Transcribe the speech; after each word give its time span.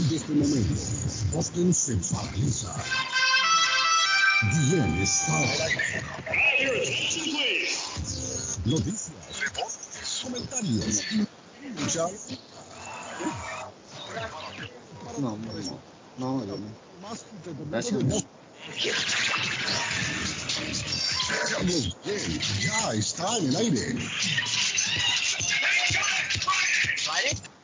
partir 0.00 0.08
de 0.08 0.16
este 0.16 0.32
momento, 0.32 0.74
Boston 1.32 1.74
se 1.74 1.96
paraliza. 1.96 2.74
Bien 4.70 5.02
está. 5.02 5.40
Noticias, 8.64 9.12
comentarios. 10.22 11.04
No, 15.18 15.36
no, 16.18 16.44
no, 16.46 16.46
no. 16.46 16.56
Gracias. 17.70 18.24
ya 22.60 22.92
está 22.94 23.36
en 23.38 23.46
el 23.48 23.56
aire. 23.56 23.96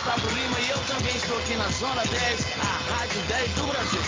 Gustavo 0.00 0.30
Lima 0.34 0.58
e 0.60 0.70
eu 0.70 0.78
também 0.86 1.14
estou 1.14 1.36
aqui 1.36 1.56
na 1.56 1.68
Zona 1.68 2.02
10, 2.06 2.46
a 2.58 2.92
Rádio 2.94 3.20
10 3.28 3.50
do 3.52 3.66
Brasil. 3.66 4.00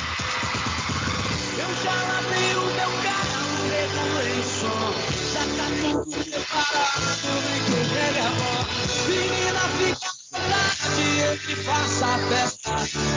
Eu 1.58 1.68
já 1.84 1.92
lavei 1.92 2.56
o 2.56 2.64
meu 2.64 2.92
carro, 3.02 3.68
regulei 3.68 4.42
som, 4.42 4.94
já 5.34 5.44
tá 5.54 5.68
tudo 5.82 6.24
preparado, 6.24 7.42
vem 7.44 7.62
que 7.64 7.76
pega 7.92 8.24
a 8.24 8.30
voz. 8.30 9.06
Menina, 9.06 9.60
fica 9.76 10.08
à 10.08 10.40
vontade, 10.40 11.18
eu 11.18 11.36
que 11.36 11.56
faço 11.56 12.04
a 12.06 12.18
festa. 12.18 12.70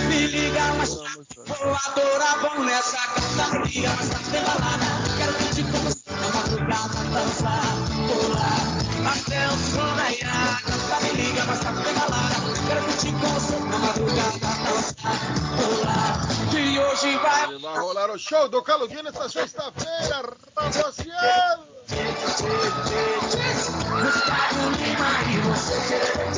Me 0.09 0.27
liga, 0.27 0.73
mas 0.77 0.93
vou 0.95 1.75
adorar, 1.75 2.39
bom 2.41 2.63
nessa 2.65 2.97
liga, 3.63 3.89
mas 3.95 4.09
tá 4.09 4.19
sem 4.19 4.43
balada. 4.43 4.85
Quero 5.17 5.33
que 5.33 5.55
te 5.55 5.63
conheça 5.63 6.03
na 6.11 6.27
madrugada, 6.27 7.03
dançar, 7.13 7.74
som 9.57 9.95
raiar. 9.95 10.61
Canta, 10.63 10.99
me 11.01 11.11
liga, 11.13 11.45
mas 11.45 11.59
tá 11.59 11.71
balada. 11.71 12.35
Quero 12.67 12.83
que 12.85 12.93
te 12.97 13.11
conheça 13.11 13.59
na 13.59 13.77
madrugada, 13.79 14.39
dançar, 14.39 15.19
pular. 15.57 16.27
Que 16.51 16.79
hoje 16.79 17.17
vai 17.17 17.77
rolar 17.77 18.11
o 18.11 18.19
show 18.19 18.47
do 18.49 18.61
Calo 18.61 18.87
Dia 18.87 19.03
nesta 19.03 19.29
sexta-feira, 19.29 20.37
rapaziada! 20.55 21.75
Gustavo 24.01 24.69
Lima 24.71 25.11
e 25.31 25.37
você. 25.41 26.34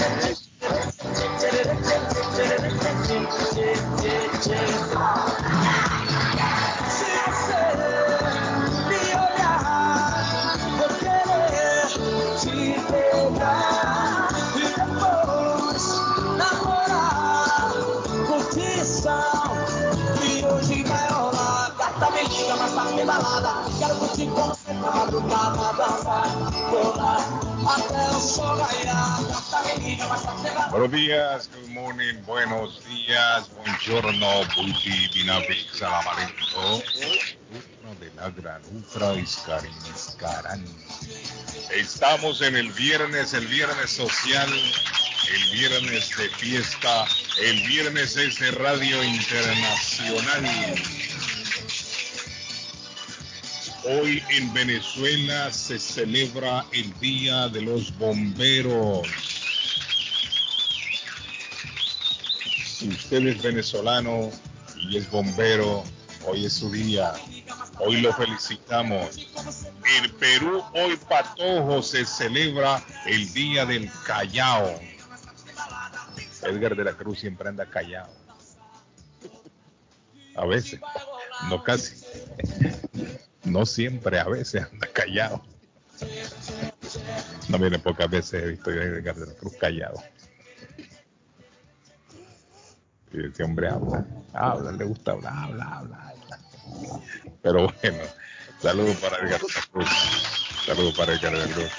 Buenos 30.72 30.92
días, 30.92 31.50
good 31.54 31.70
morning, 31.70 32.14
buenos 32.26 32.82
días, 32.86 33.50
buongiorno. 33.54 34.28
Estamos 41.72 42.42
en 42.42 42.56
el 42.56 42.72
viernes, 42.72 43.34
el 43.34 43.48
viernes 43.48 43.90
social, 43.90 44.50
el 45.34 45.50
viernes 45.52 46.18
de 46.18 46.30
fiesta, 46.30 47.06
el 47.42 47.68
viernes 47.68 48.16
es 48.16 48.40
de 48.40 48.52
Radio 48.52 49.04
Internacional. 49.04 50.46
Hoy 53.90 54.22
en 54.32 54.54
Venezuela 54.54 55.50
se 55.50 55.80
celebra 55.80 56.66
el 56.74 56.94
Día 57.00 57.48
de 57.48 57.62
los 57.62 57.98
Bomberos. 57.98 59.08
Si 62.66 62.90
usted 62.90 63.28
es 63.28 63.42
venezolano 63.42 64.30
y 64.76 64.98
es 64.98 65.10
bombero, 65.10 65.86
hoy 66.26 66.46
es 66.46 66.54
su 66.54 66.70
día. 66.70 67.14
Hoy 67.80 68.02
lo 68.02 68.12
felicitamos. 68.12 69.30
En 70.02 70.12
Perú, 70.18 70.62
hoy 70.74 70.98
Patojo 71.08 71.82
se 71.82 72.06
celebra 72.06 72.84
el 73.06 73.32
Día 73.32 73.66
del 73.66 73.90
Callao. 74.06 74.82
Edgar 76.44 76.76
de 76.76 76.84
la 76.84 76.94
Cruz 76.94 77.20
siempre 77.20 77.48
anda 77.48 77.66
callado. 77.66 78.14
A 80.36 80.46
veces, 80.46 80.82
no 81.50 81.64
casi. 81.64 81.96
No 83.48 83.66
siempre, 83.66 84.20
a 84.20 84.26
veces 84.26 84.64
anda 84.72 84.88
callado. 84.88 85.42
No 87.48 87.58
viene 87.58 87.80
pocas 87.80 88.10
veces 88.10 88.44
he 88.44 88.48
visto 88.48 88.72
yo 88.72 88.82
a 88.82 88.84
Edgar 88.84 89.16
de 89.16 89.28
la 89.28 89.34
Cruz 89.34 89.54
callado. 89.60 90.04
Y 93.14 93.26
ese 93.26 93.44
hombre 93.44 93.70
habla, 93.70 94.06
habla, 94.34 94.72
le 94.74 94.84
gusta 94.84 95.12
hablar, 95.14 95.34
habla, 95.34 95.78
habla, 95.78 95.98
habla. 95.98 96.40
Pero 97.42 97.74
bueno, 97.82 98.04
saludos 98.62 98.98
para 98.98 99.18
Edgar 99.18 99.40
de 99.40 99.48
Cruz. 99.72 99.90
Saludos 100.66 100.94
para 100.96 101.14
Edgar 101.14 101.38
de 101.38 101.54
Cruz. 101.54 101.72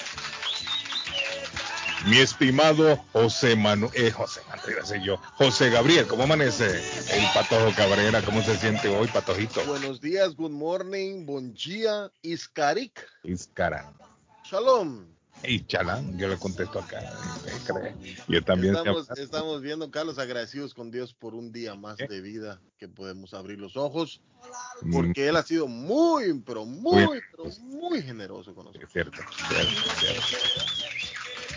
Mi 2.07 2.17
estimado 2.17 2.97
José 3.11 3.55
Manuel, 3.55 3.91
eh, 3.95 4.11
José 4.11 4.41
Manuel, 4.47 5.03
yo, 5.03 5.17
José 5.35 5.69
Gabriel, 5.69 6.07
¿cómo 6.07 6.23
amanece 6.23 6.65
el 6.67 7.23
Patojo 7.33 7.73
Cabrera? 7.75 8.21
¿Cómo 8.21 8.41
se 8.41 8.55
siente 8.57 8.87
hoy, 8.87 9.07
Patojito? 9.09 9.63
Buenos 9.65 9.99
días, 9.99 10.35
good 10.35 10.51
morning, 10.51 11.25
bon 11.25 11.53
dia, 11.53 12.09
Iskarik, 12.21 13.05
Iscarán. 13.23 13.93
shalom. 14.43 15.07
Y 15.43 15.65
chalán, 15.67 16.17
yo 16.17 16.27
le 16.27 16.37
contesto 16.37 16.79
acá. 16.79 17.01
Yo 18.27 18.43
también 18.43 18.75
Estamos, 18.75 19.09
estamos 19.17 19.61
viendo, 19.61 19.89
Carlos, 19.89 20.19
agradecidos 20.19 20.73
con 20.73 20.91
Dios 20.91 21.13
por 21.13 21.33
un 21.33 21.51
día 21.53 21.75
más 21.75 21.97
¿Eh? 21.99 22.07
de 22.09 22.19
vida 22.21 22.59
que 22.77 22.87
podemos 22.89 23.33
abrir 23.33 23.59
los 23.59 23.75
ojos, 23.77 24.21
Mm, 24.81 24.93
porque 24.93 25.27
Él 25.27 25.35
ha 25.35 25.43
sido 25.43 25.67
muy, 25.67 26.33
pero 26.45 26.63
muy, 26.65 27.05
Muy- 27.05 27.21
pero 27.29 27.43
muy 27.61 28.01
generoso 28.01 28.55
con 28.55 28.67
es 28.67 28.73
nosotros. 28.73 28.91
cierto, 28.93 29.21
cierto, 29.49 29.89
cierto. 29.99 30.23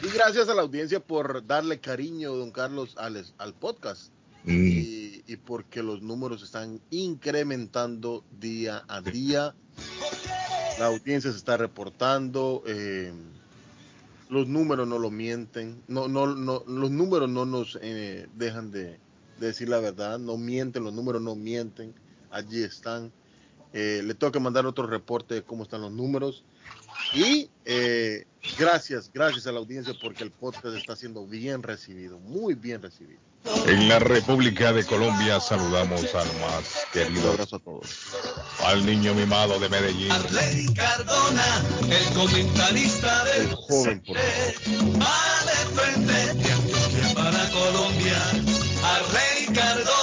Y 0.03 0.09
gracias 0.09 0.49
a 0.49 0.55
la 0.55 0.63
audiencia 0.63 0.99
por 0.99 1.47
darle 1.47 1.79
cariño, 1.79 2.35
don 2.35 2.51
Carlos, 2.51 2.97
al, 2.99 3.25
al 3.39 3.55
podcast. 3.55 4.13
Mm, 4.45 4.67
y, 4.67 5.23
y 5.29 5.37
porque 5.37 5.81
los 5.81 6.03
números 6.03 6.43
están 6.43 6.81
incrementando 6.91 8.25
día 8.41 8.85
a 8.89 9.01
día. 9.01 9.55
La 10.81 10.87
audiencia 10.87 11.31
se 11.31 11.37
está 11.37 11.57
reportando, 11.57 12.65
eh, 12.67 13.13
los 14.29 14.49
números 14.49 14.89
no 14.89 14.99
lo 14.99 15.11
mienten, 15.11 15.81
no, 15.87 16.09
no, 16.09 16.35
no, 16.35 16.65
los 16.67 16.91
números 16.91 17.29
no 17.29 17.45
nos 17.45 17.79
eh, 17.81 18.27
dejan 18.35 18.73
de, 18.73 18.99
de 19.39 19.47
decir 19.47 19.69
la 19.69 19.79
verdad, 19.79 20.19
no 20.19 20.37
mienten, 20.37 20.83
los 20.83 20.95
números 20.95 21.23
no 21.23 21.37
mienten, 21.37 21.95
allí 22.31 22.65
están. 22.65 23.13
Eh, 23.73 24.03
le 24.05 24.15
tengo 24.15 24.33
que 24.33 24.41
mandar 24.41 24.67
otro 24.67 24.87
reporte 24.87 25.35
de 25.35 25.43
cómo 25.43 25.63
están 25.63 25.83
los 25.83 25.93
números. 25.93 26.45
Y 27.15 27.49
eh, 27.65 28.27
gracias, 28.59 29.11
gracias 29.13 29.47
a 29.47 29.53
la 29.53 29.59
audiencia 29.59 29.95
porque 30.01 30.25
el 30.25 30.31
podcast 30.31 30.77
está 30.77 30.97
siendo 30.97 31.27
bien 31.27 31.63
recibido, 31.63 32.19
muy 32.19 32.55
bien 32.55 32.83
recibido. 32.83 33.21
En 33.67 33.89
la 33.89 33.99
República 33.99 34.73
de 34.73 34.85
Colombia 34.85 35.41
saludamos 35.41 36.15
al 36.15 36.29
más 36.41 36.85
Un 36.87 36.93
querido, 36.93 37.31
abrazo 37.33 37.57
a 37.57 37.59
todos. 37.59 37.89
al 38.65 38.87
niño 38.87 39.15
mimado 39.15 39.59
de 39.59 39.69
Medellín. 39.69 40.13
Arley 40.13 40.73
Cardona, 40.75 41.65
el 41.91 42.15
comentarista 42.15 43.25
El 43.35 43.47
del 43.49 43.55
joven, 43.57 44.01
por 44.07 44.17
favor. 44.17 45.03
va 45.03 45.45
de 45.45 45.81
frente 45.81 46.13
de 46.13 46.53
Antioquia 46.53 47.15
para 47.15 47.51
Colombia. 47.51 48.23
Arley 48.85 49.47
Cardona. 49.55 50.02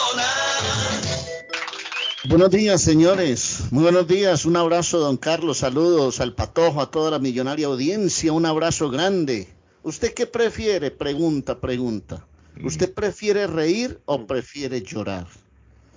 Buenos 2.29 2.51
días, 2.51 2.81
señores. 2.83 3.63
Muy 3.71 3.81
buenos 3.81 4.07
días. 4.07 4.45
Un 4.45 4.55
abrazo, 4.55 4.99
don 4.99 5.17
Carlos. 5.17 5.57
Saludos 5.57 6.19
al 6.21 6.35
patojo, 6.35 6.79
a 6.79 6.91
toda 6.91 7.09
la 7.09 7.17
millonaria 7.17 7.65
audiencia. 7.65 8.31
Un 8.31 8.45
abrazo 8.45 8.91
grande. 8.91 9.47
¿Usted 9.81 10.13
qué 10.13 10.27
prefiere? 10.27 10.91
Pregunta, 10.91 11.59
pregunta. 11.59 12.27
¿Usted 12.63 12.93
prefiere 12.93 13.47
reír 13.47 13.99
o 14.05 14.27
prefiere 14.27 14.83
llorar? 14.83 15.25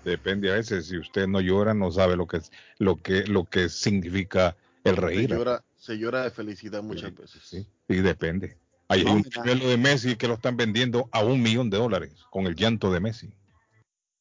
Depende 0.07 0.51
a 0.51 0.55
veces. 0.55 0.87
Si 0.87 0.97
usted 0.97 1.27
no 1.27 1.41
llora, 1.43 1.75
no 1.75 1.93
sabe 1.93 2.17
lo 2.17 2.27
que, 2.27 2.41
lo 2.79 2.97
que, 2.97 3.27
lo 3.27 3.45
que 3.45 3.69
significa 3.69 4.57
el 4.85 4.95
Se 4.95 5.01
reír. 5.03 5.31
llora, 5.31 5.63
se 5.77 5.99
llora 5.99 6.23
de 6.23 6.31
felicidad 6.31 6.83
muchas 6.83 7.15
veces. 7.15 7.43
Sí, 7.45 7.67
sí, 7.89 7.97
depende. 7.97 8.57
Hay 8.89 9.05
No, 9.05 9.15
un 9.17 9.27
modelo 9.37 9.69
de 9.69 9.77
Messi 9.77 10.17
que 10.17 10.29
lo 10.29 10.35
están 10.35 10.57
vendiendo 10.57 11.11
a 11.13 11.23
un 11.23 11.43
millón 11.43 11.69
de 11.69 11.77
dólares 11.77 12.13
con 12.31 12.47
el 12.47 12.55
llanto 12.57 12.91
de 12.91 13.01
Messi. 13.01 13.35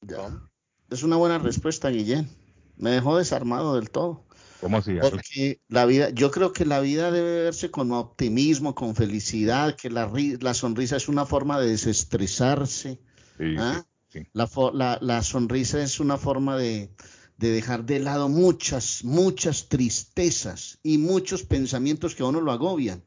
¿Cómo? 0.08 0.51
Es 0.92 1.04
una 1.04 1.16
buena 1.16 1.40
respuesta, 1.40 1.90
Guillén. 1.90 2.30
Me 2.78 2.92
dejó 2.92 3.18
desarmado 3.18 3.76
del 3.76 3.90
todo. 3.90 4.26
¿Cómo 4.60 4.78
así? 4.78 4.98
Porque 5.02 5.62
la 5.70 5.86
vida, 5.86 6.10
yo 6.12 6.30
creo 6.30 6.54
que 6.54 6.66
la 6.66 6.80
vida 6.82 7.12
debe 7.12 7.44
verse 7.44 7.72
con 7.72 7.92
optimismo, 7.92 8.76
con 8.76 8.96
felicidad, 8.96 9.76
que 9.76 9.90
la, 9.90 10.12
la 10.40 10.54
sonrisa 10.54 10.98
es 10.98 11.08
una 11.08 11.26
forma 11.26 11.60
de 11.60 11.70
desestresarse. 11.70 13.00
Sí, 13.38 13.56
¿ah? 13.58 13.84
sí, 14.10 14.20
sí. 14.20 14.28
La, 14.34 14.48
fo- 14.48 14.74
la- 14.74 15.00
la 15.02 15.24
sonrisa 15.24 15.82
es 15.82 16.00
una 16.00 16.18
forma 16.18 16.58
de, 16.58 16.92
de 17.38 17.52
dejar 17.52 17.86
de 17.86 18.00
lado 18.00 18.30
muchas, 18.30 19.04
muchas 19.04 19.70
tristezas 19.70 20.78
y 20.84 20.98
muchos 20.98 21.44
pensamientos 21.44 22.14
que 22.16 22.24
a 22.24 22.28
uno 22.28 22.42
lo 22.42 22.52
agobian. 22.52 23.04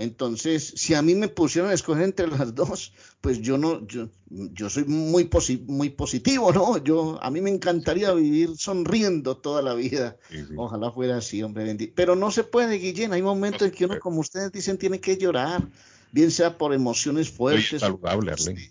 Entonces, 0.00 0.72
si 0.76 0.94
a 0.94 1.02
mí 1.02 1.16
me 1.16 1.26
pusieron 1.28 1.70
a 1.70 1.74
escoger 1.74 2.04
entre 2.04 2.28
las 2.28 2.54
dos, 2.54 2.92
pues 3.20 3.40
yo 3.40 3.58
no, 3.58 3.84
yo, 3.86 4.08
yo 4.30 4.70
soy 4.70 4.84
muy, 4.84 5.24
posi- 5.24 5.64
muy 5.66 5.90
positivo, 5.90 6.52
¿no? 6.52 6.78
Yo, 6.82 7.18
a 7.20 7.30
mí 7.32 7.40
me 7.40 7.50
encantaría 7.50 8.12
vivir 8.12 8.50
sonriendo 8.56 9.36
toda 9.38 9.60
la 9.60 9.74
vida. 9.74 10.16
Sí, 10.30 10.36
sí. 10.48 10.54
Ojalá 10.56 10.92
fuera 10.92 11.16
así, 11.16 11.42
hombre 11.42 11.64
bendito. 11.64 11.92
Pero 11.96 12.14
no 12.14 12.30
se 12.30 12.44
puede, 12.44 12.76
Guillén. 12.78 13.12
Hay 13.12 13.22
momentos 13.22 13.62
en 13.68 13.74
que 13.74 13.84
uno, 13.86 13.98
como 13.98 14.20
ustedes 14.20 14.52
dicen, 14.52 14.78
tiene 14.78 15.00
que 15.00 15.18
llorar, 15.18 15.68
bien 16.12 16.30
sea 16.30 16.56
por 16.56 16.72
emociones 16.72 17.28
fuertes. 17.28 17.80
saludable, 17.80 18.30
Arley. 18.32 18.70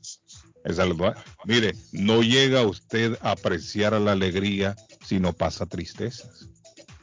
Es 0.63 0.75
saludable. 0.77 1.19
Mire, 1.43 1.73
no 1.91 2.21
llega 2.23 2.65
usted 2.65 3.17
a 3.21 3.31
apreciar 3.31 3.91
la 3.99 4.13
alegría 4.13 4.77
si 5.05 5.19
no 5.19 5.33
pasa 5.33 5.65
tristezas. 5.65 6.47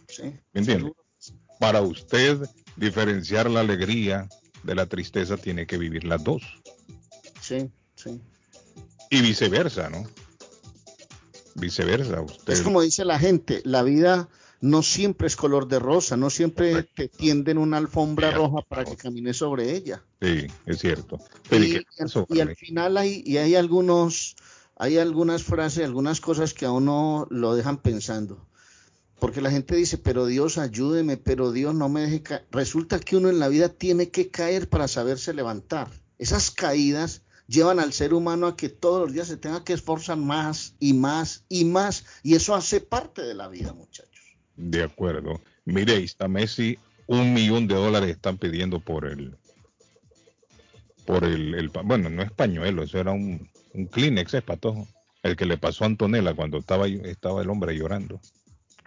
Sí, 0.08 0.22
¿Me 0.54 0.60
entiende? 0.60 0.92
Para 1.60 1.82
usted 1.82 2.38
diferenciar 2.76 3.50
la 3.50 3.60
alegría 3.60 4.28
de 4.62 4.74
la 4.74 4.86
tristeza, 4.86 5.36
tiene 5.36 5.66
que 5.66 5.78
vivir 5.78 6.04
las 6.04 6.22
dos. 6.24 6.42
Sí, 7.40 7.70
sí. 7.94 8.20
Y 9.10 9.20
viceversa, 9.20 9.90
¿no? 9.90 10.04
Viceversa. 11.54 12.20
Usted, 12.20 12.52
Es 12.52 12.62
como 12.62 12.80
dice 12.80 13.04
la 13.04 13.18
gente, 13.18 13.60
la 13.64 13.82
vida 13.82 14.28
no 14.60 14.82
siempre 14.82 15.26
es 15.26 15.36
color 15.36 15.68
de 15.68 15.78
rosa, 15.78 16.16
no 16.16 16.30
siempre 16.30 16.84
te 16.84 17.08
tienden 17.08 17.58
una 17.58 17.76
alfombra 17.76 18.30
Sí, 18.30 18.36
roja 18.36 18.62
para 18.66 18.84
que 18.84 18.96
camines 18.96 19.36
sobre 19.36 19.72
ella. 19.76 20.02
Sí, 20.22 20.46
es 20.64 20.78
cierto. 20.78 21.18
Pero 21.50 21.64
¿y 21.64 22.40
al 22.40 22.56
final 22.56 22.96
hay, 22.96 23.22
y 23.26 23.36
hay 23.36 23.56
algunos, 23.56 24.36
hay 24.76 24.96
algunas 24.96 25.42
frases, 25.42 25.84
algunas 25.84 26.20
cosas 26.20 26.54
que 26.54 26.64
a 26.64 26.70
uno 26.70 27.26
lo 27.30 27.54
dejan 27.54 27.76
pensando. 27.76 28.46
Porque 29.24 29.40
la 29.40 29.50
gente 29.50 29.74
dice, 29.74 29.96
pero 29.96 30.26
Dios 30.26 30.58
ayúdeme, 30.58 31.16
pero 31.16 31.50
Dios 31.50 31.74
no 31.74 31.88
me 31.88 32.02
deje 32.02 32.22
caer. 32.22 32.44
Resulta 32.50 33.00
que 33.00 33.16
uno 33.16 33.30
en 33.30 33.38
la 33.38 33.48
vida 33.48 33.70
tiene 33.70 34.10
que 34.10 34.28
caer 34.28 34.68
para 34.68 34.86
saberse 34.86 35.32
levantar. 35.32 35.88
Esas 36.18 36.50
caídas 36.50 37.22
llevan 37.46 37.80
al 37.80 37.94
ser 37.94 38.12
humano 38.12 38.46
a 38.46 38.54
que 38.54 38.68
todos 38.68 39.00
los 39.00 39.14
días 39.14 39.28
se 39.28 39.38
tenga 39.38 39.64
que 39.64 39.72
esforzar 39.72 40.18
más 40.18 40.74
y 40.78 40.92
más 40.92 41.46
y 41.48 41.64
más. 41.64 42.04
Y 42.22 42.34
eso 42.34 42.54
hace 42.54 42.82
parte 42.82 43.22
de 43.22 43.32
la 43.32 43.48
vida, 43.48 43.72
muchachos. 43.72 44.22
De 44.56 44.82
acuerdo. 44.82 45.40
Mire, 45.64 46.04
está 46.04 46.28
Messi, 46.28 46.76
un 47.06 47.32
millón 47.32 47.66
de 47.66 47.76
dólares 47.76 48.10
están 48.10 48.36
pidiendo 48.36 48.78
por 48.80 49.06
el, 49.06 49.38
por 51.06 51.24
el, 51.24 51.54
el 51.54 51.70
bueno, 51.70 52.10
no 52.10 52.20
es 52.20 52.30
pañuelo, 52.30 52.82
eso 52.82 52.98
era 52.98 53.12
un, 53.12 53.48
un 53.72 53.86
Kleenex, 53.86 54.34
es 54.34 54.42
patojo, 54.42 54.86
el 55.22 55.34
que 55.34 55.46
le 55.46 55.56
pasó 55.56 55.84
a 55.84 55.86
Antonella 55.86 56.34
cuando 56.34 56.58
estaba, 56.58 56.86
estaba 56.88 57.40
el 57.40 57.48
hombre 57.48 57.74
llorando 57.74 58.20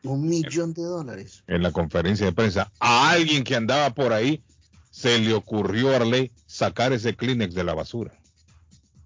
Un 0.04 0.28
millón 0.28 0.74
de 0.74 0.84
dólares. 0.84 1.44
en 1.48 1.64
la 1.64 1.72
conferencia 1.72 2.26
de 2.26 2.32
prensa. 2.34 2.72
A 2.80 3.10
alguien 3.12 3.44
que 3.44 3.56
andaba 3.56 3.94
por 3.94 4.14
ahí 4.14 4.44
se 4.92 5.18
le 5.20 5.34
ocurrió 5.34 5.92
a 5.92 5.98
Arley 5.98 6.32
sacar 6.46 6.94
ese 6.94 7.16
Kleenex 7.16 7.54
de 7.54 7.64
la 7.64 7.74
basura 7.74 8.18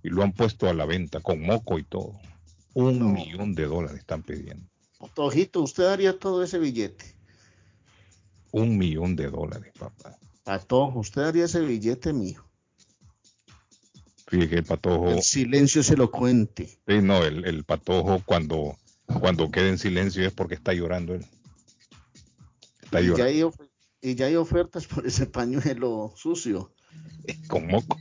y 0.04 0.10
lo 0.10 0.24
han 0.24 0.34
puesto 0.34 0.68
a 0.70 0.74
la 0.74 0.86
venta 0.86 1.20
con 1.22 1.42
moco 1.42 1.78
y 1.80 1.84
todo. 1.84 2.20
Un 2.74 3.00
No. 3.00 3.06
millón 3.10 3.54
de 3.56 3.66
dólares 3.66 4.00
están 4.00 4.24
pidiendo. 4.24 4.68
Tojito, 5.16 5.62
usted 5.62 5.86
haría 5.86 6.18
todo 6.20 6.44
ese 6.44 6.60
billete. 6.60 7.16
Un 8.52 8.78
millón 8.78 9.16
de 9.16 9.30
dólares, 9.30 9.72
papá. 9.78 10.18
Patojo, 10.44 11.00
usted 11.00 11.22
haría 11.24 11.46
ese 11.46 11.62
billete 11.62 12.14
mío. 12.14 12.46
Fíjate, 14.28 14.58
el 14.60 14.64
patojo. 14.64 15.10
El 15.10 15.22
silencio 15.24 15.84
se 15.84 15.98
lo 15.98 16.10
cuente. 16.12 16.80
Sí, 16.88 17.02
no, 17.02 17.24
el, 17.24 17.46
el 17.46 17.64
patojo 17.66 18.22
cuando, 18.26 18.78
cuando 19.20 19.52
queda 19.52 19.68
en 19.70 19.78
silencio 19.78 20.26
es 20.26 20.34
porque 20.34 20.56
está 20.56 20.74
llorando 20.74 21.16
él. 21.16 21.26
Está 22.82 23.02
Y 23.02 23.04
ya, 23.06 23.10
llorando 23.10 23.24
hay, 23.26 23.42
of- 23.44 23.56
y 24.02 24.16
ya 24.16 24.26
hay 24.28 24.36
ofertas 24.36 24.88
por 24.88 25.06
ese 25.06 25.26
pañuelo 25.26 26.14
sucio. 26.16 26.74
con 27.48 27.68
moco. 27.68 27.98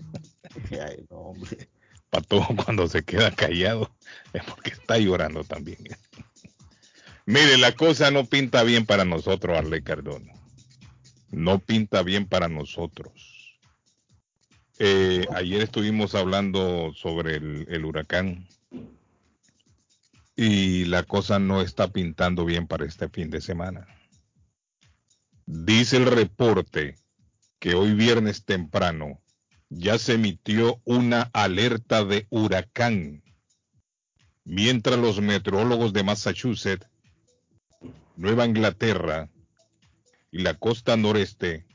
Ay, 0.71 1.05
no, 1.11 1.17
hombre. 1.17 1.69
Patojo 2.11 2.55
cuando 2.65 2.89
se 2.89 3.03
queda 3.05 3.31
callado 3.31 3.95
es 4.33 4.43
porque 4.45 4.71
está 4.71 4.99
llorando 4.99 5.45
también. 5.45 5.79
Mire, 7.27 7.59
la 7.59 7.73
cosa 7.73 8.11
no 8.11 8.25
pinta 8.25 8.63
bien 8.65 8.85
para 8.87 9.05
nosotros, 9.05 9.57
Arley 9.57 9.83
Cardona. 9.83 10.33
No 11.31 11.61
pinta 11.61 12.03
bien 12.03 12.27
para 12.27 12.49
nosotros. 12.49 13.59
Eh, 14.81 15.27
ayer 15.35 15.61
estuvimos 15.63 16.15
hablando 16.15 16.93
sobre 16.95 17.37
el, 17.37 17.67
el 17.69 17.85
huracán 17.85 18.49
y 20.43 20.87
la 20.87 21.03
cosa 21.03 21.39
no 21.39 21.61
está 21.61 21.89
pintando 21.89 22.47
bien 22.47 22.67
para 22.67 22.87
este 22.87 23.11
fin 23.11 23.29
de 23.29 23.43
semana. 23.43 23.87
Dice 25.45 25.99
el 25.99 26.07
reporte 26.07 26.95
que 27.59 27.75
hoy 27.75 27.93
viernes 27.93 28.47
temprano 28.47 29.21
ya 29.69 29.99
se 29.99 30.15
emitió 30.15 30.81
una 30.85 31.29
alerta 31.35 32.07
de 32.07 32.27
huracán, 32.31 33.23
mientras 34.45 34.99
los 34.99 35.21
meteorólogos 35.21 35.93
de 35.93 36.05
Massachusetts, 36.05 36.89
Nueva 38.17 38.47
Inglaterra 38.47 39.29
y 40.31 40.39
la 40.39 40.55
costa 40.55 40.97
noreste 40.97 41.67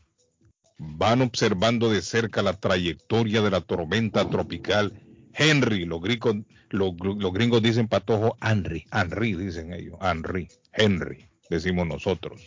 van 0.80 1.22
observando 1.22 1.92
de 1.92 2.02
cerca 2.02 2.42
la 2.42 2.54
trayectoria 2.54 3.44
de 3.44 3.52
la 3.52 3.62
tormenta 3.62 4.28
tropical 4.28 5.05
Henry. 5.38 5.86
Los 5.86 6.02
gringos, 6.02 6.36
los, 6.70 6.92
gr- 6.94 7.20
los 7.22 7.34
gringos 7.34 7.62
dicen 7.62 7.88
patojo 7.88 8.38
Henry, 8.42 8.86
Henry 8.92 9.34
dicen 9.36 9.74
ellos, 9.74 9.98
Henry, 10.02 10.48
Henry, 10.74 11.28
decimos 11.50 11.88
nosotros. 11.88 12.42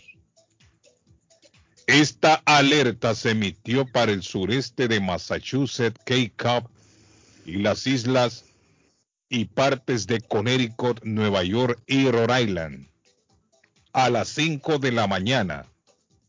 Esta 1.87 2.43
alerta 2.45 3.15
se 3.15 3.31
emitió 3.31 3.87
para 3.87 4.13
el 4.13 4.23
sureste 4.23 4.89
de 4.89 5.01
Massachusetts, 5.01 5.99
Cape 6.05 6.33
Cod 6.37 6.65
y 7.47 7.53
las 7.59 7.87
islas 7.87 8.45
y 9.31 9.47
partes 9.47 10.07
de 10.07 10.21
Connecticut, 10.21 11.03
Nueva 11.05 11.45
York 11.45 11.81
y 11.87 12.11
Rhode 12.11 12.43
Island. 12.43 12.89
A 13.95 14.11
las 14.11 14.29
5 14.29 14.79
de 14.79 14.93
la 14.93 15.07
mañana 15.07 15.65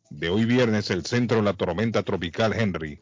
de 0.09 0.29
hoy 0.29 0.45
viernes, 0.45 0.89
el 0.91 1.05
centro 1.05 1.37
de 1.37 1.43
la 1.43 1.53
tormenta 1.53 2.03
tropical 2.03 2.53
Henry 2.53 3.01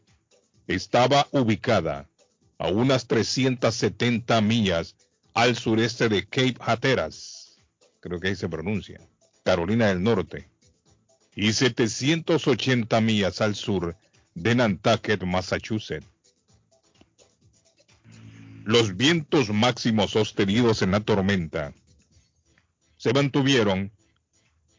estaba 0.67 1.27
ubicada 1.31 2.09
a 2.57 2.69
unas 2.69 3.07
370 3.07 4.41
millas 4.41 4.95
al 5.33 5.55
sureste 5.55 6.09
de 6.09 6.25
Cape 6.25 6.57
Hatteras, 6.59 7.57
creo 7.99 8.19
que 8.19 8.29
ahí 8.29 8.35
se 8.35 8.49
pronuncia, 8.49 8.99
Carolina 9.43 9.87
del 9.87 10.01
Norte, 10.01 10.49
y 11.35 11.53
780 11.53 12.99
millas 13.01 13.41
al 13.41 13.55
sur 13.55 13.95
de 14.33 14.55
Nantucket, 14.55 15.23
Massachusetts. 15.23 16.07
Los 18.65 18.97
vientos 18.97 19.49
máximos 19.49 20.11
sostenidos 20.11 20.81
en 20.81 20.91
la 20.91 20.99
tormenta 20.99 21.73
se 22.97 23.13
mantuvieron 23.13 23.91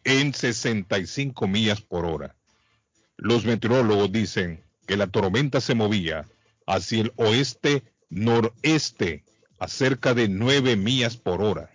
en 0.04 0.34
65 0.34 1.46
millas 1.46 1.80
por 1.80 2.04
hora. 2.04 2.34
Los 3.16 3.44
meteorólogos 3.44 4.12
dicen 4.12 4.64
que 4.86 4.96
la 4.96 5.06
tormenta 5.06 5.60
se 5.60 5.74
movía 5.74 6.26
hacia 6.68 7.00
el 7.00 7.12
oeste 7.16 7.82
noreste 8.10 9.24
a 9.58 9.68
cerca 9.68 10.14
de 10.14 10.28
9 10.28 10.76
millas 10.76 11.16
por 11.16 11.42
hora. 11.42 11.70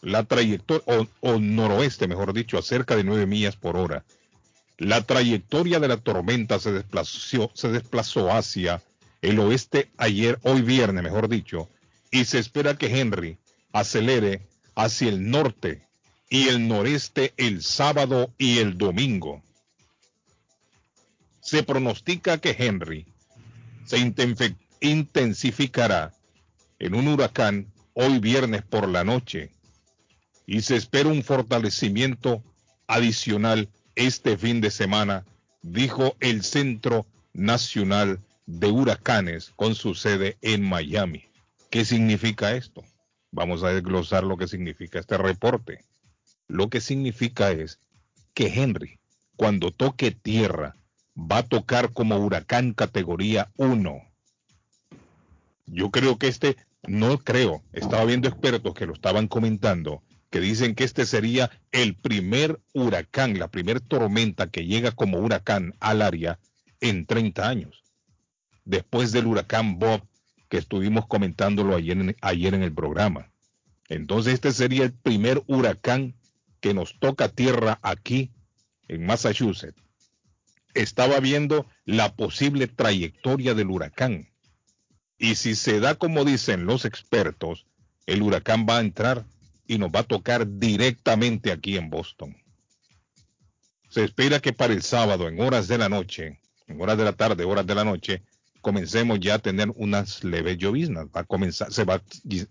La 0.00 0.24
trayectoria, 0.24 0.82
o, 0.86 1.06
o 1.20 1.38
noroeste, 1.38 2.08
mejor 2.08 2.32
dicho, 2.32 2.58
a 2.58 2.62
cerca 2.62 2.96
de 2.96 3.04
9 3.04 3.26
millas 3.26 3.56
por 3.56 3.76
hora. 3.76 4.04
La 4.78 5.02
trayectoria 5.02 5.78
de 5.78 5.88
la 5.88 5.98
tormenta 5.98 6.58
se 6.58 6.72
desplazó, 6.72 7.50
se 7.54 7.68
desplazó 7.68 8.32
hacia 8.32 8.82
el 9.20 9.38
oeste 9.38 9.90
ayer, 9.98 10.38
hoy 10.42 10.62
viernes, 10.62 11.04
mejor 11.04 11.28
dicho, 11.28 11.68
y 12.10 12.24
se 12.24 12.38
espera 12.38 12.78
que 12.78 12.86
Henry 12.86 13.36
acelere 13.72 14.40
hacia 14.74 15.10
el 15.10 15.30
norte 15.30 15.86
y 16.30 16.48
el 16.48 16.66
noreste 16.66 17.34
el 17.36 17.62
sábado 17.62 18.32
y 18.38 18.58
el 18.58 18.78
domingo. 18.78 19.42
Se 21.42 21.62
pronostica 21.62 22.38
que 22.38 22.56
Henry 22.58 23.09
se 23.84 23.98
intensificará 24.80 26.12
en 26.78 26.94
un 26.94 27.08
huracán 27.08 27.66
hoy 27.94 28.18
viernes 28.18 28.62
por 28.62 28.88
la 28.88 29.04
noche 29.04 29.50
y 30.46 30.62
se 30.62 30.76
espera 30.76 31.08
un 31.08 31.22
fortalecimiento 31.22 32.42
adicional 32.86 33.68
este 33.94 34.36
fin 34.36 34.60
de 34.60 34.70
semana, 34.70 35.24
dijo 35.62 36.16
el 36.20 36.42
Centro 36.42 37.06
Nacional 37.32 38.20
de 38.46 38.68
Huracanes 38.68 39.52
con 39.54 39.74
su 39.74 39.94
sede 39.94 40.36
en 40.42 40.62
Miami. 40.62 41.26
¿Qué 41.70 41.84
significa 41.84 42.56
esto? 42.56 42.82
Vamos 43.30 43.62
a 43.62 43.68
desglosar 43.68 44.24
lo 44.24 44.36
que 44.36 44.48
significa 44.48 44.98
este 44.98 45.16
reporte. 45.16 45.84
Lo 46.48 46.68
que 46.68 46.80
significa 46.80 47.52
es 47.52 47.78
que 48.34 48.48
Henry, 48.48 48.98
cuando 49.36 49.70
toque 49.70 50.10
tierra, 50.10 50.76
va 51.16 51.38
a 51.38 51.42
tocar 51.42 51.92
como 51.92 52.16
huracán 52.16 52.72
categoría 52.72 53.50
1. 53.56 54.02
Yo 55.66 55.90
creo 55.90 56.18
que 56.18 56.28
este, 56.28 56.56
no 56.86 57.18
creo, 57.18 57.62
estaba 57.72 58.04
viendo 58.04 58.28
expertos 58.28 58.74
que 58.74 58.86
lo 58.86 58.92
estaban 58.92 59.28
comentando, 59.28 60.02
que 60.30 60.40
dicen 60.40 60.74
que 60.74 60.84
este 60.84 61.06
sería 61.06 61.50
el 61.72 61.94
primer 61.94 62.60
huracán, 62.72 63.38
la 63.38 63.48
primera 63.48 63.80
tormenta 63.80 64.48
que 64.48 64.66
llega 64.66 64.92
como 64.92 65.18
huracán 65.18 65.74
al 65.80 66.02
área 66.02 66.38
en 66.80 67.06
30 67.06 67.48
años. 67.48 67.84
Después 68.64 69.12
del 69.12 69.26
huracán 69.26 69.78
Bob 69.78 70.02
que 70.48 70.58
estuvimos 70.58 71.06
comentándolo 71.06 71.76
ayer 71.76 71.96
en, 71.96 72.16
ayer 72.20 72.54
en 72.54 72.62
el 72.62 72.72
programa. 72.72 73.30
Entonces 73.88 74.34
este 74.34 74.52
sería 74.52 74.84
el 74.84 74.92
primer 74.92 75.42
huracán 75.46 76.14
que 76.60 76.74
nos 76.74 76.98
toca 76.98 77.28
tierra 77.28 77.78
aquí 77.82 78.30
en 78.88 79.06
Massachusetts. 79.06 79.80
Estaba 80.74 81.20
viendo 81.20 81.66
la 81.84 82.14
posible 82.14 82.66
trayectoria 82.66 83.54
del 83.54 83.70
huracán. 83.70 84.28
Y 85.18 85.34
si 85.34 85.54
se 85.54 85.80
da 85.80 85.96
como 85.96 86.24
dicen 86.24 86.66
los 86.66 86.84
expertos, 86.84 87.66
el 88.06 88.22
huracán 88.22 88.66
va 88.68 88.78
a 88.78 88.80
entrar 88.80 89.26
y 89.66 89.78
nos 89.78 89.90
va 89.90 90.00
a 90.00 90.04
tocar 90.04 90.58
directamente 90.58 91.52
aquí 91.52 91.76
en 91.76 91.90
Boston. 91.90 92.36
Se 93.88 94.04
espera 94.04 94.40
que 94.40 94.52
para 94.52 94.72
el 94.72 94.82
sábado, 94.82 95.28
en 95.28 95.40
horas 95.40 95.68
de 95.68 95.78
la 95.78 95.88
noche, 95.88 96.40
en 96.66 96.80
horas 96.80 96.96
de 96.96 97.04
la 97.04 97.12
tarde, 97.12 97.44
horas 97.44 97.66
de 97.66 97.74
la 97.74 97.84
noche, 97.84 98.22
comencemos 98.60 99.20
ya 99.20 99.34
a 99.34 99.38
tener 99.38 99.70
unas 99.74 100.22
leves 100.24 100.58
lloviznas. 100.58 101.06
Va 101.14 101.20
a 101.20 101.24
comenzar, 101.24 101.72
se 101.72 101.84
va, 101.84 102.02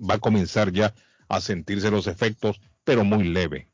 va 0.10 0.16
a 0.16 0.20
comenzar 0.20 0.72
ya 0.72 0.94
a 1.28 1.42
sentirse 1.42 1.92
los 1.92 2.08
efectos, 2.08 2.60
pero 2.84 3.04
muy 3.04 3.24
leve, 3.24 3.68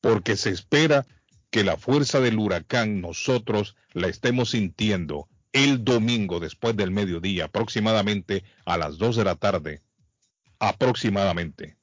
porque 0.00 0.36
se 0.36 0.50
espera 0.50 1.06
que 1.50 1.64
la 1.64 1.76
fuerza 1.76 2.20
del 2.20 2.38
huracán 2.38 3.00
nosotros 3.00 3.76
la 3.92 4.08
estemos 4.08 4.50
sintiendo 4.50 5.28
el 5.52 5.84
domingo 5.84 6.38
después 6.38 6.76
del 6.76 6.90
mediodía, 6.90 7.46
aproximadamente 7.46 8.44
a 8.64 8.76
las 8.76 8.98
2 8.98 9.16
de 9.16 9.24
la 9.24 9.36
tarde, 9.36 9.82
aproximadamente. 10.58 11.76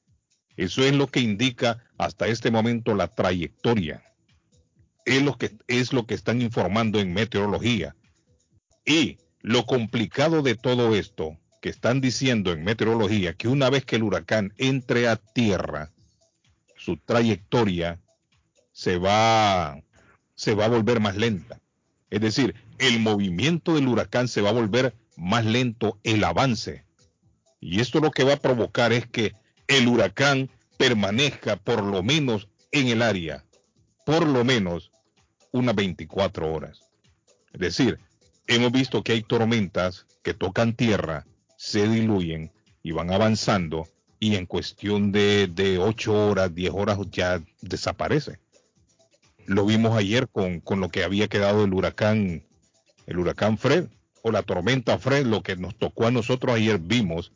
Eso 0.56 0.84
es 0.84 0.94
lo 0.94 1.08
que 1.08 1.20
indica 1.20 1.84
hasta 1.98 2.28
este 2.28 2.50
momento 2.50 2.94
la 2.94 3.08
trayectoria. 3.08 4.04
Es 5.04 5.22
lo 5.22 5.36
que, 5.36 5.56
es 5.66 5.92
lo 5.92 6.06
que 6.06 6.14
están 6.14 6.40
informando 6.40 7.00
en 7.00 7.12
meteorología. 7.12 7.96
Y 8.86 9.18
lo 9.40 9.66
complicado 9.66 10.42
de 10.42 10.54
todo 10.54 10.94
esto 10.94 11.36
que 11.60 11.70
están 11.70 12.00
diciendo 12.00 12.52
en 12.52 12.62
meteorología, 12.62 13.34
que 13.34 13.48
una 13.48 13.70
vez 13.70 13.84
que 13.84 13.96
el 13.96 14.04
huracán 14.04 14.52
entre 14.58 15.08
a 15.08 15.16
tierra, 15.16 15.90
su 16.76 16.96
trayectoria 16.98 18.00
se 18.74 18.98
va, 18.98 19.80
se 20.34 20.54
va 20.54 20.66
a 20.66 20.68
volver 20.68 21.00
más 21.00 21.16
lenta. 21.16 21.60
Es 22.10 22.20
decir, 22.20 22.54
el 22.78 23.00
movimiento 23.00 23.74
del 23.74 23.88
huracán 23.88 24.28
se 24.28 24.42
va 24.42 24.50
a 24.50 24.52
volver 24.52 24.94
más 25.16 25.46
lento, 25.46 25.98
el 26.02 26.22
avance. 26.24 26.84
Y 27.60 27.80
esto 27.80 28.00
lo 28.00 28.10
que 28.10 28.24
va 28.24 28.34
a 28.34 28.40
provocar 28.40 28.92
es 28.92 29.06
que 29.06 29.32
el 29.68 29.88
huracán 29.88 30.50
permanezca 30.76 31.56
por 31.56 31.82
lo 31.82 32.02
menos 32.02 32.48
en 32.72 32.88
el 32.88 33.00
área, 33.00 33.44
por 34.04 34.26
lo 34.26 34.44
menos 34.44 34.90
unas 35.52 35.74
24 35.76 36.52
horas. 36.52 36.80
Es 37.52 37.60
decir, 37.60 38.00
hemos 38.48 38.72
visto 38.72 39.04
que 39.04 39.12
hay 39.12 39.22
tormentas 39.22 40.06
que 40.22 40.34
tocan 40.34 40.74
tierra, 40.74 41.26
se 41.56 41.88
diluyen 41.88 42.50
y 42.82 42.90
van 42.90 43.12
avanzando 43.12 43.86
y 44.18 44.34
en 44.34 44.46
cuestión 44.46 45.12
de, 45.12 45.46
de 45.46 45.78
8 45.78 46.12
horas, 46.28 46.54
10 46.54 46.72
horas 46.74 46.98
ya 47.10 47.40
desaparece. 47.60 48.43
Lo 49.46 49.66
vimos 49.66 49.96
ayer 49.96 50.28
con, 50.28 50.60
con 50.60 50.80
lo 50.80 50.88
que 50.88 51.04
había 51.04 51.28
quedado 51.28 51.64
el 51.64 51.74
huracán, 51.74 52.44
el 53.06 53.18
huracán 53.18 53.58
Fred 53.58 53.86
o 54.22 54.30
la 54.30 54.42
tormenta 54.42 54.98
Fred, 54.98 55.26
lo 55.26 55.42
que 55.42 55.56
nos 55.56 55.76
tocó 55.76 56.06
a 56.06 56.10
nosotros 56.10 56.56
ayer 56.56 56.78
vimos 56.78 57.32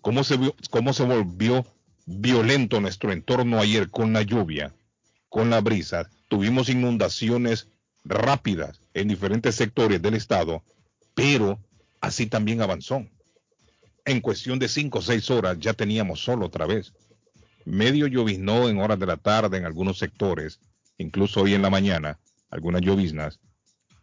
cómo 0.00 0.24
se, 0.24 0.38
cómo 0.70 0.92
se 0.92 1.04
volvió 1.04 1.64
violento 2.06 2.80
nuestro 2.80 3.12
entorno 3.12 3.60
ayer 3.60 3.90
con 3.90 4.12
la 4.12 4.22
lluvia, 4.22 4.74
con 5.28 5.50
la 5.50 5.60
brisa. 5.60 6.10
Tuvimos 6.28 6.68
inundaciones 6.68 7.68
rápidas 8.04 8.80
en 8.94 9.08
diferentes 9.08 9.54
sectores 9.54 10.00
del 10.02 10.14
estado, 10.14 10.64
pero 11.14 11.58
así 12.00 12.26
también 12.26 12.62
avanzó. 12.62 13.06
En 14.04 14.20
cuestión 14.20 14.58
de 14.58 14.68
cinco 14.68 14.98
o 14.98 15.02
seis 15.02 15.30
horas 15.30 15.58
ya 15.60 15.74
teníamos 15.74 16.20
solo 16.20 16.46
otra 16.46 16.66
vez. 16.66 16.92
Medio 17.64 18.06
lloviznó 18.06 18.68
en 18.68 18.78
horas 18.78 18.98
de 18.98 19.06
la 19.06 19.16
tarde 19.16 19.58
en 19.58 19.66
algunos 19.66 19.98
sectores, 19.98 20.58
incluso 21.00 21.42
hoy 21.42 21.54
en 21.54 21.62
la 21.62 21.70
mañana, 21.70 22.18
algunas 22.50 22.82
lloviznas, 22.82 23.40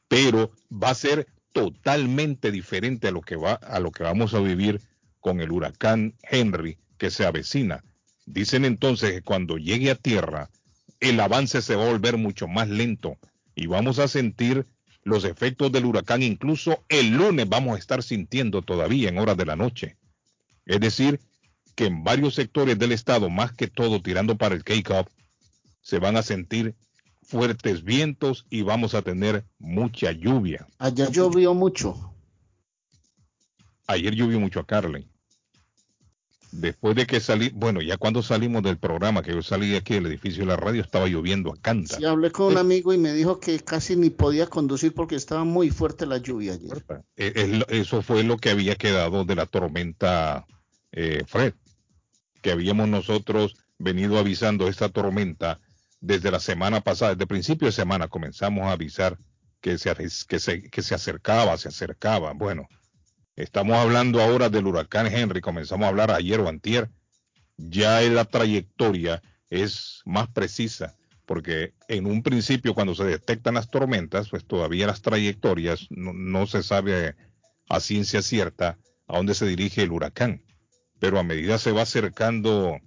pero 0.07 0.51
va 0.71 0.89
a 0.89 0.95
ser 0.95 1.27
totalmente 1.53 2.51
diferente 2.51 3.07
a 3.07 3.11
lo 3.11 3.21
que 3.21 3.35
va 3.35 3.53
a 3.53 3.79
lo 3.79 3.91
que 3.91 4.03
vamos 4.03 4.33
a 4.33 4.39
vivir 4.39 4.81
con 5.19 5.41
el 5.41 5.51
huracán 5.51 6.15
Henry 6.23 6.77
que 6.97 7.09
se 7.09 7.25
avecina. 7.25 7.83
Dicen 8.25 8.65
entonces 8.65 9.11
que 9.11 9.21
cuando 9.21 9.57
llegue 9.57 9.91
a 9.91 9.95
tierra, 9.95 10.49
el 10.99 11.19
avance 11.19 11.61
se 11.61 11.75
va 11.75 11.83
a 11.83 11.91
volver 11.91 12.17
mucho 12.17 12.47
más 12.47 12.67
lento 12.67 13.17
y 13.55 13.67
vamos 13.67 13.99
a 13.99 14.07
sentir 14.07 14.65
los 15.03 15.23
efectos 15.23 15.71
del 15.71 15.85
huracán. 15.85 16.23
Incluso 16.23 16.83
el 16.89 17.11
lunes 17.11 17.47
vamos 17.47 17.75
a 17.75 17.79
estar 17.79 18.03
sintiendo 18.03 18.61
todavía 18.61 19.09
en 19.09 19.17
horas 19.17 19.37
de 19.37 19.45
la 19.45 19.55
noche. 19.55 19.97
Es 20.65 20.79
decir, 20.79 21.19
que 21.75 21.85
en 21.85 22.03
varios 22.03 22.35
sectores 22.35 22.77
del 22.77 22.91
estado, 22.91 23.29
más 23.29 23.53
que 23.53 23.67
todo 23.67 24.01
tirando 24.01 24.37
para 24.37 24.55
el 24.55 24.63
Cape 24.63 24.99
Up, 24.99 25.09
se 25.81 25.99
van 25.99 26.17
a 26.17 26.23
sentir 26.23 26.75
fuertes 27.27 27.83
vientos 27.83 28.45
y 28.49 28.63
vamos 28.63 28.95
a 28.95 29.03
tener 29.03 29.45
mucha 29.59 30.11
lluvia. 30.11 30.67
Ayer 30.79 31.11
llovió 31.11 31.53
mucho. 31.53 32.13
Ayer 33.85 34.15
llovió 34.15 34.39
mucho 34.39 34.59
a 34.59 34.65
Carly 34.65 35.07
después 36.51 36.95
de 36.95 37.05
que 37.05 37.19
salí, 37.19 37.51
bueno, 37.53 37.81
ya 37.81 37.97
cuando 37.97 38.21
salimos 38.21 38.63
del 38.63 38.77
programa, 38.77 39.21
que 39.21 39.33
yo 39.33 39.41
salí 39.41 39.69
de 39.69 39.77
aquí 39.77 39.95
del 39.95 40.07
edificio 40.07 40.43
de 40.43 40.47
la 40.47 40.55
radio, 40.55 40.81
estaba 40.81 41.07
lloviendo 41.07 41.51
a 41.51 41.57
canta. 41.61 41.97
Sí, 41.97 42.05
hablé 42.05 42.31
con 42.31 42.53
un 42.53 42.57
amigo 42.57 42.93
y 42.93 42.97
me 42.97 43.13
dijo 43.13 43.39
que 43.39 43.59
casi 43.59 43.95
ni 43.95 44.09
podía 44.09 44.47
conducir 44.47 44.93
porque 44.93 45.15
estaba 45.15 45.43
muy 45.43 45.69
fuerte 45.69 46.05
la 46.05 46.17
lluvia 46.17 46.53
ayer. 46.53 46.83
Eh, 47.15 47.61
eso 47.69 48.01
fue 48.01 48.23
lo 48.23 48.37
que 48.37 48.49
había 48.49 48.75
quedado 48.75 49.25
de 49.25 49.35
la 49.35 49.45
tormenta 49.45 50.45
eh, 50.91 51.23
Fred, 51.27 51.53
que 52.41 52.51
habíamos 52.51 52.87
nosotros 52.87 53.55
venido 53.77 54.17
avisando 54.17 54.67
esta 54.67 54.89
tormenta 54.89 55.59
desde 55.99 56.31
la 56.31 56.39
semana 56.39 56.81
pasada, 56.81 57.15
desde 57.15 57.27
principio 57.27 57.67
de 57.67 57.71
semana 57.71 58.07
comenzamos 58.07 58.65
a 58.65 58.71
avisar 58.71 59.17
que 59.61 59.77
se, 59.77 59.93
que 60.27 60.39
se, 60.39 60.69
que 60.69 60.81
se 60.81 60.95
acercaba, 60.95 61.57
se 61.57 61.69
acercaba. 61.69 62.33
Bueno, 62.33 62.67
Estamos 63.37 63.77
hablando 63.77 64.19
ahora 64.19 64.49
del 64.49 64.65
huracán 64.65 65.05
Henry, 65.05 65.41
comenzamos 65.41 65.85
a 65.85 65.89
hablar 65.89 66.09
ayer 66.09 66.39
o 66.39 66.49
antier. 66.49 66.89
Ya 67.55 68.01
la 68.01 68.25
trayectoria 68.25 69.21
es 69.51 70.01
más 70.05 70.27
precisa, 70.27 70.95
porque 71.27 71.75
en 71.87 72.07
un 72.07 72.23
principio 72.23 72.73
cuando 72.73 72.95
se 72.95 73.03
detectan 73.03 73.53
las 73.53 73.69
tormentas, 73.69 74.29
pues 74.29 74.43
todavía 74.43 74.87
las 74.87 75.03
trayectorias 75.03 75.85
no, 75.91 76.47
se 76.47 76.63
sabe 76.63 77.15
a 77.69 77.79
ciencia 77.79 78.23
cierta 78.23 78.79
a 79.05 79.17
dónde 79.17 79.35
se 79.35 79.45
dirige 79.45 79.83
el 79.83 79.91
huracán. 79.91 80.43
Pero 80.99 81.19
a 81.19 81.23
medida 81.23 81.59
se 81.59 81.71
va 81.71 81.83
acercando 81.83 82.79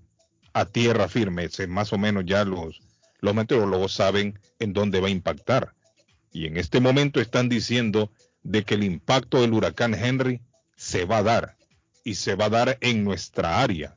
a 0.52 0.66
tierra 0.66 1.06
firme, 1.06 1.48
más 1.68 1.92
o 1.92 1.98
menos 1.98 2.24
ya 2.26 2.44
los, 2.44 2.82
los 3.20 3.34
meteorólogos 3.34 3.92
saben 3.92 4.38
en 4.58 4.72
dónde 4.72 5.00
va 5.00 5.08
a 5.08 5.10
impactar. 5.10 5.74
Y 6.32 6.46
en 6.46 6.56
este 6.56 6.80
momento 6.80 7.20
están 7.20 7.48
diciendo 7.48 8.10
de 8.42 8.64
que 8.64 8.74
el 8.74 8.84
impacto 8.84 9.40
del 9.40 9.52
huracán 9.52 9.94
Henry 9.94 10.40
se 10.76 11.04
va 11.04 11.18
a 11.18 11.22
dar 11.22 11.56
y 12.04 12.14
se 12.14 12.34
va 12.34 12.46
a 12.46 12.50
dar 12.50 12.78
en 12.80 13.04
nuestra 13.04 13.62
área. 13.62 13.96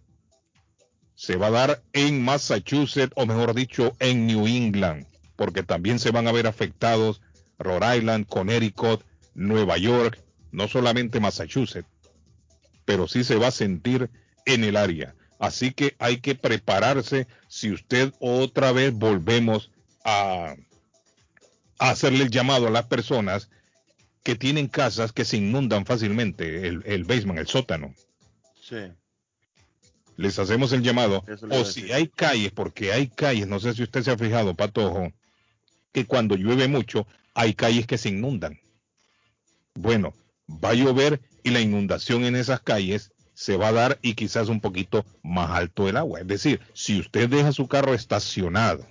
Se 1.16 1.36
va 1.36 1.48
a 1.48 1.52
dar 1.52 1.84
en 1.94 2.24
Massachusetts 2.24 3.14
o 3.16 3.26
mejor 3.26 3.54
dicho 3.54 3.96
en 4.00 4.28
New 4.28 4.48
England, 4.48 5.06
porque 5.36 5.64
también 5.64 6.00
se 6.00 6.12
van 6.12 6.28
a 6.28 6.32
ver 6.32 6.48
afectados 6.48 7.22
Rhode 7.60 7.98
Island, 7.98 8.28
Connecticut, 8.28 9.04
Nueva 9.36 9.78
York, 9.78 10.20
no 10.52 10.68
solamente 10.68 11.20
Massachusetts, 11.20 11.88
pero 12.86 13.08
sí 13.08 13.24
se 13.24 13.36
va 13.36 13.48
a 13.48 13.52
sentir 13.52 14.10
en 14.46 14.64
el 14.64 14.76
área. 14.76 15.16
Así 15.44 15.74
que 15.74 15.94
hay 16.00 16.22
que 16.22 16.36
prepararse 16.36 17.28
si 17.50 17.74
usted 17.74 18.14
otra 18.22 18.72
vez 18.72 18.94
volvemos 18.94 19.72
a, 20.06 20.56
a 21.80 21.90
hacerle 21.90 22.24
el 22.24 22.30
llamado 22.30 22.68
a 22.68 22.72
las 22.72 22.86
personas 22.86 23.50
que 24.24 24.36
tienen 24.36 24.70
casas 24.70 25.12
que 25.12 25.26
se 25.26 25.36
inundan 25.36 25.86
fácilmente, 25.86 26.66
el, 26.66 26.82
el 26.86 27.04
basement, 27.04 27.38
el 27.40 27.48
sótano. 27.48 27.94
Sí. 28.62 28.78
Les 30.16 30.40
hacemos 30.40 30.72
el 30.72 30.82
llamado. 30.82 31.26
O 31.50 31.66
si 31.66 31.92
hay 31.92 32.08
calles, 32.08 32.54
porque 32.54 32.94
hay 32.94 33.10
calles, 33.10 33.46
no 33.46 33.60
sé 33.60 33.74
si 33.74 33.84
usted 33.84 34.02
se 34.02 34.12
ha 34.12 34.18
fijado, 34.18 34.56
Patojo, 34.56 35.12
que 35.92 36.06
cuando 36.06 36.38
llueve 36.38 36.70
mucho, 36.70 37.06
hay 37.34 37.54
calles 37.54 37.86
que 37.86 37.98
se 37.98 38.08
inundan. 38.08 38.62
Bueno, 39.74 40.14
va 40.48 40.70
a 40.70 40.74
llover 40.74 41.20
y 41.44 41.50
la 41.50 41.60
inundación 41.60 42.24
en 42.24 42.38
esas 42.38 42.62
calles 42.62 43.12
se 43.34 43.58
va 43.58 43.70
a 43.70 43.74
dar 43.74 44.00
y 44.02 44.14
quizás 44.14 44.50
un 44.50 44.62
poquito 44.62 45.06
más 45.24 45.50
alto 45.52 45.88
el 45.88 45.98
agua. 45.98 46.22
Es 46.22 46.28
decir, 46.28 46.62
si 46.74 47.00
usted 47.00 47.30
deja 47.30 47.52
su 47.52 47.68
carro 47.68 47.94
estacionado 47.94 48.86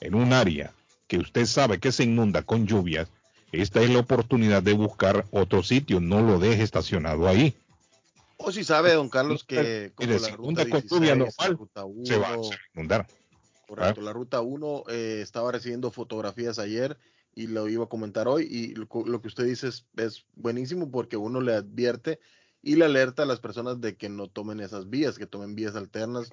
en 0.00 0.14
un 0.14 0.32
área 0.32 0.72
que 1.06 1.18
usted 1.18 1.46
sabe 1.46 1.78
que 1.78 1.92
se 1.92 2.04
inunda 2.04 2.42
con 2.42 2.66
lluvias, 2.66 3.08
esta 3.52 3.80
es 3.80 3.90
la 3.90 4.00
oportunidad 4.00 4.62
de 4.62 4.74
buscar 4.74 5.24
otro 5.30 5.62
sitio. 5.62 6.00
No 6.00 6.20
lo 6.20 6.38
deje 6.38 6.62
estacionado 6.62 7.28
ahí. 7.28 7.56
O 8.36 8.52
si 8.52 8.62
sabe, 8.62 8.92
don 8.92 9.08
Carlos, 9.08 9.42
que 9.42 9.92
como 9.94 10.12
la 10.12 10.18
ruta 10.18 10.38
inunda 10.38 10.62
con 10.62 10.80
16, 10.80 10.90
lluvia 10.90 11.10
la 11.10 11.16
normal, 11.16 11.58
ruta 11.58 11.84
Se 12.04 12.18
va, 12.18 12.36
1, 12.36 12.44
se 12.44 12.50
va 12.50 12.56
a 12.56 12.70
inundar. 12.74 13.06
Correcto, 13.66 14.00
la 14.00 14.12
ruta 14.12 14.40
1 14.40 14.84
eh, 14.88 15.20
estaba 15.22 15.52
recibiendo 15.52 15.90
fotografías 15.90 16.58
ayer 16.58 16.98
y 17.34 17.48
lo 17.48 17.68
iba 17.68 17.84
a 17.84 17.88
comentar 17.88 18.28
hoy 18.28 18.44
y 18.50 18.74
lo, 18.74 18.88
que 18.88 19.28
usted 19.28 19.44
dice 19.44 19.68
es, 19.68 19.86
es 19.96 20.24
buenísimo 20.34 20.90
porque 20.90 21.16
uno 21.16 21.40
le 21.40 21.54
advierte 21.54 22.18
y 22.62 22.76
le 22.76 22.84
alerta 22.84 23.22
a 23.22 23.26
las 23.26 23.40
personas 23.40 23.80
de 23.80 23.96
que 23.96 24.08
no 24.08 24.28
tomen 24.28 24.60
esas 24.60 24.88
vías, 24.90 25.18
que 25.18 25.26
tomen 25.26 25.54
vías 25.54 25.76
alternas 25.76 26.32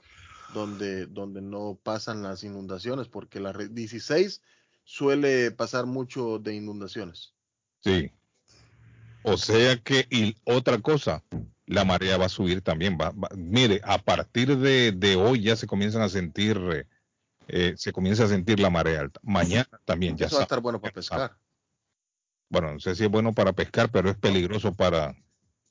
donde, 0.54 1.06
donde 1.08 1.42
no 1.42 1.80
pasan 1.82 2.24
las 2.24 2.44
inundaciones, 2.44 3.08
porque 3.08 3.40
la 3.40 3.54
red 3.54 3.72
16 3.72 4.42
suele 4.84 5.52
pasar 5.52 5.86
mucho 5.86 6.40
de 6.40 6.56
inundaciones. 6.56 7.34
Sí. 7.84 8.12
O 9.24 9.38
sea 9.38 9.78
que, 9.78 10.08
y 10.10 10.36
otra 10.44 10.80
cosa, 10.80 11.24
la 11.66 11.84
marea 11.84 12.18
va 12.18 12.26
a 12.26 12.30
subir 12.30 12.62
también. 12.62 12.98
Va, 13.00 13.10
va- 13.12 13.30
mire, 13.36 13.82
a 13.84 13.98
partir 13.98 14.56
de, 14.58 14.92
de 14.92 15.16
hoy 15.16 15.42
ya 15.42 15.56
se 15.56 15.66
comienzan 15.66 16.04
a 16.04 16.10
sentir, 16.10 16.88
eh, 17.48 17.74
se 17.76 17.92
comienza 17.92 18.26
a 18.26 18.28
sentir 18.28 18.60
la 18.60 18.70
marea 18.70 19.02
alta. 19.02 19.20
Mañana 19.24 19.68
también, 19.84 20.16
ya 20.16 20.28
Eso 20.28 20.36
va 20.36 20.42
a 20.42 20.44
estar 20.44 20.62
bueno 20.62 20.80
para 20.80 20.94
pescar. 20.94 21.38
Bueno, 22.50 22.74
no 22.74 22.80
sé 22.80 22.96
si 22.96 23.04
es 23.04 23.10
bueno 23.10 23.34
para 23.34 23.54
pescar, 23.54 23.90
pero 23.92 24.12
es 24.12 24.16
peligroso 24.18 24.76
para, 24.76 25.16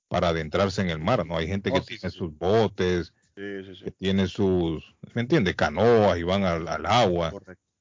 para 0.08 0.28
adentrarse 0.28 0.80
en 0.82 0.90
el 0.90 0.98
mar, 0.98 1.26
¿no? 1.26 1.36
Hay 1.36 1.46
gente 1.46 1.70
que 1.72 1.78
Oh, 1.78 1.82
tiene 1.82 2.10
sí. 2.10 2.16
sus 2.16 2.36
botes, 2.36 3.12
Sí, 3.36 3.82
que 3.84 3.90
tiene 3.90 4.28
sus, 4.28 4.94
¿me 5.12 5.22
entiende? 5.22 5.56
Canoas 5.56 6.18
y 6.18 6.22
van 6.22 6.44
al, 6.44 6.68
al 6.68 6.86
agua. 6.86 7.32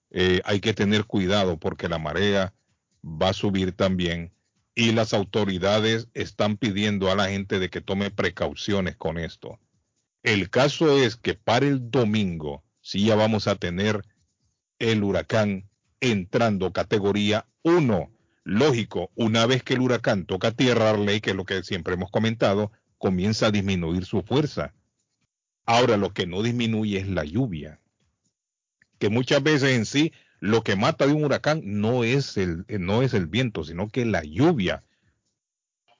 Eh, 0.10 0.42
hay 0.46 0.60
que 0.60 0.74
tener 0.74 1.06
cuidado 1.06 1.58
porque 1.60 1.88
la 1.88 2.00
marea 2.00 2.54
va 3.04 3.30
a 3.30 3.34
subir 3.34 3.72
también 3.74 4.34
y 4.74 4.92
las 4.94 5.14
autoridades 5.14 6.08
están 6.16 6.58
pidiendo 6.58 7.12
a 7.12 7.16
la 7.16 7.30
gente 7.30 7.60
de 7.60 7.70
que 7.70 7.82
tome 7.82 8.10
precauciones 8.10 8.96
con 8.96 9.20
esto. 9.20 9.60
El 10.24 10.50
caso 10.50 10.98
es 10.98 11.16
que 11.18 11.36
para 11.36 11.68
el 11.68 11.92
domingo 11.92 12.64
sí 12.82 13.06
ya 13.06 13.16
vamos 13.16 13.48
a 13.48 13.56
tener 13.56 14.02
el 14.80 15.04
huracán 15.04 15.70
entrando 16.00 16.74
categoría 16.74 17.46
1. 17.62 18.10
Lógico, 18.44 19.12
una 19.16 19.46
vez 19.46 19.64
que 19.64 19.76
el 19.76 19.82
huracán 19.82 20.26
toca 20.26 20.52
tierra, 20.52 20.90
Arley, 20.90 21.22
que 21.22 21.32
es 21.32 21.36
lo 21.36 21.46
que 21.46 21.64
siempre 21.64 21.94
hemos 21.94 22.12
comentado, 22.12 22.72
comienza 22.98 23.48
a 23.48 23.52
disminuir 23.52 24.06
su 24.06 24.22
fuerza. 24.22 24.74
Ahora 25.66 25.98
lo 25.98 26.14
que 26.14 26.28
no 26.28 26.42
disminuye 26.42 27.00
es 27.00 27.08
la 27.08 27.24
lluvia 27.24 27.80
que 29.04 29.10
muchas 29.10 29.44
veces 29.44 29.72
en 29.72 29.86
sí 29.86 30.14
lo 30.40 30.64
que 30.64 30.78
mata 30.78 31.06
de 31.06 31.12
un 31.12 31.26
huracán 31.26 31.62
no 31.66 32.06
es 32.06 32.38
el 32.38 32.64
no 32.80 33.02
es 33.02 33.14
el 33.14 33.28
viento, 33.28 33.66
sino 33.66 33.90
que 33.90 34.06
la 34.06 34.24
lluvia. 34.24 34.86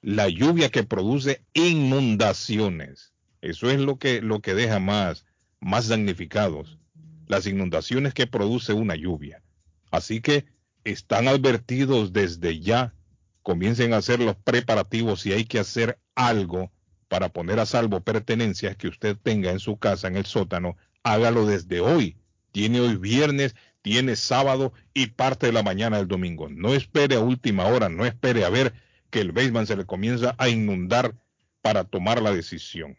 La 0.00 0.30
lluvia 0.30 0.70
que 0.70 0.84
produce 0.84 1.42
inundaciones. 1.52 3.12
Eso 3.42 3.68
es 3.68 3.78
lo 3.78 3.98
que 3.98 4.22
lo 4.22 4.40
que 4.40 4.54
deja 4.54 4.78
más 4.78 5.26
más 5.60 5.88
damnificados. 5.88 6.78
Las 7.26 7.46
inundaciones 7.46 8.14
que 8.14 8.26
produce 8.26 8.72
una 8.72 8.94
lluvia. 8.96 9.42
Así 9.90 10.22
que 10.22 10.46
están 10.84 11.28
advertidos 11.28 12.12
desde 12.12 12.60
ya. 12.60 12.94
Comiencen 13.42 13.92
a 13.92 13.98
hacer 13.98 14.20
los 14.20 14.36
preparativos 14.36 15.20
si 15.20 15.32
hay 15.32 15.44
que 15.44 15.58
hacer 15.58 15.98
algo 16.14 16.70
para 17.08 17.28
poner 17.28 17.58
a 17.60 17.66
salvo 17.66 18.00
pertenencias 18.00 18.76
que 18.76 18.88
usted 18.88 19.16
tenga 19.22 19.50
en 19.50 19.60
su 19.60 19.76
casa, 19.76 20.08
en 20.08 20.16
el 20.16 20.26
sótano, 20.26 20.76
hágalo 21.02 21.46
desde 21.46 21.80
hoy. 21.80 22.16
Tiene 22.52 22.80
hoy 22.80 22.96
viernes, 22.96 23.54
tiene 23.82 24.16
sábado 24.16 24.72
y 24.94 25.08
parte 25.08 25.46
de 25.46 25.52
la 25.52 25.62
mañana 25.62 25.98
del 25.98 26.08
domingo. 26.08 26.48
No 26.48 26.74
espere 26.74 27.16
a 27.16 27.20
última 27.20 27.66
hora, 27.66 27.88
no 27.88 28.06
espere 28.06 28.44
a 28.44 28.48
ver 28.48 28.72
que 29.10 29.20
el 29.20 29.32
basement 29.32 29.68
se 29.68 29.76
le 29.76 29.84
comienza 29.84 30.34
a 30.38 30.48
inundar 30.48 31.14
para 31.60 31.84
tomar 31.84 32.22
la 32.22 32.32
decisión. 32.32 32.96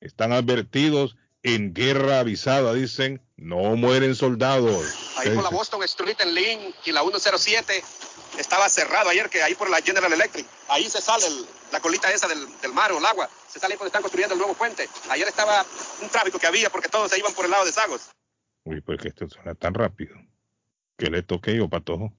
Están 0.00 0.32
advertidos 0.32 1.16
en 1.54 1.72
guerra 1.72 2.18
avisada, 2.20 2.74
dicen, 2.74 3.22
no 3.36 3.76
mueren 3.76 4.16
soldados. 4.16 4.84
Ahí 5.16 5.30
por 5.30 5.44
la 5.44 5.50
Boston 5.50 5.82
Street 5.84 6.16
en 6.20 6.34
Lynn 6.34 6.74
y 6.84 6.90
la 6.90 7.02
107 7.02 7.82
estaba 8.38 8.68
cerrado 8.68 9.10
ayer, 9.10 9.30
que 9.30 9.42
ahí 9.44 9.54
por 9.54 9.70
la 9.70 9.80
General 9.80 10.12
Electric. 10.12 10.44
Ahí 10.68 10.90
se 10.90 11.00
sale 11.00 11.24
el- 11.26 11.46
la 11.70 11.80
colita 11.80 12.12
esa 12.12 12.26
del, 12.26 12.46
del 12.60 12.72
mar 12.72 12.90
o 12.90 12.98
el 12.98 13.06
agua. 13.06 13.30
Se 13.48 13.60
sale 13.60 13.74
ahí 13.74 13.78
cuando 13.78 13.88
están 13.88 14.02
construyendo 14.02 14.34
el 14.34 14.38
nuevo 14.40 14.54
puente. 14.54 14.88
Ayer 15.08 15.28
estaba 15.28 15.64
un 16.02 16.08
tráfico 16.08 16.38
que 16.40 16.46
había 16.48 16.68
porque 16.68 16.88
todos 16.88 17.10
se 17.12 17.18
iban 17.18 17.32
por 17.34 17.44
el 17.44 17.52
lado 17.52 17.64
de 17.64 17.70
Sagos. 17.72 18.10
Uy, 18.64 18.80
pues 18.80 19.00
que 19.00 19.08
esto 19.08 19.28
suena 19.28 19.54
tan 19.54 19.72
rápido. 19.74 20.16
Que 20.98 21.10
le 21.10 21.22
toque 21.22 21.56
yo, 21.56 21.68
patojo. 21.68 22.12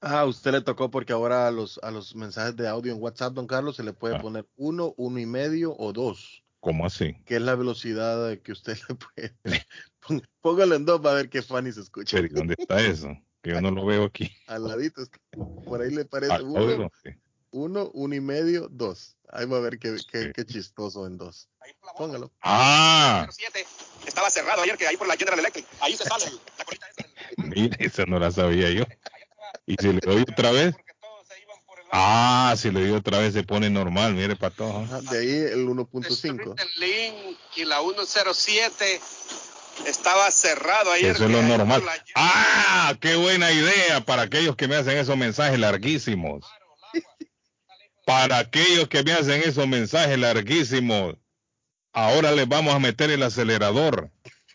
Ah, 0.00 0.20
a 0.20 0.24
usted 0.24 0.52
le 0.52 0.62
tocó 0.62 0.90
porque 0.90 1.12
ahora 1.12 1.48
a 1.48 1.50
los, 1.50 1.78
a 1.82 1.90
los 1.90 2.14
mensajes 2.14 2.56
de 2.56 2.66
audio 2.66 2.92
en 2.92 3.02
WhatsApp, 3.02 3.34
don 3.34 3.46
Carlos, 3.46 3.76
se 3.76 3.82
le 3.82 3.92
puede 3.92 4.16
Ah. 4.16 4.20
poner 4.22 4.46
uno, 4.56 4.94
uno 4.96 5.18
y 5.18 5.26
medio 5.26 5.74
o 5.76 5.92
dos, 5.92 6.44
¿Cómo 6.66 6.84
así? 6.84 7.14
que 7.24 7.36
es 7.36 7.42
la 7.42 7.54
velocidad 7.54 8.36
que 8.38 8.50
usted 8.50 8.76
le 8.88 8.94
puede. 8.96 9.36
Pón- 10.00 10.26
Póngalo 10.40 10.74
en 10.74 10.84
dos 10.84 11.00
para 11.00 11.14
ver 11.14 11.30
qué 11.30 11.40
Fanny 11.40 11.70
se 11.70 11.80
escucha. 11.82 12.18
¿dónde 12.32 12.56
está 12.58 12.80
eso? 12.84 13.16
Que 13.40 13.50
yo 13.52 13.60
no 13.60 13.70
lo 13.70 13.86
veo 13.86 14.02
aquí. 14.02 14.32
Al 14.48 14.64
ladito, 14.66 15.00
está. 15.02 15.16
por 15.64 15.80
ahí 15.80 15.92
le 15.94 16.04
parece 16.06 16.32
Al 16.32 16.42
uno, 16.42 16.90
uno, 17.52 17.90
uno 17.94 18.14
y 18.16 18.20
medio, 18.20 18.66
dos. 18.68 19.16
Ahí 19.28 19.46
va 19.46 19.58
a 19.58 19.60
ver 19.60 19.78
qué, 19.78 19.96
qué, 20.10 20.24
Sí. 20.24 20.32
qué 20.34 20.44
chistoso 20.44 21.06
en 21.06 21.16
dos. 21.18 21.48
Póngalo. 21.96 22.32
Ah, 22.42 23.28
107 23.30 23.64
estaba 24.04 24.28
cerrado 24.28 24.62
ayer, 24.62 24.76
que 24.76 24.88
ahí 24.88 24.96
por 24.96 25.06
la 25.06 25.14
General 25.16 25.38
Electric. 25.38 25.66
Ahí 25.80 25.96
se 25.96 26.02
sale 26.02 26.24
la 26.58 26.64
colita 26.64 26.86
esa 26.88 27.08
mira, 27.36 27.76
esa 27.78 28.04
no 28.06 28.18
la 28.18 28.32
sabía 28.32 28.70
yo. 28.72 28.82
¿Y 29.66 29.76
si 29.80 29.92
le 29.92 30.00
doy 30.00 30.22
otra 30.22 30.50
vez? 30.50 30.74
Ah, 31.98 32.54
si 32.58 32.70
le 32.70 32.80
doy 32.80 32.90
otra 32.90 33.20
vez 33.20 33.32
se 33.32 33.42
pone 33.42 33.70
normal, 33.70 34.12
mire, 34.12 34.36
patojo. 34.36 34.80
Ajá, 34.80 35.00
de 35.00 35.18
ahí 35.18 35.30
el 35.30 35.64
de 35.64 35.72
1.5. 35.72 36.12
Street 36.12 36.40
en 36.40 36.68
Lynn 36.78 37.38
y 37.56 37.64
la 37.64 37.80
107 37.80 39.00
estaba 39.86 40.30
cerrado 40.30 40.92
ayer. 40.92 41.12
Eso 41.12 41.24
es 41.24 41.30
lo 41.30 41.42
normal. 41.42 41.82
Ah, 42.14 42.94
qué 43.00 43.16
buena 43.16 43.50
idea 43.50 44.04
para 44.04 44.22
aquellos 44.22 44.56
que 44.56 44.68
me 44.68 44.76
hacen 44.76 44.98
esos 44.98 45.16
mensajes 45.16 45.58
larguísimos. 45.58 46.44
Para 48.04 48.40
aquellos 48.40 48.88
que 48.88 49.02
me 49.02 49.12
hacen 49.12 49.42
esos 49.42 49.66
mensajes 49.66 50.18
larguísimos, 50.18 51.16
ahora 51.94 52.32
les 52.32 52.46
vamos 52.46 52.74
a 52.74 52.78
meter 52.78 53.10
el 53.10 53.22
acelerador. 53.22 54.10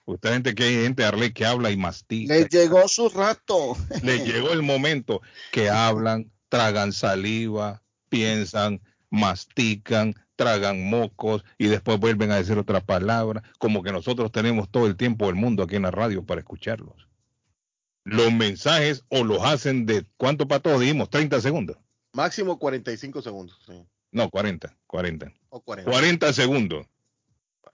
Usted 0.06 0.34
gente 0.34 0.54
que 0.54 0.64
hay 0.64 0.84
gente 0.84 1.04
Arley 1.04 1.34
que 1.34 1.46
habla 1.46 1.72
y 1.72 1.78
mastica. 1.78 2.36
Les 2.36 2.50
llegó 2.50 2.88
su 2.88 3.10
rato. 3.10 3.76
Les 4.04 4.26
llegó 4.26 4.52
el 4.52 4.62
momento 4.62 5.22
que 5.52 5.70
hablan, 5.70 6.32
tragan 6.52 6.92
saliva, 6.92 7.82
piensan, 8.10 8.82
mastican, 9.10 10.14
tragan 10.36 10.84
mocos 10.90 11.46
y 11.58 11.68
después 11.68 11.98
vuelven 11.98 12.30
a 12.32 12.36
decir 12.36 12.58
otra 12.58 12.82
palabra, 12.82 13.42
como 13.58 13.82
que 13.82 13.94
nosotros 13.94 14.34
tenemos 14.34 14.70
todo 14.70 14.86
el 14.86 14.98
tiempo 14.98 15.28
del 15.28 15.36
mundo 15.36 15.64
aquí 15.64 15.78
en 15.78 15.84
la 15.84 15.92
radio 15.92 16.26
para 16.26 16.42
escucharlos. 16.42 17.08
Los 18.04 18.34
mensajes 18.34 19.06
o 19.08 19.24
los 19.24 19.42
hacen 19.44 19.86
de 19.86 20.06
cuánto 20.18 20.46
para 20.46 20.60
todos 20.60 20.82
dijimos, 20.82 21.10
30 21.10 21.40
segundos. 21.40 21.78
Máximo 22.12 22.60
45 22.60 23.22
segundos. 23.22 23.58
sí. 23.66 23.86
No, 24.12 24.30
40, 24.30 24.76
40. 24.88 25.32
O 25.52 25.62
40. 25.62 25.90
40 25.90 26.34
segundos. 26.34 26.86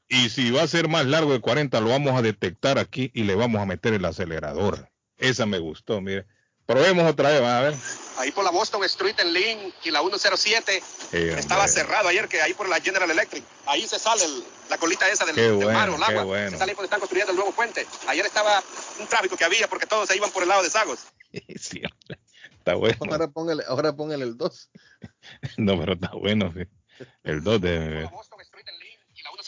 Y 0.08 0.30
si 0.30 0.52
va 0.52 0.62
a 0.62 0.68
ser 0.68 0.88
más 0.88 1.08
largo 1.08 1.34
de 1.34 1.42
40, 1.42 1.82
lo 1.82 1.90
vamos 1.90 2.14
a 2.14 2.22
detectar 2.22 2.78
aquí 2.78 3.10
y 3.16 3.24
le 3.24 3.34
vamos 3.34 3.60
a 3.60 3.66
meter 3.66 3.96
el 3.96 4.06
acelerador. 4.06 4.92
Esa 5.18 5.48
me 5.48 5.58
gustó, 5.58 6.00
mire. 6.00 6.28
Probemos 6.68 7.10
otra 7.10 7.30
vez, 7.32 7.42
a 7.42 7.62
ver. 7.62 7.76
Ahí 8.18 8.32
por 8.32 8.44
la 8.44 8.52
Boston 8.52 8.84
Street 8.84 9.16
en 9.20 9.32
Lynn 9.34 9.74
y 9.84 9.90
la 9.92 10.02
107 10.02 10.84
Eh, 11.14 11.36
estaba 11.38 11.68
cerrado 11.68 12.10
ayer, 12.10 12.28
que 12.28 12.42
ahí 12.42 12.54
por 12.54 12.68
la 12.68 12.80
General 12.82 13.10
Electric. 13.10 13.44
Ahí 13.66 13.88
se 13.88 13.98
sale 13.98 14.24
el- 14.26 14.44
la 14.70 14.78
colita 14.78 15.08
esa 15.10 15.24
del, 15.26 15.36
Qué 15.36 15.42
del 15.44 15.54
bueno, 15.56 15.72
mar 15.72 15.90
o 15.90 15.96
el 15.96 16.04
agua. 16.04 16.24
bueno. 16.26 16.52
Se 16.52 16.58
sale 16.58 16.72
ahí 16.72 16.76
cuando 16.76 16.86
están 16.88 17.00
construyendo 17.00 17.32
el 17.32 17.38
nuevo 17.38 17.52
puente. 17.54 17.88
Ayer 18.08 18.26
estaba 18.26 18.62
un 19.00 19.08
tráfico 19.08 19.38
que 19.38 19.46
había 19.46 19.68
porque 19.70 19.86
todos 19.86 20.10
se 20.10 20.18
iban 20.18 20.30
por 20.32 20.44
el 20.44 20.50
lado 20.50 20.62
de 20.64 20.70
Sagos. 20.70 21.00
Sí, 21.60 21.82
está 22.58 22.76
bueno. 22.76 22.98
Ahora 23.12 23.28
póngale, 23.30 23.64
ahora 23.68 23.94
póngale 23.96 24.24
el 24.26 24.38
2. 24.38 24.70
No, 25.58 25.80
pero 25.80 25.94
está 25.94 26.10
bueno. 26.12 26.54
sí. 26.56 26.64
El 27.24 27.44
2 27.44 27.62
de... 27.62 28.06
Boston 28.12 28.42
Street 28.42 28.66
en 28.68 28.77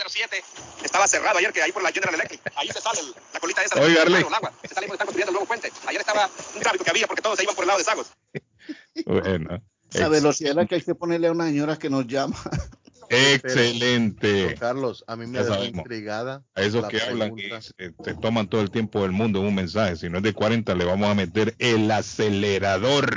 Lynn 0.03 0.15
y 0.15 0.21
la 0.21 0.29
107 0.29 0.43
estaba 0.83 1.07
cerrado 1.07 1.37
ayer, 1.39 1.51
que 1.53 1.61
ahí 1.61 1.71
por 1.71 1.83
la 1.83 1.91
General 1.91 2.15
Electric. 2.15 2.41
Ahí 2.55 2.67
se 2.69 2.81
sale 2.81 2.99
el- 3.01 3.13
la 3.33 3.39
colita 3.39 3.63
esa 3.63 3.79
Oiga, 3.81 4.01
Arley. 4.03 4.23
el 4.27 4.33
agua. 4.33 4.53
Se 4.67 4.73
sale 4.73 4.87
porque 4.87 4.95
están 4.95 5.07
construyendo 5.07 5.29
el 5.31 5.33
nuevo 5.33 5.47
puente. 5.47 5.71
Ayer 5.87 6.01
estaba 6.01 6.29
un 6.55 6.61
tráfico 6.61 6.83
que 6.83 6.89
había 6.91 7.07
porque 7.07 7.21
todos 7.21 7.37
se 7.37 7.43
iban 7.43 7.55
por 7.55 7.63
el 7.63 7.67
lado 7.67 7.79
de 7.79 7.85
Sagos. 7.85 8.07
Bueno, 9.05 9.61
Esa 9.91 10.09
velocidad 10.09 10.51
es 10.51 10.55
la 10.55 10.65
que 10.67 10.75
hay 10.75 10.81
que 10.81 10.93
ponerle 10.93 11.27
a 11.27 11.31
una 11.31 11.45
señora 11.47 11.77
que 11.77 11.89
nos 11.89 12.05
llama. 12.05 12.35
excelente. 13.09 14.55
Carlos, 14.59 15.03
a 15.07 15.15
mí 15.15 15.25
me 15.25 15.43
sabemos. 15.43 15.79
intrigada. 15.79 16.43
A 16.53 16.61
esos 16.61 16.83
la 16.83 16.87
que 16.89 17.01
hablan 17.01 17.33
pregunta. 17.33 17.61
se, 17.61 17.73
se 18.03 18.13
toman 18.15 18.47
todo 18.47 18.61
el 18.61 18.69
tiempo 18.69 19.01
del 19.01 19.11
mundo 19.11 19.39
en 19.39 19.47
un 19.47 19.55
mensaje. 19.55 19.95
Si 19.95 20.09
no 20.09 20.17
es 20.17 20.23
de 20.23 20.33
40, 20.33 20.75
le 20.75 20.85
vamos 20.85 21.09
a 21.09 21.15
meter 21.15 21.55
el 21.57 21.89
acelerador 21.89 23.09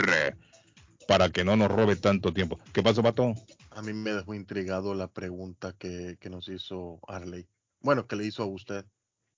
para 1.06 1.28
que 1.30 1.44
no 1.44 1.56
nos 1.56 1.70
robe 1.70 1.96
tanto 1.96 2.32
tiempo. 2.32 2.58
¿Qué 2.72 2.82
pasó, 2.82 3.02
Pato? 3.02 3.34
A 3.74 3.82
mí 3.82 3.92
me 3.92 4.12
dejó 4.12 4.34
intrigado 4.34 4.94
la 4.94 5.08
pregunta 5.08 5.74
que, 5.78 6.16
que 6.20 6.30
nos 6.30 6.48
hizo 6.48 7.00
Arley. 7.08 7.46
Bueno, 7.80 8.06
que 8.06 8.16
le 8.16 8.26
hizo 8.26 8.42
a 8.42 8.46
usted. 8.46 8.84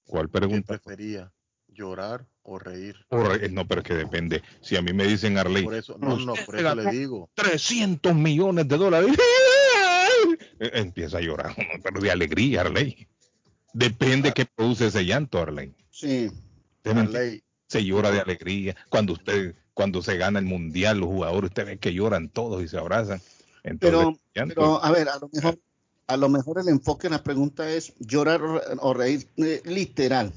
¿Cuál 0.05 0.27
¿Qué 0.27 0.33
pregunta? 0.33 0.79
prefería? 0.79 1.33
¿Llorar 1.69 2.27
o 2.43 2.59
reír? 2.59 2.97
O 3.09 3.23
re- 3.23 3.49
No, 3.49 3.67
pero 3.67 3.81
es 3.81 3.87
que 3.87 3.95
depende. 3.95 4.43
Si 4.61 4.77
a 4.77 4.83
mí 4.83 4.93
me 4.93 5.07
dicen 5.07 5.39
Arley, 5.39 5.65
Por 5.65 5.75
eso, 5.75 5.97
no, 5.99 6.17
no, 6.19 6.35
por 6.47 6.57
eso 6.57 6.75
le 6.75 6.91
digo. 6.91 7.31
300 7.35 8.15
millones 8.15 8.69
de 8.69 8.77
dólares, 8.77 9.17
eh, 10.61 10.71
empieza 10.75 11.19
a 11.19 11.21
llorar, 11.21 11.55
pero 11.83 12.01
de 12.01 12.11
alegría, 12.11 12.63
Arley. 12.63 13.09
Depende 13.73 14.33
qué 14.33 14.47
produce 14.47 14.87
ese 14.87 15.05
llanto, 15.05 15.41
Arley. 15.41 15.75
Sí. 15.91 16.31
Arley, 16.85 17.43
se 17.67 17.85
llora 17.85 18.11
de 18.13 18.21
alegría. 18.21 18.77
Cuando 18.89 19.15
usted, 19.15 19.55
cuando 19.73 20.01
se 20.03 20.17
gana 20.17 20.39
el 20.39 20.45
mundial, 20.45 20.99
los 20.99 21.09
jugadores, 21.09 21.51
usted 21.51 21.67
ve 21.67 21.79
que 21.79 21.93
lloran 21.93 22.29
todos 22.29 22.63
y 22.63 22.69
se 22.69 22.79
abrazan. 22.79 23.21
Entonces, 23.65 24.19
Pero, 24.37 24.47
pero 24.55 24.85
a 24.85 24.91
ver, 24.93 25.09
a 25.09 25.19
lo 25.19 25.29
mejor, 25.33 25.59
a 26.07 26.17
lo 26.17 26.29
mejor 26.29 26.59
el 26.61 26.69
enfoque 26.69 27.07
en 27.09 27.15
la 27.15 27.23
pregunta 27.25 27.69
es 27.71 27.95
llorar 27.99 28.43
o 28.43 28.59
re- 28.59 28.65
o 28.81 28.95
reír 28.95 29.27
eh, 29.39 29.63
literal, 29.65 30.33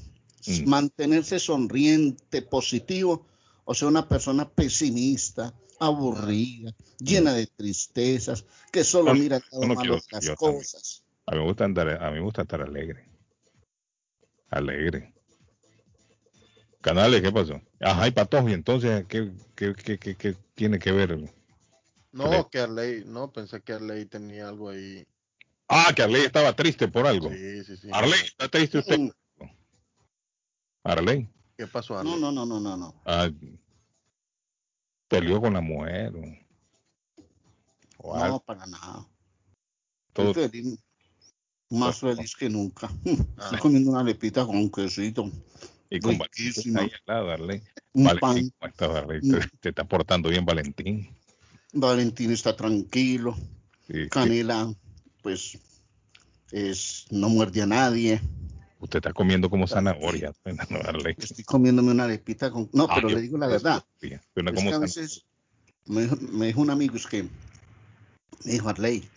Mm. 0.46 0.68
mantenerse 0.68 1.38
sonriente, 1.38 2.42
positivo, 2.42 3.26
o 3.64 3.74
sea, 3.74 3.88
una 3.88 4.08
persona 4.08 4.48
pesimista, 4.48 5.52
aburrida, 5.78 6.72
llena 6.98 7.34
de 7.34 7.46
tristezas, 7.48 8.44
que 8.72 8.82
solo 8.82 9.12
No, 9.14 9.20
mira 9.20 9.40
no 9.52 9.76
quiero- 9.76 9.94
las 9.94 10.06
también. 10.08 10.36
cosas. 10.36 11.02
a 11.26 11.32
mí 11.32 11.38
me 11.38 11.44
gusta 11.44 11.64
andar, 11.66 12.02
a 12.02 12.08
mí 12.10 12.16
me 12.16 12.22
gusta 12.24 12.42
estar 12.42 12.62
alegre. 12.62 13.04
Alegre. 14.50 15.12
Canales, 16.80 17.20
¿qué 17.20 17.30
pasó? 17.30 17.60
Ajá, 17.80 18.08
y 18.08 18.12
Patojo, 18.12 18.48
y 18.48 18.54
entonces, 18.54 19.04
¿qué, 19.06 19.30
qué, 19.54 19.74
qué, 19.74 19.98
qué, 19.98 20.14
qué 20.16 20.36
tiene 20.54 20.78
que 20.78 20.92
ver? 20.92 21.18
Arley? 22.12 22.38
no, 22.38 22.48
que 22.48 22.58
Arley, 22.58 23.04
no, 23.06 23.32
pensé 23.32 23.60
que 23.62 23.72
Arley 23.72 24.06
tenía 24.06 24.48
algo 24.48 24.70
ahí. 24.70 25.06
Ah, 25.68 25.92
que 25.94 26.02
Arley 26.02 26.22
estaba 26.22 26.54
triste 26.54 26.88
por 26.88 27.06
algo. 27.06 27.28
Sí, 27.30 27.64
sí, 27.64 27.76
sí. 27.76 27.88
Arley, 27.92 28.20
¿está 28.20 28.48
triste 28.48 28.78
usted? 28.78 28.98
Arley. 30.82 31.28
¿Qué 31.56 31.66
pasó, 31.66 31.98
Arley? 31.98 32.12
No, 32.12 32.18
no, 32.18 32.32
no, 32.32 32.46
no, 32.46 32.60
no, 32.60 32.76
no. 32.76 33.02
Ah, 33.04 33.28
peleó 35.08 35.40
con 35.40 35.52
la 35.54 35.60
mujer. 35.60 36.14
O, 37.98 38.08
o 38.08 38.14
algo. 38.14 38.28
No, 38.36 38.40
para 38.40 38.66
nada. 38.66 39.06
Todo- 40.12 40.28
Estoy 40.30 40.48
feliz, 40.48 40.78
más 41.70 41.98
feliz 42.00 42.34
que 42.34 42.48
nunca. 42.48 42.88
Ah. 43.36 43.44
Estoy 43.44 43.58
comiendo 43.58 43.90
una 43.90 44.02
lepita 44.02 44.46
con 44.46 44.56
un 44.56 44.70
quesito, 44.70 45.30
y 45.90 46.00
con 46.00 46.16
Valentín 46.18 46.46
riquísima. 46.46 46.80
ahí 46.80 46.90
al 46.92 47.02
lado, 47.14 47.30
Arley. 47.30 47.62
un 47.92 48.04
Valentín, 48.04 48.50
pan. 48.50 48.50
¿cómo 48.58 48.70
estás, 48.70 48.90
Arley? 48.90 49.20
Te, 49.20 49.48
te 49.60 49.68
está 49.70 49.84
portando 49.84 50.28
bien, 50.30 50.44
Valentín. 50.46 51.14
Valentín 51.72 52.32
está 52.32 52.56
tranquilo. 52.56 53.36
Sí, 53.86 54.08
Canela, 54.08 54.72
pues, 55.22 55.58
es, 56.52 57.06
no 57.10 57.28
muerde 57.28 57.62
a 57.62 57.66
nadie. 57.66 58.20
Usted 58.80 58.98
está 58.98 59.12
comiendo 59.12 59.50
como 59.50 59.66
zanahoria, 59.66 60.32
no. 60.70 60.78
Estoy 61.18 61.44
comiéndome 61.44 61.90
una 61.90 62.06
lepita 62.06 62.50
con... 62.50 62.70
No, 62.72 62.86
Ah, 62.88 62.94
pero 62.94 63.08
le 63.08 63.20
digo 63.20 63.36
la 63.36 63.48
verdad. 63.48 63.84
Es 64.00 64.64
que 64.64 64.74
a 64.74 64.78
veces 64.78 65.24
me 65.86 66.02
dijo, 66.02 66.16
me 66.16 66.46
dijo 66.46 66.60
un 66.60 66.70
amigo, 66.70 66.96
es 66.96 67.06
que 67.06 67.24
me 68.44 68.52
dijo 68.52 68.68
Arley, 68.68 69.08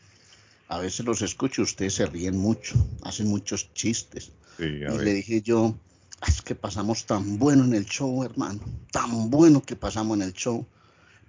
a 0.67 0.79
veces 0.79 1.05
los 1.05 1.21
escucho, 1.21 1.61
ustedes 1.61 1.93
se 1.95 2.05
ríen 2.07 2.37
mucho, 2.37 2.75
hacen 3.03 3.27
muchos 3.27 3.71
chistes. 3.73 4.31
Sí, 4.57 4.63
Y 4.63 4.79
ver. 4.79 5.01
le 5.03 5.13
dije 5.13 5.41
yo, 5.41 5.77
"Ah, 6.21 6.27
es 6.27 6.41
que 6.41 6.55
pasamos 6.55 7.05
tan 7.05 7.37
bueno 7.37 7.63
en 7.65 7.73
el 7.75 7.85
show, 7.85 8.23
hermano, 8.23 8.61
tan 8.91 9.29
bueno 9.29 9.61
que 9.61 9.75
pasamos 9.75 10.17
en 10.17 10.23
el 10.23 10.33
show. 10.33 10.65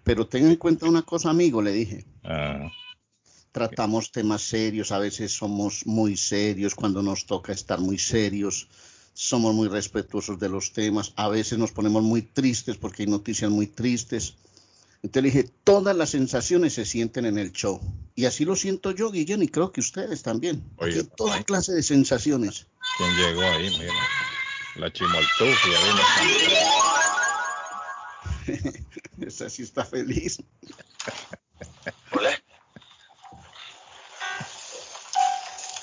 Pero 0.05 0.27
tenga 0.27 0.49
en 0.49 0.57
cuenta 0.57 0.87
una 0.87 1.03
cosa, 1.03 1.31
amigo, 1.31 1.62
le 1.62 1.73
dije, 1.73 2.05
Ah, 2.25 2.71
tratamos 3.53 4.11
temas 4.11 4.43
serios, 4.43 4.91
a 4.93 4.99
veces 4.99 5.33
somos 5.33 5.87
muy 5.87 6.17
serios 6.17 6.75
cuando 6.75 7.03
nos 7.03 7.27
toca 7.27 7.53
estar 7.53 7.81
muy 7.81 7.99
serios, 7.99 8.69
somos 9.15 9.55
muy 9.55 9.69
respetuosos 9.69 10.38
de 10.38 10.49
los 10.49 10.73
temas, 10.73 11.12
a 11.17 11.29
veces 11.29 11.59
nos 11.59 11.71
ponemos 11.73 12.03
muy 12.03 12.23
tristes 12.23 12.77
porque 12.79 13.03
hay 13.03 13.09
noticias 13.09 13.51
muy 13.51 13.67
tristes. 13.67 14.35
Entonces 15.03 15.23
le 15.23 15.31
dije, 15.41 15.51
todas 15.65 15.97
las 15.97 16.11
sensaciones 16.11 16.75
se 16.75 16.85
sienten 16.85 17.27
en 17.27 17.37
el 17.37 17.53
show. 17.53 17.81
Y 18.15 18.25
así 18.25 18.45
lo 18.45 18.55
siento 18.55 18.93
yo, 18.93 19.11
Guillén, 19.11 19.43
y 19.43 19.49
creo 19.49 19.73
que 19.73 19.81
ustedes 19.81 20.23
también. 20.23 20.62
Oye, 20.77 21.01
Aquí 21.01 21.09
toda 21.17 21.35
ay. 21.35 21.45
clase 21.45 21.73
de 21.73 21.83
sensaciones. 21.83 22.67
¿quién 22.97 23.11
llegó 23.17 23.43
ahí? 23.43 23.69
Mira. 23.79 23.93
La 24.77 24.93
chimoltufia. 24.93 25.79
Esa 29.42 29.50
sí 29.50 29.62
está 29.62 29.85
feliz. 29.85 30.38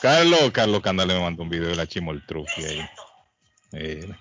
Carlos, 0.02 0.52
Carlos 0.54 0.82
Canales 0.82 1.18
me 1.18 1.24
mandó 1.24 1.44
un 1.44 1.50
video 1.50 1.68
de 1.68 1.76
la 1.76 1.86
chimoltrufia 1.86 2.70
ahí. 2.70 2.90
Mira. 3.74 4.18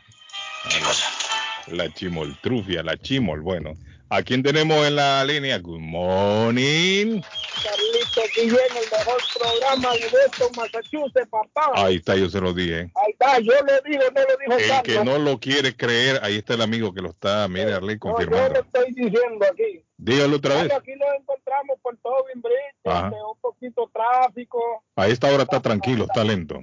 La 1.73 1.93
chimoltrufia, 1.93 2.83
la 2.83 2.97
chimol. 2.97 3.41
Bueno, 3.41 3.75
¿a 4.09 4.23
quién 4.23 4.43
tenemos 4.43 4.87
en 4.87 4.97
la 4.97 5.25
línea? 5.25 5.59
Good 5.59 5.81
morning. 5.81 7.21
Carlito 7.63 8.23
Guillén, 8.35 8.57
el 8.57 8.99
mejor 8.99 9.21
programa 9.39 9.93
de 9.95 10.09
Boston, 10.11 10.49
Massachusetts, 10.57 11.29
papá. 11.31 11.73
Ahí 11.75 11.97
está, 11.97 12.17
yo 12.17 12.29
se 12.31 12.41
lo 12.41 12.53
dije. 12.55 12.91
Ahí 12.95 13.13
está, 13.13 13.39
yo 13.41 13.53
lo 13.53 13.81
digo, 13.85 14.03
no 14.15 14.21
lo 14.23 14.37
dijo 14.39 14.53
El 14.59 14.69
Carlos. 14.69 14.83
que 14.85 15.05
no 15.05 15.19
lo 15.19 15.39
quiere 15.39 15.77
creer, 15.77 16.21
ahí 16.23 16.37
está 16.37 16.55
el 16.55 16.63
amigo 16.63 16.93
que 16.95 17.03
lo 17.03 17.11
está, 17.11 17.47
mire, 17.49 17.73
Arley, 17.75 17.97
No, 17.97 18.05
yo 18.05 18.11
lo 18.11 18.15
confirmando. 18.31 18.61
estoy 18.61 18.87
diciendo 18.95 19.47
aquí. 19.53 19.83
Dígalo 19.99 20.37
otra 20.37 20.63
vez. 20.63 20.73
Aquí 20.73 20.93
nos 20.97 21.09
encontramos 21.21 21.77
por 21.83 21.97
Tobin 21.99 22.41
Bridge, 22.41 22.77
Ajá. 22.85 23.09
este, 23.09 23.19
un 23.23 23.41
poquito 23.41 23.91
tráfico, 23.93 24.85
A 24.97 25.09
esta 25.09 25.33
hora 25.33 25.43
está 25.43 25.61
tranquilo, 25.61 26.05
está 26.05 26.23
lento. 26.25 26.63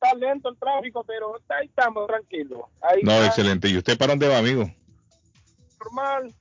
Está 0.00 0.14
lento 0.14 0.48
el 0.48 0.56
tráfico, 0.58 1.04
pero 1.04 1.34
ahí 1.48 1.66
estamos 1.66 2.06
tranquilos. 2.06 2.60
Ahí 2.80 3.00
No, 3.02 3.12
está, 3.12 3.26
excelente. 3.26 3.68
¿Y 3.68 3.76
usted 3.78 3.98
para 3.98 4.12
dónde 4.12 4.28
va, 4.28 4.38
amigo? 4.38 4.70
normal. 5.80 6.34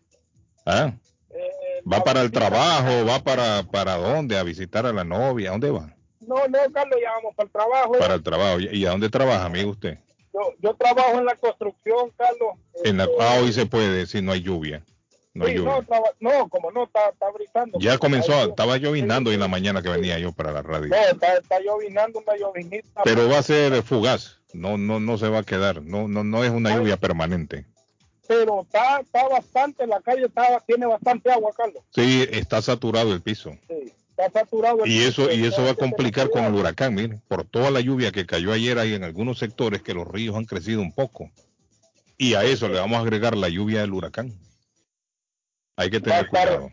¿Ah? 0.66 0.92
eh, 1.30 1.82
¿Va 1.92 2.04
para 2.04 2.22
el 2.22 2.32
trabajo? 2.32 3.06
¿Va 3.06 3.20
para, 3.20 3.64
para 3.64 3.96
dónde? 3.98 4.38
¿A 4.38 4.44
visitar 4.44 4.86
a 4.86 4.92
la 4.94 5.04
novia? 5.04 5.50
¿A 5.50 5.52
dónde 5.54 5.70
va? 5.72 5.94
No, 6.22 6.36
no, 6.48 6.60
Carlos, 6.74 7.00
ya 7.02 7.12
vamos 7.12 7.36
para 7.36 7.46
el 7.48 7.52
trabajo. 7.54 7.92
Para 8.00 8.14
el 8.16 8.24
trabajo. 8.24 8.60
¿Y 8.60 8.86
a 8.86 8.90
dónde 8.90 9.10
trabaja, 9.10 9.46
amigo, 9.46 9.72
usted? 9.72 10.00
Yo, 10.34 10.40
yo 10.60 10.74
trabajo 10.76 11.18
en 11.20 11.26
la 11.26 11.36
construcción, 11.36 12.12
Carlos. 12.18 12.56
En 12.84 12.98
la, 12.98 13.04
Este, 13.06 13.16
ah, 13.22 13.40
hoy 13.42 13.54
se 13.54 13.66
puede, 13.66 14.06
si 14.08 14.22
no 14.22 14.32
hay 14.34 14.42
lluvia. 14.42 14.84
No 15.38 15.46
hay 15.46 15.58
sí, 15.58 15.64
no, 15.64 15.84
traba- 15.84 16.12
no, 16.20 16.50
como 16.50 16.72
no, 16.72 16.86
está, 16.86 17.10
está 17.10 17.30
brisando. 17.32 17.78
Ya 17.80 18.00
comenzó, 18.00 18.50
estaba 18.50 18.78
llovinando 18.78 19.32
en 19.32 19.40
la 19.40 19.48
mañana 19.48 19.84
que 19.84 19.90
venía 19.90 20.18
yo 20.18 20.32
para 20.32 20.52
la 20.52 20.64
radio. 20.64 20.88
No, 20.88 20.96
está, 20.96 21.38
está 21.38 21.60
llovinando 21.60 22.20
una 22.20 22.36
llovinita. 22.38 23.04
Pero 23.04 23.30
va 23.30 23.38
a 23.38 23.44
ser 23.44 23.84
fugaz. 23.84 24.40
No, 24.54 24.80
no, 24.80 25.00
no 25.00 25.18
se 25.20 25.30
va 25.30 25.40
a 25.40 25.44
quedar. 25.44 25.84
No, 25.84 26.08
no, 26.08 26.24
no 26.24 26.44
es 26.44 26.50
una 26.50 26.76
lluvia 26.76 26.98
permanente. 26.98 27.66
Pero 28.28 28.64
está, 28.64 29.00
está 29.00 29.28
bastante, 29.28 29.86
la 29.86 30.02
calle 30.02 30.26
está, 30.26 30.60
tiene 30.66 30.88
bastante 30.88 31.32
agua, 31.32 31.52
Carlos. 31.56 31.84
Sí, 31.92 32.28
está 32.32 32.62
saturado 32.64 33.14
el 33.14 33.22
piso. 33.22 33.52
Sí, 33.68 33.94
está 34.10 34.32
saturado. 34.32 34.84
el 34.86 34.92
Y 34.92 35.04
eso, 35.04 35.32
y 35.32 35.46
eso 35.46 35.62
va 35.62 35.68
a 35.68 35.72
hay 35.72 35.78
complicar 35.78 36.32
con 36.32 36.44
el 36.46 36.54
huracán, 36.54 36.96
mire, 36.96 37.20
por 37.28 37.46
toda 37.46 37.70
la 37.70 37.80
lluvia 37.80 38.12
que 38.12 38.26
cayó 38.26 38.52
ayer 38.52 38.80
ahí 38.80 38.96
en 38.96 39.04
algunos 39.04 39.38
sectores 39.38 39.84
que 39.84 39.94
los 39.94 40.08
ríos 40.08 40.36
han 40.36 40.46
crecido 40.46 40.82
un 40.82 40.92
poco. 40.92 41.30
Y 42.18 42.34
a 42.34 42.44
eso 42.44 42.68
le 42.68 42.80
vamos 42.80 42.98
a 42.98 43.02
agregar 43.02 43.38
la 43.38 43.50
lluvia 43.50 43.82
del 43.82 43.94
huracán. 43.94 44.34
Hay 45.78 45.90
que 45.90 46.00
Va 46.00 46.04
tener 46.04 46.26
estar- 46.26 46.48
cuidado. 46.48 46.72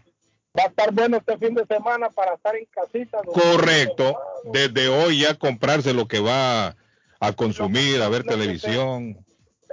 Va 0.59 0.63
a 0.65 0.67
estar 0.67 0.93
bueno 0.93 1.17
este 1.17 1.37
fin 1.39 1.55
de 1.55 1.67
semana 1.67 2.11
para 2.11 2.35
estar 2.35 2.55
en 2.57 2.65
casita. 2.67 3.19
¿no? 3.25 3.33
Correcto. 3.33 4.17
Desde 4.53 4.89
hoy 4.89 5.21
ya 5.21 5.35
comprarse 5.35 5.93
lo 5.93 6.07
que 6.09 6.21
va 6.21 6.77
a 7.21 7.33
consumir, 7.33 8.01
a 8.03 8.09
ver 8.09 8.23
televisión. 8.25 9.19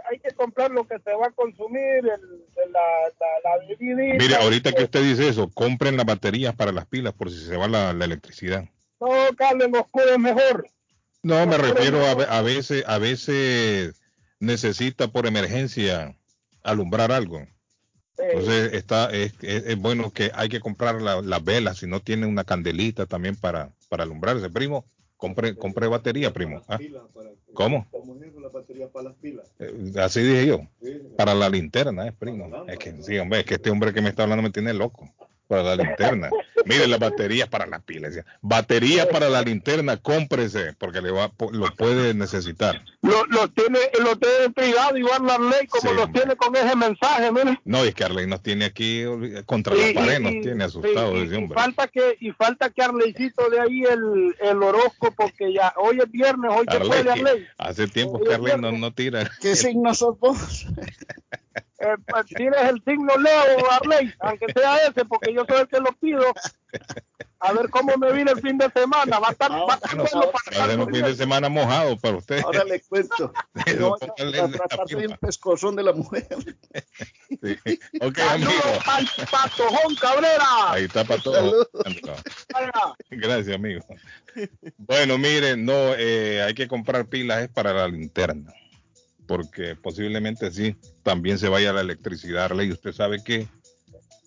Hay 0.09 0.19
que 0.19 0.31
comprar 0.35 0.71
lo 0.71 0.85
que 0.87 0.97
se 0.99 1.13
va 1.13 1.27
a 1.27 1.31
consumir, 1.31 1.81
el, 1.81 2.05
el- 2.07 2.71
la, 2.71 2.79
la. 3.43 4.15
Mire, 4.17 4.35
ahorita 4.35 4.71
que 4.73 4.83
usted 4.83 5.03
dice 5.03 5.29
eso, 5.29 5.49
compren 5.53 5.95
las 5.97 6.05
baterías 6.05 6.55
para 6.55 6.71
las 6.71 6.85
pilas 6.87 7.13
por 7.13 7.29
si 7.31 7.39
se 7.45 7.55
va 7.57 7.67
la, 7.67 7.93
la 7.93 8.05
electricidad. 8.05 8.65
No, 8.99 9.07
Carlos, 9.37 9.69
los 9.71 9.87
cubre 9.89 10.17
mejor. 10.17 10.67
No, 11.23 11.45
me 11.45 11.57
refiero 11.57 12.03
a, 12.05 12.11
a 12.11 12.41
veces, 12.41 12.83
a 12.87 12.97
veces 12.97 14.01
necesita 14.39 15.07
por 15.09 15.27
emergencia 15.27 16.15
alumbrar 16.63 17.11
algo. 17.11 17.45
Entonces 18.17 18.73
está, 18.73 19.09
es, 19.11 19.33
es- 19.41 19.65
es 19.65 19.77
bueno 19.77 20.11
que 20.11 20.31
hay 20.33 20.49
que 20.49 20.59
comprar 20.59 21.01
la- 21.01 21.21
las 21.21 21.43
velas, 21.43 21.77
si 21.79 21.87
no 21.87 21.99
tiene 22.01 22.25
una 22.27 22.43
candelita 22.43 23.05
también 23.05 23.35
para, 23.35 23.69
para 23.89 24.03
alumbrarse. 24.03 24.49
Primo, 24.49 24.85
Compre, 25.17 25.55
compre 25.55 25.85
batería, 25.87 26.33
primo. 26.33 26.63
¿Ah? 26.67 26.79
¿Cómo? 27.53 27.85
Eh, 29.59 29.93
Así 30.01 30.21
dije 30.21 30.47
yo. 30.47 30.61
Para 31.15 31.35
la 31.35 31.47
linterna, 31.49 32.07
eh, 32.07 32.11
primo. 32.11 32.49
Es 32.67 32.79
que, 32.79 32.93
sí, 33.03 33.19
hombre, 33.19 33.41
es 33.41 33.45
que 33.45 33.53
este 33.55 33.69
hombre 33.69 33.93
que 33.93 34.01
me 34.01 34.09
está 34.09 34.23
hablando 34.23 34.41
me 34.41 34.49
tiene 34.49 34.73
loco. 34.73 35.13
Para 35.47 35.61
la 35.63 35.75
linterna. 35.75 36.31
Mire, 36.65 36.87
las 36.87 36.99
baterías 36.99 37.47
para 37.49 37.65
las 37.65 37.81
pilas. 37.83 38.13
Batería 38.41 39.09
para 39.09 39.29
la 39.29 39.41
linterna, 39.41 39.97
cómprese, 39.97 40.73
porque 40.77 41.01
le 41.01 41.11
va, 41.11 41.31
lo 41.51 41.73
puede 41.75 42.13
necesitar. 42.13 42.83
Lo, 43.01 43.25
lo 43.27 43.47
tiene, 43.49 43.79
lo 44.03 44.15
tiene 44.17 44.49
privado 44.53 44.97
igual 44.97 45.25
la 45.25 45.37
ley 45.37 45.67
como 45.67 45.89
Sí, 45.89 45.95
lo 45.95 46.03
hombre. 46.03 46.21
tiene 46.21 46.35
con 46.35 46.55
ese 46.55 46.75
mensaje, 46.75 47.31
mire. 47.31 47.59
No, 47.65 47.83
es 47.83 47.95
que 47.95 48.03
Arley 48.03 48.27
nos 48.27 48.41
tiene 48.43 48.65
aquí 48.65 49.03
contra 49.45 49.75
Y- 49.75 49.93
la 49.93 49.99
pared, 50.01 50.19
y- 50.19 50.23
nos 50.23 50.31
y- 50.33 50.41
tiene 50.41 50.63
asustados 50.63 51.15
y- 51.15 51.21
ese 51.23 51.33
y 51.33 51.37
hombre. 51.37 51.55
falta 51.59 51.87
que 51.87 52.17
y 52.19 52.31
falta 52.31 52.69
que 52.69 52.81
Arleycito 52.83 53.49
de 53.49 53.59
ahí 53.59 53.83
el, 53.83 54.35
el 54.41 54.61
horóscopo 54.63 55.31
que 55.37 55.53
ya 55.53 55.73
hoy 55.77 55.99
es 56.03 56.11
viernes, 56.11 56.51
hoy 56.53 56.65
se 56.69 56.75
Arley, 56.77 56.89
puede 56.89 57.11
Arley. 57.11 57.47
hace 57.57 57.87
tiempo 57.87 58.17
Hoy 58.19 58.27
que 58.27 58.33
Arley 58.33 58.53
no, 58.59 58.71
no 58.71 58.93
tira. 58.93 59.29
¿Qué 59.41 59.55
signo 59.55 59.93
sos 59.93 60.19
vos? 60.19 60.67
Eh, 61.81 61.97
pues, 62.07 62.25
tienes 62.27 62.61
el 62.61 62.81
signo 62.83 63.15
Leo, 63.17 63.71
Arley, 63.71 64.13
aunque 64.19 64.45
sea 64.53 64.77
ese, 64.87 65.03
porque 65.05 65.33
yo 65.33 65.45
soy 65.47 65.61
el 65.61 65.67
que 65.67 65.79
lo 65.79 65.91
pido. 65.93 66.25
A 67.39 67.53
ver 67.53 67.71
cómo 67.71 67.97
me 67.97 68.13
viene 68.13 68.31
el 68.31 68.39
fin 68.39 68.57
de 68.59 68.69
semana. 68.69 69.19
Va 69.19 69.29
a 69.29 69.31
estar, 69.31 69.51
va 69.51 69.73
a 69.73 69.75
estar 69.75 69.95
Bueno, 69.95 70.09
bueno 70.11 70.31
para 70.55 70.75
un 70.75 70.93
fin 70.93 71.03
de 71.03 71.15
semana 71.15 71.49
mojado 71.49 71.97
para 71.97 72.17
usted. 72.17 72.39
Ahora 72.43 72.63
le 72.63 72.79
cuento. 72.81 73.33
No, 73.79 73.95
a 73.95 73.97
tratar 73.97 74.85
de 74.85 75.07
un 75.07 75.17
pescozón 75.17 75.75
de 75.75 75.83
la 75.83 75.93
mujer. 75.93 76.27
Sí. 77.29 77.79
Ok, 78.01 78.19
amigo. 78.19 78.51
Al 78.85 79.09
Patojón 79.31 79.95
Cabrera. 79.95 80.71
Ahí 80.71 80.83
está 80.83 81.03
para 81.03 81.21
todo. 81.21 81.35
Saludos. 81.35 81.69
Vaya. 82.53 82.71
Gracias, 83.09 83.55
amigo. 83.55 83.81
Bueno, 84.77 85.17
miren, 85.17 85.65
no, 85.65 85.95
eh, 85.97 86.43
hay 86.43 86.53
que 86.53 86.67
comprar 86.67 87.07
pilas 87.07 87.43
es 87.43 87.49
para 87.49 87.73
la 87.73 87.87
linterna, 87.87 88.53
porque 89.31 89.77
posiblemente 89.77 90.51
sí, 90.51 90.75
también 91.03 91.37
se 91.39 91.47
vaya 91.47 91.71
la 91.71 91.79
electricidad. 91.79 92.43
Arley, 92.43 92.69
usted 92.69 92.91
sabe 92.91 93.23
que 93.23 93.47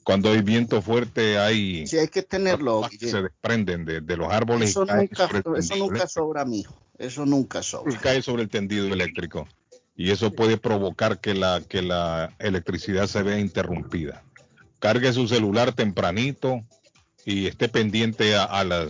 cuando 0.03 0.31
hay 0.31 0.41
viento 0.41 0.81
fuerte 0.81 1.37
hay 1.37 1.87
Sí, 1.87 1.99
hay 1.99 2.09
que 2.09 2.23
tenerlo. 2.23 2.89
que 2.91 3.07
se 3.07 3.21
desprenden 3.21 3.85
de, 3.85 4.01
de 4.01 4.17
los 4.17 4.33
árboles 4.33 4.71
Eso 4.71 4.85
y 4.85 4.95
nunca, 4.95 5.29
eso 5.59 5.77
nunca 5.77 6.07
sobra, 6.09 6.47
mijo. 6.47 6.75
Eso 6.97 7.27
nunca 7.27 7.61
y 7.61 7.63
sobra. 7.65 8.01
cae 8.01 8.23
sobre 8.23 8.45
el 8.45 8.49
tendido 8.49 8.87
eléctrico 8.87 9.47
y 9.95 10.11
eso 10.11 10.33
puede 10.33 10.57
provocar 10.57 11.21
que 11.21 11.35
la 11.35 11.61
que 11.69 11.83
la 11.83 12.35
electricidad 12.39 13.07
se 13.07 13.23
vea 13.23 13.39
interrumpida. 13.39 14.25
Cargue 14.79 15.13
su 15.13 15.29
celular 15.29 15.75
tempranito 15.75 16.65
y 17.27 17.47
esté 17.47 17.69
pendiente 17.69 18.37
a, 18.37 18.45
a 18.45 18.65
las 18.65 18.89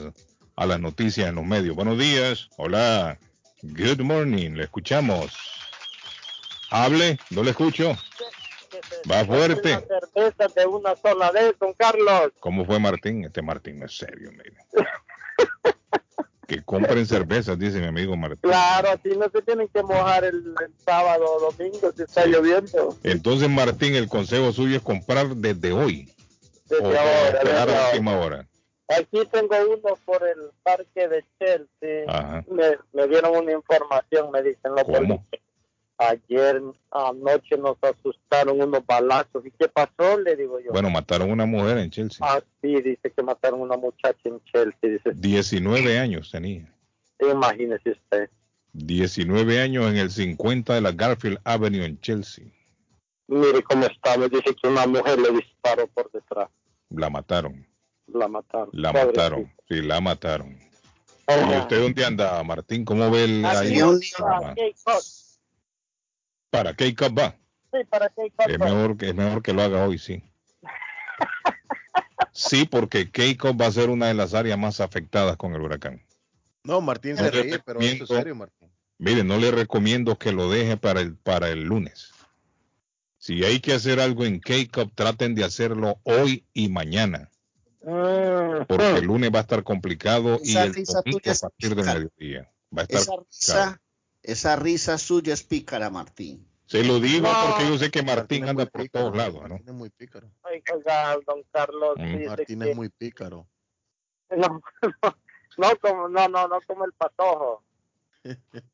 a 0.55 0.67
las 0.67 0.79
noticias 0.79 1.29
en 1.29 1.35
los 1.35 1.45
medios. 1.45 1.75
Buenos 1.75 1.99
días, 1.99 2.51
hola, 2.57 3.19
good 3.65 4.01
morning, 4.03 4.53
le 4.53 4.63
escuchamos. 4.63 5.54
Hable, 6.75 7.19
no 7.31 7.43
le 7.43 7.51
escucho. 7.51 7.97
Va 9.11 9.25
fuerte. 9.25 9.73
Una 9.77 9.83
cerveza 9.87 10.49
de 10.57 10.67
una 10.67 10.97
sola 10.97 11.31
vez, 11.31 11.55
don 11.61 11.73
Carlos. 11.75 12.33
¿Cómo 12.41 12.65
fue 12.65 12.81
Martín? 12.81 13.25
Este 13.25 13.43
Martín 13.43 13.79
no 13.79 13.87
es 13.87 13.97
serio, 13.97 14.31
mire. 14.33 14.57
Que 16.47 16.63
compren 16.63 17.07
cervezas, 17.07 17.59
dice 17.59 17.81
mi 17.81 17.87
amigo 17.87 18.15
Martín. 18.19 18.39
Claro, 18.43 18.91
así 18.91 19.17
no 19.17 19.31
se 19.31 19.41
tienen 19.41 19.67
que 19.69 19.83
mojar 19.83 20.25
el, 20.25 20.35
el 20.63 20.75
sábado 20.85 21.25
o 21.25 21.51
domingo 21.51 21.91
si 21.97 22.03
está 22.03 22.25
Sí. 22.25 22.31
lloviendo. 22.31 22.99
Entonces, 23.03 23.49
Martín, 23.49 23.95
el 23.95 24.09
consejo 24.09 24.53
suyo 24.53 24.77
es 24.77 24.83
comprar 24.83 25.29
desde 25.37 25.73
hoy 25.73 26.13
Desde 26.69 26.85
o 26.85 26.89
ahora, 26.89 27.29
esperar 27.29 27.67
desde 27.67 27.79
a 27.79 27.81
la 27.83 27.89
última 27.93 28.19
hora. 28.21 28.47
Aquí 28.89 29.23
tengo 29.33 29.57
uno 29.71 29.97
por 30.05 30.23
el 30.29 30.51
parque 30.63 31.09
de 31.09 31.25
Chelsea. 31.39 32.05
Ajá. 32.09 32.45
Me, 32.51 32.77
me 32.93 33.09
dieron 33.09 33.35
una 33.37 33.53
información, 33.53 34.31
me 34.31 34.43
dicen 34.43 34.73
los 34.75 34.85
¿Cómo? 34.85 34.97
policías. 34.99 35.21
Ayer 35.97 36.61
anoche 36.91 37.57
nos 37.57 37.77
asustaron 37.81 38.61
unos 38.61 38.85
balazos. 38.85 39.47
¿Y 39.47 39.51
qué 39.53 39.69
pasó? 39.69 40.19
Le 40.21 40.35
digo 40.37 40.59
yo. 40.61 40.73
Bueno, 40.73 40.91
mataron 40.91 41.31
una 41.31 41.47
mujer 41.47 41.79
en 41.79 41.91
Chelsea. 41.91 42.27
Ah, 42.29 42.43
sí, 42.61 42.75
dice 42.83 43.13
que 43.17 43.23
mataron 43.23 43.61
a 43.61 43.63
una 43.65 43.77
muchacha 43.77 44.19
en 44.25 44.43
Chelsea. 44.45 44.91
Dice, 44.91 45.13
19 45.15 45.99
años 45.99 46.31
tenía. 46.33 46.69
imagínese 47.21 47.91
usted. 47.93 48.29
19 48.73 49.61
años 49.61 49.87
en 49.89 49.97
el 49.99 50.11
50 50.11 50.75
de 50.75 50.81
la 50.81 50.91
Garfield 50.91 51.39
Avenue 51.45 51.85
en 51.85 52.01
Chelsea. 52.01 52.47
Mire 53.29 53.63
cómo 53.63 53.87
estamos. 53.87 54.29
Dice 54.31 54.55
que 54.61 54.69
una 54.69 54.87
mujer 54.89 55.19
le 55.21 55.31
disparó 55.31 55.87
por 55.87 56.11
detrás. 56.11 56.49
La 56.91 57.09
mataron. 57.09 57.65
La 58.09 58.27
mataron. 58.27 58.71
La 58.73 58.93
mataron. 58.93 59.53
Sí, 59.69 59.81
la 59.81 60.01
mataron. 60.01 60.59
¿Y 61.29 61.57
usted 61.59 61.81
dónde 61.83 62.05
anda, 62.05 62.43
Martín? 62.43 62.85
¿Cómo 62.85 63.11
ve 63.11 63.25
el 63.25 63.45
Ah, 63.45 63.61
ahí? 63.61 63.69
sería 63.69 63.87
un 63.87 63.99
lío. 63.99 64.11
Ah, 64.19 64.37
Ajá. 64.39 64.49
Cape 64.51 64.75
Cod. 64.85 65.03
¿Para 66.55 66.73
qué 66.75 66.95
Cup 66.95 67.19
va? 67.19 67.37
Sí, 67.73 67.81
para. 67.91 68.07
Es 68.17 68.59
mejor, 68.61 68.97
que- 68.97 69.09
es 69.09 69.15
mejor 69.17 69.43
que 69.43 69.53
lo 69.53 69.63
haga 69.63 69.85
hoy, 69.89 69.99
sí. 69.99 70.23
Sí, 72.33 72.65
porque 72.65 73.11
Keiko 73.11 73.57
va 73.57 73.67
a 73.67 73.73
ser 73.73 73.91
una 73.91 74.07
de 74.07 74.15
las 74.15 74.35
áreas 74.35 74.57
más 74.59 74.81
afectadas 74.81 75.37
con 75.37 75.53
el 75.55 75.61
huracán. 75.63 76.01
No, 76.63 76.81
Martín 76.81 77.17
No 77.17 77.25
se 77.25 77.31
te 77.33 77.43
ríe, 77.43 77.59
pero 77.59 77.81
esto 77.81 78.05
es 78.05 78.11
serio, 78.11 78.35
Martín. 78.37 78.71
Mire, 78.99 79.25
no 79.25 79.37
le 79.39 79.51
recomiendo 79.51 80.17
que 80.17 80.31
lo 80.33 80.49
deje 80.49 80.77
para 80.77 81.01
el, 81.01 81.17
para 81.17 81.49
el 81.51 81.65
lunes. 81.65 82.13
Si 83.19 83.45
hay 83.45 83.59
que 83.61 83.73
hacer 83.73 83.99
algo 84.01 84.25
en 84.25 84.39
K-Cup, 84.39 84.93
traten 84.95 85.35
de 85.35 85.43
hacerlo 85.45 85.99
hoy 86.05 86.47
y 86.53 86.69
mañana, 86.69 87.31
Mm, 87.87 88.65
porque 88.67 88.97
el 88.99 89.05
lunes 89.07 89.31
va 89.35 89.41
a 89.41 89.43
estar 89.43 89.63
complicado 89.65 90.39
y 90.43 90.57
el 90.57 90.73
domingo 90.73 91.19
a 91.31 91.35
partir 91.35 91.75
del 91.75 91.85
mediodía. 91.85 92.51
Va 92.77 92.81
a 92.81 92.85
estar 92.85 93.01
Esa 93.01 93.11
complicado. 93.13 93.27
risa, 93.27 93.83
esa 94.25 94.57
risa 94.57 94.99
suya 94.99 95.33
es 95.35 95.43
pícara, 95.45 95.91
Martín. 95.91 96.47
Se 96.67 96.83
lo 96.83 96.99
digo 96.99 97.29
No. 97.29 97.35
porque 97.51 97.69
yo 97.69 97.79
sé 97.79 97.91
que 97.91 98.03
Martín 98.03 98.49
anda 98.49 98.67
por 98.67 98.83
pícaro, 98.83 99.05
todos 99.07 99.17
lados, 99.17 99.43
¿no? 99.43 99.49
Martín 99.51 99.69
es 99.69 99.75
muy 99.75 99.91
pícaro. 99.91 100.31
Oiga, 100.43 101.17
don 101.27 101.43
Carlos, 101.53 101.95
Mm. 101.99 102.03
dice 102.17 102.27
Martín 102.29 102.61
que- 102.61 102.71
es 102.71 102.77
muy 102.77 102.89
pícaro. 102.89 103.47
no, 104.37 104.63
no, 105.03 105.17
no 105.59 105.77
como, 105.81 106.09
no, 106.09 106.29
no, 106.29 106.49
no 106.49 106.59
como 106.67 106.85
el 106.85 106.93
patojo. 106.93 107.63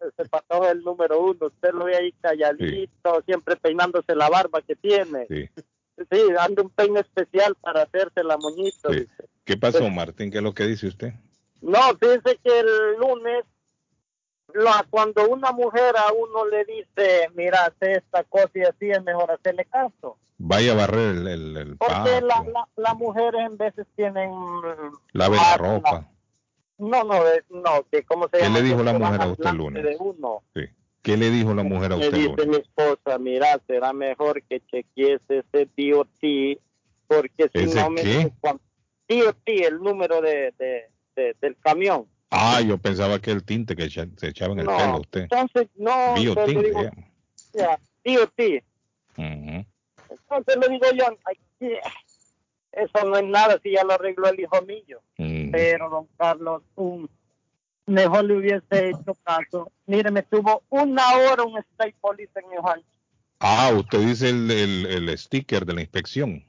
Ese 0.00 0.28
patojo 0.28 0.64
es 0.66 0.72
el 0.72 0.82
número 0.82 1.20
uno. 1.20 1.46
Usted 1.46 1.72
lo 1.72 1.84
ve 1.86 1.96
ahí 1.96 2.12
calladito, 2.20 3.22
siempre 3.24 3.56
peinándose 3.56 4.14
la 4.14 4.28
barba 4.28 4.60
que 4.62 4.76
tiene. 4.76 5.26
Sí. 5.28 5.48
Sí, 6.10 6.32
dando 6.34 6.64
un 6.64 6.70
peine 6.70 7.00
especial 7.00 7.54
para 7.54 7.82
hacerse 7.82 8.22
la 8.22 8.36
moñito. 8.36 8.92
Sí. 8.92 9.06
¿Qué 9.44 9.56
pasó, 9.56 9.88
Martín? 9.88 10.30
¿Qué 10.30 10.38
es 10.38 10.44
lo 10.44 10.52
que 10.52 10.64
dice 10.66 10.88
usted? 10.88 11.14
No, 11.62 11.94
dice 11.94 12.38
que 12.44 12.60
el 12.60 12.96
lunes, 12.98 13.44
la, 14.56 14.86
cuando 14.90 15.28
una 15.28 15.52
mujer 15.52 15.94
a 15.96 16.12
uno 16.12 16.46
le 16.46 16.64
dice, 16.64 17.28
mira, 17.34 17.66
hace 17.66 17.92
esta 17.92 18.24
cosa 18.24 18.50
y 18.54 18.62
así, 18.62 18.90
es 18.90 19.02
mejor 19.02 19.30
hacerle 19.30 19.64
caso. 19.66 20.18
Vaya 20.38 20.72
a 20.72 20.76
barrer 20.76 21.16
el, 21.16 21.26
el, 21.28 21.56
el 21.56 21.76
Porque 21.78 21.94
patio, 21.94 22.20
la, 22.26 22.44
la, 22.52 22.68
las 22.76 22.94
mujeres 22.96 23.40
en 23.46 23.56
veces 23.56 23.86
tienen... 23.96 24.30
lave 25.12 25.36
la 25.36 25.42
más- 25.42 25.58
ropa. 25.58 26.08
No, 26.78 27.04
no, 27.04 27.20
no, 27.48 27.86
que 27.90 28.02
cómo 28.02 28.24
se 28.24 28.38
¿Qué 28.38 28.44
llama? 28.44 28.58
le 28.58 28.64
dijo 28.64 28.82
la 28.82 28.92
mujer 28.92 29.20
a 29.22 29.26
usted 29.28 29.46
el 29.46 29.56
lunes? 29.56 29.82
de 29.82 29.96
uno. 29.98 30.42
Sí. 30.54 30.62
¿Qué 31.00 31.16
le 31.16 31.30
dijo 31.30 31.54
la 31.54 31.62
mujer 31.62 31.92
a 31.92 31.96
Me 31.96 32.04
usted? 32.08 32.18
el 32.18 32.22
dice 32.28 32.44
lunes? 32.44 32.48
mi 32.48 32.56
esposa, 32.56 33.18
mira, 33.18 33.60
será 33.66 33.92
mejor 33.94 34.42
que 34.42 34.60
chequees 34.66 35.20
ese 35.28 35.68
DOT, 35.76 36.58
porque 37.06 37.48
si 37.54 37.60
¿Ese 37.64 37.80
no 37.80 37.88
me 37.90 38.02
qué? 38.02 38.32
cuán- 38.40 38.60
DOT, 39.08 39.36
el 39.46 39.78
número 39.78 40.20
de, 40.20 40.52
de, 40.58 40.90
de- 41.14 41.36
del 41.40 41.56
camión. 41.58 42.06
Ah, 42.30 42.60
yo 42.60 42.76
pensaba 42.78 43.18
que 43.20 43.30
el 43.30 43.44
tinte 43.44 43.76
que 43.76 43.88
se 43.88 44.08
echaba 44.28 44.52
en 44.52 44.60
el 44.60 44.66
No, 44.66 44.76
pelo 44.76 45.00
usted. 45.00 45.20
entonces, 45.22 45.68
no, 45.76 46.16
entonces 46.16 46.24
Biotinte. 46.24 46.62
le 46.62 46.68
digo, 46.68 46.90
ya, 47.54 47.78
DOT. 48.04 48.64
Ujú. 49.18 49.66
Entonces 50.10 50.56
le 50.60 50.68
digo 50.68 50.86
yo, 50.94 51.04
"Ay, 51.24 51.36
sí, 51.60 51.70
eso 52.72 53.04
no 53.06 53.16
es 53.16 53.24
nada 53.24 53.58
si 53.62 53.72
ya 53.72 53.84
lo 53.84 53.94
arregló 53.94 54.28
el 54.28 54.40
hijo 54.40 54.60
mío. 54.62 55.00
Mm. 55.18 55.50
Pero, 55.50 55.88
don 55.88 56.08
Carlos, 56.18 56.62
um, 56.74 57.06
mejor 57.86 58.24
le 58.24 58.36
hubiese 58.36 58.88
hecho 58.90 59.16
caso. 59.24 59.72
Mire, 59.86 60.10
me 60.10 60.22
tuvo 60.22 60.62
una 60.68 61.02
hora 61.16 61.44
un 61.44 61.56
state 61.58 61.94
police 62.00 62.30
en 62.34 62.50
New 62.50 62.60
Hampshire. 62.66 62.90
Ah, 63.38 63.70
usted 63.74 64.00
dice 64.00 64.30
el, 64.30 64.50
el, 64.50 64.86
el 64.86 65.18
sticker 65.18 65.64
de 65.64 65.74
la 65.74 65.80
inspección. 65.82 66.44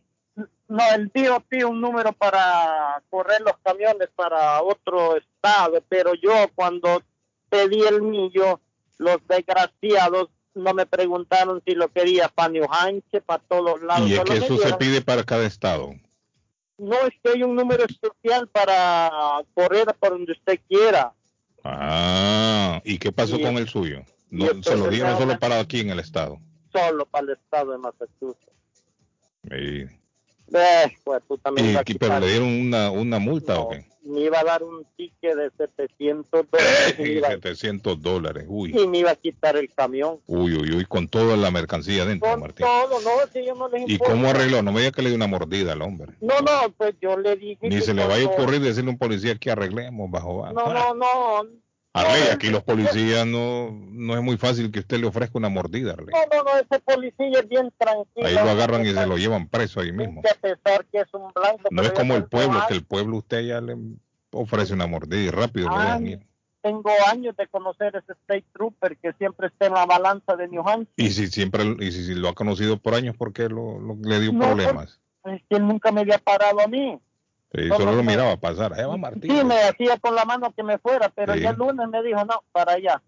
No, 0.67 0.83
el 0.93 1.07
DOT, 1.13 1.63
un 1.65 1.79
número 1.79 2.11
para 2.11 3.01
correr 3.09 3.39
los 3.41 3.57
camiones 3.63 4.09
para 4.15 4.61
otro 4.61 5.15
pero 5.89 6.13
yo 6.15 6.31
cuando 6.55 7.01
pedí 7.49 7.81
el 7.81 8.01
mío, 8.01 8.59
los 8.97 9.17
desgraciados 9.27 10.29
no 10.55 10.73
me 10.73 10.85
preguntaron 10.85 11.61
si 11.65 11.75
lo 11.75 11.87
quería 11.89 12.29
para 12.29 12.49
New 12.49 12.65
Hampshire, 12.69 13.21
para 13.21 13.43
todos 13.43 13.81
lados. 13.83 14.09
Y 14.09 14.13
es 14.15 14.21
que 14.23 14.37
eso 14.37 14.57
se 14.57 14.73
pide 14.75 15.01
para 15.01 15.23
cada 15.23 15.45
estado. 15.45 15.93
No, 16.79 16.95
es 17.07 17.13
que 17.23 17.29
hay 17.31 17.43
un 17.43 17.55
número 17.55 17.83
especial 17.85 18.47
para 18.47 19.11
correr 19.53 19.85
por 19.99 20.11
donde 20.11 20.31
usted 20.31 20.59
quiera. 20.67 21.13
Ah, 21.63 22.81
¿y 22.83 22.97
qué 22.97 23.11
pasó 23.11 23.37
Y- 23.37 23.43
con 23.43 23.57
el 23.57 23.67
suyo? 23.67 24.03
No, 24.29 24.47
se 24.63 24.75
lo 24.75 24.87
dieron 24.89 25.11
ahora- 25.13 25.25
solo 25.25 25.39
para 25.39 25.59
aquí 25.59 25.79
en 25.79 25.89
el 25.91 25.99
estado. 25.99 26.39
solo 26.73 27.05
para 27.05 27.25
el 27.25 27.29
estado 27.33 27.71
de 27.71 27.77
Massachusetts. 27.79 28.51
Y, 29.45 29.81
Eh, 30.55 30.97
pues 31.03 31.21
tú 31.27 31.37
también 31.39 31.77
y- 31.85 31.93
pero 31.95 32.19
le 32.19 32.27
dieron 32.29 32.47
una, 32.47 32.91
una 32.91 33.19
multa 33.19 33.59
o 33.59 33.69
qué? 33.69 33.85
Me 34.07 34.21
iba 34.21 34.39
a 34.39 34.43
dar 34.43 34.63
un 34.63 34.85
ticket 34.95 35.35
de 35.35 35.51
700 35.57 36.45
dólares 36.51 36.95
y 36.97 37.01
me 37.01 37.09
iba, 37.09 37.29
700 37.29 38.01
dólares, 38.01 38.45
uy. 38.47 38.77
y 38.77 38.87
me 38.87 38.99
iba 38.99 39.11
a 39.11 39.15
quitar 39.15 39.57
el 39.57 39.71
camión. 39.73 40.19
Uy, 40.25 40.55
uy, 40.55 40.75
uy, 40.75 40.85
con 40.85 41.07
toda 41.07 41.37
la 41.37 41.51
mercancía 41.51 42.05
dentro, 42.05 42.29
Con 42.29 42.39
Martín. 42.39 42.65
todo, 42.65 42.99
no, 43.01 43.09
si 43.31 43.45
yo 43.45 43.55
no 43.55 43.67
les 43.69 43.89
¿Y 43.89 43.97
cómo 43.97 44.29
arregló? 44.29 44.61
No 44.61 44.71
me 44.71 44.79
diga 44.81 44.91
que 44.91 45.01
le 45.01 45.09
dio 45.09 45.17
una 45.17 45.27
mordida 45.27 45.73
al 45.73 45.81
hombre. 45.81 46.13
No, 46.21 46.39
no, 46.39 46.71
pues 46.77 46.95
yo 47.01 47.17
le 47.17 47.35
dije 47.35 47.69
Ni 47.69 47.75
que 47.77 47.81
se 47.81 47.93
le 47.93 48.05
vaya 48.05 48.25
a 48.25 48.29
ocurrir 48.29 48.61
decirle 48.61 48.89
a 48.89 48.93
un 48.93 48.97
policía 48.97 49.35
que 49.35 49.51
arreglemos 49.51 50.09
bajo 50.09 50.37
bajo. 50.37 50.53
No, 50.53 50.73
no, 50.73 50.93
no, 50.93 51.49
Arley, 52.01 52.29
aquí 52.31 52.49
los 52.49 52.63
policías 52.63 53.25
no, 53.25 53.71
no 53.71 54.15
es 54.15 54.21
muy 54.21 54.37
fácil 54.37 54.71
que 54.71 54.79
usted 54.79 54.99
le 54.99 55.07
ofrezca 55.07 55.37
una 55.37 55.49
mordida, 55.49 55.93
Arley. 55.93 56.13
no, 56.13 56.37
no, 56.37 56.43
no, 56.43 56.57
ese 56.59 56.79
policía 56.81 57.39
es 57.39 57.47
bien 57.49 57.71
tranquilo. 57.77 58.27
Ahí 58.27 58.33
lo 58.35 58.49
agarran 58.49 58.85
y 58.85 58.93
se 58.93 59.05
lo 59.05 59.17
llevan 59.17 59.47
preso 59.47 59.79
ahí 59.81 59.91
mismo. 59.91 60.21
Que 60.21 60.29
a 60.29 60.35
pesar 60.35 60.85
que 60.85 60.99
es 60.99 61.13
un 61.13 61.31
blanco. 61.33 61.61
No 61.71 61.81
es 61.83 61.91
como 61.91 62.15
el 62.15 62.25
pueblo, 62.25 62.59
que 62.67 62.73
el 62.73 62.83
pueblo 62.85 63.17
usted 63.17 63.41
ya 63.41 63.61
le 63.61 63.75
ofrece 64.31 64.73
una 64.73 64.87
mordida 64.87 65.21
y 65.21 65.29
rápido 65.29 65.69
lo 65.69 65.79
dejan 65.79 66.07
ir. 66.07 66.19
Tengo 66.61 66.89
años 67.09 67.35
de 67.37 67.47
conocer 67.47 67.95
ese 67.95 68.11
State 68.13 68.45
Trooper 68.53 68.97
que 68.97 69.13
siempre 69.13 69.47
está 69.47 69.67
en 69.67 69.73
la 69.73 69.85
balanza 69.85 70.35
de 70.35 70.47
New 70.49 70.67
Hampshire. 70.67 70.91
Y 70.97 71.11
si 71.11 71.27
siempre, 71.27 71.63
y 71.79 71.91
si, 71.91 72.03
si 72.05 72.13
lo 72.15 72.27
ha 72.29 72.33
conocido 72.33 72.77
por 72.77 72.93
años, 72.95 73.15
¿por 73.15 73.31
qué 73.31 73.43
lo, 73.47 73.79
lo- 73.79 73.97
le 74.03 74.19
dio 74.19 74.33
No, 74.33 74.39
problemas? 74.39 74.99
Es 75.23 75.41
que 75.49 75.55
él 75.57 75.65
nunca 75.67 75.91
me 75.91 76.01
había 76.01 76.17
parado 76.17 76.59
a 76.59 76.67
mí. 76.67 76.99
Sí, 77.53 77.67
solo 77.69 77.93
lo 77.93 78.03
miraba 78.03 78.37
pasar. 78.37 78.73
Ahí 78.73 78.85
va 78.85 78.97
Martín. 78.97 79.31
Sí, 79.31 79.43
me 79.45 79.55
hacía 79.63 79.97
con 79.99 80.15
la 80.15 80.25
mano 80.25 80.53
que 80.53 80.63
me 80.63 80.77
fuera, 80.77 81.09
pero 81.09 81.33
Sí. 81.33 81.41
ya 81.41 81.51
el 81.51 81.57
lunes 81.57 81.87
me 81.87 82.03
dijo, 82.03 82.23
no, 82.25 82.43
para 82.51 82.73
allá. 82.73 83.01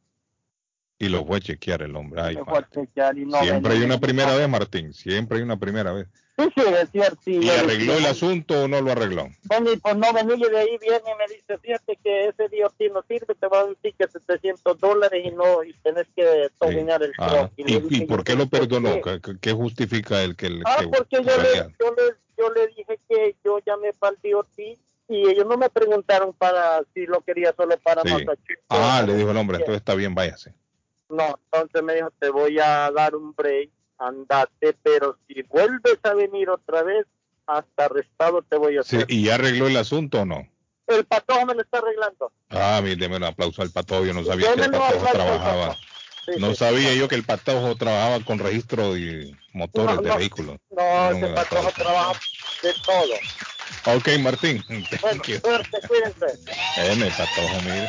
Y 0.98 1.08
lo 1.10 1.26
fue 1.26 1.38
a 1.38 1.40
chequear 1.42 1.82
el 1.82 1.96
hombre. 1.96 2.22
Ay, 2.22 2.38
fue 2.46 2.60
a 2.60 2.70
chequear 2.70 3.18
y 3.18 3.26
no 3.26 3.40
Siempre 3.42 3.74
hay 3.74 3.84
una 3.84 4.00
primera 4.00 4.36
vez, 4.36 4.50
Martín. 4.50 4.94
Siempre 4.94 5.38
hay 5.38 5.44
una 5.44 5.58
primera 5.58 5.92
vez. 5.94 6.08
Sí, 6.40 6.50
sí, 6.56 6.62
es 6.82 6.90
cierto. 6.92 7.20
sí, 7.26 7.40
¿Y 7.42 7.50
arregló 7.50 7.94
el 7.94 8.06
asunto 8.06 8.64
o 8.64 8.68
no 8.68 8.82
lo 8.82 8.92
arregló? 8.92 9.28
Bueno, 9.44 9.74
y 9.74 9.78
pues 9.78 9.98
no 9.98 10.08
y 10.10 10.50
de 10.50 10.58
ahí 10.58 10.78
viene 10.80 10.98
y 10.98 11.18
me 11.18 11.36
dice, 11.36 11.58
fíjate 11.58 11.98
que 12.04 12.28
ese 12.30 12.44
DOT 12.44 12.80
no 12.94 13.04
sirve, 13.08 13.36
te 13.36 13.48
va 13.48 13.62
a 13.62 13.66
un 13.66 13.76
ticket 13.76 14.12
de 14.14 14.20
700 14.22 14.80
dólares 14.80 15.22
y 15.26 15.32
no, 15.32 15.64
y 15.64 15.74
tenés 15.84 16.08
que 16.16 16.50
terminar 16.60 17.04
el 17.04 17.12
Ah. 17.18 17.50
¿Y, 17.58 17.64
y 17.74 17.80
dije, 17.82 18.06
por 18.08 18.20
yo, 18.20 18.24
qué 18.24 18.36
lo 18.36 18.48
¿por 18.48 18.60
perdonó? 18.62 19.02
qué? 19.02 19.20
¿Qué, 19.42 19.52
justifica 19.52 20.24
el 20.24 20.36
que 20.38 20.48
el 20.48 20.64
Ah, 20.66 20.78
que- 20.80 20.88
porque 20.88 21.18
yo 21.18 21.38
le, 21.42 21.54
yo, 21.80 21.94
le, 21.96 22.16
yo 22.38 22.50
le 22.54 22.68
dije 22.68 23.00
que 23.10 23.36
yo 23.44 23.60
llamé 23.66 23.92
para 23.94 24.16
el 24.24 24.32
DOT 24.32 24.48
y 24.60 25.28
ellos 25.28 25.46
no 25.46 25.58
me 25.58 25.70
preguntaron 25.70 26.34
para 26.34 26.84
si 26.94 27.06
lo 27.06 27.22
quería 27.22 27.54
solo 27.58 27.78
para 27.80 28.02
Sí. 28.04 28.10
Massachusetts. 28.10 28.64
Ah, 28.70 29.04
le 29.06 29.16
dijo 29.16 29.32
el 29.32 29.38
hombre, 29.38 29.58
entonces 29.58 29.80
está 29.80 29.96
bien, 29.96 30.16
váyase. 30.16 30.54
No, 31.10 31.40
entonces 31.52 31.82
me 31.84 31.96
dijo, 31.96 32.12
te 32.20 32.30
voy 32.30 32.60
a 32.60 32.92
dar 32.92 33.16
un 33.16 33.34
break, 33.34 33.72
andate, 34.00 34.76
pero 34.82 35.18
si 35.28 35.42
vuelves 35.44 36.00
a 36.04 36.14
venir 36.14 36.50
otra 36.50 36.84
vez, 36.84 37.06
hasta 37.46 37.86
arrestado 37.86 38.42
te 38.44 38.58
voy 38.58 38.78
a 38.78 38.84
Sí, 38.84 38.98
hacer. 38.98 39.12
¿Y 39.12 39.24
ya 39.26 39.36
arregló 39.36 39.68
el 39.68 39.78
asunto 39.78 40.22
o 40.22 40.26
no? 40.26 40.48
El 40.88 41.06
patojo 41.06 41.46
me 41.46 41.54
lo 41.54 41.62
está 41.62 41.78
arreglando. 41.80 42.32
Ah, 42.50 42.82
deme 42.82 43.18
un 43.18 43.24
aplauso 43.24 43.62
al 43.62 43.70
patojo. 43.70 44.06
Yo 44.06 44.14
no 44.14 44.24
sabía 44.24 44.54
que 44.54 44.62
el 44.62 44.72
patojo 44.72 45.06
trabajaba. 45.12 45.78
Sí, 46.26 46.34
No 46.38 46.50
sí. 46.50 46.56
sabía 46.56 46.96
yo 46.96 47.08
que 47.08 47.16
el 47.16 47.24
patojo 47.24 47.76
trabajaba 47.76 48.24
con 48.26 48.40
registro 48.40 48.94
de 48.94 49.36
motores 49.54 49.96
No, 49.98 50.02
de 50.02 50.10
no. 50.10 50.18
vehículos. 50.18 50.58
No, 50.72 51.12
No, 51.12 51.12
ese 51.12 51.28
patojo 51.30 51.70
trabaja 51.72 52.20
de 52.64 52.74
todo. 52.74 53.98
Ok, 53.98 54.08
Martín. 54.24 54.64
Bueno, 55.02 55.24
Thank 55.24 55.28
you. 55.28 55.40
suerte, 55.40 55.82
cuídense. 55.88 56.40
M, 56.76 57.12
patojo, 57.12 57.62
mire. 57.62 57.88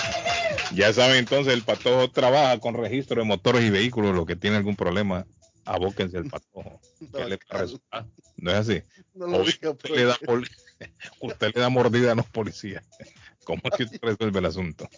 Ya 0.77 0.92
saben, 0.92 1.16
entonces 1.16 1.53
el 1.55 1.62
patojo 1.62 2.11
trabaja 2.11 2.59
con 2.61 2.75
registro 2.75 3.20
de 3.20 3.27
motores 3.27 3.62
y 3.62 3.70
vehículos. 3.70 4.14
Los 4.14 4.27
que 4.27 4.37
tienen 4.37 4.59
algún 4.59 4.77
problema, 4.77 5.27
abóquense 5.64 6.18
al 6.18 6.25
patojo. 6.31 6.81
¿Qué 7.14 7.25
le 7.27 7.38
parece? 7.38 7.77
Ah, 7.90 8.07
¿No 8.37 8.51
es 8.51 8.57
así? 8.59 8.83
No 9.14 9.27
lo 9.27 9.38
diga, 9.44 9.70
usted, 9.70 9.77
pues. 9.88 9.92
le 9.92 10.05
da 10.05 10.16
poli- 10.25 10.49
usted 11.20 11.53
le 11.55 11.61
da 11.61 11.68
mordida 11.68 12.12
a 12.12 12.14
los 12.14 12.27
policías. 12.27 12.85
¿Cómo 13.44 13.62
es 13.64 13.70
que 13.77 13.83
usted 13.85 13.99
resuelve 14.03 14.38
el 14.38 14.46
asunto? 14.46 14.88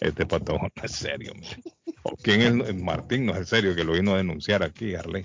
Este 0.00 0.26
patojo 0.26 0.68
no 0.74 0.82
es 0.82 0.92
serio. 0.92 1.32
mire. 1.34 1.62
¿O 2.02 2.16
quién 2.16 2.40
es 2.42 2.68
el 2.68 2.74
Martín? 2.82 3.26
No 3.26 3.32
es 3.32 3.38
el 3.38 3.46
serio 3.46 3.74
que 3.74 3.84
lo 3.84 3.92
vino 3.92 4.14
a 4.14 4.18
denunciar 4.18 4.62
aquí, 4.62 4.94
Arley. 4.94 5.24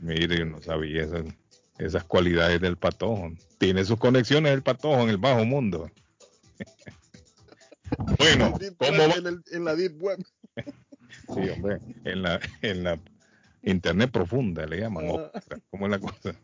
Mire, 0.00 0.38
yo 0.38 0.44
no 0.46 0.62
sabía 0.62 1.02
esas, 1.04 1.24
esas 1.78 2.04
cualidades 2.04 2.60
del 2.60 2.76
patojo. 2.76 3.32
Tiene 3.58 3.84
sus 3.84 3.98
conexiones 3.98 4.52
el 4.52 4.62
patojo 4.62 5.02
en 5.02 5.10
el 5.10 5.18
bajo 5.18 5.44
mundo. 5.44 5.90
Bueno, 8.18 8.52
¿cómo 8.78 9.08
va? 9.08 9.14
En, 9.16 9.26
el- 9.26 9.44
en 9.52 9.64
la 9.64 9.74
Deep 9.76 10.02
Web. 10.02 10.24
Sí, 11.34 11.48
hombre, 11.48 11.80
en 12.04 12.22
la, 12.22 12.40
en 12.62 12.84
la 12.84 13.00
internet 13.62 14.10
profunda 14.10 14.66
le 14.66 14.78
llaman. 14.80 15.06
¿Cómo 15.70 15.86
es 15.86 15.90
la 15.90 15.98
cosa? 15.98 16.34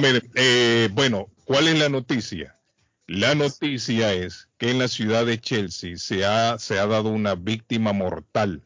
Mire, 0.00 0.22
eh, 0.34 0.88
bueno, 0.92 1.28
¿cuál 1.44 1.68
es 1.68 1.78
la 1.78 1.88
noticia? 1.88 2.54
La 3.06 3.34
noticia 3.34 4.12
es 4.12 4.48
que 4.58 4.70
en 4.70 4.78
la 4.78 4.88
ciudad 4.88 5.24
de 5.24 5.40
Chelsea 5.40 5.96
se 5.96 6.26
ha, 6.26 6.58
se 6.58 6.78
ha 6.78 6.86
dado 6.86 7.08
una 7.08 7.34
víctima 7.34 7.92
mortal. 7.94 8.62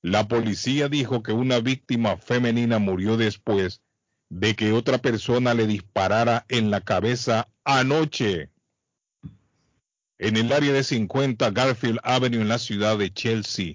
La 0.00 0.28
policía 0.28 0.88
dijo 0.88 1.22
que 1.24 1.32
una 1.32 1.58
víctima 1.58 2.16
femenina 2.16 2.78
murió 2.78 3.16
después 3.16 3.82
de 4.28 4.54
que 4.54 4.72
otra 4.72 4.98
persona 4.98 5.54
le 5.54 5.66
disparara 5.66 6.46
en 6.48 6.70
la 6.70 6.80
cabeza 6.80 7.48
anoche 7.64 8.50
en 10.22 10.36
el 10.36 10.52
área 10.52 10.72
de 10.72 10.84
50 10.84 11.50
Garfield 11.50 11.98
Avenue 12.04 12.42
en 12.42 12.48
la 12.48 12.60
ciudad 12.60 12.96
de 12.96 13.12
Chelsea. 13.12 13.74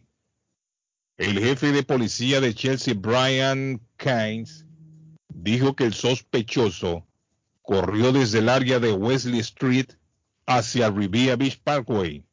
El 1.17 1.37
jefe 1.39 1.73
de 1.73 1.83
policía 1.83 2.39
de 2.39 2.55
Chelsea, 2.55 2.93
Brian 2.93 3.81
Keynes, 3.97 4.65
dijo 5.27 5.75
que 5.75 5.83
el 5.83 5.93
sospechoso 5.93 7.05
corrió 7.61 8.13
desde 8.13 8.39
el 8.39 8.47
área 8.47 8.79
de 8.79 8.93
Wesley 8.93 9.39
Street 9.39 9.87
hacia 10.45 10.89
Riviera 10.89 11.35
Beach 11.35 11.59
Parkway. 11.61 12.23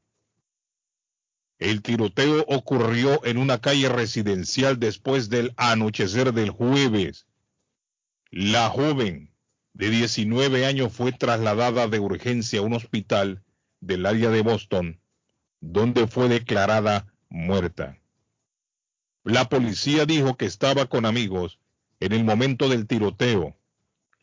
El 1.58 1.82
tiroteo 1.82 2.44
ocurrió 2.46 3.24
en 3.24 3.36
una 3.36 3.60
calle 3.60 3.88
residencial 3.88 4.78
después 4.78 5.28
del 5.28 5.52
anochecer 5.56 6.32
del 6.32 6.50
jueves. 6.50 7.26
La 8.30 8.70
joven 8.70 9.34
de 9.72 9.90
19 9.90 10.66
años 10.66 10.92
fue 10.92 11.10
trasladada 11.10 11.88
de 11.88 11.98
urgencia 11.98 12.60
a 12.60 12.62
un 12.62 12.74
hospital 12.74 13.42
del 13.86 14.06
área 14.06 14.30
de 14.30 14.42
Boston, 14.42 15.00
donde 15.60 16.06
fue 16.06 16.28
declarada 16.28 17.12
muerta. 17.28 17.98
La 19.24 19.48
policía 19.48 20.06
dijo 20.06 20.36
que 20.36 20.46
estaba 20.46 20.86
con 20.86 21.06
amigos 21.06 21.58
en 22.00 22.12
el 22.12 22.24
momento 22.24 22.68
del 22.68 22.86
tiroteo. 22.86 23.56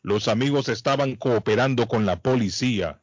Los 0.02 0.28
amigos 0.28 0.68
estaban 0.68 1.16
cooperando 1.16 1.86
con 1.86 2.06
la 2.06 2.20
policía. 2.20 3.02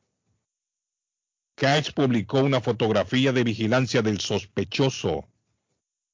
Cash 1.56 1.92
publicó 1.94 2.40
una 2.40 2.62
fotografía 2.62 3.32
de 3.32 3.44
vigilancia 3.44 4.02
del 4.02 4.20
sospechoso. 4.20 5.28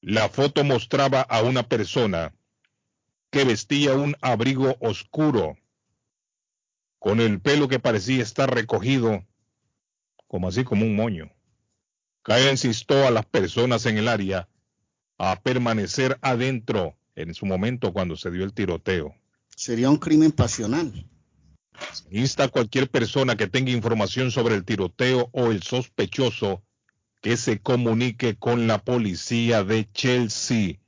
La 0.00 0.28
foto 0.28 0.64
mostraba 0.64 1.20
a 1.22 1.42
una 1.42 1.68
persona 1.68 2.34
que 3.30 3.44
vestía 3.44 3.94
un 3.94 4.16
abrigo 4.20 4.76
oscuro, 4.80 5.56
con 6.98 7.20
el 7.20 7.40
pelo 7.40 7.68
que 7.68 7.78
parecía 7.78 8.22
estar 8.22 8.52
recogido, 8.52 9.24
como 10.26 10.48
así 10.48 10.64
como 10.64 10.84
un 10.84 10.96
moño. 10.96 11.30
Kyle 12.22 12.50
insistió 12.50 13.06
a 13.06 13.10
las 13.10 13.26
personas 13.26 13.86
en 13.86 13.98
el 13.98 14.08
área 14.08 14.48
a 15.18 15.40
permanecer 15.40 16.18
adentro 16.22 16.96
en 17.14 17.34
su 17.34 17.46
momento 17.46 17.92
cuando 17.92 18.16
se 18.16 18.30
dio 18.30 18.44
el 18.44 18.52
tiroteo. 18.52 19.14
Sería 19.54 19.90
un 19.90 19.98
crimen 19.98 20.32
pasional. 20.32 21.06
Insta 22.10 22.44
a 22.44 22.48
cualquier 22.48 22.90
persona 22.90 23.36
que 23.36 23.46
tenga 23.46 23.70
información 23.70 24.30
sobre 24.30 24.54
el 24.54 24.64
tiroteo 24.64 25.28
o 25.32 25.50
el 25.50 25.62
sospechoso 25.62 26.62
que 27.20 27.36
se 27.36 27.60
comunique 27.60 28.36
con 28.36 28.66
la 28.66 28.82
policía 28.84 29.64
de 29.64 29.90
Chelsea. 29.92 30.78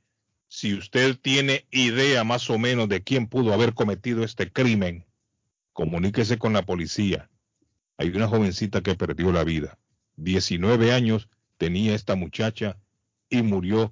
Si 0.47 0.73
usted 0.73 1.17
tiene 1.19 1.67
idea 1.71 2.23
más 2.23 2.49
o 2.49 2.57
menos 2.57 2.89
de 2.89 3.03
quién 3.03 3.27
pudo 3.27 3.53
haber 3.53 3.73
cometido 3.73 4.23
este 4.23 4.51
crimen, 4.51 5.05
comuníquese 5.73 6.37
con 6.37 6.53
la 6.53 6.63
policía. 6.63 7.29
Hay 7.99 8.07
una 8.11 8.29
jovencita 8.29 8.81
que 8.81 8.95
perdió 8.95 9.33
la 9.33 9.43
vida. 9.43 9.77
19 10.15 10.93
años 10.93 11.27
tenía 11.57 11.93
esta 11.93 12.15
muchacha 12.15 12.77
y 13.29 13.41
murió 13.41 13.91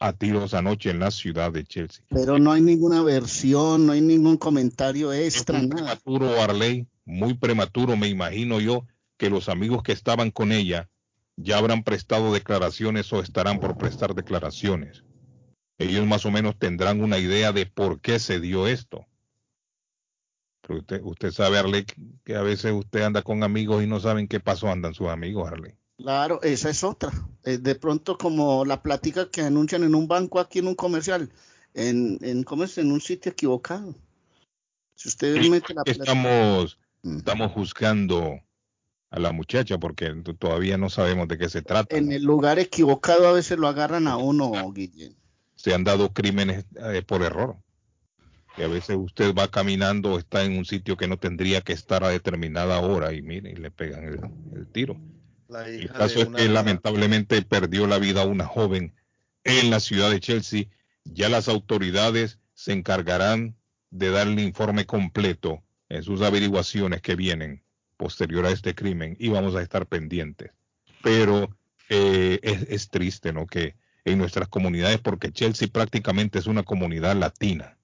a 0.00 0.12
tiros 0.12 0.54
anoche 0.54 0.90
en 0.90 0.98
la 0.98 1.12
ciudad 1.12 1.52
de 1.52 1.64
Chelsea. 1.64 2.04
Pero 2.08 2.40
no 2.40 2.50
hay 2.50 2.62
ninguna 2.62 3.04
versión, 3.04 3.86
no 3.86 3.92
hay 3.92 4.00
ningún 4.00 4.38
comentario 4.38 5.12
extra, 5.12 5.60
muy 5.60 5.68
nada. 5.68 5.94
prematuro, 5.94 6.42
Arley, 6.42 6.88
muy 7.04 7.34
prematuro, 7.34 7.96
me 7.96 8.08
imagino 8.08 8.58
yo, 8.58 8.88
que 9.16 9.30
los 9.30 9.48
amigos 9.48 9.84
que 9.84 9.92
estaban 9.92 10.32
con 10.32 10.50
ella 10.50 10.90
ya 11.36 11.58
habrán 11.58 11.84
prestado 11.84 12.32
declaraciones 12.32 13.12
o 13.12 13.20
estarán 13.20 13.60
por 13.60 13.78
prestar 13.78 14.16
declaraciones. 14.16 15.04
Ellos 15.78 16.04
más 16.06 16.26
o 16.26 16.32
menos 16.32 16.58
tendrán 16.58 17.00
una 17.00 17.18
idea 17.18 17.52
de 17.52 17.66
por 17.66 18.00
qué 18.00 18.18
se 18.18 18.40
dio 18.40 18.66
esto. 18.66 19.06
Pero 20.66 20.78
usted, 20.80 21.00
usted 21.02 21.30
sabe, 21.30 21.58
Arley, 21.58 21.84
que 22.24 22.36
a 22.36 22.42
veces 22.42 22.72
usted 22.72 23.02
anda 23.02 23.22
con 23.22 23.42
amigos 23.42 23.82
y 23.82 23.86
no 23.86 24.00
saben 24.00 24.28
qué 24.28 24.40
pasó, 24.40 24.70
andan 24.70 24.94
sus 24.94 25.08
amigos, 25.08 25.50
Arley. 25.50 25.72
Claro, 25.98 26.40
esa 26.42 26.70
es 26.70 26.82
otra. 26.82 27.12
Eh, 27.44 27.58
de 27.58 27.74
pronto 27.74 28.16
como 28.18 28.64
la 28.64 28.82
plática 28.82 29.30
que 29.30 29.42
anuncian 29.42 29.84
en 29.84 29.94
un 29.94 30.08
banco 30.08 30.40
aquí 30.40 30.58
en 30.60 30.68
un 30.68 30.74
comercial, 30.74 31.30
en, 31.74 32.18
en, 32.22 32.42
¿cómo 32.44 32.64
es? 32.64 32.78
en 32.78 32.90
un 32.90 33.00
sitio 33.00 33.32
equivocado. 33.32 33.94
Si 34.96 35.08
usted 35.08 35.36
mete 35.48 35.74
la 35.74 35.84
plata- 35.84 36.02
estamos, 36.02 36.78
Mm. 37.02 37.18
estamos 37.18 37.52
juzgando 37.52 38.40
a 39.10 39.18
la 39.20 39.30
muchacha 39.32 39.76
porque 39.78 40.10
todavía 40.38 40.78
no 40.78 40.88
sabemos 40.88 41.28
de 41.28 41.36
qué 41.36 41.50
se 41.50 41.60
trata. 41.60 41.94
en 41.96 42.06
¿no? 42.06 42.12
el 42.12 42.22
lugar 42.24 42.58
equivocado 42.58 43.28
a 43.28 43.32
veces 43.32 43.58
lo 43.58 43.68
agarran 43.68 44.08
a 44.08 44.16
uno, 44.16 44.50
Guillén. 44.72 45.14
Se 45.54 45.74
han 45.74 45.84
dado 45.84 46.12
crímenes 46.14 46.64
eh, 46.76 47.02
por 47.06 47.22
error. 47.22 47.56
Y 48.56 48.62
a 48.62 48.68
veces 48.68 48.96
usted 48.96 49.34
va 49.34 49.48
caminando, 49.48 50.18
está 50.18 50.44
en 50.44 50.56
un 50.56 50.64
sitio 50.64 50.96
que 50.96 51.08
no 51.08 51.18
tendría 51.18 51.60
que 51.60 51.72
estar 51.72 52.04
a 52.04 52.08
determinada 52.08 52.78
hora 52.80 53.12
y 53.12 53.20
mire, 53.22 53.50
y 53.50 53.56
le 53.56 53.70
pegan 53.70 54.04
el, 54.04 54.20
el 54.56 54.66
tiro. 54.68 55.00
La 55.48 55.66
El 55.68 55.88
caso 55.90 56.20
es 56.20 56.26
una- 56.28 56.38
que 56.38 56.48
lamentablemente 56.48 57.42
perdió 57.42 57.86
la 57.86 57.98
vida 57.98 58.24
una 58.24 58.46
joven 58.46 58.94
en 59.44 59.70
la 59.70 59.80
ciudad 59.80 60.10
de 60.10 60.20
Chelsea. 60.20 60.66
Ya 61.04 61.28
las 61.28 61.48
autoridades 61.48 62.38
se 62.54 62.72
encargarán 62.72 63.56
de 63.90 64.10
dar 64.10 64.26
el 64.28 64.38
informe 64.38 64.86
completo 64.86 65.62
en 65.88 66.02
sus 66.02 66.22
averiguaciones 66.22 67.02
que 67.02 67.14
vienen 67.16 67.62
posterior 67.96 68.46
a 68.46 68.50
este 68.50 68.74
crimen 68.74 69.16
y 69.18 69.28
vamos 69.28 69.54
a 69.54 69.62
estar 69.62 69.86
pendientes. 69.86 70.50
Pero 71.02 71.56
eh, 71.90 72.38
es, 72.42 72.62
es 72.70 72.88
triste, 72.88 73.32
¿no? 73.32 73.46
Que 73.46 73.76
en 74.04 74.18
nuestras 74.18 74.48
comunidades, 74.48 74.98
porque 75.00 75.32
Chelsea 75.32 75.68
prácticamente 75.68 76.38
es 76.38 76.46
una 76.46 76.62
comunidad 76.62 77.16
latina. 77.16 77.76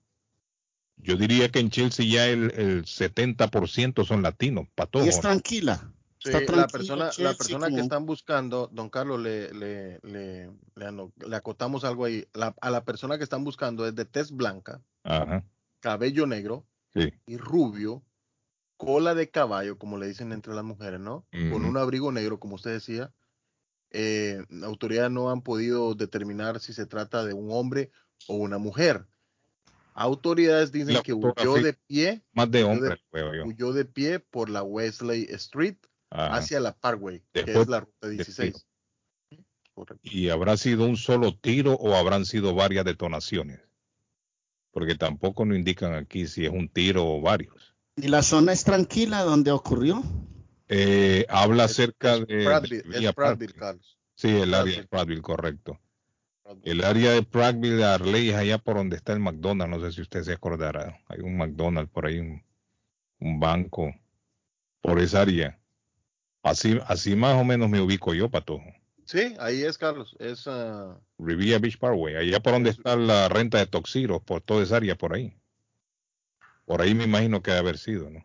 Yo 1.03 1.17
diría 1.17 1.51
que 1.51 1.61
en 1.61 1.71
Chelsea 1.71 2.07
ya 2.07 2.27
el, 2.27 2.51
el 2.53 2.85
70% 2.85 4.05
son 4.05 4.23
latinos, 4.23 4.67
Y 4.67 4.71
patojos. 4.75 5.09
es 5.09 5.21
tranquila. 5.21 5.93
Sí, 6.19 6.33
la 6.33 6.67
persona, 6.67 7.05
la 7.07 7.11
Chelsea, 7.11 7.35
persona 7.35 7.69
que 7.75 7.81
están 7.81 8.05
buscando, 8.05 8.69
don 8.71 8.91
Carlos, 8.91 9.21
le, 9.21 9.53
le, 9.55 9.99
le, 10.03 10.51
le 10.77 10.87
ano- 10.87 11.13
le 11.27 11.35
acotamos 11.35 11.83
algo 11.85 12.05
ahí. 12.05 12.27
La- 12.35 12.55
a 12.61 12.71
la 12.71 12.85
persona 12.85 13.17
que 13.17 13.25
están 13.25 13.43
buscando 13.43 13.87
es 13.87 13.95
de 13.95 14.05
tez 14.05 14.31
blanca, 14.31 14.83
Ajá, 15.03 15.45
cabello 15.81 16.27
negro 16.27 16.67
sí. 16.93 17.11
y 17.27 17.39
rubio, 17.39 18.03
cola 18.77 19.15
de 19.15 19.31
caballo, 19.31 19.79
como 19.79 19.97
le 19.97 20.09
dicen 20.09 20.33
entre 20.33 20.53
las 20.55 20.65
mujeres, 20.65 21.01
¿no? 21.01 21.27
Con 21.51 21.65
un 21.65 21.77
abrigo 21.79 22.13
negro, 22.13 22.39
como 22.39 22.57
usted 22.57 22.73
decía. 22.73 23.13
Eh, 23.93 24.45
la 24.51 24.67
autoridad 24.67 25.11
no 25.11 25.31
han 25.31 25.41
podido 25.43 25.95
determinar 25.95 26.61
si 26.61 26.73
se 26.75 26.87
trata 26.87 27.25
de 27.25 27.33
un 27.33 27.49
hombre 27.51 27.91
o 28.29 28.35
una 28.35 28.59
mujer. 28.59 29.07
Autoridades 30.03 30.73
dicen 30.73 30.95
La 30.95 31.03
que 31.03 31.13
huyó 31.13 31.55
de 31.63 31.75
pie, 31.75 32.23
Más 32.33 32.51
de 32.51 32.61
de- 32.65 33.43
huyó 33.45 33.73
de 33.75 33.85
pie 33.85 34.19
por 34.19 34.49
la 34.49 34.63
Wesley 34.63 35.27
Street 35.31 35.77
Ajá. 36.09 36.37
hacia 36.37 36.59
la 36.59 36.75
Parkway, 36.75 37.23
que 37.35 37.41
es 37.47 37.69
la 37.69 37.81
ruta 37.81 38.09
de 38.09 38.15
16. 38.15 38.67
Correcto. 39.75 40.01
¿Y 40.03 40.31
habrá 40.31 40.57
sido 40.57 40.87
un 40.87 40.97
solo 40.97 41.37
tiro 41.37 41.75
o 41.75 41.95
habrán 41.97 42.25
sido 42.25 42.55
varias 42.55 42.85
detonaciones? 42.87 43.61
Porque 44.73 44.95
tampoco 44.95 45.45
nos 45.45 45.59
indican 45.59 45.93
aquí 45.95 46.27
si 46.27 46.47
es 46.47 46.51
un 46.51 46.69
tiro 46.71 47.05
o 47.07 47.21
varios. 47.21 47.75
¿Y 47.97 48.09
la 48.09 48.23
zona 48.23 48.53
es 48.55 48.65
tranquila 48.65 49.23
donde 49.23 49.51
ocurrió? 49.51 50.03
Eh, 50.69 51.27
habla 51.29 51.65
Es- 51.67 51.73
acerca 51.73 52.15
es 52.17 52.27
de, 52.27 52.45
es. 53.07 53.13
Carlos. 53.55 53.99
Sí, 54.15 54.29
el 54.29 54.55
área 54.55 54.81
de. 54.81 54.89
Prattville, 54.89 55.21
correcto. 55.23 55.79
El 56.63 56.85
área 56.85 57.13
de 57.13 57.23
Prattville 57.23 57.85
Arley 57.85 58.31
es 58.31 58.37
allá 58.37 58.59
por 58.59 58.77
donde 58.77 58.97
está 58.97 59.13
el 59.13 59.21
McDonald's. 59.21 59.77
No 59.77 59.85
sé 59.85 59.93
si 59.93 60.01
usted 60.03 60.23
se 60.23 60.33
acordará. 60.33 61.01
Hay 61.09 61.21
un 61.21 61.37
McDonald's 61.37 61.91
por 61.91 62.07
ahí, 62.07 62.19
un, 62.19 62.43
un 63.21 63.41
banco 63.41 63.95
por 64.81 64.99
esa 64.99 65.23
área. 65.23 65.59
Así, 66.43 66.79
así 66.87 67.15
más 67.17 67.37
o 67.37 67.45
menos 67.45 67.69
me 67.69 67.81
ubico 67.81 68.15
yo, 68.15 68.31
Patojo. 68.31 68.65
Sí, 69.05 69.35
ahí 69.41 69.63
es, 69.63 69.77
Carlos. 69.77 70.17
Es, 70.19 70.47
ah, 70.47 70.99
Riviera 71.19 71.59
Beach 71.59 71.79
Parkway, 71.79 72.17
allá 72.17 72.41
por 72.41 72.53
donde 72.53 72.71
está 72.71 72.97
la 72.97 73.29
renta 73.29 73.59
de 73.59 73.67
Toxiro, 73.67 74.21
por 74.21 74.41
toda 74.41 74.63
esa 74.63 74.77
área 74.77 74.95
por 74.97 75.15
ahí. 75.15 75.37
Por 76.65 76.81
ahí 76.81 76.95
me 76.95 77.05
imagino 77.05 77.43
que 77.43 77.51
debe 77.51 77.61
haber 77.61 77.79
sido, 77.79 78.09
¿no? 78.09 78.25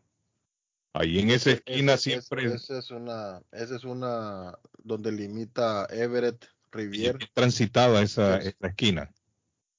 Ahí 0.93 1.19
en 1.19 1.29
esa 1.29 1.51
esquina 1.51 1.97
siempre 1.97 2.45
Esa 2.45 2.77
es 2.77 2.89
una, 2.91 3.41
esa 3.51 3.75
es 3.75 3.83
una 3.83 4.57
donde 4.77 5.11
limita 5.11 5.87
Everett, 5.89 6.45
Rivier. 6.75 7.17
bien 7.17 7.29
transitada 7.33 8.01
esa, 8.01 8.37
esa 8.37 8.67
esquina. 8.67 9.11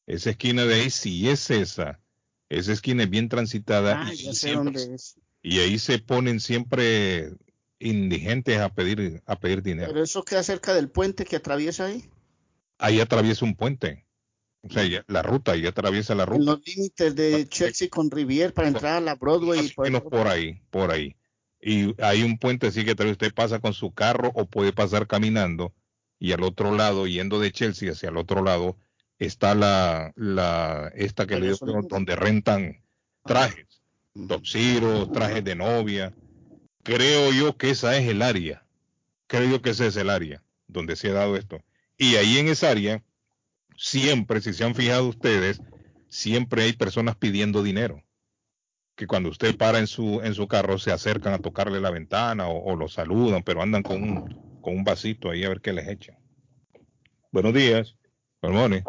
Esa 0.06 0.30
esquina 0.30 0.64
de 0.64 0.74
ahí 0.74 0.90
sí 0.90 1.28
es 1.28 1.50
esa. 1.50 2.00
Esa 2.48 2.72
esquina 2.72 3.02
es 3.04 3.10
bien 3.10 3.28
transitada 3.28 4.02
Ah, 4.06 4.14
y, 4.14 4.16
ya 4.24 4.32
sé 4.32 4.38
siempre- 4.48 4.80
dónde 4.80 4.94
es. 4.94 5.18
y 5.42 5.58
ahí 5.60 5.78
se 5.78 5.98
ponen 5.98 6.38
siempre 6.40 7.32
indigentes 7.78 8.58
a 8.58 8.68
pedir 8.72 9.22
a 9.26 9.38
pedir 9.38 9.62
dinero. 9.62 9.88
Pero 9.92 10.04
eso 10.04 10.24
queda 10.24 10.42
cerca 10.42 10.74
del 10.74 10.88
puente 10.90 11.24
que 11.24 11.36
atraviesa 11.36 11.86
ahí. 11.86 12.04
Ahí 12.78 13.00
atraviesa 13.00 13.44
un 13.44 13.54
puente. 13.56 14.04
O 14.62 14.70
sea, 14.72 14.84
ya- 14.86 15.04
la 15.08 15.22
ruta, 15.22 15.52
ahí 15.52 15.66
atraviesa 15.66 16.14
la 16.14 16.24
En 16.24 16.28
ruta. 16.30 16.44
los 16.52 16.60
límites 16.66 17.14
de 17.14 17.46
Chelsea 17.48 17.88
con 17.88 18.10
Rivier 18.10 18.52
para 18.52 18.68
entrar 18.68 18.96
a 18.96 19.00
la 19.00 19.14
Broadway. 19.14 19.66
y 19.66 19.68
por- 19.70 20.08
por 20.08 20.26
ahí, 20.28 20.60
por 20.70 20.90
ahí. 20.90 21.16
Y 21.60 21.94
hay 22.02 22.22
un 22.22 22.38
puente 22.38 22.66
así 22.68 22.84
que 22.84 22.94
tal 22.94 23.06
vez 23.06 23.12
usted 23.12 23.32
pasa 23.34 23.58
con 23.60 23.72
su 23.74 23.92
carro 23.92 24.30
o 24.34 24.46
puede 24.46 24.72
pasar 24.72 25.06
caminando 25.06 25.72
y 26.18 26.32
al 26.32 26.42
otro 26.42 26.72
lado, 26.74 27.06
yendo 27.06 27.40
de 27.40 27.52
Chelsea 27.52 27.92
hacia 27.92 28.08
el 28.08 28.16
otro 28.16 28.42
lado, 28.42 28.76
está 29.18 29.54
la, 29.54 30.12
la 30.16 30.90
esta 30.94 31.26
que 31.26 31.38
le 31.38 31.48
digo 31.52 31.82
donde 31.88 32.16
rentan 32.16 32.82
trajes, 33.24 33.82
Ujú. 34.14 34.28
toxiros, 34.28 35.10
trajes 35.12 35.44
de 35.44 35.54
novia. 35.54 36.14
Creo 36.82 37.32
yo 37.32 37.56
que 37.56 37.70
esa 37.70 37.96
es 37.96 38.08
el 38.08 38.22
área. 38.22 38.64
Creo 39.26 39.48
yo 39.50 39.62
que 39.62 39.70
ese 39.70 39.88
es 39.88 39.96
el 39.96 40.10
área 40.10 40.42
donde 40.68 40.96
se 40.96 41.08
ha 41.10 41.12
dado 41.12 41.36
esto. 41.36 41.62
Y 41.98 42.16
ahí 42.16 42.38
en 42.38 42.48
esa 42.48 42.70
área, 42.70 43.02
siempre, 43.76 44.40
si 44.40 44.52
se 44.54 44.64
han 44.64 44.74
fijado 44.74 45.08
ustedes, 45.08 45.62
siempre 46.08 46.64
hay 46.64 46.72
personas 46.74 47.16
pidiendo 47.16 47.62
dinero 47.62 48.02
que 48.94 49.06
cuando 49.06 49.28
usted 49.30 49.56
para 49.56 49.78
en 49.78 49.86
su 49.86 50.20
en 50.22 50.34
su 50.34 50.48
carro 50.48 50.78
se 50.78 50.92
acercan 50.92 51.34
a 51.34 51.38
tocarle 51.38 51.80
la 51.80 51.90
ventana 51.90 52.48
o, 52.48 52.72
o 52.72 52.76
lo 52.76 52.88
saludan, 52.88 53.42
pero 53.42 53.62
andan 53.62 53.82
con 53.82 54.02
un, 54.02 54.24
con 54.66 54.74
un 54.76 54.82
vasito 54.82 55.30
ahí 55.30 55.44
a 55.44 55.48
ver 55.48 55.60
qué 55.60 55.72
les 55.72 55.86
echan. 55.86 56.16
Buenos 57.30 57.54
días. 57.54 57.94
Good 58.42 58.50
morning. 58.50 58.80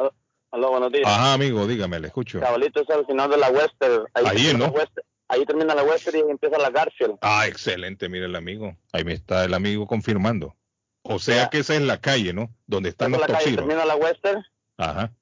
Aló, 0.49 0.71
buenos 0.71 0.91
días. 0.91 1.03
Ajá, 1.05 1.33
amigo, 1.33 1.67
dígame, 1.67 1.99
le 1.99 2.07
escucho. 2.07 2.39
Cabalito 2.39 2.81
es 2.81 2.89
al 2.89 3.05
final 3.05 3.29
de 3.29 3.37
la 3.37 3.51
Western. 3.51 4.05
Ahí, 4.15 4.55
¿no? 4.57 4.69
Western- 4.71 5.03
ahí 5.27 5.45
termina 5.45 5.75
la 5.75 5.83
Western 5.83 6.17
y 6.17 6.31
empieza 6.31 6.57
la 6.57 6.71
Garfield. 6.71 7.19
Ah, 7.21 7.45
excelente, 7.45 8.09
mire 8.09 8.25
el 8.25 8.35
amigo. 8.35 8.75
Ahí 8.91 9.03
me 9.03 9.13
está 9.13 9.45
el 9.45 9.53
amigo 9.53 9.85
confirmando. 9.85 10.55
O 11.03 11.19
sea 11.19 11.43
Ya. 11.43 11.49
que 11.51 11.59
esa 11.59 11.75
es 11.75 11.81
la 11.83 12.01
calle, 12.01 12.33
¿no? 12.33 12.49
Donde 12.65 12.89
están 12.89 13.11
los 13.11 13.21
la 13.21 13.27
calle, 13.27 13.55
termina 13.55 13.85
la 13.85 13.95
Western 13.97 14.43
Ajá. 14.77 15.13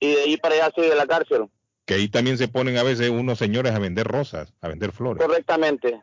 y 0.00 0.06
de 0.14 0.22
ahí 0.22 0.36
para 0.38 0.54
allá 0.54 0.72
sigue 0.74 0.94
la 0.94 1.04
Garfield. 1.04 1.50
Que 1.84 1.94
ahí 1.94 2.08
también 2.08 2.38
se 2.38 2.48
ponen 2.48 2.78
a 2.78 2.82
veces 2.82 3.10
unos 3.10 3.38
señores 3.38 3.72
a 3.74 3.78
vender 3.78 4.06
rosas, 4.06 4.54
a 4.62 4.68
vender 4.68 4.92
flores. 4.92 5.22
Correctamente. 5.22 6.00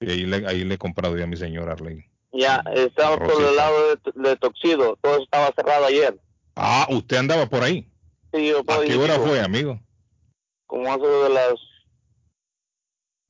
Y 0.00 0.10
ahí 0.10 0.26
le, 0.26 0.46
ahí 0.46 0.62
le 0.64 0.74
he 0.74 0.78
comprado 0.78 1.16
yo 1.16 1.24
a 1.24 1.26
mi 1.26 1.38
señora 1.38 1.72
Arlene. 1.72 2.10
Ya, 2.36 2.62
estamos 2.74 3.18
por 3.18 3.42
el 3.42 3.56
lado 3.56 3.96
de, 3.96 4.28
de 4.28 4.36
Toxido. 4.36 4.98
Todo 5.00 5.22
estaba 5.22 5.52
cerrado 5.54 5.86
ayer. 5.86 6.20
Ah, 6.54 6.86
usted 6.90 7.16
andaba 7.16 7.46
por 7.46 7.62
ahí. 7.62 7.90
Sí, 8.32 8.48
yo 8.48 8.60
¿A 8.60 8.84
qué 8.84 8.96
hora 8.96 9.14
digo, 9.14 9.26
fue, 9.26 9.40
amigo? 9.40 9.80
Como 10.66 10.88
eso 10.88 11.24
de 11.24 11.30
las 11.30 11.54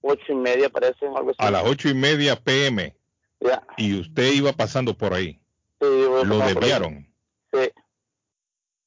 ocho 0.00 0.32
y 0.32 0.34
media, 0.34 0.70
parece, 0.70 1.06
algo 1.06 1.30
así. 1.30 1.36
A 1.38 1.50
las 1.50 1.64
ocho 1.64 1.88
y 1.88 1.94
media 1.94 2.36
pm. 2.36 2.96
Ya, 3.40 3.62
Y 3.76 3.98
usted 4.00 4.32
iba 4.32 4.52
pasando 4.52 4.96
por 4.96 5.12
ahí. 5.12 5.40
sí, 5.80 5.86
yo 5.86 6.24
Lo 6.24 6.38
desviaron. 6.38 7.06
Sí, 7.52 7.70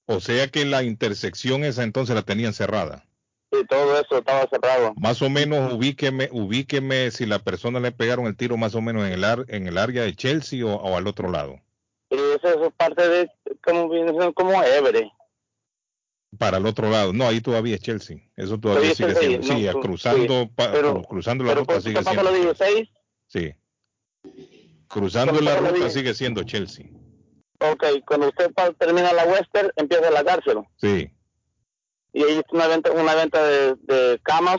O 0.06 0.20
sea 0.20 0.48
que 0.48 0.66
la 0.66 0.84
intersección 0.84 1.64
esa 1.64 1.84
entonces 1.84 2.16
la 2.16 2.24
tenían 2.24 2.54
cerrada. 2.54 3.06
Sí, 3.52 3.66
todo 3.68 4.00
eso 4.00 4.18
estaba 4.20 4.48
cerrado. 4.50 4.94
Más 4.98 5.22
o 5.22 5.30
menos 5.30 5.74
ubíqueme, 5.74 6.30
ubíqueme 6.32 7.12
si 7.12 7.26
la 7.26 7.40
persona 7.40 7.80
le 7.80 7.92
pegaron 7.92 8.26
el 8.28 8.36
tiro 8.36 8.58
más 8.58 8.76
o 8.76 8.82
menos 8.82 9.06
en 9.08 9.14
el, 9.14 9.24
ar- 9.24 9.46
en 9.48 9.68
el 9.68 9.78
área 9.78 10.04
de 10.04 10.16
Chelsea 10.16 10.66
o, 10.66 10.74
o 10.76 10.98
al 10.98 11.08
otro 11.08 11.30
lado. 11.30 11.60
Y 12.10 12.16
eso, 12.16 12.66
es 12.66 12.74
parte 12.76 13.08
de, 13.08 13.32
como 13.64 14.34
como 14.34 14.64
Everett. 14.64 15.08
Para 16.38 16.58
el 16.58 16.66
otro 16.68 16.90
lado. 16.90 17.12
No, 17.14 17.28
ahí 17.28 17.42
todavía 17.42 17.76
es 17.76 17.82
Chelsea. 17.82 18.18
Eso 18.36 18.60
todavía 18.60 18.94
sigue 18.94 19.16
siendo. 19.16 19.40
Chelsea, 19.48 19.72
Sí, 19.72 19.76
no, 19.78 19.82
cruzando, 19.82 20.42
sí, 20.44 20.52
pa- 20.56 20.72
pero- 20.72 21.02
cruzando 21.04 21.44
la 21.44 21.50
Pero 21.52 21.62
ruta 21.62 21.82
sigue 21.82 22.04
siendo. 22.04 22.24
los 22.24 22.32
Chelsea. 22.58 22.68
16, 22.68 22.90
Sí. 23.28 23.54
Cruzando 24.88 25.40
la 25.42 25.56
ruta 25.58 25.90
sigue 25.90 26.14
siendo 26.14 26.44
Chelsea. 26.44 26.86
ok, 27.60 27.84
cuando 28.08 28.28
usted 28.30 28.52
termina 28.78 29.12
la 29.14 29.26
Western, 29.26 29.72
empieza 29.76 30.10
la 30.10 30.24
cárcel. 30.24 30.60
Sí. 30.78 31.12
Y 32.14 32.24
ahí 32.24 32.38
es 32.38 32.44
una 32.52 32.68
venta, 32.68 32.92
una 32.92 33.16
venta 33.16 33.44
de, 33.44 33.76
de 33.76 34.20
camas. 34.24 34.58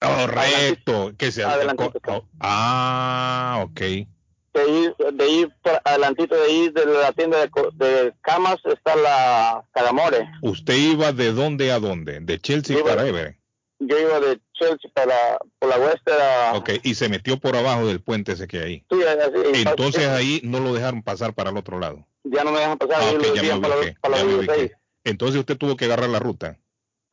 Correcto. 0.00 1.12
Que 1.18 1.32
se 1.32 1.42
co- 1.42 2.24
Ah, 2.40 3.60
ok. 3.64 3.80
De 3.80 4.62
ahí, 4.62 4.88
de 5.12 5.24
ahí 5.24 5.46
por 5.62 5.80
adelantito 5.84 6.34
de 6.34 6.42
ahí, 6.42 6.68
de 6.70 6.86
la 6.86 7.12
tienda 7.12 7.38
de, 7.38 7.50
de 7.74 8.14
camas, 8.22 8.56
está 8.64 8.96
la 8.96 9.64
Calamore. 9.72 10.28
¿Usted 10.42 10.74
iba 10.74 11.12
de 11.12 11.32
dónde 11.32 11.70
a 11.70 11.78
dónde? 11.78 12.20
De 12.20 12.40
Chelsea 12.40 12.76
Yo 12.76 12.84
para 12.84 13.06
Everett. 13.06 13.36
Yo 13.80 13.96
iba 13.96 14.18
de 14.18 14.40
Chelsea 14.54 14.90
para 14.92 15.14
por 15.60 15.68
la 15.68 15.76
Western 15.78 16.20
a... 16.20 16.52
Ok, 16.56 16.70
y 16.82 16.94
se 16.96 17.08
metió 17.08 17.38
por 17.38 17.56
abajo 17.56 17.86
del 17.86 18.00
puente 18.00 18.32
ese 18.32 18.48
que 18.48 18.58
hay. 18.58 18.84
Sí, 18.90 18.98
así, 19.04 19.60
Entonces 19.68 20.08
ahí 20.08 20.40
no 20.42 20.58
lo 20.58 20.74
dejaron 20.74 21.02
pasar 21.02 21.32
para 21.34 21.50
el 21.50 21.56
otro 21.56 21.78
lado. 21.78 22.04
Ya 22.24 22.42
no 22.42 22.50
me 22.50 22.58
dejan 22.58 22.78
pasar, 22.78 22.96
Ah, 23.00 23.12
ya 23.34 23.42
me 23.54 23.60
para, 23.60 23.74
para 24.00 24.16
ya 24.18 24.24
la 24.24 24.24
me 24.24 24.32
16. 24.38 24.58
ubiqué. 24.60 24.74
Entonces 25.04 25.38
usted 25.38 25.56
tuvo 25.56 25.76
que 25.76 25.84
agarrar 25.84 26.08
la 26.10 26.18
ruta. 26.18 26.58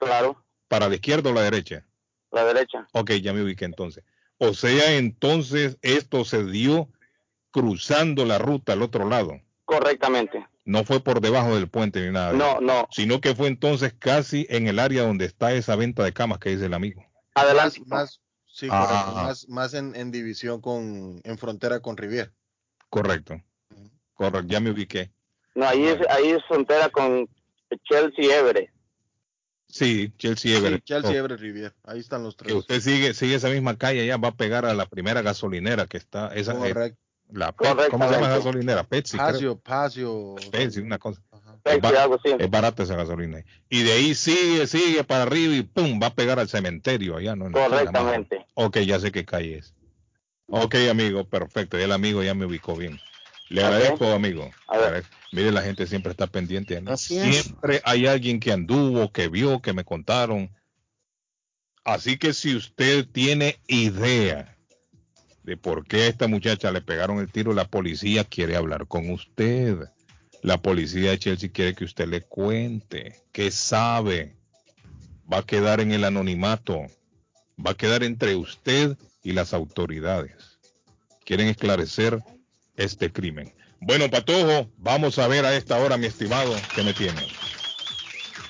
Claro, 0.06 0.44
¿Para 0.68 0.88
la 0.90 0.96
izquierda 0.96 1.30
o 1.30 1.34
la 1.34 1.42
derecha? 1.42 1.86
La 2.32 2.44
derecha. 2.46 2.88
Ok, 2.94 3.12
ya 3.22 3.34
me 3.34 3.42
ubiqué 3.44 3.66
entonces. 3.66 4.04
O 4.38 4.54
sea, 4.54 4.98
entonces 4.98 5.78
esto 5.82 6.26
se 6.26 6.44
dio 6.44 6.90
cruzando 7.52 8.26
la 8.26 8.38
ruta 8.38 8.74
al 8.74 8.82
otro 8.82 9.08
lado. 9.08 9.40
Correctamente. 9.66 10.46
No 10.66 10.84
fue 10.84 11.00
por 11.00 11.22
debajo 11.22 11.56
del 11.56 11.70
puente 11.70 12.02
ni 12.06 12.12
nada. 12.12 12.34
No, 12.34 12.60
no. 12.60 12.88
Sino 12.92 13.22
que 13.22 13.36
fue 13.36 13.48
entonces 13.48 13.94
casi 13.98 14.46
en 14.50 14.68
el 14.68 14.80
área 14.80 15.04
donde 15.04 15.26
está 15.26 15.54
esa 15.54 15.76
venta 15.76 16.04
de 16.04 16.12
camas 16.14 16.40
que 16.40 16.50
dice 16.50 16.66
el 16.66 16.74
amigo. 16.74 17.06
Adelante. 17.36 17.80
Más, 17.82 17.88
más- 17.88 18.22
sí, 18.48 18.68
Ah. 18.72 18.86
correcto, 18.88 19.12
más, 19.24 19.48
más 19.50 19.74
en, 19.76 19.96
en 19.96 20.12
división 20.12 20.60
con, 20.62 21.22
en 21.24 21.38
frontera 21.38 21.80
con 21.80 21.96
Rivier. 21.98 22.34
Correcto. 22.90 23.42
Correcto, 24.16 24.48
ya 24.48 24.60
me 24.60 24.72
ubiqué. 24.72 25.12
No, 25.54 25.68
ahí 25.68 25.86
es, 25.86 26.00
ahí 26.10 26.30
es 26.32 26.44
frontera 26.48 26.90
con 26.90 27.30
Chelsea 27.84 28.38
Everett. 28.40 28.72
Sí, 29.76 30.14
Chelsea 30.18 30.58
Everett. 30.58 30.84
Sí, 30.86 30.94
Chelsea 30.94 31.12
Oh, 31.12 31.16
Everett 31.16 31.42
Rivier. 31.42 31.74
Ahí 31.84 32.00
están 32.00 32.24
los 32.24 32.38
que 32.38 32.46
tres. 32.46 32.56
usted 32.56 32.80
sigue, 32.80 33.14
sigue 33.14 33.36
esa 33.36 33.50
misma 33.50 33.78
calle, 33.78 34.06
ya 34.08 34.16
va 34.16 34.30
a 34.30 34.36
pegar 34.36 34.66
a 34.66 34.74
la 34.74 34.86
primera 34.86 35.22
gasolinera 35.22 35.86
que 35.86 35.98
está. 35.98 36.34
Esa, 36.34 36.54
eh, 36.54 36.74
Correcto. 36.74 37.00
la 37.34 37.52
Pe- 37.52 37.90
¿Cómo 37.90 38.08
se 38.08 38.14
llama 38.14 38.28
esa 38.28 38.38
gasolinera? 38.38 38.84
Pepsi. 38.86 39.18
Pasio, 39.18 39.60
Pasio. 39.60 40.36
Pepsi, 40.50 40.80
una 40.80 40.98
cosa. 40.98 41.22
Es, 41.30 41.42
Pepsi, 41.62 41.82
ba- 41.82 42.04
algo 42.04 42.16
así. 42.16 42.30
es 42.40 42.50
barata 42.50 42.84
esa 42.84 42.96
gasolina. 42.96 43.44
Y 43.70 43.84
de 43.84 43.92
ahí 43.92 44.16
sigue, 44.16 44.66
sigue 44.66 45.04
para 45.04 45.24
arriba 45.24 45.54
y 45.56 45.64
pum, 45.64 46.00
va 46.02 46.08
a 46.08 46.14
pegar 46.16 46.40
al 46.40 46.48
cementerio 46.48 47.18
allá, 47.18 47.36
¿no? 47.36 47.50
La 47.50 47.68
Correctamente. 47.68 48.46
Ok, 48.54 48.78
ya 48.78 48.98
sé 49.02 49.12
qué 49.12 49.26
calle 49.26 49.58
es. 49.58 49.74
Ok, 50.48 50.76
amigo, 50.90 51.26
perfecto. 51.26 51.78
Ya 51.78 51.84
el 51.84 51.92
amigo 51.92 52.24
ya 52.24 52.34
me 52.34 52.46
ubicó 52.46 52.78
bien. 52.78 52.98
Le 53.50 53.64
agradezco, 53.64 54.12
amigo. 54.12 54.50
Agradezco. 54.68 55.16
Mire, 55.32 55.52
la 55.52 55.62
gente 55.62 55.86
siempre 55.86 56.12
está 56.12 56.28
pendiente. 56.28 56.82
¿no? 56.82 56.92
Así 56.92 57.18
es. 57.18 57.44
Siempre 57.44 57.82
hay 57.84 58.08
alguien 58.08 58.40
que 58.40 58.52
anduvo, 58.52 59.12
que 59.12 59.28
vio, 59.28 59.62
que 59.62 59.74
me 59.74 59.84
contaron. 59.84 60.50
Así 61.84 62.18
que 62.18 62.34
si 62.34 62.56
usted 62.56 63.08
tiene 63.08 63.60
idea 63.68 64.58
de 65.44 65.58
por 65.58 65.86
qué 65.86 66.04
a 66.04 66.08
esta 66.08 66.28
muchacha 66.28 66.72
le 66.72 66.82
pegaron 66.82 67.20
el 67.20 67.32
tiro, 67.32 67.54
la 67.54 67.68
policía 67.68 68.24
quiere 68.24 68.56
hablar 68.56 68.88
con 68.88 69.12
usted. 69.12 69.78
La 70.42 70.62
policía 70.62 71.12
de 71.12 71.20
Chelsea 71.20 71.52
quiere 71.52 71.76
que 71.76 71.86
usted 71.86 72.08
le 72.08 72.22
cuente 72.22 73.22
qué 73.32 73.52
sabe. 73.52 74.36
Va 75.32 75.40
a 75.40 75.46
quedar 75.46 75.80
en 75.80 75.92
el 75.92 76.04
anonimato. 76.04 76.88
Va 77.64 77.72
a 77.72 77.78
quedar 77.78 78.04
entre 78.04 78.36
usted 78.36 78.98
y 79.24 79.34
las 79.34 79.54
autoridades. 79.54 80.60
Quieren 81.24 81.48
esclarecer 81.48 82.20
este 82.78 83.12
crimen. 83.12 83.54
Bueno, 83.80 84.10
Patojo, 84.10 84.70
vamos 84.78 85.20
a 85.20 85.28
ver 85.28 85.46
a 85.46 85.54
esta 85.56 85.78
hora, 85.78 85.98
mi 85.98 86.08
estimado, 86.08 86.56
que 86.74 86.84
me 86.84 86.94
tiene. 86.94 87.28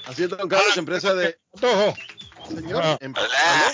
Así 0.05 0.23
es, 0.23 0.30
don 0.30 0.47
Carlos, 0.47 0.78
empresa 0.78 1.13
de. 1.13 1.38
Patojo. 1.53 1.95
Señor, 2.47 2.82
Ah. 2.84 2.97
em- 3.01 3.13
Hola. 3.17 3.73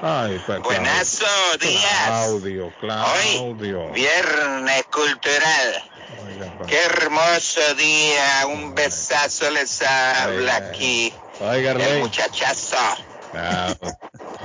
Ay, 0.00 0.40
pa- 0.46 0.58
Buenazo 0.58 1.26
días. 1.60 2.06
Claudio, 2.06 2.72
Claudio. 2.80 3.90
Viernes 3.92 4.84
cultural. 4.92 5.82
Oiga, 6.24 6.58
pa- 6.58 6.66
Qué 6.66 6.78
hermoso 6.84 7.74
día. 7.76 8.46
Un 8.46 8.74
besazo 8.74 9.50
les 9.50 9.82
habla 9.82 10.56
Ay, 10.56 10.62
aquí. 10.68 11.14
Oiga, 11.40 11.72
El 11.72 12.00
muchachazo. 12.00 12.76
Ah, 13.34 13.74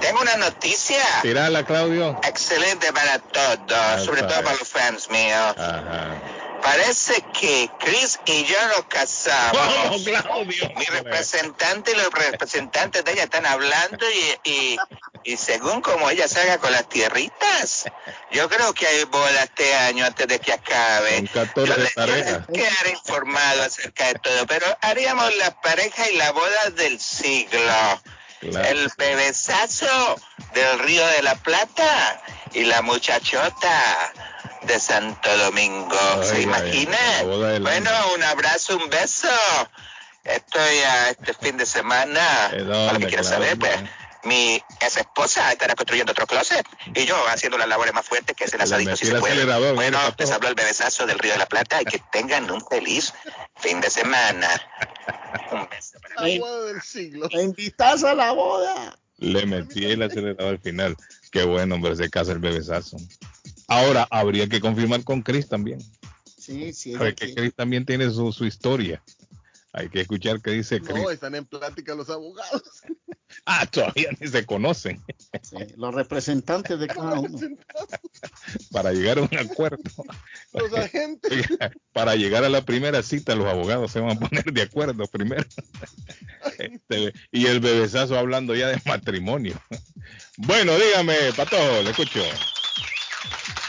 Tengo 0.08 0.22
una 0.22 0.38
noticia. 0.38 1.04
tirala, 1.22 1.64
Claudio. 1.64 2.20
Excelente 2.24 2.92
para 2.94 3.20
todos, 3.20 4.06
sobre 4.06 4.22
está 4.22 4.34
todo 4.36 4.44
para 4.44 4.58
los 4.58 4.68
fans 4.68 5.10
míos. 5.10 5.56
Ajá. 5.58 6.22
Parece 6.62 7.24
que 7.40 7.70
Chris 7.80 8.20
y 8.26 8.44
yo 8.46 8.58
nos 8.76 8.86
casamos. 8.88 9.58
Vamos, 9.58 10.02
Claudio. 10.24 10.72
Mi 10.76 10.86
representante 10.86 11.92
y 11.92 11.96
los 11.96 12.10
representantes 12.12 13.06
de 13.06 13.12
ella 13.12 13.24
están 13.24 13.46
hablando 13.46 14.06
y, 14.10 14.50
y, 14.50 14.78
y 15.24 15.38
según 15.38 15.82
como 15.82 16.10
ella 16.10 16.28
salga 16.28 16.58
con 16.58 16.72
las 16.72 16.90
tierritas, 16.90 17.86
yo 18.32 18.50
creo 18.50 18.74
que 18.74 18.88
hay 18.88 19.04
boda 19.06 19.44
este 19.44 19.74
año 19.76 20.06
antes 20.06 20.28
de 20.28 20.40
que 20.40 20.54
acabe. 20.54 21.18
Con 21.18 21.28
14 21.28 21.68
Yo 21.68 21.76
de 21.76 21.84
le- 21.84 21.92
yo 21.96 22.16
les 22.16 22.48
quedaré 22.48 22.90
informado 22.92 23.64
acerca 23.64 24.08
de 24.08 24.16
todo, 24.16 24.48
pero 24.48 24.66
haríamos 24.82 25.36
la 25.38 25.52
pareja 25.62 26.10
y 26.10 26.16
la 26.18 26.32
boda 26.32 26.70
del 26.76 27.00
siglo. 27.00 28.02
Claro. 28.40 28.68
El 28.68 28.92
bebesazo 28.98 30.16
del 30.54 30.80
Río 30.80 31.06
de 31.08 31.22
la 31.24 31.36
Plata 31.36 32.22
y 32.54 32.64
la 32.64 32.82
muchachota 32.82 34.12
de 34.64 34.80
Santo 34.80 35.36
Domingo. 35.38 35.98
¿Se 36.24 36.42
imagina? 36.42 36.98
ay, 37.20 37.60
Bueno, 37.60 37.90
un 38.16 38.24
abrazo, 38.24 38.78
un 38.78 38.90
beso. 38.90 39.28
Estoy 40.24 40.80
a 40.80 41.10
este 41.10 41.34
fin 41.34 41.58
de 41.58 41.66
semana. 41.66 42.50
¿De 42.50 42.64
para 42.64 43.00
que 43.00 43.08
quieras 43.08 43.28
Claudio? 43.28 43.50
saber, 43.50 43.58
pues, 43.60 43.80
mi 44.24 44.56
ex 44.82 44.98
esposa 44.98 45.52
estará 45.52 45.76
construyendo 45.76 46.12
otro 46.12 46.26
closet 46.28 46.66
y 46.96 47.06
yo 47.06 47.16
haciendo 47.28 47.58
las 47.58 47.68
labores 47.68 47.94
más 47.94 48.06
fuertes 48.06 48.36
que 48.36 48.46
es 48.46 48.54
el 48.54 48.62
asadito 48.62 48.96
si 48.96 49.06
el 49.08 49.14
se 49.14 49.20
puede. 49.20 49.74
Bueno, 49.74 50.00
les 50.18 50.32
habló 50.32 50.50
el 50.50 50.56
bebesazo 50.56 51.06
del 51.06 51.20
Río 51.20 51.34
de 51.34 51.40
la 51.40 51.46
Plata 51.46 51.82
y 51.82 51.86
que 51.86 52.00
tengan 52.12 52.50
un 52.50 52.62
feliz 52.66 53.14
fin 53.56 53.82
de 53.82 53.90
semana. 53.90 54.50
Un 55.52 55.68
beso 55.70 56.00
para 56.02 56.28
La 56.28 56.40
boda 56.40 56.66
del 56.66 56.82
siglo. 56.82 57.28
Invitas 57.32 58.04
a 58.04 58.14
la 58.14 58.32
boda. 58.32 58.98
Le 59.18 59.46
metí 59.46 59.86
el 59.86 60.04
acelerador 60.04 60.54
al 60.54 60.60
final. 60.60 60.96
Qué 61.32 61.44
bueno, 61.44 61.76
hombre, 61.76 61.96
se 61.96 62.10
casa 62.10 62.32
el 62.32 62.40
bebesazo. 62.40 62.98
Ahora, 63.68 64.08
habría 64.10 64.48
que 64.48 64.62
confirmar 64.62 65.04
con 65.04 65.22
Chris 65.22 65.50
también. 65.50 65.80
Sí, 66.38 66.72
sí. 66.72 66.94
Porque. 66.98 67.34
Chris 67.34 67.54
también 67.56 67.86
tiene 67.86 68.10
su, 68.10 68.32
su 68.32 68.46
historia. 68.46 69.02
Hay 69.78 69.90
que 69.90 70.02
escuchar 70.02 70.42
qué 70.42 70.52
dice 70.52 70.82
Chris. 70.82 71.04
No, 71.04 71.12
están 71.12 71.36
en 71.36 71.46
plática 71.46 71.94
los 71.94 72.10
abogados. 72.10 72.64
Ah, 73.46 73.66
todavía 73.66 74.10
ni 74.20 74.28
se 74.28 74.46
conocen. 74.46 75.04
Sí, 75.42 75.58
Los 75.76 75.94
representantes 75.94 76.80
de 76.80 76.88
cada 76.88 77.20
uno. 77.20 77.38
Para 78.72 78.94
llegar 78.94 79.20
a 79.20 79.24
un 79.24 79.38
acuerdo. 79.38 79.84
Los 80.54 80.74
agentes. 80.74 81.46
Para 81.94 82.16
llegar 82.16 82.46
a 82.46 82.50
la 82.50 82.64
primera 82.64 83.04
cita, 83.04 83.36
los 83.36 83.46
abogados 83.46 83.92
se 83.92 84.00
van 84.00 84.16
a 84.16 84.20
poner 84.20 84.46
de 84.46 84.62
acuerdo 84.62 85.06
primero. 85.08 85.46
Este, 86.58 87.14
y 87.32 87.48
el 87.48 87.60
bebesazo 87.60 88.18
hablando 88.18 88.56
ya 88.56 88.70
de 88.70 88.82
matrimonio. 88.86 89.62
Bueno, 90.38 90.74
dígame, 90.78 91.16
Pato, 91.36 91.58
le 91.84 91.90
escucho. 91.90 92.22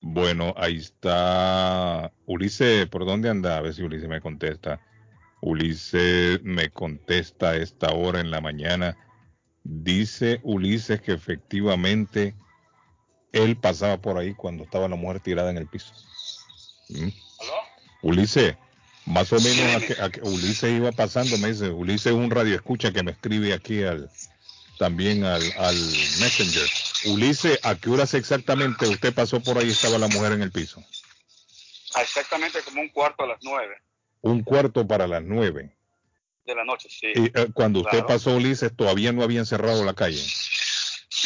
Bueno, 0.00 0.54
ahí 0.56 0.76
está 0.76 2.12
Ulises, 2.26 2.86
¿por 2.88 3.06
dónde 3.06 3.30
anda? 3.30 3.56
A 3.56 3.62
ver 3.62 3.74
si 3.74 3.82
Ulises 3.82 4.08
me 4.08 4.20
contesta. 4.20 4.80
Ulises 5.40 6.40
me 6.42 6.70
contesta 6.70 7.50
a 7.50 7.56
esta 7.56 7.92
hora 7.94 8.20
en 8.20 8.30
la 8.30 8.40
mañana 8.40 8.96
Dice 9.70 10.40
Ulises 10.44 11.02
que 11.02 11.12
efectivamente 11.12 12.34
él 13.32 13.54
pasaba 13.58 14.00
por 14.00 14.16
ahí 14.16 14.32
cuando 14.32 14.64
estaba 14.64 14.88
la 14.88 14.96
mujer 14.96 15.20
tirada 15.20 15.50
en 15.50 15.58
el 15.58 15.66
piso. 15.66 15.92
¿Mm? 16.88 17.08
Ulises, 18.00 18.56
más 19.04 19.30
o 19.30 19.38
menos 19.38 20.00
a 20.00 20.08
que, 20.08 20.22
Ulises 20.22 20.72
iba 20.72 20.90
pasando, 20.92 21.36
me 21.36 21.48
dice, 21.48 21.68
Ulises 21.68 22.06
es 22.06 22.12
un 22.12 22.30
radio 22.30 22.54
escucha 22.54 22.94
que 22.94 23.02
me 23.02 23.10
escribe 23.10 23.52
aquí 23.52 23.82
al 23.82 24.10
también 24.78 25.24
al, 25.24 25.42
al 25.58 25.76
Messenger. 25.76 26.66
Ulises, 27.04 27.60
¿a 27.62 27.74
qué 27.74 27.90
horas 27.90 28.14
exactamente 28.14 28.88
usted 28.88 29.12
pasó 29.12 29.42
por 29.42 29.58
ahí 29.58 29.68
y 29.68 29.72
estaba 29.72 29.98
la 29.98 30.08
mujer 30.08 30.32
en 30.32 30.40
el 30.40 30.50
piso? 30.50 30.82
Exactamente 32.00 32.60
como 32.62 32.80
un 32.80 32.88
cuarto 32.88 33.24
a 33.24 33.26
las 33.26 33.38
nueve. 33.42 33.76
Un 34.22 34.42
cuarto 34.42 34.88
para 34.88 35.06
las 35.06 35.22
nueve 35.22 35.77
de 36.48 36.54
la 36.56 36.64
noche, 36.64 36.88
sí. 36.90 37.12
Y 37.14 37.26
eh, 37.26 37.48
cuando 37.54 37.80
usted 37.80 38.04
pasó, 38.04 38.32
Ulises, 38.34 38.74
todavía 38.74 39.12
no 39.12 39.22
habían 39.22 39.46
cerrado 39.46 39.84
la 39.84 39.94
calle. 39.94 40.20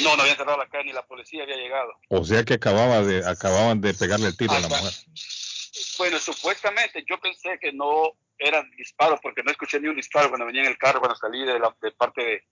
No, 0.03 0.17
no 0.17 0.23
habían 0.23 0.37
cerrado 0.37 0.59
la 0.59 0.69
calle 0.69 0.85
ni 0.85 0.93
la 0.93 1.05
policía 1.07 1.43
había 1.45 1.57
llegado. 1.57 1.93
O 2.09 2.25
sea 2.25 2.45
que 2.45 2.55
acababa 2.55 3.03
de, 3.03 3.27
acababan 3.27 3.81
de 3.81 3.95
pegarle 3.95 4.27
el 4.29 4.37
tiro 4.37 4.53
a 4.53 4.61
la 4.61 4.69
mujer. 4.69 4.93
Bueno, 5.99 6.19
supuestamente 6.19 7.05
yo 7.09 7.19
pensé 7.21 7.59
que 7.61 7.73
no 7.73 8.13
eran 8.39 8.71
disparos 8.77 9.21
porque 9.23 9.43
no 9.43 9.51
escuché 9.51 9.79
ni 9.81 9.89
un 9.89 9.97
disparo 9.97 10.29
cuando 10.29 10.47
venía 10.47 10.63
en 10.63 10.69
el 10.69 10.79
carro, 10.79 11.01
cuando 11.01 11.17
salí 11.17 11.45
de, 11.45 11.59
la, 11.59 11.75
de 11.81 11.93
parte 11.93 12.23
de, 12.23 12.45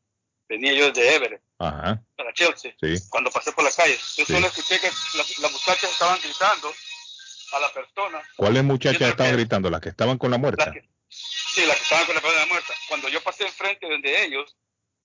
venía 0.49 0.73
yo 0.75 0.87
desde 0.93 1.15
Everett, 1.17 1.43
Ajá. 1.59 2.03
para 2.17 2.33
Chelsea, 2.33 2.75
Sí. 2.81 2.95
cuando 3.09 3.31
pasé 3.31 3.53
por 3.53 3.65
la 3.65 3.71
calle. 3.71 3.95
Yo 4.17 4.25
Sí. 4.25 4.33
solo 4.33 4.47
escuché 4.47 4.79
que 4.79 4.87
las, 5.17 5.39
las 5.39 5.53
muchachas 5.53 5.91
estaban 5.91 6.19
gritando 6.23 6.73
a 7.53 7.59
la 7.61 7.73
persona. 7.73 8.23
¿Cuáles 8.37 8.63
muchachas 8.65 9.09
estaban 9.09 9.33
que- 9.33 9.37
gritando? 9.39 9.71
¿Las 9.71 9.81
que 9.81 9.89
estaban 9.89 10.19
con 10.19 10.31
la 10.31 10.39
muerta? 10.39 10.67
Las 10.67 10.75
que, 10.75 10.89
sí, 11.11 11.67
las 11.67 11.77
que 11.77 11.83
estaban 11.83 12.07
con 12.07 12.15
la 12.15 12.21
persona 12.21 12.47
muerta. 12.47 12.75
Cuando 12.89 13.09
yo 13.09 13.21
pasé 13.23 13.45
enfrente 13.45 13.87
de 13.87 14.25
ellos, 14.25 14.57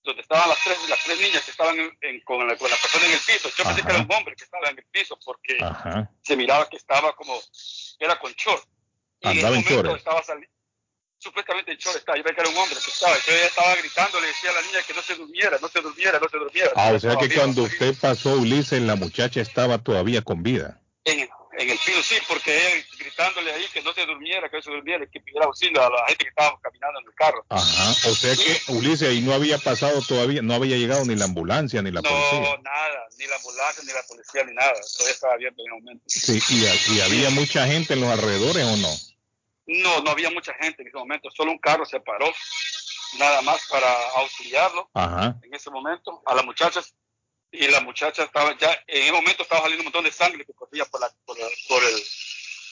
donde 0.03 0.21
estaban 0.21 0.47
las 0.47 0.63
tres, 0.63 0.77
las 0.87 1.03
tres 1.03 1.19
niñas 1.19 1.43
que 1.43 1.51
estaban 1.51 1.79
en- 1.79 1.97
en- 2.01 2.21
con, 2.21 2.47
la, 2.47 2.55
con 2.57 2.69
la 2.69 2.77
persona 2.77 3.05
en 3.07 3.13
el 3.13 3.19
piso, 3.19 3.49
yo 3.57 3.63
pensé 3.63 3.81
que 3.83 3.89
era 3.91 4.01
un 4.01 4.13
hombre 4.13 4.35
que 4.35 4.43
estaba 4.43 4.69
en 4.69 4.77
el 4.77 4.85
piso 4.91 5.17
porque 5.25 5.57
Ajá. 5.61 6.11
se 6.21 6.35
miraba 6.37 6.69
que 6.69 6.77
estaba 6.77 7.15
como, 7.15 7.41
era 7.99 8.17
con 8.19 8.31
short. 8.33 8.63
Y 9.21 9.27
Andaba 9.29 9.57
en 9.57 9.65
estaba 9.95 10.21
sali- 10.23 10.47
supuestamente 11.17 11.71
en 11.71 11.77
short 11.79 11.97
estaba, 11.97 12.17
yo 12.17 12.23
veía 12.23 12.35
que 12.35 12.41
era 12.41 12.49
un 12.51 12.57
hombre 12.57 12.75
que 12.83 12.91
estaba, 12.91 13.15
yo 13.17 13.33
ella 13.33 13.45
estaba 13.47 13.75
gritando, 13.77 14.21
le 14.21 14.27
decía 14.27 14.51
a 14.51 14.53
la 14.53 14.61
niña 14.61 14.81
que 14.83 14.93
no 14.93 15.01
se 15.01 15.15
durmiera, 15.15 15.57
no 15.59 15.67
se 15.69 15.81
durmiera, 15.81 16.19
no 16.19 16.29
se 16.29 16.37
durmiera. 16.37 16.71
Ah, 16.75 16.91
o 16.93 16.99
sea 16.99 17.15
que 17.15 17.27
viva, 17.27 17.41
cuando 17.41 17.63
usted 17.63 17.95
pasó, 17.99 18.33
Ulises, 18.35 18.81
la 18.81 18.95
muchacha 18.95 19.41
estaba 19.41 19.79
todavía 19.79 20.21
con 20.21 20.43
vida. 20.43 20.79
En, 21.03 21.27
en 21.57 21.69
el 21.69 21.77
piso, 21.79 22.01
sí, 22.03 22.15
porque 22.27 22.51
él 22.73 22.85
gritándole 22.99 23.51
ahí 23.53 23.65
que 23.73 23.81
no 23.81 23.93
se 23.93 24.05
durmiera, 24.05 24.49
que 24.49 24.57
no 24.57 24.61
se 24.61 24.71
durmiera, 24.71 25.05
que 25.07 25.19
pidiera 25.19 25.45
auxilio 25.45 25.81
a 25.85 25.89
la 25.89 26.05
gente 26.07 26.23
que 26.25 26.29
estaba 26.29 26.59
caminando 26.61 26.99
en 26.99 27.05
el 27.07 27.13
carro. 27.15 27.45
Ajá. 27.49 27.89
O 28.09 28.13
sea 28.15 28.35
que, 28.35 28.61
Ulises, 28.73 29.09
ahí 29.09 29.21
no 29.21 29.33
había 29.33 29.57
pasado 29.57 30.01
todavía, 30.01 30.41
no 30.41 30.53
había 30.53 30.77
llegado 30.77 31.05
ni 31.05 31.15
la 31.15 31.25
ambulancia 31.25 31.81
ni 31.81 31.91
la 31.91 32.01
no, 32.01 32.09
policía. 32.09 32.57
nada, 32.63 32.99
ni 33.17 33.25
la 33.27 33.35
ambulancia, 33.37 33.83
ni 33.85 33.93
la 33.93 34.03
policía, 34.07 34.43
ni 34.43 34.53
nada. 34.53 34.73
Todavía 34.97 35.13
estaba 35.13 35.33
abierto 35.33 35.61
en 35.65 35.73
el 35.73 35.81
momento. 35.81 36.03
Sí, 36.07 36.39
y, 36.49 36.65
ha- 36.65 36.93
y 36.95 37.01
había 37.01 37.29
mucha 37.31 37.65
gente 37.67 37.93
en 37.93 38.01
los 38.01 38.09
alrededores 38.09 38.63
o 38.65 38.77
no. 38.77 38.89
No, 39.67 40.01
no 40.01 40.11
había 40.11 40.29
mucha 40.29 40.53
gente 40.55 40.81
en 40.83 40.89
ese 40.89 40.97
momento, 40.97 41.29
solo 41.31 41.51
un 41.51 41.57
carro 41.57 41.85
se 41.85 41.99
paró, 41.99 42.31
nada 43.17 43.41
más 43.41 43.61
para 43.69 43.87
auxiliarlo 44.17 44.89
Ajá. 44.93 45.35
en 45.41 45.53
ese 45.53 45.71
momento 45.71 46.21
a 46.25 46.35
las 46.35 46.45
muchachas. 46.45 46.93
Y 47.57 47.67
la 47.71 47.81
muchacha 47.81 48.23
estaba 48.23 48.57
ya, 48.57 48.71
en 48.87 49.03
ese 49.03 49.11
momento 49.11 49.43
estaba 49.43 49.61
saliendo 49.61 49.81
un 49.81 49.85
montón 49.85 50.03
de 50.03 50.11
sangre 50.11 50.45
que 50.45 50.53
corría 50.53 50.85
por 50.85 50.99
la, 51.01 51.09
por, 51.25 51.37
la- 51.39 51.47
por 51.69 51.83
el, 51.83 51.95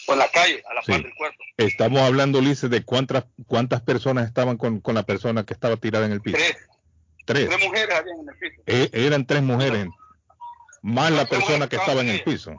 por 0.06 0.18
la 0.18 0.28
calle, 0.30 0.64
a 0.70 0.74
la 0.74 0.82
Sí. 0.82 0.92
par 0.92 1.04
del 1.04 1.14
cuerpo. 1.16 1.44
Estamos 1.58 2.02
hablando, 2.02 2.40
Ulises, 2.40 2.70
de 2.70 2.84
cuántas 2.84 3.26
cuántas 3.48 3.82
personas 3.82 4.28
estaban 4.28 4.58
con, 4.58 4.82
con 4.82 4.96
la 4.96 5.04
persona 5.04 5.46
que 5.46 5.54
estaba 5.54 5.78
tirada 5.78 6.06
en 6.06 6.12
el 6.14 6.22
piso. 6.22 6.38
Tres, 6.38 6.58
Tres. 7.26 7.48
tres 7.50 7.64
mujeres 7.66 7.96
habían 7.96 8.20
en 8.20 8.30
el 8.30 8.38
piso, 8.38 8.62
E- 8.66 8.90
eran 8.94 9.26
tres 9.26 9.42
mujeres, 9.42 9.88
más 10.82 11.12
la 11.12 11.26
persona 11.26 11.70
que 11.70 11.78
estaba 11.78 12.02
en 12.02 12.10
el 12.10 12.24
piso. 12.24 12.52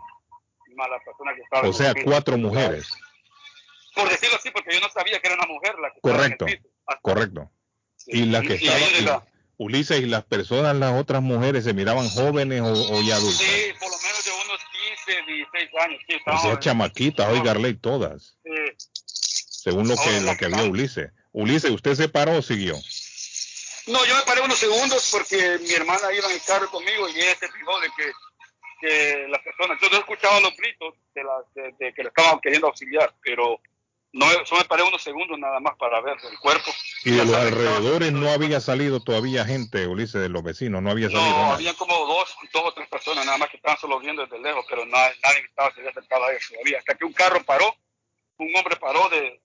más 0.76 0.88
la 0.90 0.98
persona 1.00 1.34
que 1.36 1.42
estaba 1.42 1.62
O 1.62 1.66
en 1.66 1.74
sea, 1.74 1.88
el 1.90 1.94
piso. 1.94 2.06
cuatro 2.06 2.38
mujeres. 2.38 2.88
Por 3.94 4.08
decirlo 4.08 4.36
así, 4.36 4.50
porque 4.50 4.74
yo 4.74 4.80
no 4.80 4.88
sabía 4.88 5.20
que 5.20 5.28
era 5.28 5.36
una 5.36 5.46
mujer 5.46 5.74
la 5.78 5.90
que 5.90 5.96
estaba 5.98 6.16
Correcto, 6.16 6.44
en 6.46 6.50
el 6.52 6.58
piso. 6.58 6.68
Hasta- 6.86 7.00
correcto. 7.02 7.50
sí. 7.96 8.10
Y 8.12 8.24
las 8.26 8.42
que 8.42 8.54
Y 8.56 9.02
la- 9.02 9.24
Ulises, 9.56 10.00
y 10.00 10.06
las 10.06 10.24
personas, 10.24 10.74
las 10.76 11.00
otras 11.00 11.22
mujeres, 11.22 11.64
se 11.64 11.72
miraban 11.74 12.08
jóvenes 12.08 12.60
o, 12.62 12.72
o 12.72 13.02
ya 13.02 13.16
adultas. 13.16 13.38
Sí, 13.38 13.72
por 13.78 13.90
lo 13.90 13.98
menos 13.98 14.24
de 14.24 14.30
unos 14.44 14.60
15, 15.06 15.32
16 15.32 15.70
años. 15.80 16.00
Sí, 16.08 16.14
O 16.26 16.38
sea, 16.38 16.58
chamaquitas, 16.58 17.28
oiga, 17.28 17.54
ley 17.54 17.74
todas, 17.74 18.36
Sí. 18.44 18.86
según 19.06 19.88
lo 19.88 19.96
que, 19.96 20.20
lo 20.20 20.26
las 20.26 20.38
que 20.38 20.48
vio 20.48 20.64
Ulises. 20.66 21.10
Ulises, 21.32 21.70
¿usted 21.70 21.94
se 21.94 22.08
paró 22.08 22.38
o 22.38 22.42
siguió? 22.42 22.74
No, 23.86 24.04
yo 24.06 24.16
me 24.16 24.22
paré 24.22 24.40
unos 24.40 24.58
segundos 24.58 25.08
porque 25.12 25.58
mi 25.62 25.72
hermana 25.72 26.12
iba 26.16 26.26
en 26.26 26.32
el 26.32 26.42
carro 26.42 26.70
conmigo 26.70 27.08
y 27.08 27.12
ella 27.20 27.36
se 27.38 27.48
fijó 27.50 27.78
de 27.80 27.88
que, 27.96 28.12
que 28.80 29.26
las 29.28 29.42
personas, 29.42 29.78
yo 29.82 29.88
no 29.90 29.98
escuchaba 29.98 30.40
los 30.40 30.56
gritos 30.56 30.94
de, 31.14 31.22
la, 31.24 31.32
de, 31.54 31.74
de 31.78 31.92
que 31.92 32.02
le 32.02 32.08
estaban 32.08 32.40
queriendo 32.40 32.68
auxiliar, 32.68 33.14
pero 33.22 33.60
no, 34.14 34.26
solo 34.46 34.60
me 34.60 34.64
paré 34.68 34.84
unos 34.84 35.02
segundos 35.02 35.36
nada 35.40 35.58
más 35.58 35.76
para 35.76 36.00
ver 36.00 36.16
el 36.30 36.38
cuerpo. 36.38 36.70
Y 37.04 37.10
de 37.10 37.24
los 37.24 37.34
alrededores 37.34 38.12
no 38.12 38.30
había 38.30 38.60
salido 38.60 39.00
todavía 39.00 39.44
gente, 39.44 39.88
Ulises, 39.88 40.22
de 40.22 40.28
los 40.28 40.44
vecinos, 40.44 40.80
no 40.82 40.90
había 40.92 41.10
salido. 41.10 41.36
No, 41.36 41.52
había 41.52 41.74
como 41.74 41.94
dos, 42.06 42.32
dos 42.52 42.62
o 42.64 42.72
tres 42.74 42.88
personas 42.88 43.26
nada 43.26 43.38
más 43.38 43.50
que 43.50 43.56
estaban 43.56 43.76
solo 43.78 43.98
viendo 43.98 44.22
desde 44.22 44.38
lejos, 44.38 44.64
pero 44.70 44.86
nadie, 44.86 45.14
nadie 45.20 45.40
estaba 45.40 45.72
se 45.74 45.80
había 45.80 45.90
acercado 45.90 46.24
a 46.24 46.30
ellos 46.30 46.44
todavía. 46.48 46.78
Hasta 46.78 46.94
que 46.94 47.04
un 47.04 47.12
carro 47.12 47.42
paró, 47.44 47.76
un 48.38 48.54
hombre 48.56 48.76
paró 48.76 49.08
de, 49.08 49.40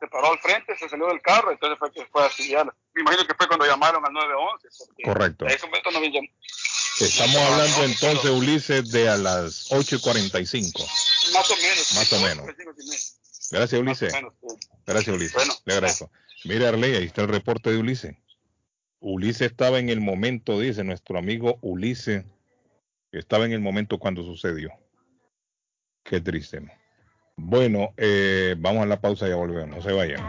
se 0.00 0.06
paró 0.08 0.32
al 0.32 0.38
frente, 0.38 0.74
se 0.78 0.88
salió 0.88 1.06
del 1.08 1.20
carro, 1.20 1.52
entonces 1.52 1.78
fue 1.78 1.92
que 1.92 2.06
fue 2.06 2.22
a 2.22 2.24
auxiliar. 2.24 2.64
Me 2.94 3.02
imagino 3.02 3.26
que 3.26 3.34
fue 3.34 3.46
cuando 3.46 3.66
llamaron 3.66 4.02
al 4.06 4.12
911. 4.12 4.68
porque 4.86 5.02
Correcto. 5.02 5.44
En 5.44 5.50
ese 5.52 5.66
momento 5.66 5.90
no 5.90 5.98
habían 5.98 6.12
llam- 6.14 6.30
Estamos 7.00 7.36
hablando 7.36 7.84
entonces, 7.84 8.30
Ulises, 8.30 8.90
de 8.90 9.08
a 9.08 9.18
las 9.18 9.66
8 9.70 9.96
y 9.96 10.00
45. 10.00 10.82
Más 11.34 11.50
o 11.50 11.56
menos. 11.56 11.94
Más 11.94 12.12
o 12.12 12.20
menos. 12.20 12.46
Gracias, 13.50 13.80
Ulises. 13.80 14.12
Gracias, 14.86 15.14
Ulises. 15.14 15.34
Bueno. 15.34 15.54
Le 15.64 15.74
agradezco. 15.74 16.10
Mira, 16.44 16.68
Arley, 16.68 16.94
ahí 16.94 17.04
está 17.04 17.22
el 17.22 17.28
reporte 17.28 17.70
de 17.70 17.78
Ulises. 17.78 18.16
Ulises 19.00 19.50
estaba 19.50 19.78
en 19.78 19.88
el 19.88 20.00
momento, 20.00 20.58
dice 20.60 20.82
nuestro 20.84 21.18
amigo 21.18 21.58
Ulises, 21.60 22.24
estaba 23.12 23.44
en 23.44 23.52
el 23.52 23.60
momento 23.60 23.98
cuando 23.98 24.22
sucedió. 24.22 24.70
Qué 26.02 26.20
triste. 26.20 26.60
¿no? 26.60 26.70
Bueno, 27.36 27.92
eh, 27.96 28.54
vamos 28.58 28.82
a 28.82 28.86
la 28.86 29.00
pausa 29.00 29.26
y 29.26 29.30
ya 29.30 29.36
volvemos. 29.36 29.76
No 29.76 29.82
se 29.82 29.92
vayan. 29.92 30.22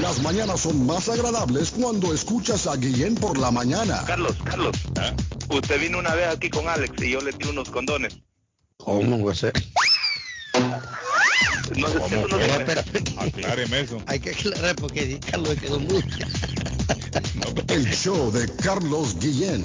Las 0.00 0.22
mañanas 0.22 0.60
son 0.60 0.86
más 0.86 1.08
agradables 1.08 1.70
cuando 1.70 2.12
escuchas 2.14 2.66
a 2.66 2.76
Guillén 2.76 3.14
por 3.14 3.38
la 3.38 3.50
mañana. 3.50 4.02
Carlos, 4.06 4.36
Carlos, 4.44 4.76
usted 5.50 5.80
vino 5.80 5.98
una 5.98 6.14
vez 6.14 6.28
aquí 6.28 6.48
con 6.48 6.66
Alex 6.68 7.02
y 7.02 7.10
yo 7.10 7.20
le 7.20 7.32
di 7.32 7.48
unos 7.48 7.70
condones. 7.70 8.18
¿Cómo 8.78 9.24
va 9.24 9.32
a 9.32 9.34
ser? 9.34 9.52
No 11.76 11.88
sé, 11.88 11.98
¿Cómo 11.98 12.26
eso 12.26 12.28
no 12.28 12.38
Espera. 12.38 12.84
Acláreme 13.18 13.80
eso. 13.80 14.02
Hay 14.06 14.20
que 14.20 14.30
aclarar 14.30 14.76
porque 14.76 15.18
Carlos 15.30 15.56
quedó 15.60 15.80
muy... 15.80 16.04
El 17.68 17.90
show 17.90 18.30
de 18.32 18.48
Carlos 18.56 19.16
Guillén. 19.18 19.64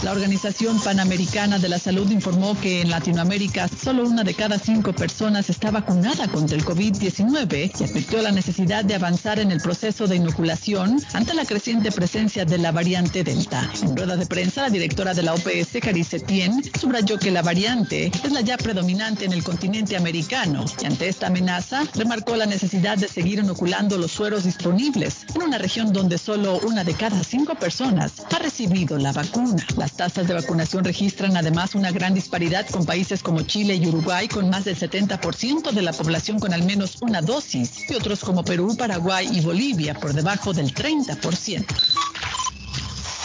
La 0.03 0.13
Organización 0.13 0.81
Panamericana 0.81 1.59
de 1.59 1.69
la 1.69 1.79
Salud 1.79 2.11
informó 2.11 2.59
que 2.59 2.81
en 2.81 2.89
Latinoamérica 2.89 3.69
solo 3.69 4.09
una 4.09 4.25
de 4.25 4.33
cada 4.33 4.59
cinco 4.59 4.95
personas 4.95 5.51
está 5.51 5.71
vacunada 5.71 6.27
contra 6.29 6.57
el 6.57 6.65
COVID-19 6.65 7.73
y 7.79 7.85
advirtió 7.85 8.23
la 8.23 8.33
necesidad 8.33 8.83
de 8.83 8.95
avanzar 8.95 9.39
en 9.39 9.53
el 9.53 9.61
proceso 9.61 10.07
de 10.07 10.17
inoculación 10.17 11.03
ante 11.13 11.35
la 11.35 11.45
creciente 11.45 11.93
presencia 11.93 12.47
de 12.47 12.57
la 12.57 12.73
variante 12.73 13.23
Delta. 13.23 13.71
En 13.83 13.95
rueda 13.95 14.17
de 14.17 14.25
prensa, 14.25 14.63
la 14.63 14.71
directora 14.71 15.13
de 15.13 15.23
la 15.23 15.35
OPS, 15.35 15.81
Carice 15.83 16.19
Tien, 16.19 16.63
subrayó 16.81 17.19
que 17.19 17.31
la 17.31 17.43
variante 17.43 18.11
es 18.25 18.33
la 18.33 18.41
ya 18.41 18.57
predominante 18.57 19.27
en 19.27 19.35
el 19.35 19.45
continente 19.45 19.99
americano 19.99 20.65
y 20.83 20.87
ante 20.87 21.09
esta 21.09 21.27
amenaza 21.27 21.83
remarcó 21.95 22.37
la 22.37 22.47
necesidad 22.47 22.97
de 22.97 23.07
seguir 23.07 23.39
inoculando 23.41 23.99
los 23.99 24.13
sueros 24.13 24.45
disponibles 24.45 25.27
en 25.35 25.43
una 25.43 25.59
región 25.59 25.93
donde 25.93 26.17
solo 26.17 26.59
una 26.61 26.85
de 26.85 26.95
cada 26.95 27.23
cinco 27.23 27.55
personas 27.55 28.13
ha 28.35 28.39
recibido 28.39 28.97
la 28.97 29.13
vacuna. 29.13 29.67
Las 29.91 30.13
tasas 30.13 30.29
de 30.29 30.35
vacunación 30.35 30.85
registran 30.85 31.37
además 31.37 31.75
una 31.75 31.91
gran 31.91 32.15
disparidad 32.15 32.67
con 32.69 32.87
países 32.87 33.23
como 33.23 33.43
Chile 33.43 33.75
y 33.75 33.87
Uruguay 33.89 34.29
con 34.29 34.49
más 34.49 34.65
del 34.65 34.77
70% 34.77 35.73
de 35.73 35.83
la 35.83 35.93
población 35.93 36.39
con 36.39 36.55
al 36.55 36.63
menos 36.63 36.99
una 37.03 37.21
dosis 37.21 37.91
y 37.91 37.95
otros 37.95 38.21
como 38.21 38.45
Perú, 38.45 38.77
Paraguay 38.79 39.29
y 39.33 39.41
Bolivia 39.41 39.95
por 39.95 40.15
debajo 40.15 40.53
del 40.53 40.73
30%. 40.73 41.67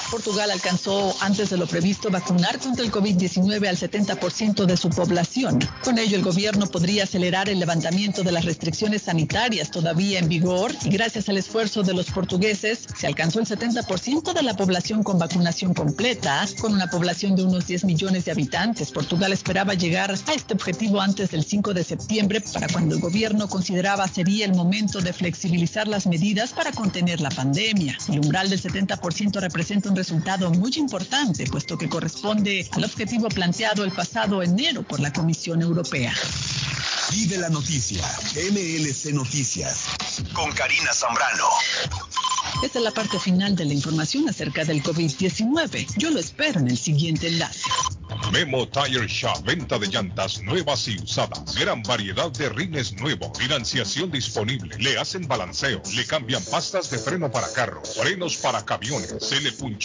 Portugal 0.10 0.51
alcanzó 0.51 1.16
antes 1.22 1.49
de 1.49 1.58
lo 1.58 1.68
previsto 1.68 2.10
vacunar 2.10 2.60
contra 2.60 2.84
el 2.84 2.91
COVID-19 2.91 3.68
al 3.68 3.78
70% 3.78 4.66
de 4.66 4.78
su 4.78 4.89
población. 4.89 5.60
Con 5.84 5.97
ello, 5.97 6.16
el 6.16 6.24
gobierno 6.24 6.68
podría 6.68 7.03
acelerar 7.03 7.49
el 7.49 7.60
levantamiento 7.60 8.24
de 8.24 8.32
las 8.32 8.45
restricciones 8.45 9.03
sanitarias 9.03 9.72
todavía 9.72 10.20
en 10.20 10.30
vigor 10.30 10.72
y 10.84 10.89
gracias 10.89 11.30
al 11.30 11.38
esfuerzo 11.38 11.84
de 11.84 11.93
los 11.93 12.12
portugueses 12.12 12.88
se 12.97 13.08
alcanzó 13.08 13.39
el 13.39 13.47
70% 13.47 14.34
de 14.34 14.43
la 14.43 14.56
población 14.56 15.03
con 15.03 15.20
vacunación 15.20 15.74
completa. 15.74 16.45
Con 16.60 16.74
una 16.74 16.88
población 16.88 17.36
de 17.36 17.43
unos 17.43 17.68
10 17.68 17.86
millones 17.86 18.26
de 18.26 18.32
habitantes, 18.32 18.91
Portugal 18.91 19.34
esperaba 19.34 19.74
llegar 19.74 20.12
a 20.12 20.34
este 20.34 20.53
objetivo 20.53 21.01
antes 21.01 21.32
del 21.32 21.43
5 21.43 21.74
de 21.74 21.84
septiembre 21.84 22.41
para 22.53 22.68
cuando 22.68 22.95
el 22.95 23.01
gobierno 23.01 23.47
consideraba 23.47 24.08
sería 24.08 24.45
el 24.45 24.53
momento 24.53 25.01
de 25.01 25.14
flexibilizar 25.14 25.88
las 25.88 26.08
medidas 26.08 26.53
para 26.53 26.72
contener 26.72 27.22
la 27.22 27.30
pandemia. 27.30 27.97
El 28.10 28.20
umbral 28.20 28.49
del 28.49 28.62
70% 28.62 29.39
representa 29.39 29.89
un 29.89 29.95
resultado 29.96 30.52
muy 30.52 30.72
importante, 30.76 31.46
puesto 31.48 31.78
que 31.78 31.89
corresponde 31.89 32.68
al 32.72 32.84
objetivo 32.84 33.30
planteado 33.30 33.84
el 33.84 33.91
pasado 33.91 34.43
enero 34.43 34.84
por 34.84 35.00
la 35.00 35.12
Comisión 35.12 35.62
Europea. 35.62 36.14
Y 37.12 37.28
de 37.28 37.38
la 37.38 37.50
noticia, 37.50 38.04
MLC 38.52 39.14
Noticias. 39.14 39.88
Con 40.34 40.52
Karina 40.52 40.91
Zambrano. 40.93 41.50
Esta 42.64 42.80
es 42.80 42.84
la 42.84 42.91
parte 42.91 43.20
final 43.20 43.56
de 43.56 43.66
la 43.66 43.74
información 43.74 44.28
acerca 44.30 44.64
del 44.64 44.82
COVID-19. 44.82 45.88
Yo 45.98 46.10
lo 46.10 46.20
espero 46.20 46.60
en 46.60 46.70
el 46.70 46.78
siguiente 46.78 47.28
enlace. 47.28 47.70
Memo 48.32 48.68
Tire 48.68 49.08
Shop, 49.08 49.43
venta 49.43 49.78
de 49.78 49.88
llantas 49.88 50.41
nuevas 50.41 50.88
y 50.88 50.98
usadas. 50.98 51.56
Gran 51.56 51.84
variedad 51.84 52.32
de 52.32 52.50
rines 52.50 52.93
nuevos. 52.93 53.38
Financiación 53.38 54.10
disponible. 54.10 54.76
Le 54.80 54.98
hacen 54.98 55.28
balanceo. 55.28 55.82
Le 55.93 56.06
cambian 56.06 56.43
pastas 56.46 56.89
de 56.89 56.98
freno 56.98 57.32
para 57.32 57.52
carros. 57.54 57.96
Frenos 57.96 58.38
para 58.38 58.66
camiones. 58.66 59.16
Se 59.20 59.39
le 59.41 59.52
punchó 59.52 59.84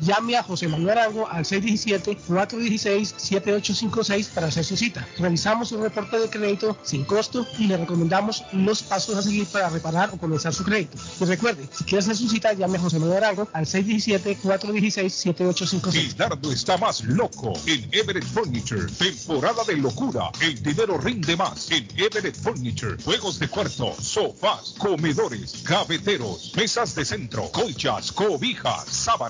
Llame 0.00 0.36
a 0.36 0.42
José 0.42 0.66
Manuel 0.68 0.98
Arango 0.98 1.28
al 1.28 1.44
617-416-7856 1.44 4.28
para 4.28 4.48
hacer 4.48 4.64
su 4.64 4.76
cita. 4.76 5.06
Realizamos 5.18 5.70
un 5.72 5.82
reporte 5.82 6.18
de 6.18 6.28
crédito 6.28 6.76
sin 6.82 7.04
costo 7.04 7.46
y 7.58 7.66
le 7.66 7.76
recomendamos 7.76 8.42
los 8.52 8.82
pasos 8.82 9.16
a 9.16 9.22
seguir 9.22 9.46
para 9.46 9.70
reparar 9.70 10.10
o 10.12 10.18
comenzar 10.18 10.52
su 10.54 10.64
crédito. 10.64 10.98
Y 11.20 11.24
recuerde, 11.24 11.68
si 11.72 11.84
quiere 11.84 12.00
hacer 12.00 12.16
su 12.16 12.28
cita, 12.28 12.52
llame 12.52 12.78
a 12.78 12.80
José 12.80 12.98
Manuel 12.98 13.24
Arango 13.24 13.48
al 13.52 13.66
617-416-7856. 13.66 16.40
El 16.44 16.52
está 16.52 16.76
más 16.76 17.02
loco 17.04 17.52
en 17.66 17.88
Everett 17.92 18.24
Furniture. 18.24 18.86
Temporada 18.98 19.62
de 19.64 19.76
locura. 19.76 20.30
El 20.40 20.60
dinero 20.62 20.98
rinde 20.98 21.36
más 21.36 21.70
en 21.70 21.86
Everett 21.96 22.36
Furniture. 22.36 22.96
Juegos 23.02 23.38
de 23.38 23.48
cuarto, 23.48 23.94
sofás, 24.00 24.74
comedores, 24.78 25.62
gaveteros, 25.64 26.52
mesas 26.56 26.94
de 26.94 27.04
centro, 27.04 27.50
colchas, 27.50 28.12
cobijas, 28.12 28.84
sábanas, 28.86 29.29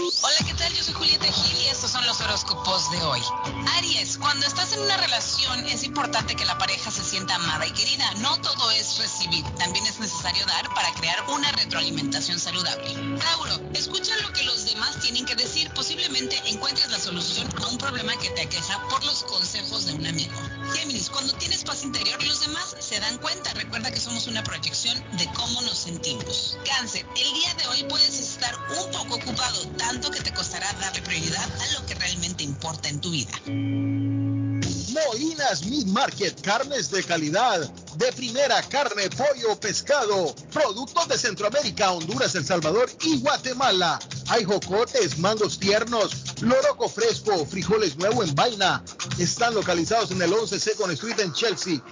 Hola, 0.09 0.37
¿qué 0.47 0.55
tal? 0.55 0.73
Yo 0.73 0.83
soy 0.83 0.95
Julieta 0.95 1.31
Gil 1.31 1.59
y 1.59 1.67
estos 1.67 1.91
son 1.91 2.05
los 2.07 2.19
horóscopos 2.23 2.91
de 2.91 3.03
hoy. 3.03 3.21
Aries, 3.77 4.17
cuando 4.17 4.47
estás 4.47 4.73
en 4.73 4.81
una 4.81 4.97
relación 4.97 5.67
es 5.67 5.85
importante 5.85 6.35
que 6.35 6.47
la 6.47 6.57
pareja 6.57 6.91
se 6.91 7.05
sienta 7.05 7.35
amada 7.35 7.67
y 7.67 7.73
querida. 7.73 8.11
No 8.15 8.41
todo 8.41 8.71
es 8.71 8.97
recibir, 8.97 9.45
también 9.59 9.85
es 9.85 10.01
necesario 10.01 10.47
dar 10.47 10.67
para 10.75 10.95
crear 10.95 11.23
una 11.29 11.53
retroalimentación 11.53 12.41
saludable. 12.41 13.19
Tauro, 13.19 13.61
escucha 13.75 14.17
lo 14.23 14.33
que 14.33 14.45
los 14.45 14.65
demás 14.65 14.99
tienen 15.01 15.27
que 15.27 15.35
decir. 15.35 15.71
Posiblemente 15.75 16.41
encuentres 16.47 16.91
la 16.91 16.99
solución 16.99 17.47
a 17.63 17.67
un 17.67 17.77
problema 17.77 18.17
que 18.17 18.31
te 18.31 18.43
aqueja 18.43 18.83
por 18.89 19.05
los 19.05 19.25
consejos 19.25 19.85
de 19.85 19.93
un 19.93 20.07
amigo. 20.07 20.35
Géminis, 20.75 21.11
cuando 21.11 21.35
tienes 21.35 21.65
paz 21.65 21.83
interior, 21.83 22.23
los 22.25 22.41
demás 22.41 22.77
se 22.79 22.99
dan 22.99 23.19
cuenta. 23.19 23.53
Recuerda 23.53 23.91
que 23.91 24.01
somos 24.01 24.27
una 24.27 24.43
proyección 24.43 24.99
de 25.19 25.31
cómo 25.35 25.61
nos 25.63 25.77
sentimos. 25.77 26.57
Cáncer, 26.65 27.07
el 27.15 27.33
día 27.35 27.55
de 27.55 27.67
hoy 27.69 27.85
puedes 27.85 28.19
estar 28.19 28.55
un 28.71 28.91
poco 28.91 29.17
ocupado, 29.17 29.67
tanto 29.77 29.98
que 30.01 30.21
te 30.21 30.33
costará 30.33 30.73
darle 30.81 31.03
prioridad 31.03 31.45
a 31.61 31.73
lo 31.73 31.87
que 31.87 31.95
realmente 31.95 32.45
importa 32.45 32.89
en 32.89 33.01
tu 33.01 33.11
vida. 33.11 33.33
Moinas 33.47 35.67
Meat 35.67 35.87
Market, 35.87 36.41
carnes 36.41 36.91
de 36.91 37.03
calidad, 37.03 37.69
de 37.97 38.13
primera 38.13 38.63
carne, 38.63 39.11
pollo, 39.11 39.59
pescado, 39.59 40.35
productos 40.53 41.09
de 41.09 41.19
Centroamérica, 41.19 41.93
Honduras, 41.93 42.35
El 42.37 42.45
Salvador 42.45 42.89
y 43.03 43.19
Guatemala. 43.19 43.99
Hay 44.29 44.45
jocotes, 44.45 45.19
mangos 45.19 45.59
tiernos, 45.59 46.43
loroco 46.43 46.89
fresco, 46.89 47.45
frijoles 47.45 47.97
nuevo 47.97 48.23
en 48.23 48.35
vaina. 48.35 48.85
Están 49.19 49.55
localizados 49.55 50.13
en 50.13 50.23
el 50.23 50.33
11 50.33 50.61
Second 50.61 50.93
Street 50.93 51.19
en 51.21 51.33
Chelsea, 51.33 51.83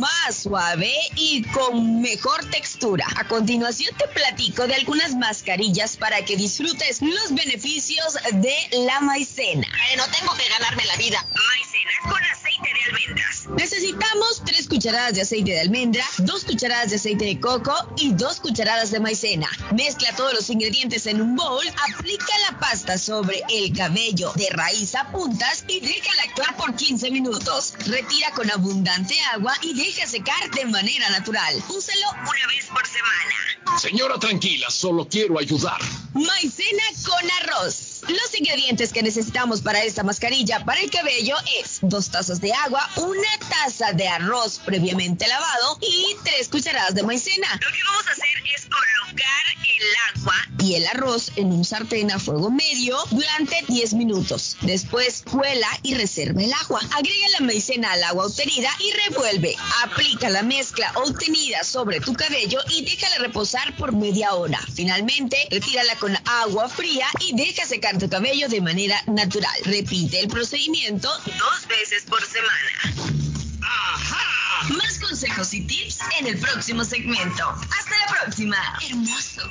más 0.01 0.37
suave 0.43 0.93
y 1.17 1.43
con 1.43 2.01
mejor 2.01 2.45
textura. 2.51 3.07
A 3.17 3.29
continuación 3.29 3.95
te 3.97 4.09
platico 4.09 4.67
de 4.67 4.75
algunas 4.75 5.15
mascarillas 5.15 5.97
para 5.97 6.25
que 6.25 6.37
disfrutes 6.37 7.03
los 7.03 7.35
beneficios 7.35 8.17
de 8.33 8.55
la 8.85 9.01
maicena. 9.01 9.67
Eh, 9.93 9.97
no 9.97 10.05
tengo 10.07 10.35
que 10.35 10.49
ganarme 10.49 10.85
la 10.87 10.97
vida. 10.97 11.25
Maicena 11.35 12.11
con 12.11 12.25
aceite 12.25 12.69
de 12.73 12.85
almendras. 12.85 13.47
Necesitamos 13.57 14.43
3 14.45 14.69
cucharadas 14.69 15.15
de 15.15 15.23
aceite 15.23 15.53
de 15.53 15.61
almendra, 15.61 16.05
2 16.19 16.45
cucharadas 16.45 16.91
de 16.91 16.97
aceite 16.97 17.25
de 17.25 17.41
coco 17.41 17.75
y 17.97 18.13
2 18.13 18.41
cucharadas 18.41 18.91
de 18.91 19.01
maicena. 19.01 19.49
Mezcla 19.73 20.15
todos 20.17 20.35
los 20.35 20.51
ingredientes 20.51 21.07
en 21.07 21.21
un 21.21 21.37
bowl, 21.37 21.65
aplica 21.95 22.33
la 22.51 22.59
pasta 22.59 22.90
sobre 22.99 23.43
el 23.49 23.77
cabello 23.77 24.33
de 24.35 24.49
raíz 24.51 24.95
a 24.95 25.11
puntas 25.11 25.65
y 25.69 25.81
déjala 25.81 26.23
actuar 26.23 26.57
por 26.57 26.75
15 26.75 27.11
minutos. 27.11 27.75
Retira 27.87 28.31
con 28.33 28.51
abundante 28.51 29.19
agua 29.33 29.53
y 29.63 29.75
deja 29.75 30.07
secar 30.07 30.51
de 30.51 30.67
manera 30.67 31.09
natural. 31.11 31.55
Úsalo 31.69 32.11
una 32.13 32.47
vez 32.49 32.67
por 32.67 32.87
semana. 32.87 33.79
Señora 33.79 34.19
tranquila, 34.19 34.71
solo 34.71 35.07
quiero 35.09 35.39
ayudar. 35.39 35.81
Maicena 36.15 36.83
con 37.07 37.31
arroz. 37.43 38.00
Los 38.09 38.35
ingredientes 38.39 38.93
que 38.93 39.03
necesitamos 39.03 39.61
para 39.61 39.83
esta 39.83 40.03
mascarilla 40.03 40.65
para 40.65 40.81
el 40.81 40.91
cabello 40.91 41.37
es 41.61 41.79
dos 41.83 42.11
tazas 42.11 42.41
de 42.41 42.53
agua, 42.53 42.89
una 42.97 43.39
taza 43.49 43.93
de 43.93 44.09
arroz 44.09 44.61
previamente 44.65 45.27
lavado 45.29 45.79
y 45.81 46.17
tres 46.25 46.49
cucharadas 46.49 46.95
de 46.95 47.03
maicena. 47.03 47.49
Lo 47.61 47.73
que 47.73 47.83
vamos 47.85 48.07
a 48.07 48.13
hacer 48.13 48.43
es 48.55 48.63
colocar 48.63 49.45
el 49.65 50.19
agua 50.19 50.35
y 50.63 50.75
el 50.75 50.87
arroz 50.87 51.33
en 51.37 51.53
un 51.53 51.65
sartén 51.65 52.11
a 52.11 52.19
fuego 52.19 52.51
medio 52.51 52.97
durante 53.11 53.57
10 53.69 53.95
minutos. 53.95 54.57
Después 54.63 55.23
cuela 55.31 55.69
y 55.83 55.95
reserva 55.95 56.43
el 56.43 56.53
agua. 56.53 56.81
Agrega 56.97 57.29
la 57.39 57.47
maicena 57.47 57.93
al 57.93 58.05
agua 58.05 58.27
obtenida 58.27 58.69
y 58.79 58.93
revuelve. 59.09 59.57
Aplica 59.85 60.29
la 60.29 60.43
mezcla 60.43 60.93
obtenida 60.97 61.65
sobre 61.65 62.01
tu 62.01 62.13
cabello 62.15 62.61
y 62.69 62.85
déjala 62.85 63.19
reposar 63.19 63.75
por 63.77 63.93
media 63.93 64.35
hora. 64.35 64.61
Finalmente, 64.75 65.37
retírala 65.51 65.97
con 65.97 66.17
agua 66.27 66.69
fría 66.69 67.07
y 67.21 67.35
deja 67.35 67.65
secar 67.65 67.90
tu 67.99 68.09
cabello 68.09 68.49
de 68.49 68.61
manera 68.61 69.03
natural. 69.07 69.55
Repite 69.65 70.21
el 70.21 70.29
procedimiento 70.29 71.09
dos 71.09 71.67
veces 71.69 72.05
por 72.05 72.25
semana. 72.25 73.21
¡Ajá! 73.63 74.75
Más 74.77 74.99
consejos 74.99 75.53
y 75.55 75.63
tips 75.63 75.99
en 76.19 76.27
el 76.27 76.39
próximo 76.39 76.85
segmento. 76.85 77.49
Hasta 77.49 77.97
la 78.07 78.23
próxima. 78.23 78.57
Hermoso. 78.89 79.51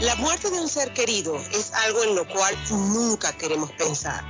La 0.00 0.16
muerte 0.16 0.50
de 0.50 0.58
un 0.58 0.68
ser 0.68 0.92
querido 0.92 1.36
es 1.36 1.72
algo 1.86 2.02
en 2.02 2.16
lo 2.16 2.26
cual 2.26 2.56
nunca 2.70 3.32
queremos 3.36 3.70
pensar, 3.78 4.24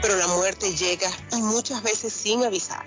pero 0.00 0.14
la 0.14 0.28
muerte 0.28 0.72
llega 0.72 1.10
y 1.32 1.42
muchas 1.42 1.82
veces 1.82 2.12
sin 2.12 2.44
avisar. 2.44 2.86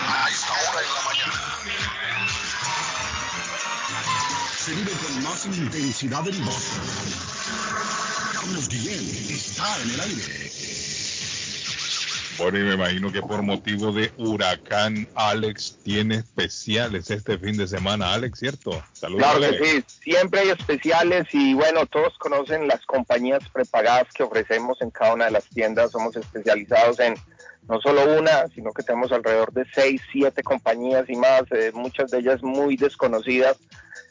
A 0.07 0.29
esta 0.29 0.53
hora 0.53 0.81
en 0.81 0.93
la 0.95 1.01
mañana. 1.05 2.02
Se 4.63 4.71
vive 4.75 4.91
con 4.91 5.23
más 5.23 5.45
intensidad 5.45 6.25
en 6.25 6.45
Boston. 6.45 6.81
Carlos 8.33 8.69
Guillén 8.69 9.35
está 9.35 9.65
en 9.81 9.89
el 9.91 9.99
aire. 9.99 10.51
Bueno, 12.37 12.59
y 12.59 12.63
me 12.63 12.73
imagino 12.75 13.11
que 13.11 13.21
por 13.21 13.41
motivo 13.41 13.91
de 13.91 14.13
huracán, 14.15 15.05
Alex 15.15 15.79
tiene 15.83 16.15
especiales 16.15 17.11
este 17.11 17.37
fin 17.37 17.57
de 17.57 17.67
semana, 17.67 18.13
Alex, 18.13 18.39
¿cierto? 18.39 18.81
Saludos, 18.93 19.21
Claro 19.21 19.37
Alex. 19.37 19.57
que 19.57 19.65
sí, 19.65 19.83
siempre 20.01 20.39
hay 20.39 20.49
especiales 20.51 21.27
y 21.33 21.53
bueno, 21.55 21.85
todos 21.85 22.17
conocen 22.17 22.65
las 22.69 22.85
compañías 22.85 23.41
prepagadas 23.51 24.07
que 24.13 24.23
ofrecemos 24.23 24.81
en 24.81 24.91
cada 24.91 25.13
una 25.13 25.25
de 25.25 25.31
las 25.31 25.45
tiendas. 25.49 25.91
Somos 25.91 26.15
especializados 26.15 27.01
en 27.01 27.15
no 27.67 27.81
solo 27.81 28.17
una, 28.17 28.47
sino 28.55 28.71
que 28.71 28.83
tenemos 28.83 29.11
alrededor 29.11 29.51
de 29.51 29.65
seis, 29.73 30.01
siete 30.11 30.41
compañías 30.41 31.09
y 31.09 31.17
más, 31.17 31.43
eh, 31.51 31.71
muchas 31.73 32.11
de 32.11 32.19
ellas 32.19 32.41
muy 32.41 32.77
desconocidas, 32.77 33.57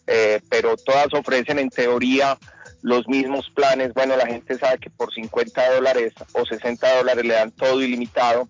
eh, 0.07 0.41
pero 0.49 0.77
todas 0.77 1.13
ofrecen 1.15 1.59
en 1.59 1.71
teoría 1.71 2.39
los 2.83 3.07
mismos 3.09 3.51
planes. 3.55 3.95
Bueno, 3.95 4.17
la 4.17 4.27
gente 4.27 4.59
sabe 4.59 4.79
que 4.79 4.91
por 4.91 5.13
50 5.13 5.75
dólares 5.75 6.13
o 6.33 6.45
60 6.45 6.97
dólares 6.97 7.25
le 7.25 7.35
dan 7.35 7.51
todo 7.53 7.81
ilimitado, 7.81 8.49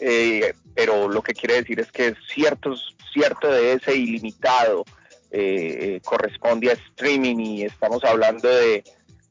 eh, 0.00 0.54
pero 0.74 1.08
lo 1.08 1.22
que 1.22 1.32
quiere 1.32 1.54
decir 1.54 1.80
es 1.80 1.90
que 1.90 2.14
ciertos, 2.32 2.94
cierto 3.12 3.50
de 3.50 3.72
ese 3.72 3.96
ilimitado 3.96 4.84
eh, 5.30 5.96
eh, 5.96 6.00
corresponde 6.02 6.70
a 6.70 6.72
streaming 6.72 7.36
y 7.36 7.62
estamos 7.64 8.02
hablando 8.02 8.48
de, 8.48 8.82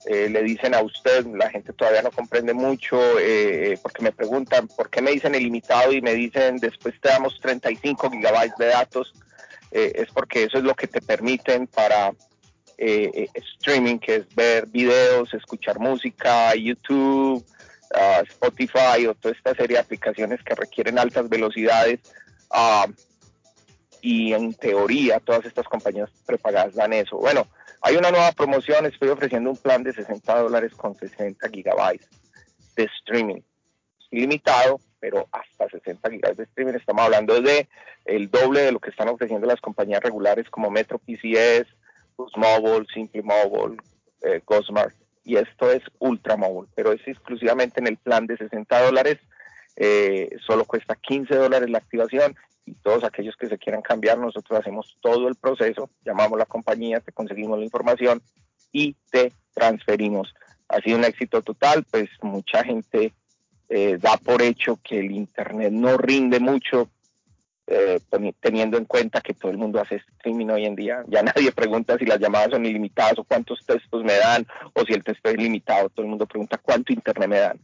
eh, 0.05 0.29
le 0.29 0.43
dicen 0.43 0.75
a 0.75 0.81
usted, 0.81 1.25
la 1.25 1.49
gente 1.49 1.73
todavía 1.73 2.03
no 2.03 2.11
comprende 2.11 2.53
mucho, 2.53 2.99
porque 3.81 4.03
me 4.03 4.11
preguntan 4.11 4.67
por 4.67 4.91
qué 4.91 5.01
me 5.01 5.11
dicen 5.11 5.33
ilimitado 5.33 5.91
y 5.93 6.01
me 6.01 6.13
dicen 6.13 6.57
después 6.57 6.93
te 7.01 7.09
damos 7.09 7.39
35 7.41 8.11
gigabytes 8.11 8.57
de 8.59 8.67
datos, 8.67 9.11
eh, 9.71 9.93
es 9.95 10.11
porque 10.11 10.43
eso 10.43 10.57
es 10.57 10.63
lo 10.63 10.75
que 10.75 10.87
te 10.87 11.01
permiten 11.01 11.67
para 11.67 12.13
eh, 12.77 13.11
eh, 13.13 13.29
streaming, 13.33 13.97
que 13.97 14.17
es 14.17 14.35
ver 14.35 14.67
videos, 14.67 15.33
escuchar 15.33 15.79
música, 15.79 16.53
YouTube, 16.55 17.43
ah, 17.93 18.21
Spotify 18.27 19.07
o 19.07 19.15
toda 19.15 19.33
esta 19.35 19.55
serie 19.55 19.77
de 19.77 19.81
aplicaciones 19.81 20.43
que 20.43 20.55
requieren 20.55 20.99
altas 20.99 21.27
velocidades. 21.29 21.99
ah, 22.51 22.87
y 23.99 24.31
en 24.31 24.53
teoría 24.53 25.19
todas 25.19 25.43
estas 25.45 25.65
compañías 25.65 26.09
prepagadas 26.25 26.75
dan 26.75 26.93
eso. 26.93 27.17
Bueno, 27.17 27.47
hay 27.81 27.95
una 27.95 28.11
nueva 28.11 28.31
promoción, 28.31 28.85
estoy 28.85 29.09
ofreciendo 29.09 29.49
un 29.49 29.57
plan 29.57 29.83
de 29.83 29.91
60 29.91 30.39
dólares 30.39 30.71
con 30.75 30.95
60 30.95 31.49
gigabytes 31.49 32.07
de 32.75 32.83
streaming. 32.99 33.41
Ilimitado, 34.11 34.79
pero 34.99 35.27
hasta 35.31 35.69
60 35.69 36.09
gigabytes 36.09 36.37
de 36.37 36.43
streaming. 36.43 36.73
Estamos 36.73 37.05
hablando 37.05 37.41
de 37.41 37.67
el 38.05 38.29
doble 38.29 38.61
de 38.61 38.71
lo 38.71 38.79
que 38.79 38.89
están 38.89 39.09
ofreciendo 39.09 39.47
las 39.47 39.61
compañías 39.61 40.01
regulares 40.01 40.49
como 40.49 40.69
Metro 40.69 40.99
PCS, 40.99 41.67
Boost 42.17 42.37
Mobile, 42.37 42.85
Simple 42.93 43.23
Mobile, 43.23 43.77
eh. 44.23 44.41
Y 45.23 45.35
esto 45.35 45.71
es 45.71 45.83
Ultra 45.99 46.37
Mobile, 46.37 46.69
pero 46.73 46.93
es 46.93 47.05
exclusivamente 47.05 47.81
en 47.81 47.87
el 47.87 47.97
plan 47.97 48.25
de 48.27 48.37
60 48.37 48.81
dólares. 48.85 49.17
Eh, 49.75 50.29
solo 50.45 50.65
cuesta 50.65 50.95
15 50.95 51.35
dólares 51.35 51.69
la 51.69 51.77
activación 51.77 52.35
y 52.65 52.73
todos 52.75 53.03
aquellos 53.03 53.35
que 53.37 53.47
se 53.47 53.57
quieran 53.57 53.81
cambiar, 53.81 54.17
nosotros 54.17 54.59
hacemos 54.59 54.97
todo 55.01 55.27
el 55.27 55.35
proceso, 55.35 55.89
llamamos 56.03 56.33
a 56.33 56.39
la 56.39 56.45
compañía, 56.45 56.99
te 56.99 57.11
conseguimos 57.11 57.59
la 57.59 57.65
información 57.65 58.21
y 58.71 58.95
te 59.11 59.31
transferimos. 59.53 60.33
Ha 60.67 60.81
sido 60.81 60.97
un 60.97 61.05
éxito 61.05 61.41
total, 61.41 61.85
pues 61.89 62.09
mucha 62.21 62.63
gente 62.63 63.13
eh, 63.69 63.97
da 63.99 64.17
por 64.17 64.41
hecho 64.41 64.79
que 64.83 64.99
el 64.99 65.11
Internet 65.11 65.71
no 65.71 65.97
rinde 65.97 66.39
mucho, 66.39 66.89
eh, 67.67 67.99
teni- 68.09 68.33
teniendo 68.39 68.77
en 68.77 68.85
cuenta 68.85 69.21
que 69.21 69.33
todo 69.33 69.51
el 69.51 69.57
mundo 69.57 69.81
hace 69.81 69.95
streaming 69.95 70.47
hoy 70.47 70.65
en 70.65 70.75
día. 70.75 71.03
Ya 71.07 71.21
nadie 71.23 71.51
pregunta 71.51 71.97
si 71.97 72.05
las 72.05 72.19
llamadas 72.19 72.51
son 72.51 72.65
ilimitadas 72.65 73.19
o 73.19 73.23
cuántos 73.23 73.65
textos 73.65 74.03
me 74.03 74.13
dan 74.13 74.47
o 74.73 74.83
si 74.85 74.93
el 74.93 75.03
texto 75.03 75.29
es 75.29 75.35
ilimitado. 75.35 75.89
Todo 75.89 76.03
el 76.03 76.09
mundo 76.09 76.25
pregunta 76.25 76.57
cuánto 76.57 76.93
Internet 76.93 77.29
me 77.29 77.39
dan. 77.39 77.59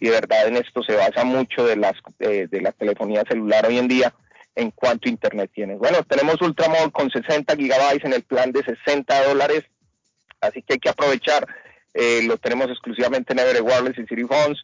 Y 0.00 0.06
de 0.06 0.12
verdad 0.12 0.46
en 0.46 0.56
esto 0.56 0.82
se 0.84 0.94
basa 0.94 1.24
mucho 1.24 1.66
de, 1.66 1.74
las, 1.74 1.96
de 2.18 2.60
la 2.62 2.70
telefonía 2.70 3.24
celular 3.28 3.66
hoy 3.66 3.78
en 3.78 3.88
día 3.88 4.14
en 4.54 4.70
cuánto 4.72 5.08
internet 5.08 5.50
tienes. 5.54 5.78
Bueno, 5.78 6.02
tenemos 6.04 6.40
Ultramóvil 6.40 6.90
con 6.92 7.10
60 7.10 7.54
gigabytes 7.56 8.04
en 8.04 8.12
el 8.12 8.22
plan 8.22 8.50
de 8.50 8.62
60 8.64 9.24
dólares, 9.28 9.64
así 10.40 10.62
que 10.62 10.74
hay 10.74 10.78
que 10.80 10.88
aprovechar. 10.88 11.46
Eh, 11.94 12.22
lo 12.24 12.38
tenemos 12.38 12.68
exclusivamente 12.68 13.32
en 13.32 13.38
Everett 13.40 13.62
Wireless 13.62 13.98
y 13.98 14.06
City 14.06 14.24
Phones, 14.24 14.58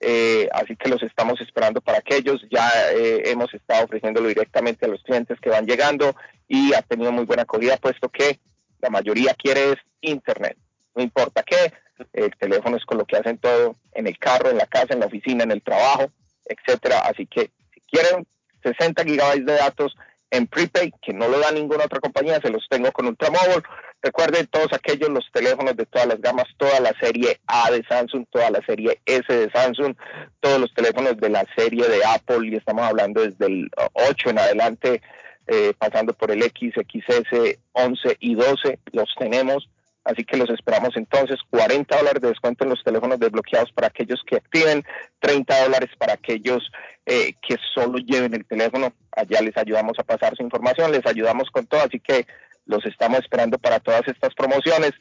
eh, 0.00 0.48
así 0.52 0.76
que 0.76 0.88
los 0.88 1.02
estamos 1.02 1.40
esperando 1.40 1.80
para 1.80 1.98
aquellos. 1.98 2.40
Ya 2.50 2.68
eh, 2.92 3.22
hemos 3.26 3.52
estado 3.52 3.84
ofreciéndolo 3.84 4.28
directamente 4.28 4.86
a 4.86 4.88
los 4.88 5.02
clientes 5.02 5.38
que 5.40 5.50
van 5.50 5.66
llegando 5.66 6.16
y 6.48 6.72
ha 6.72 6.82
tenido 6.82 7.12
muy 7.12 7.24
buena 7.24 7.42
acogida, 7.42 7.76
puesto 7.76 8.08
que 8.08 8.40
la 8.80 8.90
mayoría 8.90 9.34
quiere 9.34 9.72
es 9.72 9.76
internet. 10.00 10.56
No 10.94 11.02
importa 11.02 11.42
qué, 11.42 11.72
el 12.14 12.34
teléfono 12.36 12.76
es 12.76 12.84
con 12.84 12.98
lo 12.98 13.04
que 13.04 13.18
hacen 13.18 13.38
todo 13.38 13.76
en 13.92 14.06
el 14.06 14.18
carro, 14.18 14.50
en 14.50 14.56
la 14.56 14.66
casa, 14.66 14.94
en 14.94 15.00
la 15.00 15.06
oficina, 15.06 15.44
en 15.44 15.50
el 15.50 15.62
trabajo, 15.62 16.10
etcétera. 16.46 17.00
Así 17.00 17.26
que 17.26 17.50
si 17.74 17.80
quieren 17.82 18.26
60 18.62 19.04
gigabytes 19.04 19.46
de 19.46 19.54
datos 19.54 19.94
en 20.30 20.46
prepaid, 20.46 20.92
que 21.02 21.12
no 21.12 21.28
lo 21.28 21.38
da 21.38 21.50
ninguna 21.50 21.84
otra 21.84 22.00
compañía, 22.00 22.40
se 22.40 22.50
los 22.50 22.66
tengo 22.68 22.92
con 22.92 23.06
Ultramóvil. 23.06 23.62
Recuerden 24.02 24.46
todos 24.46 24.72
aquellos, 24.72 25.10
los 25.10 25.30
teléfonos 25.32 25.76
de 25.76 25.84
todas 25.86 26.08
las 26.08 26.20
gamas, 26.20 26.46
toda 26.56 26.80
la 26.80 26.94
serie 27.00 27.38
A 27.46 27.70
de 27.70 27.84
Samsung, 27.84 28.24
toda 28.30 28.50
la 28.50 28.64
serie 28.64 29.00
S 29.04 29.32
de 29.32 29.50
Samsung, 29.50 29.94
todos 30.40 30.60
los 30.60 30.72
teléfonos 30.72 31.16
de 31.18 31.28
la 31.28 31.44
serie 31.56 31.86
de 31.86 32.04
Apple, 32.04 32.48
y 32.48 32.56
estamos 32.56 32.84
hablando 32.84 33.20
desde 33.22 33.46
el 33.46 33.68
8 33.92 34.30
en 34.30 34.38
adelante, 34.38 35.02
eh, 35.46 35.74
pasando 35.76 36.14
por 36.14 36.30
el 36.30 36.42
X, 36.42 36.74
XS, 36.76 37.58
11 37.72 38.16
y 38.20 38.34
12, 38.34 38.78
los 38.92 39.08
tenemos. 39.18 39.68
Así 40.04 40.24
que 40.24 40.36
los 40.36 40.48
esperamos 40.50 40.96
entonces, 40.96 41.38
40 41.50 41.96
dólares 41.96 42.22
de 42.22 42.28
descuento 42.28 42.64
en 42.64 42.70
los 42.70 42.82
teléfonos 42.82 43.20
desbloqueados 43.20 43.70
para 43.72 43.88
aquellos 43.88 44.22
que 44.26 44.36
activen, 44.36 44.84
30 45.20 45.64
dólares 45.64 45.90
para 45.98 46.14
aquellos 46.14 46.70
eh, 47.06 47.34
que 47.46 47.56
solo 47.74 47.98
lleven 47.98 48.34
el 48.34 48.46
teléfono. 48.46 48.92
Allá 49.12 49.40
les 49.42 49.56
ayudamos 49.56 49.98
a 49.98 50.04
pasar 50.04 50.34
su 50.36 50.42
información, 50.42 50.92
les 50.92 51.06
ayudamos 51.06 51.50
con 51.50 51.66
todo, 51.66 51.82
así 51.82 52.00
que 52.00 52.26
los 52.66 52.84
estamos 52.86 53.18
esperando 53.18 53.58
para 53.58 53.80
todas 53.80 54.06
estas 54.08 54.34
promociones. 54.34 54.92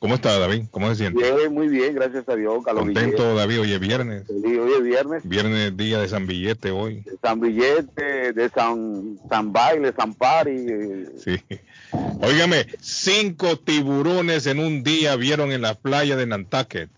¿Cómo 0.00 0.14
está 0.14 0.38
David? 0.38 0.64
¿Cómo 0.70 0.88
se 0.88 0.94
siente? 0.94 1.22
Bien, 1.22 1.52
muy 1.52 1.68
bien, 1.68 1.94
gracias 1.94 2.26
a 2.26 2.34
Dios. 2.34 2.64
Contento 2.64 3.34
David, 3.34 3.60
hoy 3.60 3.72
es 3.74 3.80
viernes. 3.80 4.24
Sí, 4.26 4.56
hoy 4.56 4.72
es 4.72 4.82
viernes. 4.82 5.28
Viernes, 5.28 5.76
día 5.76 5.98
de 5.98 6.08
San 6.08 6.26
Billete 6.26 6.70
hoy. 6.70 7.02
De 7.02 7.18
San 7.20 7.38
Billete, 7.38 8.32
de 8.32 8.48
San, 8.48 9.18
San 9.28 9.52
Baile, 9.52 9.92
San 9.92 10.14
Pari. 10.14 11.04
Sí. 11.22 11.38
Óigame, 12.22 12.66
cinco 12.80 13.58
tiburones 13.58 14.46
en 14.46 14.58
un 14.58 14.82
día 14.82 15.16
vieron 15.16 15.52
en 15.52 15.60
la 15.60 15.74
playa 15.74 16.16
de 16.16 16.26
Nantucket. 16.26 16.88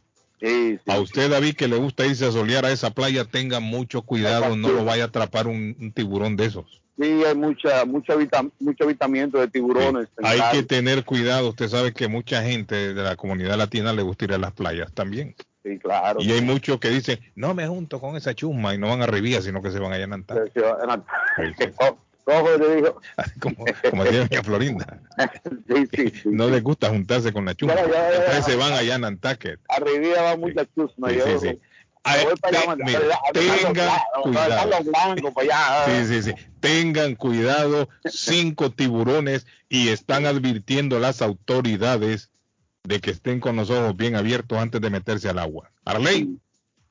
Sí, 0.43 0.77
A 0.89 0.99
usted, 0.99 1.31
David, 1.31 1.55
que 1.55 1.69
le 1.69 1.77
gusta 1.77 2.05
irse 2.05 2.27
a 2.27 2.33
solear 2.33 2.65
a 2.65 2.73
esa 2.73 2.91
playa, 2.91 3.25
tenga 3.25 3.61
mucho 3.61 4.03
cuidado, 4.03 4.57
no 4.57 4.71
lo 4.71 4.85
vaya 4.85 5.05
a 5.05 5.07
atrapar 5.07 5.47
un, 5.47 5.77
un 5.79 5.93
tiburón 5.93 6.37
de 6.37 6.47
esos. 6.47 6.81
Sí, 7.01 7.23
hay 7.25 7.35
mucha, 7.37 7.85
mucha 7.85 8.17
vita- 8.17 8.45
mucho 8.59 8.83
avistamiento 8.85 9.39
de 9.39 9.47
tiburones. 9.49 10.09
Hay 10.23 10.41
que 10.53 10.63
tener 10.65 11.05
cuidado, 11.05 11.51
usted 11.51 11.69
sabe 11.69 11.93
que 11.93 12.09
mucha 12.09 12.43
gente 12.43 12.93
de 12.93 13.03
la 13.03 13.15
comunidad 13.17 13.57
latina 13.57 13.93
le 13.93 14.03
gusta 14.03 14.25
ir 14.25 14.33
a 14.35 14.39
las 14.39 14.53
playas 14.53 14.93
también. 14.93 15.37
Sí, 15.65 15.79
claro. 15.79 16.21
Y 16.21 16.33
hay 16.33 16.41
muchos 16.41 16.81
que 16.81 16.91
dicen, 16.91 17.21
no 17.37 17.55
me 17.55 17.69
junto 17.69 18.01
con 18.01 18.17
esa 18.17 18.35
chusma 18.35 18.75
y 18.75 18.79
no 18.79 18.89
van 18.89 19.03
a 19.03 19.07
Rivía, 19.07 19.41
sino 19.43 19.63
que 19.63 19.71
se 19.71 19.79
van 19.79 19.93
allá 19.93 20.05
a 20.05 20.09
Nantucket. 22.27 22.59
¿Cómo 22.59 22.67
te 22.67 22.77
digo? 22.77 23.01
Como, 23.41 23.65
como 23.91 24.05
decía 24.05 24.21
doña 24.29 24.43
Florinda. 24.43 25.01
Sí, 25.69 25.87
sí, 26.13 26.13
No 26.25 26.49
les 26.49 26.63
gusta 26.63 26.89
juntarse 26.89 27.33
con 27.33 27.45
la 27.45 27.55
chusma. 27.55 27.75
Ya, 27.75 27.87
ya, 27.87 28.33
ya, 28.33 28.43
se 28.43 28.57
van 28.57 28.73
allá 28.73 28.95
a 28.97 28.99
Nantucket. 28.99 29.61
Arriba 29.69 30.23
va 30.23 30.37
mucha 30.37 30.67
chusma. 30.75 31.11
Sí, 31.11 31.17
yo- 31.19 31.25
sí, 31.41 31.49
sí. 31.49 31.59
Para 32.03 32.21
allá, 32.21 32.35
te- 32.35 32.57
a- 32.57 32.77
mira, 32.77 32.99
a- 32.99 33.03
a- 33.03 33.29
a- 33.29 33.33
tengan 33.33 33.79
a- 33.79 33.95
a- 33.95 33.99
a- 33.99 35.33
cuidado. 35.33 35.87
Sí, 35.87 36.07
sí, 36.07 36.23
sí. 36.23 36.33
Tengan 36.61 37.15
cuidado, 37.15 37.89
cinco 38.07 38.71
tiburones 38.71 39.47
y 39.69 39.89
están 39.91 40.27
advirtiendo 40.27 40.99
las 40.99 41.23
autoridades 41.23 42.31
de 42.83 43.01
que 43.01 43.13
estén 43.13 43.39
con 43.39 43.55
los 43.55 43.71
ojos 43.71 43.97
bien 43.97 44.17
abiertos 44.17 44.59
antes 44.59 44.81
de 44.81 44.91
meterse 44.91 45.29
al 45.29 45.39
agua. 45.39 45.71
Arley, 45.85 46.39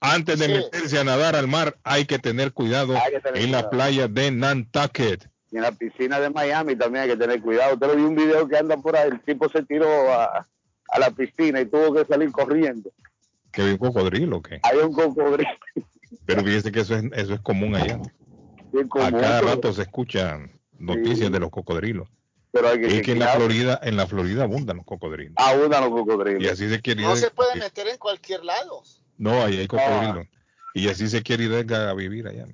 antes 0.01 0.39
de 0.39 0.47
Sí. 0.47 0.51
meterse 0.53 0.99
a 0.99 1.03
nadar 1.03 1.35
al 1.35 1.47
mar 1.47 1.77
hay 1.83 2.05
que 2.05 2.19
tener 2.19 2.51
cuidado 2.53 2.95
Hay 2.97 3.13
que 3.13 3.19
tener 3.21 3.41
en 3.43 3.51
la 3.51 3.69
playa 3.69 4.07
de 4.07 4.31
Nantucket. 4.31 5.29
Y 5.51 5.57
en 5.57 5.63
la 5.63 5.71
piscina 5.71 6.19
de 6.19 6.29
Miami 6.29 6.75
también 6.75 7.03
hay 7.03 7.09
que 7.11 7.17
tener 7.17 7.41
cuidado. 7.41 7.73
Usted 7.75 7.87
lo 7.87 7.95
vi 7.95 8.01
un 8.03 8.15
video 8.15 8.47
que 8.47 8.57
anda 8.57 8.77
por 8.77 8.95
ahí, 8.97 9.09
el 9.09 9.21
tipo 9.21 9.47
se 9.49 9.63
tiró 9.63 10.11
a, 10.13 10.47
a 10.89 10.99
la 10.99 11.11
piscina 11.11 11.61
y 11.61 11.65
tuvo 11.65 11.93
que 11.93 12.05
salir 12.05 12.31
corriendo. 12.31 12.91
Que 13.51 13.61
hay 13.63 13.71
un 13.71 13.77
cocodrilo, 13.77 14.37
¿o 14.37 14.41
¿qué? 14.41 14.59
Hay 14.63 14.77
un 14.77 14.93
cocodrilo. 14.93 15.49
Pero 16.25 16.43
fíjese 16.43 16.71
que 16.71 16.79
eso 16.81 16.95
es, 16.95 17.03
eso 17.13 17.33
es 17.33 17.41
común 17.41 17.75
allá. 17.75 17.99
bien 18.71 18.85
A 18.85 18.89
común, 18.89 19.11
cada 19.11 19.39
pero- 19.41 19.55
rato 19.55 19.73
se 19.73 19.81
escuchan 19.81 20.51
noticias 20.79 21.31
de 21.31 21.39
los 21.39 21.49
cocodrilos. 21.51 22.07
Pero 22.53 22.67
hay 22.69 22.79
que 22.81 22.87
Es 22.97 23.01
que 23.01 23.11
en 23.13 23.19
la. 23.19 23.27
Florida, 23.29 23.79
en 23.83 23.95
la 23.97 24.07
Florida 24.07 24.43
abundan 24.43 24.77
los 24.77 24.85
cocodrilos. 24.85 25.33
Abundan 25.37 25.81
los 25.83 25.91
cocodrilos. 25.91 26.43
Y 26.43 26.47
así 26.47 26.69
se 26.69 26.81
quiere 26.81 27.01
ir. 27.01 27.07
No 27.07 27.15
se 27.15 27.29
puede 27.31 27.55
meter 27.55 27.87
en 27.87 27.97
cualquier 27.97 28.43
lado. 28.43 28.83
No, 29.17 29.43
ahí 29.43 29.57
hay 29.59 29.67
cocodrilos. 29.67 30.27
Y 30.73 30.87
así 30.89 31.07
se 31.09 31.21
quiere 31.21 31.43
ir 31.45 31.51
Edgar 31.53 31.87
a 31.89 31.93
vivir 31.93 32.27
allá. 32.27 32.45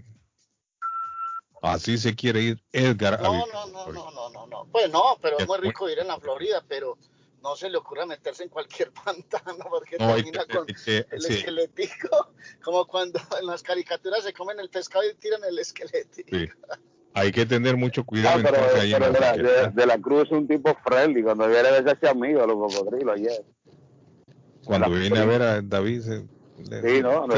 Así 1.62 1.98
se 1.98 2.16
quiere 2.16 2.42
ir 2.42 2.64
Edgar 2.72 3.16
a 3.16 3.24
No, 3.24 3.32
vivir. 3.32 3.46
no, 3.54 3.68
no, 3.68 3.92
no, 3.92 4.12
no, 4.12 4.30
no, 4.30 4.48
no. 4.48 4.66
Pues 4.72 4.92
no, 4.92 5.18
pero 5.22 5.38
es 5.38 5.44
Es 5.44 5.48
muy 5.48 5.58
muy- 5.60 5.68
rico 5.68 5.90
ir 5.90 6.00
en 6.00 6.08
la 6.08 6.20
Florida, 6.20 6.64
pero 6.68 6.98
no 7.42 7.56
se 7.56 7.70
le 7.70 7.78
ocurra 7.78 8.06
meterse 8.06 8.44
en 8.44 8.50
cualquier 8.50 8.92
pantano 9.06 9.58
porque 9.70 9.98
No, 10.00 10.16
termina 10.16 10.46
que- 10.46 10.56
con 10.56 10.66
que- 10.68 11.06
el 11.10 11.22
sí. 11.22 11.34
esquelético, 11.34 12.34
como 12.64 12.86
cuando 12.86 13.20
en 13.40 13.48
las 13.48 13.64
caricaturas 13.64 14.24
se 14.24 14.34
comen 14.34 14.60
el 14.60 14.70
pescado 14.70 15.04
y 15.10 15.16
tiran 15.16 15.44
el 15.44 15.58
esquelético. 15.60 16.30
Sí. 16.38 16.48
Hay 17.14 17.32
que 17.32 17.46
tener 17.48 17.76
mucho 17.78 18.02
No, 18.02 18.06
cuidado 18.06 18.40
pero, 18.44 18.56
entonces 18.58 18.80
ahí 18.82 18.94
en 18.94 19.00
pero 19.00 19.14
de, 19.14 19.20
la, 19.20 19.26
Nantucket. 19.36 19.52
de- 19.74 19.82
de 19.82 19.86
la 19.88 19.98
Cruz 20.00 20.24
es 20.26 20.32
un 20.32 20.48
tipo 20.48 20.76
friendly. 20.84 21.24
Cuando 21.24 21.48
viene 21.48 21.68
a 21.70 21.82
veces 21.82 22.10
amigo 22.10 22.42
de 22.42 22.48
los 22.48 22.56
cocodrilos 22.76 23.16
ayer. 23.16 23.44
Cuando 24.64 24.90
viene 24.92 25.18
a 25.20 25.26
ver 25.26 25.42
a 25.42 25.62
David, 25.62 26.02
se, 26.02 26.26
le- 26.70 26.82
Sí, 26.82 27.02
no, 27.02 27.28
no 27.28 27.36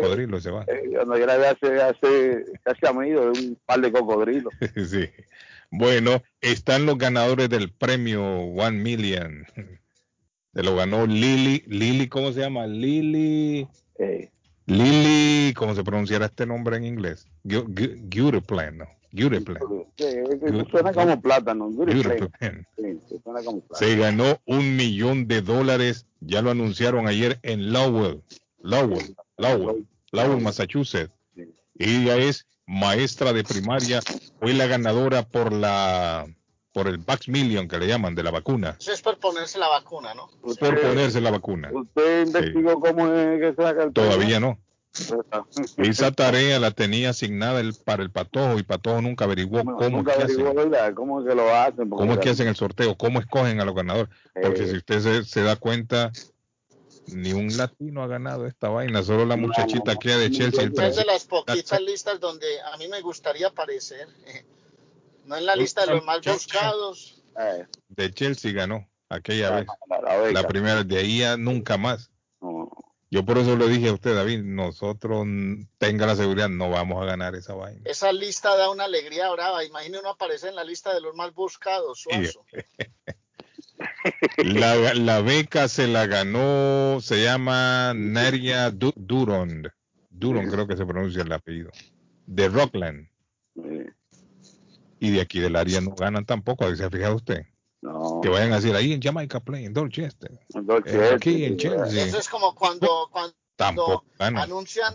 cocodrilo 0.00 0.40
se 0.40 0.50
va. 0.50 0.64
Eh, 0.68 0.90
yo 0.92 1.04
la 1.04 1.36
veo 1.36 1.50
hace, 1.50 1.80
hace 1.82 2.44
casi 2.62 2.86
amigo 2.86 3.20
de 3.20 3.28
un 3.40 3.58
par 3.66 3.80
de 3.80 3.92
cocodrilos. 3.92 4.52
sí. 4.90 5.08
Bueno, 5.70 6.22
están 6.40 6.86
los 6.86 6.98
ganadores 6.98 7.48
del 7.48 7.72
premio 7.72 8.22
One 8.24 8.78
Million. 8.78 9.46
Se 10.54 10.62
lo 10.62 10.76
ganó 10.76 11.06
Lily. 11.06 11.64
Lily, 11.66 12.08
¿cómo 12.08 12.32
se 12.32 12.40
llama? 12.40 12.66
Lily. 12.66 13.66
Lily, 14.66 15.52
¿cómo 15.54 15.74
se 15.74 15.84
pronunciará 15.84 16.26
este 16.26 16.46
nombre 16.46 16.76
en 16.76 16.84
inglés? 16.86 17.26
Gu- 17.44 17.66
Gu- 17.66 18.08
Guteplan, 18.08 18.78
¿no? 18.78 18.86
Guteplan. 19.12 19.60
Sí, 19.96 20.06
suena 20.70 20.92
como 20.92 21.20
plátano. 21.20 21.68
Guteplan. 21.70 22.66
Sí, 22.76 22.98
sí, 23.08 23.20
suena 23.22 23.42
como 23.44 23.60
plátano. 23.60 23.76
Se 23.78 23.96
ganó 23.96 24.40
un 24.46 24.76
millón 24.76 25.28
de 25.28 25.42
dólares. 25.42 26.06
Ya 26.20 26.40
lo 26.40 26.50
anunciaron 26.50 27.06
ayer 27.06 27.38
en 27.42 27.72
Lowell, 27.72 28.22
Lowell, 28.64 29.14
Lowell, 29.36 29.86
Lowell, 30.10 30.40
Massachusetts. 30.40 31.12
Ella 31.78 32.16
es 32.16 32.46
maestra 32.66 33.32
de 33.34 33.44
primaria. 33.44 34.00
Fue 34.40 34.54
la 34.54 34.66
ganadora 34.66 35.22
por 35.28 35.52
la 35.52 36.26
por 36.72 36.88
el 36.88 36.98
Vax 36.98 37.28
Million 37.28 37.68
que 37.68 37.78
le 37.78 37.86
llaman 37.86 38.14
de 38.14 38.22
la 38.24 38.30
vacuna. 38.32 38.76
Eso 38.80 38.92
es 38.92 39.02
por 39.02 39.18
ponerse 39.18 39.58
la 39.58 39.68
vacuna, 39.68 40.14
¿no? 40.14 40.28
Por 40.40 40.80
ponerse 40.80 41.20
la 41.20 41.30
vacuna. 41.30 41.70
¿Usted 41.72 42.26
investigó 42.26 42.80
cómo 42.80 43.06
es 43.12 43.40
que 43.40 43.50
se 43.54 43.62
saca 43.62 43.84
el 43.84 43.92
Todavía 43.92 44.40
no. 44.40 44.58
Esa 45.76 46.12
tarea 46.12 46.58
la 46.58 46.70
tenía 46.70 47.10
asignada 47.10 47.60
el, 47.60 47.74
para 47.74 48.02
el 48.02 48.10
patojo 48.10 48.58
y 48.58 48.62
patojo 48.62 49.02
nunca 49.02 49.24
averiguó 49.24 49.62
cómo, 49.64 49.90
Nunca 49.90 50.12
es 50.12 50.18
que 50.18 50.22
averiguó, 50.24 50.50
hacen. 50.50 50.94
¿Cómo 50.94 51.20
es 51.20 51.28
que 51.28 51.34
lo 51.34 51.54
hacen? 51.54 51.90
Cómo 51.90 52.12
es 52.14 52.18
que 52.20 52.30
hacen 52.30 52.48
el 52.48 52.56
sorteo, 52.56 52.96
cómo 52.96 53.20
escogen 53.20 53.60
a 53.60 53.64
los 53.64 53.74
ganadores. 53.74 54.08
Porque 54.40 54.62
Eh. 54.62 54.68
si 54.68 54.76
usted 54.76 55.00
se, 55.00 55.24
se 55.24 55.42
da 55.42 55.56
cuenta, 55.56 56.12
ni 57.06 57.32
un 57.32 57.56
latino 57.56 58.02
ha 58.02 58.06
ganado 58.06 58.46
esta 58.46 58.68
vaina, 58.68 59.02
solo 59.02 59.24
la 59.26 59.36
muchachita 59.36 59.96
que 59.96 60.10
de 60.16 60.30
Chelsea. 60.30 60.62
el 60.64 60.72
Es 60.78 60.96
de 60.96 61.04
las 61.04 61.24
poquitas 61.24 61.80
listas 61.80 62.18
donde 62.20 62.60
a 62.62 62.76
mí 62.76 62.88
me 62.88 63.00
gustaría 63.00 63.48
aparecer. 63.48 64.08
eh, 64.26 64.44
No 65.24 65.36
en 65.36 65.46
la 65.46 65.56
lista 65.56 65.86
de 65.86 65.94
los 65.94 66.04
más 66.04 66.20
buscados. 66.22 67.22
de 67.88 68.10
Chelsea 68.12 68.52
ganó 68.52 68.86
aquella 69.08 69.48
La- 69.50 69.56
vez. 69.56 69.66
la- 70.34 70.46
primera, 70.46 70.84
de 70.84 70.98
ahí 70.98 71.22
a 71.22 71.36
nunca 71.38 71.78
más. 71.78 72.10
Yo 73.10 73.24
por 73.24 73.38
eso 73.38 73.56
le 73.56 73.68
dije 73.68 73.88
a 73.88 73.92
usted, 73.94 74.14
David, 74.14 74.42
nosotros 74.42 75.24
tenga 75.78 76.04
la 76.06 76.16
seguridad, 76.16 76.48
no 76.48 76.68
vamos 76.68 77.00
a 77.00 77.06
ganar 77.06 77.34
esa 77.36 77.54
vaina. 77.54 77.80
Esa 77.84 78.12
lista 78.12 78.56
da 78.56 78.68
una 78.70 78.84
alegría 78.84 79.30
brava. 79.30 79.64
Imagine 79.64 80.00
uno 80.00 80.10
aparecer 80.10 80.50
en 80.50 80.56
la 80.56 80.64
lista 80.64 80.92
de 80.92 81.00
los 81.00 81.14
más 81.14 81.32
buscados. 81.32 82.00
Suazo. 82.02 82.44
La, 84.38 84.94
la 84.94 85.20
beca 85.20 85.68
se 85.68 85.86
la 85.86 86.06
ganó, 86.06 87.00
se 87.00 87.22
llama 87.22 87.92
Naria 87.94 88.70
Du- 88.70 88.92
Duron. 88.96 89.70
Duron 90.10 90.50
creo 90.50 90.66
que 90.66 90.76
se 90.76 90.84
pronuncia 90.86 91.22
el 91.22 91.32
apellido. 91.32 91.70
De 92.26 92.48
Rockland. 92.48 93.08
Y 95.00 95.10
de 95.10 95.20
aquí 95.20 95.40
del 95.40 95.56
área 95.56 95.80
no 95.80 95.94
ganan 95.94 96.24
tampoco, 96.24 96.74
¿se 96.74 96.84
ha 96.84 96.90
fijado 96.90 97.16
usted? 97.16 97.46
No. 97.82 98.20
Que 98.22 98.28
vayan 98.30 98.52
a 98.52 98.56
decir 98.56 98.74
ahí 98.74 98.92
en 98.92 99.02
Jamaica 99.02 99.40
Plain, 99.40 99.66
en 99.66 99.74
Dorchester. 99.74 100.30
Dorchester, 100.48 101.02
Eh, 101.02 101.14
aquí 101.16 101.44
en 101.44 101.56
Chelsea. 101.58 102.06
Eso 102.06 102.18
es 102.18 102.28
como 102.28 102.54
cuando, 102.54 103.08
cuando 103.10 103.34
Tampoco 103.56 104.04
anuncian, 104.18 104.94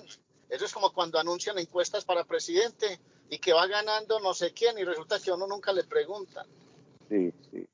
eso 0.50 0.66
es 0.66 0.74
como 0.74 0.92
cuando 0.92 1.20
anuncian 1.20 1.58
encuestas 1.60 2.04
para 2.06 2.24
presidente 2.26 3.00
y 3.30 3.38
que 3.38 3.54
va 3.54 3.68
ganando 3.68 4.20
no 4.20 4.34
sé 4.34 4.52
quién 4.54 4.78
y 4.80 4.84
resulta 4.84 5.20
que 5.20 5.30
a 5.30 5.36
uno 5.36 5.48
nunca 5.48 5.72
le 5.72 5.84
preguntan. 5.84 6.46
Sí, 7.08 7.32
sí. 7.52 7.68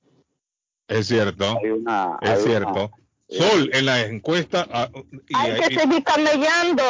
Es 0.87 1.07
cierto. 1.07 1.57
una- 1.59 2.17
es 2.21 2.29
hay 2.29 2.41
cierto. 2.43 2.91
Sol, 3.29 3.69
en 3.73 3.85
la 3.85 4.01
encuesta. 4.01 4.67
ah, 4.71 4.89
y 5.27 5.35
Hay 5.35 5.55
que 5.59 5.79
seguir 5.79 6.03
camellando. 6.03 6.83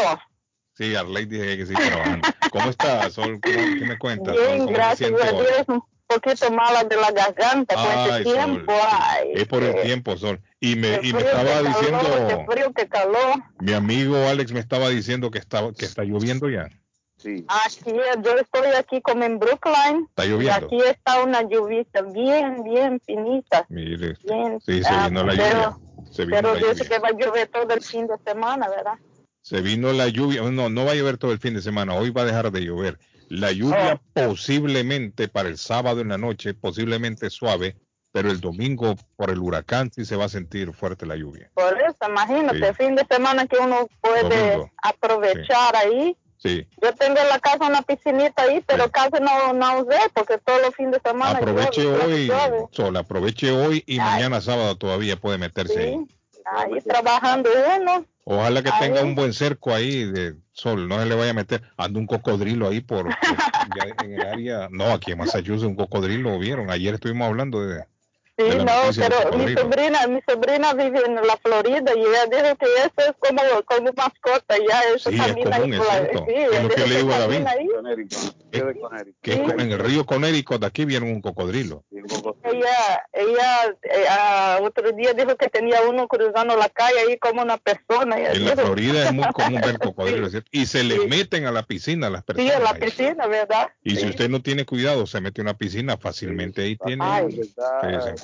sí, 0.73 0.93
Arley 0.95 1.25
dije 1.25 1.57
que 1.57 1.65
sí 1.65 1.73
trabajando. 1.73 2.27
¿Cómo 2.51 2.69
está, 2.69 3.09
Sol? 3.09 3.39
¿Cómo, 3.41 3.55
¿Qué 3.55 3.85
me 3.87 3.97
cuentas? 3.97 4.35
Bien, 4.35 4.59
¿Cómo 4.59 4.71
gracias? 4.71 5.11
Dios. 5.11 5.65
Un 5.67 5.81
poquito 6.21 6.51
mala 6.51 6.83
de 6.83 6.95
la 6.97 7.09
garganta 7.11 7.73
con 7.75 7.85
Ay, 7.87 8.09
este 8.21 8.23
tiempo. 8.33 8.71
Sol. 8.71 8.81
Ay, 8.91 9.31
Es 9.33 9.47
por 9.47 9.63
el 9.63 9.73
qué- 9.73 9.81
tiempo, 9.83 10.17
Sol. 10.17 10.39
Y 10.59 10.75
me, 10.75 10.99
y 11.01 11.13
me 11.13 11.19
estaba 11.21 11.49
calor, 11.49 11.67
diciendo, 11.67 12.27
qué 12.27 12.45
frío, 12.53 12.73
qué 12.73 12.87
calor. 12.87 13.43
mi 13.59 13.73
amigo 13.73 14.17
Alex 14.27 14.51
me 14.51 14.59
estaba 14.59 14.89
diciendo 14.89 15.31
que 15.31 15.39
estaba 15.39 15.71
que 15.73 15.85
está 15.85 16.03
lloviendo 16.03 16.49
ya. 16.49 16.67
Así 17.47 17.89
es, 17.89 18.21
yo 18.23 18.37
estoy 18.37 18.67
aquí 18.77 19.01
como 19.01 19.23
en 19.23 19.39
Brookline. 19.39 20.05
Está 20.09 20.25
Y 20.25 20.29
lloviendo. 20.29 20.65
aquí 20.67 20.77
está 20.81 21.23
una 21.23 21.41
lluvia 21.43 21.85
bien, 22.13 22.63
bien 22.63 22.99
finita. 23.05 23.65
Mire, 23.69 24.15
Bien, 24.23 24.59
sí, 24.61 24.83
se 24.83 24.89
ah, 24.89 25.07
vino 25.07 25.23
la 25.23 25.33
pero- 25.33 25.43
lluvia. 25.49 25.77
Se 26.11 26.25
vino 26.25 26.35
Pero 26.37 26.53
la 26.53 26.59
dice 26.59 26.83
lluvia. 26.83 26.89
que 26.89 26.99
va 26.99 27.07
a 27.09 27.11
llover 27.13 27.47
todo 27.47 27.73
el 27.73 27.81
fin 27.81 28.07
de 28.07 28.15
semana, 28.25 28.69
¿verdad? 28.69 28.93
Se 29.41 29.61
vino 29.61 29.91
la 29.93 30.07
lluvia. 30.07 30.41
No, 30.43 30.69
no 30.69 30.85
va 30.85 30.91
a 30.91 30.95
llover 30.95 31.17
todo 31.17 31.31
el 31.31 31.39
fin 31.39 31.53
de 31.55 31.61
semana. 31.61 31.95
Hoy 31.95 32.09
va 32.11 32.21
a 32.21 32.25
dejar 32.25 32.51
de 32.51 32.61
llover. 32.61 32.99
La 33.29 33.51
lluvia 33.51 33.99
posiblemente 34.13 35.27
para 35.27 35.49
el 35.49 35.57
sábado 35.57 36.01
en 36.01 36.09
la 36.09 36.17
noche, 36.17 36.53
posiblemente 36.53 37.29
suave, 37.29 37.75
pero 38.11 38.29
el 38.29 38.39
domingo 38.39 38.95
por 39.15 39.29
el 39.31 39.39
huracán 39.39 39.91
sí 39.91 40.05
se 40.05 40.15
va 40.15 40.25
a 40.25 40.29
sentir 40.29 40.73
fuerte 40.73 41.05
la 41.05 41.15
lluvia. 41.15 41.49
Por 41.55 41.75
eso, 41.81 41.97
imagínate, 42.07 42.67
Sí. 42.67 42.73
fin 42.75 42.95
de 42.95 43.05
semana 43.09 43.47
que 43.47 43.57
uno 43.57 43.87
puede 44.01 44.21
Domingo. 44.23 44.71
aprovechar 44.83 45.75
ahí. 45.75 46.15
Sí. 46.45 46.67
Yo 46.79 46.93
tengo 46.93 47.17
en 47.19 47.27
la 47.29 47.39
casa 47.39 47.65
una 47.67 47.81
piscinita 47.81 48.43
ahí, 48.43 48.63
pero 48.67 48.91
casi 48.91 49.19
no, 49.19 49.51
no 49.53 49.79
usé 49.79 49.97
porque 50.13 50.37
todos 50.37 50.61
los 50.61 50.75
fines 50.75 50.91
de 50.91 51.09
semana 51.09 51.39
Aproveche 51.39 51.81
llueve, 51.81 52.31
hoy. 52.31 52.67
Sol, 52.71 52.95
aproveche 52.97 53.49
hoy 53.51 53.83
y 53.87 53.97
mañana 53.97 54.39
sábado 54.41 54.77
todavía 54.77 55.15
puede 55.17 55.39
meterse 55.39 55.79
ahí. 55.79 56.05
Sí, 56.31 56.41
ahí 56.55 56.81
trabajando 56.81 57.49
uno. 57.81 58.05
Ojalá 58.25 58.61
que 58.61 58.69
Ahí. 58.69 58.79
tenga 58.79 59.01
un 59.03 59.15
buen 59.15 59.33
cerco 59.33 59.73
ahí 59.73 60.03
de 60.11 60.35
sol, 60.51 60.87
no 60.87 60.99
se 60.99 61.05
le 61.07 61.15
vaya 61.15 61.31
a 61.31 61.35
meter, 61.35 61.61
anda 61.77 61.99
un 61.99 62.07
cocodrilo 62.07 62.67
ahí 62.69 62.81
por, 62.81 63.05
por- 63.05 63.11
ya 63.75 64.03
en 64.03 64.13
el 64.13 64.25
área, 64.27 64.67
no, 64.71 64.85
aquí 64.85 65.11
en 65.11 65.19
Massachusetts 65.19 65.63
un 65.63 65.75
cocodrilo 65.75 66.37
vieron, 66.39 66.69
ayer 66.71 66.95
estuvimos 66.95 67.27
hablando 67.27 67.61
de, 67.65 67.83
Sí, 68.37 68.43
no, 68.57 68.73
pero 68.97 69.37
mi 69.37 69.53
sobrina, 69.55 70.07
mi 70.07 70.19
sobrina 70.27 70.73
vive 70.73 71.01
en 71.05 71.15
la 71.15 71.37
Florida 71.41 71.91
y 71.95 71.99
ella 71.99 72.25
dijo 72.25 72.55
que 72.57 72.65
eso 72.65 73.09
es 73.09 73.13
como, 73.19 73.41
como 73.65 73.93
mascota, 73.95 74.55
ya 74.57 74.81
eso 74.93 75.09
Sí, 75.09 75.15
es 75.15 75.21
camina 75.27 75.57
común, 75.57 75.73
ahí 75.89 76.07
es 76.11 76.19
sí, 76.19 76.55
Es 76.55 76.63
lo 76.63 76.69
que 76.69 76.87
le 76.87 76.95
digo 76.97 77.13
a 77.13 77.19
David. 77.19 77.45
que 79.21 79.33
es 79.33 79.39
en 79.39 79.59
el 79.71 79.79
río 79.79 80.05
Connecticut 80.05 80.59
de 80.59 80.67
aquí 80.67 80.83
viene 80.85 81.11
un 81.11 81.21
cocodrilo. 81.21 81.83
Sí, 81.89 81.97
Ella, 82.43 83.03
ella 83.13 83.75
eh, 83.83 84.63
otro 84.63 84.91
día 84.91 85.13
dijo 85.13 85.35
que 85.37 85.47
tenía 85.49 85.81
uno 85.89 86.07
cruzando 86.07 86.55
la 86.57 86.69
calle 86.69 86.99
ahí 87.07 87.17
como 87.17 87.41
una 87.41 87.57
persona. 87.57 88.17
En 88.19 88.45
la 88.45 88.55
Florida 88.55 89.05
es 89.05 89.13
muy 89.13 89.27
común 89.33 89.61
ver 89.61 89.79
cocodrilos, 89.79 90.31
¿cierto? 90.31 90.49
Y 90.51 90.65
se 90.65 90.83
le 90.83 91.07
meten 91.07 91.45
a 91.45 91.51
la 91.51 91.63
piscina 91.63 92.07
a 92.07 92.09
las 92.09 92.21
Sí, 92.21 92.33
personas. 92.33 92.55
en 92.57 92.63
la 92.63 92.73
piscina, 92.73 93.27
¿verdad? 93.27 93.69
Y 93.83 93.95
si 93.95 94.07
usted 94.07 94.29
no 94.29 94.41
tiene 94.41 94.65
cuidado, 94.65 95.05
se 95.07 95.21
mete 95.21 95.41
a 95.41 95.43
una 95.43 95.57
piscina, 95.57 95.97
fácilmente 95.97 96.63
ahí 96.63 96.75
tiene, 96.77 97.03
Ay. 97.05 97.39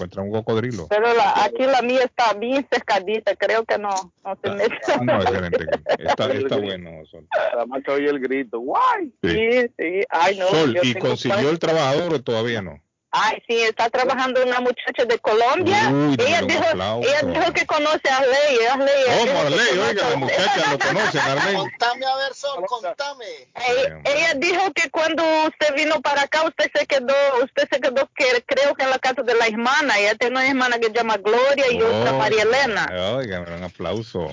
Encuentra 0.02 0.24
un 0.24 0.32
cocodrilo. 0.32 0.88
Pero 0.90 1.14
la, 1.14 1.44
aquí 1.44 1.64
la 1.64 1.82
mía 1.82 2.04
está 2.04 2.34
bien 2.34 2.68
cercadita, 2.72 3.36
creo 3.36 3.64
que 3.66 3.78
no, 3.78 3.90
no 4.24 4.38
se 4.44 4.50
mete. 4.52 4.78
No, 5.04 5.22
excelente. 5.22 5.66
Está, 6.00 6.32
está 6.32 6.58
bueno, 6.58 7.06
Sol. 7.06 7.28
Nada 7.54 7.66
más 7.66 7.84
que 7.84 7.92
oye 7.92 8.10
el 8.10 8.20
grito. 8.20 8.60
¡Guay! 8.60 9.14
Sí. 9.24 9.30
Sí, 9.30 9.72
sí. 9.78 10.02
Ay, 10.10 10.38
no. 10.40 10.48
Sol, 10.48 10.74
yo 10.74 10.82
¿y 10.84 10.94
consiguió 10.96 11.50
el 11.50 11.60
trabajador 11.60 12.14
o 12.14 12.22
todavía 12.22 12.62
no? 12.62 12.82
Ay, 13.14 13.44
sí, 13.46 13.62
está 13.64 13.90
trabajando 13.90 14.42
una 14.42 14.62
muchacha 14.62 15.04
de 15.06 15.20
Colombia. 15.20 15.90
Uy, 15.92 16.16
ella, 16.18 16.42
dijo, 16.44 16.64
ella 17.02 17.22
dijo 17.24 17.52
que 17.54 17.66
conoce 17.66 18.08
a 18.10 18.18
Arley. 18.20 18.66
Arley 18.72 19.04
Oh, 19.08 19.34
Marley, 19.34 19.60
conoce 19.68 19.80
oiga, 19.90 20.08
a- 20.08 20.10
la 20.12 20.16
muchacha 20.16 20.72
lo 20.72 20.80
conoce, 20.88 21.18
Marley. 21.18 21.56
Contame 21.56 22.06
a 22.06 22.16
ver, 22.16 22.34
Sol, 22.34 22.64
contame. 22.68 23.26
Ella, 23.68 24.02
ella 24.06 24.34
dijo 24.36 24.72
que 24.74 24.90
cuando 24.90 25.24
usted 25.48 25.76
vino 25.76 26.00
para 26.02 26.22
acá, 26.22 26.44
usted 26.46 26.72
se 26.74 26.86
quedó, 26.88 27.14
usted 27.44 27.68
se 27.70 27.82
quedó 27.82 28.10
que 28.16 28.44
creo 28.46 28.74
que 28.76 28.84
en 28.84 28.90
la 28.92 29.00
casa 29.00 29.24
de 29.24 29.36
la 29.36 29.46
hermana. 29.48 30.00
Ella 30.00 30.16
tiene 30.16 30.38
una 30.38 30.48
hermana 30.48 30.80
que 30.80 30.86
se 30.88 30.94
llama 30.94 31.18
Gloria 31.18 31.66
y 31.70 31.82
otra 31.82 32.14
Oh, 32.14 32.18
María 32.18 32.44
Elena. 32.44 32.90
Oiga, 33.18 33.42
un 33.42 33.64
aplauso. 33.64 34.30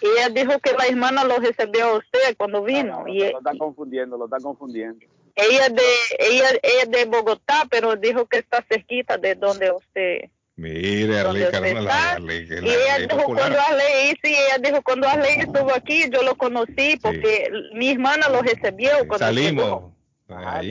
Y 0.00 0.06
ella 0.06 0.28
dijo 0.28 0.58
que 0.58 0.72
la 0.72 0.86
hermana 0.86 1.24
lo 1.24 1.38
recibió 1.38 1.86
a 1.86 1.98
usted 1.98 2.36
cuando 2.36 2.62
vino. 2.62 3.04
Y 3.06 3.20
Lo 3.30 3.38
está 3.38 3.52
confundiendo, 3.56 4.16
lo 4.18 4.24
está 4.26 4.38
confundiendo. 4.38 5.06
Ella 5.34 5.68
de 5.68 5.82
ella, 6.18 6.50
ella 6.62 6.82
es 6.82 6.90
de 6.90 7.04
Bogotá, 7.06 7.66
pero 7.70 7.96
dijo 7.96 8.26
que 8.26 8.38
está 8.38 8.64
cerquita 8.68 9.18
de 9.18 9.34
donde 9.34 9.70
usted. 9.72 10.30
Mire, 10.56 11.18
Arley 11.18 11.42
la 11.50 11.68
Y 11.68 11.74
la 11.82 12.60
ella 12.60 13.06
dijo 13.08 13.24
cuando 13.24 13.58
Arley, 13.60 14.14
sí, 14.22 14.36
ella 14.36 14.58
dijo 14.62 14.82
cuando 14.82 15.08
Arley 15.08 15.40
estuvo 15.40 15.74
aquí, 15.74 16.08
yo 16.10 16.22
lo 16.22 16.36
conocí 16.36 16.96
porque 17.02 17.50
mi 17.72 17.90
hermana 17.90 18.28
lo 18.28 18.40
recibió 18.42 18.90
cuando. 19.08 19.18
Salimos. 19.18 19.92
Ahí, 20.28 20.70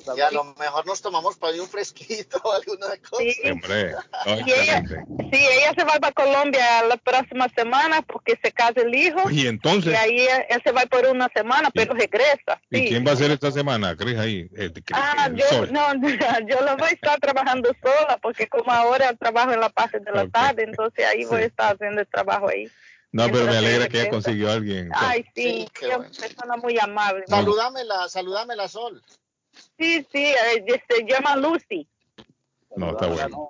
eh, 0.00 0.04
bueno. 0.06 0.18
Y 0.18 0.20
a 0.22 0.30
lo 0.30 0.44
mejor 0.44 0.86
nos 0.86 1.00
tomamos 1.02 1.36
para 1.36 1.52
ahí 1.52 1.60
un 1.60 1.68
fresquito 1.68 2.40
o 2.44 2.52
alguna 2.52 2.86
cosa. 3.08 3.24
hombre. 3.52 3.92
no, 4.26 4.46
Y 4.46 4.52
ella, 4.52 4.82
sí, 4.86 5.46
ella 5.58 5.72
se 5.76 5.84
va 5.84 5.94
para 6.00 6.12
Colombia 6.12 6.82
la 6.84 6.96
próxima 6.96 7.48
semana 7.54 8.02
porque 8.02 8.38
se 8.42 8.52
casa 8.52 8.80
el 8.80 8.94
hijo. 8.94 9.30
Y 9.30 9.46
entonces, 9.46 9.92
Y 9.92 9.96
ahí 9.96 10.26
él, 10.48 10.60
se 10.64 10.72
va 10.72 10.82
por 10.86 11.06
una 11.06 11.28
semana, 11.34 11.70
pero 11.72 11.94
regresa. 11.94 12.60
¿y 12.70 12.78
Sí. 12.78 12.88
quién 12.88 13.06
va 13.06 13.10
a 13.12 13.14
hacer 13.14 13.30
esta 13.30 13.50
semana? 13.52 13.96
Cris 13.96 14.18
ahí. 14.18 14.48
eh, 14.56 14.70
Ah, 14.92 15.26
el 15.28 15.36
yo 15.36 15.46
sol. 15.46 15.72
no, 15.72 15.92
yo 16.48 16.60
lo 16.60 16.76
voy 16.76 16.88
a 16.88 16.92
estar 16.92 17.18
trabajando 17.20 17.70
sola 17.82 18.18
porque 18.22 18.48
como 18.48 18.70
ahora 18.72 19.14
trabajo 19.14 19.52
en 19.52 19.60
la 19.60 19.68
parte 19.70 20.00
de 20.00 20.10
la 20.12 20.22
Ok. 20.24 20.32
tarde, 20.32 20.64
entonces 20.64 21.04
ahí 21.06 21.24
voy 21.24 21.42
a 21.42 21.46
estar 21.46 21.74
haciendo 21.74 22.00
el 22.00 22.06
trabajo 22.08 22.48
ahí. 22.48 22.70
No, 23.12 23.24
pero 23.28 23.46
me 23.46 23.56
alegra 23.56 23.76
ella 23.78 23.88
que 23.88 23.92
regresa. 23.98 24.10
consiguió 24.10 24.50
a 24.50 24.52
alguien. 24.52 24.88
Ay, 24.94 25.24
sí, 25.34 25.42
Sí, 25.42 25.68
qué 25.74 25.86
ella 25.86 25.96
bueno. 25.96 26.12
es 26.12 26.18
una 26.18 26.28
persona 26.28 26.56
muy 26.58 26.78
amable. 26.78 27.24
Saludámela, 27.26 28.08
saludámela, 28.08 28.68
Sol. 28.68 29.02
Sí, 29.80 30.06
sí, 30.12 30.32
se 30.88 31.04
llama 31.06 31.36
Lucy. 31.36 31.86
No, 32.76 32.92
está 32.92 33.08
bueno. 33.08 33.48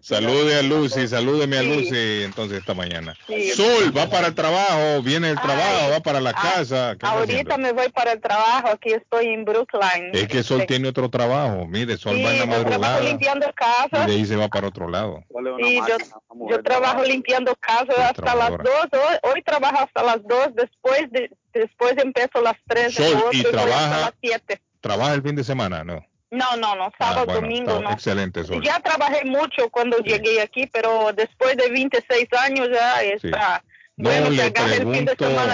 Salude 0.00 0.58
a 0.58 0.62
Lucy, 0.62 1.06
salúdeme 1.06 1.58
a. 1.58 1.62
Lucy 1.62 2.22
entonces 2.24 2.60
esta 2.60 2.72
mañana. 2.72 3.14
Sí. 3.26 3.50
Sol, 3.50 3.94
va 3.96 4.08
para 4.08 4.28
el 4.28 4.34
trabajo, 4.34 5.02
viene 5.02 5.28
el 5.28 5.38
trabajo, 5.38 5.90
va 5.90 6.00
para 6.00 6.20
la 6.22 6.32
casa. 6.32 6.96
¿Qué 6.98 7.04
anda 7.06 7.18
Ahorita 7.18 7.58
me 7.58 7.72
voy 7.72 7.90
para 7.90 8.12
el 8.12 8.20
trabajo, 8.22 8.68
aquí 8.68 8.92
estoy 8.94 9.26
en 9.26 9.44
Brookline. 9.44 10.10
Es 10.14 10.26
que 10.26 10.42
Sol 10.42 10.64
tiene 10.66 10.88
otro 10.88 11.10
trabajo. 11.10 11.66
Mire, 11.66 11.98
Sol 11.98 12.16
Sí, 12.16 12.22
va 12.24 12.30
en 12.32 12.38
la 12.38 12.44
yo 12.46 12.50
trabajo 12.50 12.64
madrugada 12.70 13.00
limpiando 13.00 13.46
y 13.46 13.52
casas. 13.52 14.06
de 14.06 14.12
ahí 14.14 14.24
se 14.24 14.36
va 14.36 14.48
para 14.48 14.68
otro 14.68 14.88
lado. 14.88 15.22
Sí, 15.62 15.80
yo, 15.86 16.48
yo 16.48 16.62
trabajo 16.62 17.02
limpiando 17.04 17.54
casas 17.56 17.90
hasta 17.98 18.04
las 18.04 18.14
trabajadora. 18.14 18.64
dos. 18.64 19.00
Hoy, 19.22 19.30
hoy 19.34 19.42
trabajo 19.42 19.80
hasta 19.80 20.02
las 20.02 20.22
dos. 20.26 20.48
Después 20.54 21.10
de, 21.10 21.30
después 21.52 21.92
empiezo 21.98 22.38
a 22.38 22.42
las 22.42 22.56
tres. 22.66 22.94
Sol, 22.94 23.04
después 23.04 23.34
¿y 23.34 23.42
voy 23.42 23.50
hasta 23.52 23.66
trabaja? 23.66 24.00
las 24.00 24.14
siete. 24.22 24.62
¿Trabaja 24.82 25.14
el 25.14 25.22
fin 25.22 25.34
de 25.36 25.44
semana? 25.44 25.82
No. 25.84 26.04
No, 26.30 26.56
no, 26.56 26.74
no. 26.74 26.90
Sábado, 26.98 27.20
Ah, 27.20 27.24
bueno, 27.24 27.40
domingo, 27.42 27.80
no. 27.80 27.90
Excelente, 27.90 28.44
Sol. 28.44 28.62
Ya 28.62 28.80
trabajé 28.80 29.24
mucho 29.24 29.70
cuando 29.70 29.98
llegué 29.98 30.40
aquí, 30.42 30.66
pero 30.66 31.12
después 31.14 31.56
de 31.56 31.70
26 31.70 32.28
años 32.38 32.68
ya 32.72 33.02
está. 33.02 33.62
No, 33.96 34.08
bueno, 34.08 34.30
le 34.30 34.50
pregunto, 34.50 35.12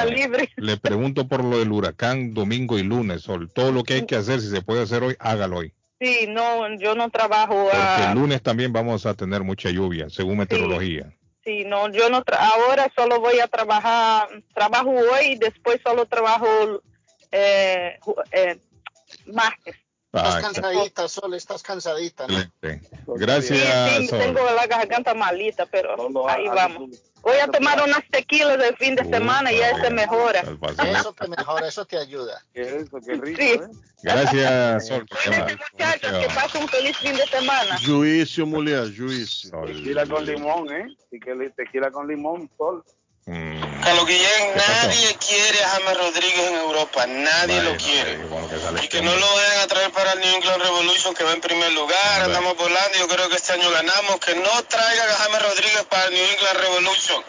libre. 0.09 0.49
le 0.57 0.77
pregunto 0.77 1.27
por 1.27 1.43
lo 1.45 1.59
del 1.59 1.73
huracán 1.73 2.33
domingo 2.33 2.79
y 2.79 2.85
lunes, 2.85 3.23
Sol. 3.23 3.51
Todo 3.53 3.73
lo 3.73 3.83
que 3.83 3.95
hay 3.95 4.07
que 4.07 4.17
hacer, 4.17 4.41
si 4.41 4.49
se 4.49 4.63
puede 4.63 4.83
hacer 4.83 5.03
hoy, 5.03 5.17
hágalo 5.19 5.59
hoy. 5.59 5.75
Sí, 6.01 6.27
no, 6.29 6.73
yo 6.79 6.95
no 6.95 7.11
trabajo. 7.11 7.65
Porque 7.65 7.77
ah, 7.77 8.11
el 8.13 8.19
lunes 8.19 8.41
también 8.41 8.73
vamos 8.73 9.05
a 9.05 9.15
tener 9.15 9.43
mucha 9.43 9.71
lluvia, 9.71 10.09
según 10.09 10.39
meteorología. 10.39 11.13
Sí, 11.45 11.65
no, 11.65 11.91
yo 11.91 12.09
no, 12.09 12.25
tra- 12.25 12.39
ahora 12.39 12.89
solo 12.95 13.19
voy 13.21 13.41
a 13.41 13.49
trabajar, 13.49 14.29
trabajo 14.55 14.91
hoy 14.91 15.33
y 15.33 15.37
después 15.39 15.81
solo 15.85 16.07
trabajo 16.07 16.47
eh, 17.33 17.99
eh, 18.31 18.59
Ah, 19.37 19.55
Estás 20.11 20.43
cansadita, 20.43 21.07
Sol, 21.09 21.35
estás 21.35 21.63
cansadita. 21.63 22.27
¿no? 22.27 23.15
Gracias, 23.17 23.99
Sí, 23.99 24.07
Sol. 24.09 24.19
tengo 24.19 24.41
la 24.53 24.67
garganta 24.67 25.13
malita, 25.15 25.67
pero 25.67 25.97
ahí 26.29 26.47
vamos. 26.49 26.91
Voy 27.21 27.37
a 27.37 27.47
tomar 27.49 27.83
unas 27.83 28.01
tequilas 28.11 28.59
el 28.63 28.75
fin 28.77 28.95
de 28.95 29.05
semana 29.05 29.53
y 29.53 29.59
ya 29.59 29.79
se 29.83 29.91
mejora. 29.91 30.41
Eso 30.41 31.13
te 31.13 31.29
mejora, 31.29 31.69
eso 31.69 31.85
te 31.85 31.99
ayuda. 31.99 32.43
Eso, 32.55 32.99
qué 33.05 33.15
rico, 33.17 33.39
Sí. 33.43 33.49
¿eh? 33.51 33.61
Gracias, 34.03 34.87
Sol. 34.89 35.07
Muchachos, 35.73 36.11
que 36.21 36.27
pasen 36.35 36.63
un 36.63 36.69
feliz 36.69 36.97
fin 36.97 37.15
de 37.17 37.27
semana. 37.27 37.79
Juicio, 37.85 38.47
mulher, 38.47 38.85
juicio. 38.97 39.61
Tequila 39.67 40.07
con 40.07 40.25
limón, 40.25 40.73
¿eh? 40.73 40.87
Tequila 41.55 41.91
con 41.91 42.09
limón, 42.09 42.49
sol. 42.57 42.83
Carlos 43.83 44.07
Guillén, 44.07 44.55
nadie 44.57 45.17
quiere 45.17 45.65
a 45.65 45.69
James 45.71 45.97
Rodríguez 45.99 46.49
en 46.49 46.55
Europa, 46.57 47.07
nadie 47.07 47.63
lo 47.63 47.77
quiere. 47.77 48.19
Y 48.83 48.89
que 48.89 49.01
no 49.03 49.15
lo 49.15 49.35
vayan 49.35 49.61
a 49.61 49.67
traer 49.67 49.91
para 49.93 50.13
el 50.13 50.21
New 50.21 50.35
England 50.35 50.63
Revolution, 50.63 51.15
que 51.15 51.25
va 51.25 51.33
en 51.33 51.41
primer 51.41 51.73
lugar, 51.73 52.23
andamos 52.23 52.57
volando, 52.57 52.99
yo 52.99 53.09
creo 53.09 53.29
que 53.29 53.37
este 53.37 53.53
año 53.55 53.71
ganamos, 53.71 54.19
que 54.21 54.35
no 54.35 54.51
traigan 54.69 55.09
a 55.09 55.15
James 55.15 55.43
Rodríguez 55.43 55.85
para 55.89 56.05
el 56.07 56.15
New 56.15 56.25
England 56.25 56.59
Revolution. 56.61 57.23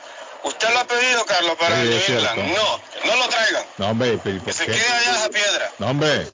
¿Usted 0.44 0.70
lo 0.70 0.80
ha 0.80 0.88
pedido, 0.88 1.26
Carlos, 1.26 1.56
para 1.60 1.76
Sí, 1.76 1.82
el 1.82 1.90
New. 1.90 2.02
England? 2.08 2.56
No, 2.58 2.82
que 2.94 3.08
no 3.08 3.16
lo 3.18 3.28
traigan, 3.28 3.66
No, 3.78 3.90
hombre, 3.90 4.20
pero 4.24 4.36
¿y 4.38 4.40
por 4.40 4.48
que 4.48 4.54
se 4.54 4.66
quede 4.66 4.88
allá 4.88 5.12
esa 5.18 5.30
piedra. 5.30 5.72
No, 5.80 5.88
hombre. 5.88 6.32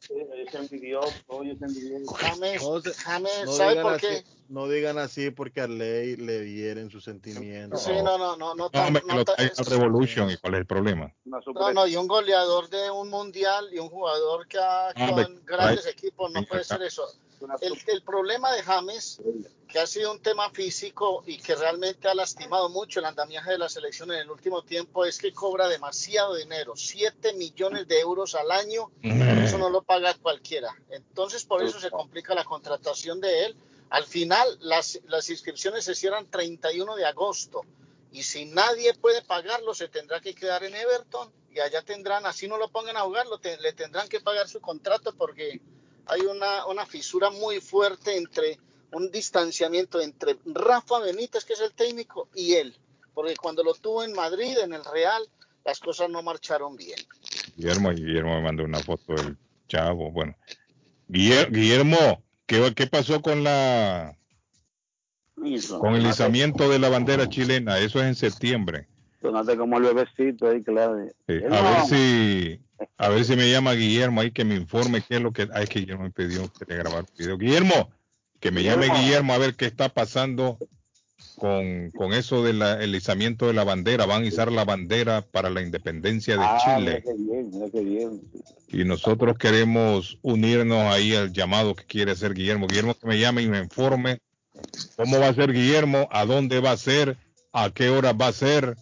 James, 2.19 2.61
James, 3.03 3.57
¿sabe 3.57 3.81
por 3.81 3.93
así- 3.95 4.07
qué? 4.07 4.23
No 4.47 4.67
digan 4.67 4.97
así 4.97 5.31
porque 5.31 5.61
a 5.61 5.67
Ley 5.67 6.15
le 6.15 6.49
hieren 6.51 6.89
sus 6.89 7.03
sentimientos. 7.03 7.83
Sí, 7.83 7.91
no, 7.91 8.17
no, 8.17 8.37
no, 8.37 8.55
no, 8.55 8.69
No, 8.71 8.89
no 8.91 9.15
lo 9.15 9.25
trae 9.25 9.51
al 9.57 9.65
Revolution. 9.65 10.29
¿Y 10.29 10.37
cuál 10.37 10.53
es 10.53 10.59
el 10.59 10.65
problema? 10.65 11.13
No, 11.25 11.39
no, 11.73 11.87
y 11.87 11.95
un 11.95 12.07
goleador 12.07 12.69
de 12.69 12.91
un 12.91 13.09
mundial 13.09 13.67
y 13.71 13.79
un 13.79 13.89
jugador 13.89 14.47
que 14.47 14.57
ha 14.59 14.89
Ah, 14.89 15.09
hombre, 15.09 15.25
con 15.25 15.45
grandes 15.45 15.87
equipos, 15.87 16.31
no 16.31 16.43
puede 16.43 16.63
ser 16.63 16.81
eso. 16.83 17.07
El, 17.61 17.73
el 17.87 18.01
problema 18.01 18.53
de 18.53 18.63
James, 18.63 19.21
que 19.67 19.79
ha 19.79 19.85
sido 19.85 20.11
un 20.11 20.21
tema 20.21 20.49
físico 20.51 21.23
y 21.27 21.37
que 21.37 21.55
realmente 21.55 22.07
ha 22.07 22.15
lastimado 22.15 22.69
mucho 22.69 22.99
el 22.99 23.05
andamiaje 23.05 23.51
de 23.51 23.57
la 23.57 23.67
selección 23.67 24.11
en 24.11 24.19
el 24.19 24.31
último 24.31 24.63
tiempo, 24.63 25.05
es 25.05 25.17
que 25.17 25.33
cobra 25.33 25.67
demasiado 25.67 26.35
dinero, 26.35 26.73
7 26.75 27.33
millones 27.33 27.87
de 27.87 27.99
euros 27.99 28.35
al 28.35 28.51
año, 28.51 28.89
eso 29.01 29.57
no 29.57 29.69
lo 29.69 29.81
paga 29.83 30.13
cualquiera. 30.21 30.69
Entonces, 30.89 31.43
por 31.43 31.61
eso 31.61 31.79
se 31.79 31.91
complica 31.91 32.33
la 32.33 32.43
contratación 32.45 33.19
de 33.19 33.45
él. 33.47 33.55
Al 33.89 34.05
final, 34.05 34.47
las, 34.61 34.99
las 35.07 35.29
inscripciones 35.29 35.85
se 35.85 35.95
cierran 35.95 36.29
31 36.29 36.95
de 36.95 37.05
agosto 37.05 37.61
y 38.11 38.23
si 38.23 38.45
nadie 38.45 38.93
puede 38.93 39.21
pagarlo, 39.21 39.73
se 39.73 39.87
tendrá 39.87 40.19
que 40.21 40.33
quedar 40.33 40.63
en 40.63 40.75
Everton 40.75 41.31
y 41.53 41.59
allá 41.59 41.81
tendrán, 41.81 42.25
así 42.25 42.47
no 42.47 42.57
lo 42.57 42.69
pongan 42.69 42.97
a 42.97 43.01
jugar, 43.01 43.27
lo 43.27 43.39
le 43.61 43.73
tendrán 43.73 44.07
que 44.09 44.19
pagar 44.19 44.47
su 44.49 44.59
contrato 44.59 45.13
porque 45.15 45.61
hay 46.07 46.21
una, 46.21 46.65
una 46.65 46.85
fisura 46.85 47.29
muy 47.29 47.61
fuerte 47.61 48.17
entre 48.17 48.59
un 48.91 49.11
distanciamiento 49.11 49.99
entre 50.01 50.37
Rafa 50.45 50.99
Benítez, 50.99 51.43
que 51.45 51.53
es 51.53 51.59
el 51.61 51.73
técnico, 51.73 52.29
y 52.33 52.53
él, 52.53 52.75
porque 53.13 53.35
cuando 53.35 53.63
lo 53.63 53.73
tuvo 53.73 54.03
en 54.03 54.13
Madrid, 54.13 54.57
en 54.59 54.73
el 54.73 54.85
Real, 54.85 55.27
las 55.65 55.79
cosas 55.79 56.09
no 56.09 56.21
marcharon 56.21 56.75
bien. 56.75 56.99
Guillermo, 57.55 57.89
Guillermo 57.91 58.35
me 58.35 58.41
mandó 58.43 58.63
una 58.63 58.79
foto 58.79 59.13
del 59.15 59.37
chavo. 59.67 60.11
Bueno, 60.11 60.37
Guiller- 61.09 61.51
Guillermo, 61.51 62.23
¿qué, 62.45 62.73
qué 62.75 62.87
pasó 62.87 63.21
con 63.21 63.43
la 63.43 64.17
con 65.79 65.95
el 65.95 66.05
izamiento 66.05 66.69
de 66.69 66.79
la 66.79 66.89
bandera 66.89 67.29
chilena? 67.29 67.79
Eso 67.79 67.99
es 67.99 68.05
en 68.05 68.15
septiembre. 68.15 68.87
Tómate 69.21 69.57
como 69.57 69.77
el 69.77 69.83
bebecito 69.83 70.49
ahí, 70.49 70.63
claro. 70.63 71.07
Sí, 71.27 71.39
a 71.49 71.61
ver 71.61 71.81
si 71.87 72.59
a 72.97 73.09
ver 73.09 73.25
si 73.25 73.35
me 73.35 73.49
llama 73.49 73.73
Guillermo 73.73 74.21
ahí 74.21 74.31
que 74.31 74.45
me 74.45 74.55
informe 74.55 75.01
qué 75.01 75.15
es 75.15 75.21
lo 75.21 75.31
que. 75.31 75.47
Ay, 75.53 75.63
es 75.63 75.69
que 75.69 75.79
Guillermo 75.79 76.03
me 76.03 76.11
pidió 76.11 76.51
que 76.51 76.65
le 76.67 76.77
grabara 76.77 77.01
un 77.01 77.17
video. 77.17 77.37
Guillermo, 77.37 77.91
que 78.39 78.51
me 78.51 78.63
llame. 78.63 78.87
Guillermo 78.89 79.33
a 79.33 79.37
ver 79.37 79.55
qué 79.55 79.65
está 79.65 79.89
pasando 79.89 80.57
con, 81.37 81.91
con 81.91 82.13
eso 82.13 82.43
del 82.43 82.95
izamiento 82.95 83.47
de 83.47 83.53
la 83.53 83.63
bandera. 83.63 84.05
Van 84.05 84.23
a 84.23 84.25
izar 84.25 84.51
la 84.51 84.65
bandera 84.65 85.21
para 85.21 85.49
la 85.49 85.61
independencia 85.61 86.35
de 86.37 86.43
Ah, 86.43 86.57
Chile. 86.63 87.01
mira 87.01 87.01
qué 87.01 87.13
bien, 87.23 87.49
mira 87.51 87.65
qué 87.71 87.81
bien. 87.81 88.21
y 88.69 88.83
nosotros 88.83 89.37
queremos 89.37 90.17
unirnos 90.21 90.81
ahí 90.93 91.15
al 91.15 91.31
llamado 91.31 91.75
que 91.75 91.85
quiere 91.85 92.11
hacer 92.11 92.33
Guillermo. 92.33 92.67
Guillermo 92.67 92.93
que 92.95 93.07
me 93.07 93.19
llame 93.19 93.41
y 93.43 93.47
me 93.47 93.59
informe 93.59 94.19
cómo 94.95 95.19
va 95.19 95.27
a 95.29 95.33
ser 95.33 95.51
Guillermo, 95.51 96.07
a 96.11 96.25
dónde 96.25 96.59
va 96.59 96.71
a 96.71 96.77
ser, 96.77 97.17
a 97.53 97.69
qué 97.71 97.89
hora 97.89 98.13
va 98.13 98.27
a 98.27 98.33
ser 98.33 98.75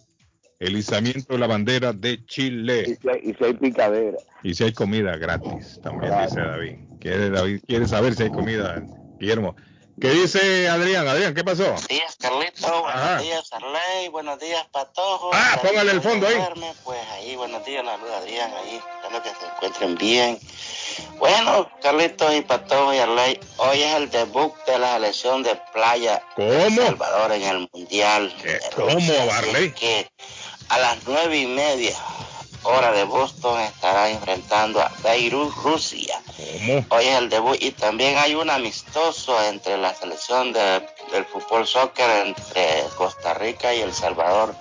el 0.60 0.76
izamiento 0.76 1.34
de 1.34 1.38
la 1.40 1.46
bandera 1.48 1.92
de 1.92 2.24
Chile. 2.26 2.96
Y 3.22 3.34
si 3.34 3.44
hay, 3.44 3.54
picadera. 3.54 4.16
Y 4.42 4.54
si 4.54 4.64
hay 4.64 4.72
comida 4.72 5.16
gratis, 5.16 5.80
también 5.82 6.12
dice 6.24 6.40
David. 6.40 6.76
Quiere, 7.00 7.28
David. 7.30 7.60
quiere 7.66 7.86
saber 7.88 8.14
si 8.14 8.22
hay 8.22 8.30
comida, 8.30 8.82
Guillermo. 9.20 9.56
¿Qué 10.00 10.10
dice 10.10 10.68
Adrián? 10.68 11.06
Adrián, 11.06 11.34
¿qué 11.34 11.44
pasó? 11.44 11.62
Buenos 11.62 11.86
días, 11.86 12.16
Carlito. 12.20 12.82
Buenos 12.82 13.22
días, 13.22 13.52
Arley. 13.52 14.08
Buenos 14.08 14.38
días, 14.40 14.66
Patojo. 14.72 15.30
Ah, 15.32 15.58
póngale 15.62 15.92
el 15.92 16.02
fondo 16.02 16.26
ahí. 16.26 16.36
Pues 16.82 16.98
ahí, 17.12 17.36
buenos 17.36 17.64
días, 17.64 17.84
la 17.84 17.96
luz, 17.96 18.10
Adrián, 18.10 18.52
ahí. 18.54 18.80
Espero 19.02 19.22
que 19.22 19.28
se 19.30 19.46
encuentren 19.46 19.94
bien. 19.96 20.38
Bueno, 21.18 21.70
Carlitos 21.80 22.34
y 22.34 22.42
Patojo 22.42 22.92
y 22.92 22.98
Arley, 22.98 23.40
hoy 23.58 23.82
es 23.82 23.94
el 23.94 24.10
debut 24.10 24.52
de 24.66 24.78
la 24.78 24.94
selección 24.94 25.42
de 25.44 25.54
playa 25.72 26.22
¿Cómo? 26.34 26.50
de 26.50 26.70
Salvador 26.86 27.32
en 27.32 27.42
el 27.42 27.68
Mundial. 27.72 28.34
¿Cómo, 28.74 29.26
Barley? 29.26 29.72
Que 29.72 30.10
a 30.70 30.78
las 30.78 30.98
nueve 31.06 31.36
y 31.38 31.46
media 31.46 31.96
hora 32.64 32.92
de 32.92 33.04
Boston 33.04 33.60
estará 33.60 34.10
enfrentando 34.10 34.80
a 34.80 34.90
Beirut, 35.02 35.54
Rusia. 35.62 36.20
Hoy 36.88 37.04
es 37.04 37.18
el 37.18 37.28
debut 37.28 37.56
y 37.60 37.70
también 37.72 38.16
hay 38.18 38.34
un 38.34 38.50
amistoso 38.50 39.42
entre 39.42 39.76
la 39.76 39.94
selección 39.94 40.52
de, 40.52 40.86
del 41.12 41.24
fútbol 41.26 41.66
soccer 41.66 42.26
entre 42.26 42.84
Costa 42.96 43.34
Rica 43.34 43.74
y 43.74 43.80
El 43.80 43.92
Salvador. 43.92 44.54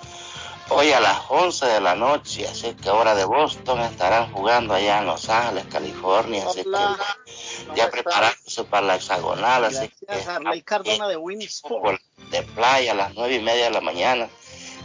Hoy 0.70 0.92
a 0.92 1.00
las 1.00 1.20
11 1.30 1.66
de 1.66 1.82
la 1.82 1.94
noche, 1.94 2.48
así 2.48 2.74
que 2.74 2.90
hora 2.90 3.16
de 3.16 3.26
Boston 3.26 3.82
estarán 3.82 4.32
jugando 4.32 4.74
allá 4.74 5.00
en 5.00 5.06
Los 5.06 5.30
Ángeles, 5.30 5.66
California, 5.70 6.46
así 6.48 6.64
que 6.64 7.76
ya 7.76 7.92
preparándose 7.92 8.64
para 8.64 8.88
la 8.88 8.96
hexagonal, 8.96 9.66
así 9.66 9.90
que 9.90 10.64
Cardona 10.64 11.08
de 11.08 11.18
Winnie 11.18 11.50
fútbol 11.50 12.00
de 12.32 12.44
playa 12.44 12.94
a 12.94 12.96
las 12.96 13.14
nueve 13.14 13.36
y 13.36 13.42
media 13.42 13.66
de 13.66 13.72
la 13.72 13.82
mañana 13.82 14.30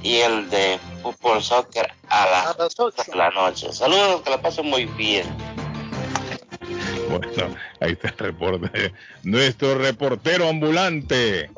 y 0.02 0.16
el 0.16 0.48
de 0.50 0.78
fútbol 1.02 1.42
soccer 1.42 1.92
a 2.08 2.54
las, 2.58 2.78
8 2.78 3.02
de 3.10 3.16
la 3.16 3.30
noche. 3.30 3.72
Saludos, 3.72 4.22
que 4.22 4.30
la 4.30 4.40
pasen 4.40 4.66
muy 4.66 4.86
bien. 4.86 5.26
Bueno, 7.08 7.56
ahí 7.80 7.92
está 7.92 8.08
el 8.08 8.16
reporte. 8.16 8.92
Nuestro 9.22 9.78
reportero 9.78 10.48
ambulante, 10.48 11.50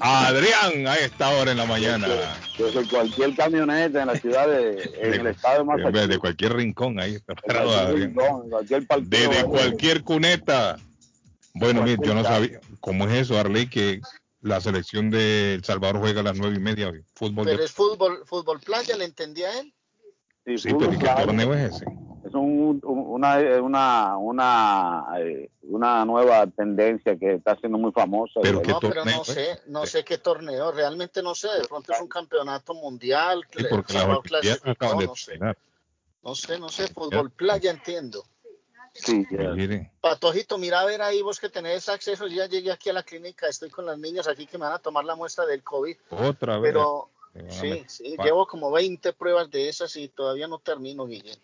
Adrián, 0.00 0.86
a 0.86 0.96
esta 0.96 1.28
hora 1.30 1.50
en 1.50 1.58
la 1.58 1.66
mañana. 1.66 2.08
Desde 2.58 2.88
cualquier 2.88 3.34
camioneta 3.34 4.00
en 4.00 4.08
la 4.08 4.16
ciudad, 4.16 4.48
de, 4.48 4.90
en 5.00 5.14
el 5.14 5.26
estado 5.26 5.58
de 5.58 5.64
Massachusetts. 5.64 6.08
De 6.08 6.18
cualquier 6.18 6.54
rincón, 6.54 7.00
ahí 7.00 7.14
está 7.16 7.34
parado 7.34 7.76
Adrián. 7.76 8.14
Desde 9.02 9.44
cualquier 9.44 10.02
cuneta. 10.02 10.78
Bueno, 11.52 11.82
mire, 11.82 11.98
yo 12.02 12.14
no 12.14 12.24
sabía, 12.24 12.60
¿cómo 12.80 13.06
es 13.06 13.12
eso, 13.12 13.38
Arley? 13.38 13.68
Que 13.68 14.00
la 14.44 14.60
selección 14.60 15.10
de 15.10 15.54
El 15.54 15.64
Salvador 15.64 15.98
juega 15.98 16.20
a 16.20 16.22
las 16.22 16.38
nueve 16.38 16.56
y 16.56 16.60
media 16.60 16.88
hoy. 16.88 17.02
Fútbol 17.14 17.46
pero 17.46 17.62
es 17.62 17.72
fútbol, 17.72 18.24
fútbol 18.26 18.60
playa, 18.60 18.94
¿le 18.96 19.06
entendía 19.06 19.58
él? 19.58 19.72
Sí, 20.58 20.74
pero 20.78 20.90
¿qué 20.90 21.24
torneo 21.24 21.54
es 21.54 21.74
ese? 21.74 21.86
Es 22.26 22.34
un, 22.34 22.78
una, 22.84 23.38
una, 23.62 24.18
una, 24.18 25.04
eh, 25.18 25.50
una 25.62 26.04
nueva 26.04 26.46
tendencia 26.46 27.16
que 27.16 27.34
está 27.34 27.56
siendo 27.56 27.78
muy 27.78 27.90
famosa. 27.92 28.40
Pero, 28.42 28.60
no, 28.60 28.80
pero 28.80 29.04
no 29.06 29.24
sé, 29.24 29.60
no 29.66 29.86
sé 29.86 30.04
qué 30.04 30.18
torneo, 30.18 30.72
realmente 30.72 31.22
no 31.22 31.34
sé, 31.34 31.48
de 31.48 31.66
pronto 31.66 31.92
es 31.94 32.00
un 32.00 32.08
campeonato 32.08 32.74
mundial. 32.74 33.42
Sí, 33.56 33.64
porque 33.70 33.96
acaban 33.96 34.98
de 34.98 35.06
no, 35.06 35.16
sé. 35.16 35.38
no 36.22 36.34
sé, 36.34 36.58
no 36.58 36.68
sé, 36.68 36.88
fútbol 36.88 37.30
playa 37.30 37.70
entiendo. 37.70 38.24
Sí, 38.94 39.26
Patojito, 40.00 40.56
mira 40.56 40.80
a 40.80 40.84
ver 40.84 41.02
ahí 41.02 41.20
vos 41.20 41.40
que 41.40 41.48
tenés 41.48 41.88
acceso, 41.88 42.28
ya 42.28 42.46
llegué 42.46 42.70
aquí 42.70 42.90
a 42.90 42.92
la 42.92 43.02
clínica, 43.02 43.48
estoy 43.48 43.68
con 43.68 43.86
las 43.86 43.98
niñas 43.98 44.28
aquí 44.28 44.46
que 44.46 44.56
me 44.56 44.64
van 44.64 44.74
a 44.74 44.78
tomar 44.78 45.04
la 45.04 45.16
muestra 45.16 45.44
del 45.46 45.64
COVID. 45.64 45.96
Otra 46.10 46.58
vez. 46.58 46.72
Pero 46.72 47.10
sí, 47.48 47.84
sí, 47.88 48.16
llevo 48.22 48.46
como 48.46 48.70
20 48.70 49.12
pruebas 49.14 49.50
de 49.50 49.68
esas 49.68 49.96
y 49.96 50.08
todavía 50.08 50.46
no 50.46 50.60
termino, 50.60 51.06
Guillermo. 51.06 51.42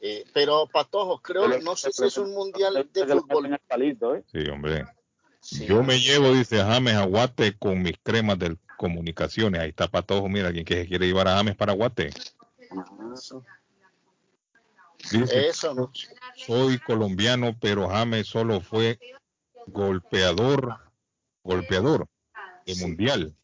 Eh, 0.00 0.24
pero 0.32 0.68
Patojo, 0.72 1.18
creo, 1.20 1.50
que 1.50 1.58
no 1.58 1.74
sé 1.74 1.90
si 1.90 2.04
es 2.04 2.16
un 2.18 2.32
mundial 2.32 2.88
de 2.92 3.06
fútbol. 3.06 3.52
¿eh? 3.52 4.24
Sí, 4.30 4.48
hombre. 4.48 4.84
Yo 5.66 5.82
me 5.82 5.98
llevo, 5.98 6.32
dice 6.32 6.58
James, 6.58 6.94
a 6.94 7.04
Guate 7.04 7.56
con 7.58 7.82
mis 7.82 7.96
cremas 8.00 8.38
de 8.38 8.56
comunicaciones. 8.78 9.60
Ahí 9.60 9.70
está 9.70 9.88
Patojo, 9.88 10.28
mira, 10.28 10.48
alguien 10.48 10.64
que 10.64 10.82
se 10.82 10.86
quiere 10.86 11.06
llevar 11.06 11.26
a 11.26 11.36
James 11.36 11.56
para 11.56 11.72
Guate. 11.72 12.10
Eso 13.12 13.44
no. 15.74 15.92
Soy 16.36 16.78
colombiano, 16.78 17.56
pero 17.60 17.88
James 17.88 18.26
solo 18.26 18.60
fue 18.60 18.98
golpeador, 19.66 20.78
golpeador 21.42 22.08
de 22.66 22.74
mundial. 22.76 23.34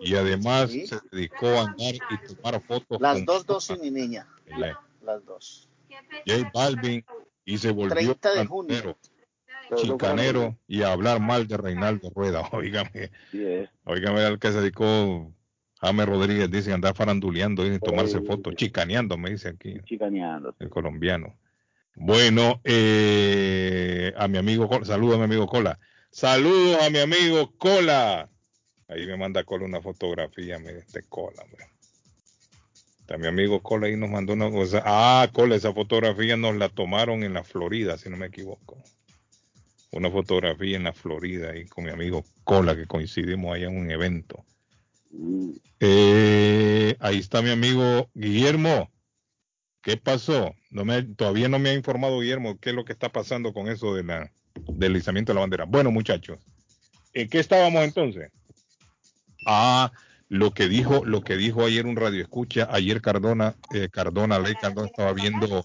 Y 0.00 0.14
además 0.14 0.70
se 0.70 1.00
dedicó 1.10 1.46
a 1.48 1.62
andar 1.62 1.94
y 1.94 2.34
tomar 2.34 2.60
fotos. 2.60 3.00
Las 3.00 3.24
dos, 3.24 3.44
dos 3.46 3.70
y 3.70 3.78
mi 3.78 3.90
niña. 3.90 4.26
Las 5.02 5.24
dos. 5.24 5.68
J 6.26 6.50
Balvin 6.52 7.04
y 7.44 7.58
se 7.58 7.70
volvió 7.70 8.16
canero, 8.18 8.98
chicanero 9.74 10.58
y 10.66 10.82
a 10.82 10.92
hablar 10.92 11.20
mal 11.20 11.46
de 11.46 11.56
Reinaldo 11.56 12.10
Rueda. 12.10 12.48
Oígame, 12.52 13.10
oígame 13.84 14.20
al 14.22 14.38
que 14.38 14.52
se 14.52 14.60
dedicó 14.60 15.32
James 15.80 16.06
Rodríguez 16.06 16.50
dice 16.50 16.72
andar 16.72 16.94
faranduleando 16.94 17.64
y 17.64 17.78
tomarse 17.78 18.20
fotos, 18.20 18.56
chicaneando, 18.56 19.16
me 19.16 19.30
dice 19.30 19.50
aquí. 19.50 19.76
Chicaneando. 19.84 20.54
El 20.58 20.68
colombiano. 20.68 21.36
Bueno, 21.94 22.60
eh, 22.64 24.12
a 24.16 24.28
mi 24.28 24.38
amigo, 24.38 24.68
saludo 24.84 25.14
a 25.14 25.18
mi 25.18 25.24
amigo 25.24 25.46
Cola. 25.46 25.78
Saludos 26.10 26.78
a 26.82 26.90
mi 26.90 26.98
amigo 26.98 27.52
Cola. 27.58 28.28
Ahí 28.88 29.06
me 29.06 29.16
manda 29.16 29.44
Cola 29.44 29.66
una 29.66 29.80
fotografía, 29.80 30.58
de 30.58 30.78
este 30.78 31.02
Cola, 31.02 31.44
Está 33.00 33.18
mi 33.18 33.26
amigo 33.26 33.62
Cola 33.62 33.86
ahí 33.86 33.96
nos 33.96 34.10
mandó 34.10 34.32
una 34.32 34.50
cosa. 34.50 34.82
Ah, 34.84 35.28
Cola, 35.32 35.56
esa 35.56 35.72
fotografía 35.72 36.36
nos 36.36 36.56
la 36.56 36.68
tomaron 36.68 37.22
en 37.22 37.34
la 37.34 37.44
Florida, 37.44 37.98
si 37.98 38.08
no 38.10 38.16
me 38.16 38.26
equivoco. 38.26 38.78
Una 39.92 40.10
fotografía 40.10 40.76
en 40.76 40.84
la 40.84 40.92
Florida 40.92 41.50
ahí 41.50 41.66
con 41.66 41.84
mi 41.84 41.90
amigo 41.90 42.24
Cola, 42.44 42.76
que 42.76 42.86
coincidimos 42.86 43.54
ahí 43.54 43.64
en 43.64 43.76
un 43.76 43.90
evento. 43.90 44.44
Eh, 45.80 46.96
ahí 47.00 47.18
está 47.18 47.42
mi 47.42 47.50
amigo 47.50 48.08
Guillermo. 48.14 48.90
¿Qué 49.80 49.96
pasó? 49.96 50.54
No 50.70 50.84
me, 50.84 51.02
todavía 51.02 51.48
no 51.48 51.58
me 51.58 51.70
ha 51.70 51.74
informado 51.74 52.20
Guillermo 52.20 52.58
qué 52.60 52.70
es 52.70 52.76
lo 52.76 52.84
que 52.84 52.92
está 52.92 53.10
pasando 53.10 53.52
con 53.52 53.68
eso 53.68 53.94
de 53.94 54.04
la, 54.04 54.32
del 54.54 54.96
izamiento 54.96 55.32
de 55.32 55.34
la 55.34 55.40
bandera. 55.40 55.64
Bueno, 55.64 55.90
muchachos, 55.90 56.38
¿en 57.14 57.28
qué 57.28 57.38
estábamos 57.38 57.82
entonces? 57.84 58.30
Ah, 59.46 59.92
lo 60.28 60.52
que 60.52 60.68
dijo, 60.68 61.04
lo 61.04 61.22
que 61.22 61.36
dijo 61.36 61.64
ayer 61.64 61.86
un 61.86 61.96
radio 61.96 62.20
escucha, 62.20 62.68
ayer 62.70 63.00
Cardona, 63.00 63.54
eh, 63.72 63.88
Cardona, 63.88 64.38
Ley 64.38 64.56
Cardona 64.56 64.88
estaba 64.88 65.12
viendo. 65.14 65.64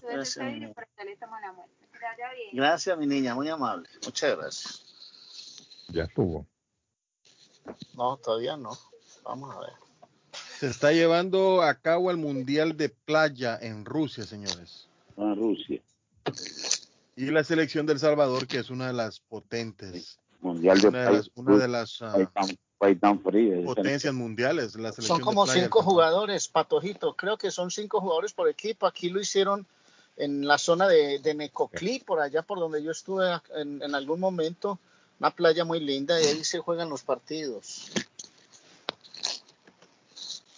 Gracias, 2.52 2.98
mi 2.98 3.06
niña, 3.06 3.34
muy 3.34 3.48
amable. 3.48 3.88
Muchas 4.04 4.36
gracias. 4.36 4.84
Ya 5.88 6.04
estuvo. 6.04 6.46
No, 7.94 8.16
todavía 8.16 8.56
no. 8.56 8.70
Vamos 9.24 9.54
a 9.54 9.60
ver. 9.60 9.72
Se 10.58 10.66
está 10.68 10.92
llevando 10.92 11.62
a 11.62 11.74
cabo 11.74 12.10
el 12.10 12.16
Mundial 12.16 12.76
de 12.76 12.88
Playa 12.88 13.58
en 13.60 13.84
Rusia, 13.84 14.24
señores. 14.24 14.86
En 15.16 15.30
ah, 15.30 15.34
Rusia. 15.34 15.80
Y 17.16 17.26
la 17.26 17.44
selección 17.44 17.86
del 17.86 17.98
Salvador, 17.98 18.46
que 18.46 18.58
es 18.58 18.70
una 18.70 18.88
de 18.88 18.92
las 18.92 19.20
potentes. 19.20 20.18
Mundial 20.40 20.80
de 20.80 20.88
una, 20.88 21.04
de 21.04 21.12
las, 21.12 21.30
una 21.36 21.56
de 21.56 21.68
las 21.68 22.00
uh, 22.02 22.26
potencias 23.64 24.12
mundiales. 24.12 24.74
La 24.76 24.92
son 24.92 25.20
como 25.20 25.46
cinco 25.46 25.82
jugadores, 25.82 26.48
Patojito. 26.48 27.14
Creo 27.14 27.38
que 27.38 27.50
son 27.50 27.70
cinco 27.70 28.00
jugadores 28.00 28.32
por 28.32 28.48
equipo. 28.48 28.86
Aquí 28.86 29.08
lo 29.08 29.20
hicieron 29.20 29.66
en 30.16 30.46
la 30.46 30.58
zona 30.58 30.86
de, 30.86 31.18
de 31.20 31.34
Necoclí, 31.34 32.00
por 32.00 32.20
allá 32.20 32.42
por 32.42 32.58
donde 32.58 32.82
yo 32.82 32.90
estuve 32.90 33.26
en, 33.56 33.82
en 33.82 33.94
algún 33.94 34.20
momento. 34.20 34.78
Una 35.20 35.30
playa 35.30 35.64
muy 35.64 35.80
linda 35.80 36.20
y 36.20 36.26
ahí 36.26 36.44
se 36.44 36.58
juegan 36.58 36.90
los 36.90 37.02
partidos. 37.02 37.90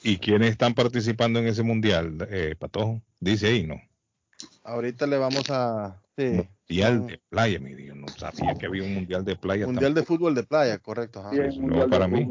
¿Y 0.06 0.18
quiénes 0.18 0.50
están 0.50 0.72
participando 0.72 1.40
en 1.40 1.48
ese 1.48 1.64
mundial, 1.64 2.28
eh, 2.30 2.54
Patojo? 2.56 3.02
Dice 3.18 3.48
ahí, 3.48 3.66
¿no? 3.66 3.82
Ahorita 4.62 5.04
le 5.04 5.18
vamos 5.18 5.50
a... 5.50 6.00
Mundial 6.16 7.08
de 7.08 7.20
playa, 7.28 7.58
mi 7.58 7.74
Dios, 7.74 7.96
no 7.96 8.06
sabía 8.08 8.54
que 8.54 8.66
había 8.66 8.84
un 8.84 8.94
mundial 8.94 9.24
de 9.24 9.34
playa. 9.34 9.66
Mundial 9.66 9.94
de 9.94 10.04
fútbol 10.04 10.36
de 10.36 10.44
playa, 10.44 10.78
correcto. 10.78 11.28
no, 11.58 11.88
para 11.88 12.06
mí. 12.06 12.24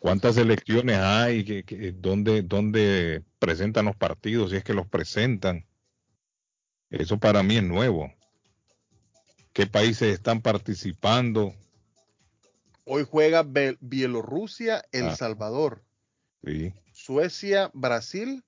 ¿Cuántas 0.00 0.36
elecciones 0.36 0.98
hay? 0.98 1.44
¿Qué, 1.44 1.94
dónde, 1.98 2.42
¿Dónde 2.42 3.22
presentan 3.38 3.86
los 3.86 3.96
partidos? 3.96 4.50
Si 4.50 4.56
es 4.56 4.64
que 4.64 4.74
los 4.74 4.86
presentan. 4.86 5.64
Eso 6.90 7.18
para 7.18 7.42
mí 7.42 7.56
es 7.56 7.64
nuevo. 7.64 8.12
¿Qué 9.54 9.66
países 9.66 10.12
están 10.12 10.42
participando? 10.42 11.54
Hoy 12.84 13.06
juega 13.08 13.44
Bielorrusia, 13.80 14.84
El 14.92 15.08
ah. 15.08 15.16
Salvador. 15.16 15.84
Sí. 16.44 16.72
Suecia, 16.92 17.70
Brasil 17.74 18.44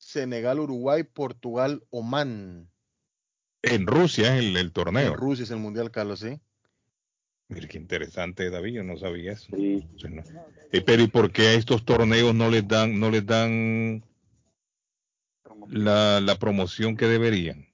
Senegal, 0.00 0.58
Uruguay, 0.58 1.04
Portugal, 1.04 1.84
Oman. 1.90 2.68
En 3.62 3.86
Rusia 3.86 4.36
es 4.36 4.56
el, 4.56 4.72
torneo. 4.72 5.12
En 5.12 5.18
Rusia 5.18 5.44
es 5.44 5.50
el 5.50 5.58
mundial, 5.58 5.90
Carlos, 5.90 6.20
sí. 6.20 6.40
Mire 7.48 7.68
qué 7.68 7.78
interesante, 7.78 8.48
David, 8.48 8.74
yo 8.74 8.84
no 8.84 8.96
sabía 8.96 9.32
eso. 9.32 9.54
Eh, 9.56 10.80
pero 10.86 11.02
¿y 11.02 11.08
por 11.08 11.32
qué 11.32 11.48
a 11.48 11.52
estos 11.52 11.84
torneos 11.84 12.34
no 12.34 12.48
les 12.48 12.66
dan, 12.66 12.98
no 12.98 13.10
les 13.10 13.26
dan 13.26 14.04
la, 15.68 16.20
la 16.20 16.38
promoción 16.38 16.96
que 16.96 17.06
deberían? 17.06 17.68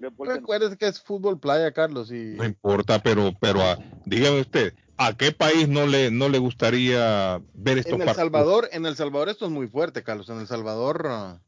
Recuerde 0.00 0.76
que 0.76 0.86
es 0.86 1.00
fútbol 1.00 1.38
playa, 1.38 1.72
Carlos. 1.72 2.10
Y... 2.10 2.34
No 2.36 2.44
importa, 2.44 3.02
pero, 3.02 3.32
pero 3.40 3.62
ah, 3.62 3.78
dígame 4.04 4.40
usted, 4.40 4.74
¿a 4.96 5.16
qué 5.16 5.32
país 5.32 5.68
no 5.68 5.86
le, 5.86 6.10
no 6.10 6.28
le 6.28 6.38
gustaría 6.38 7.40
ver 7.54 7.78
estos 7.78 7.94
En 7.94 8.02
El 8.02 8.14
Salvador, 8.14 8.68
en 8.72 8.86
El 8.86 8.96
Salvador 8.96 9.28
esto 9.28 9.46
es 9.46 9.50
muy 9.50 9.68
fuerte, 9.68 10.02
Carlos. 10.02 10.28
En 10.28 10.40
El 10.40 10.46
Salvador. 10.46 11.40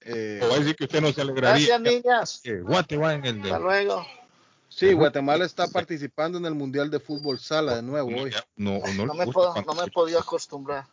Eh, 0.00 0.40
o 0.42 0.48
va 0.48 0.54
a 0.54 0.58
decir 0.58 0.76
que 0.76 0.84
usted 0.84 1.00
no 1.00 1.12
se 1.12 1.20
alegraría. 1.20 1.78
Gracias, 1.78 2.42
niñas. 2.42 2.62
Guatemala 2.62 3.14
en 3.14 3.24
el 3.24 3.42
de... 3.42 3.50
Hasta 3.50 3.58
luego. 3.58 4.06
Sí, 4.68 4.92
Guatemala 4.92 5.44
está 5.44 5.66
participando 5.68 6.38
en 6.38 6.44
el 6.44 6.54
Mundial 6.54 6.90
de 6.90 7.00
Fútbol 7.00 7.38
Sala 7.38 7.76
de 7.76 7.82
nuevo 7.82 8.08
hoy. 8.08 8.30
No, 8.56 8.80
no, 8.96 9.06
no 9.06 9.14
me, 9.14 9.26
puedo, 9.26 9.54
no 9.62 9.74
me 9.74 9.86
podía 9.88 10.18
acostumbrar. 10.18 10.84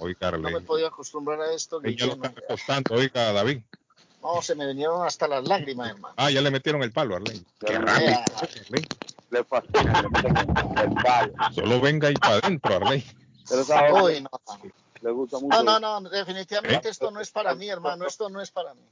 Oiga, 0.00 0.32
no 0.32 0.50
me 0.50 0.60
podía 0.60 0.88
acostumbrar 0.88 1.40
a 1.40 1.52
esto. 1.54 1.80
Ella 1.84 2.06
lo 2.06 2.12
está 2.14 2.28
apostando, 2.28 2.94
oiga, 2.94 3.32
David. 3.32 3.62
No, 4.22 4.42
se 4.42 4.54
me 4.54 4.66
vinieron 4.66 5.06
hasta 5.06 5.26
las 5.26 5.46
lágrimas, 5.46 5.90
hermano. 5.90 6.14
Ah, 6.16 6.30
ya 6.30 6.40
le 6.42 6.50
metieron 6.50 6.82
el 6.82 6.92
palo 6.92 7.14
a 7.14 7.16
Arlene. 7.18 7.42
Qué 7.58 7.78
rápido. 7.78 8.18
Le 9.30 9.44
fascina, 9.44 10.00
el 10.82 10.94
palo. 10.94 11.32
Solo 11.54 11.80
venga 11.80 12.10
y 12.10 12.14
para 12.14 12.36
adentro, 12.36 12.76
Arlene. 12.76 13.04
Pero 13.48 14.04
Uy, 14.04 14.20
no. 14.20 14.30
Le 15.02 15.10
gusta 15.12 15.38
mucho. 15.38 15.62
No, 15.62 15.78
no, 15.80 16.00
no, 16.00 16.10
definitivamente 16.10 16.88
¿Eh? 16.88 16.90
esto 16.90 17.10
no 17.10 17.20
es 17.20 17.30
para 17.30 17.54
mí, 17.54 17.68
hermano. 17.68 18.06
Esto 18.06 18.28
no 18.28 18.40
es 18.40 18.50
para 18.50 18.74
mí. 18.74 18.82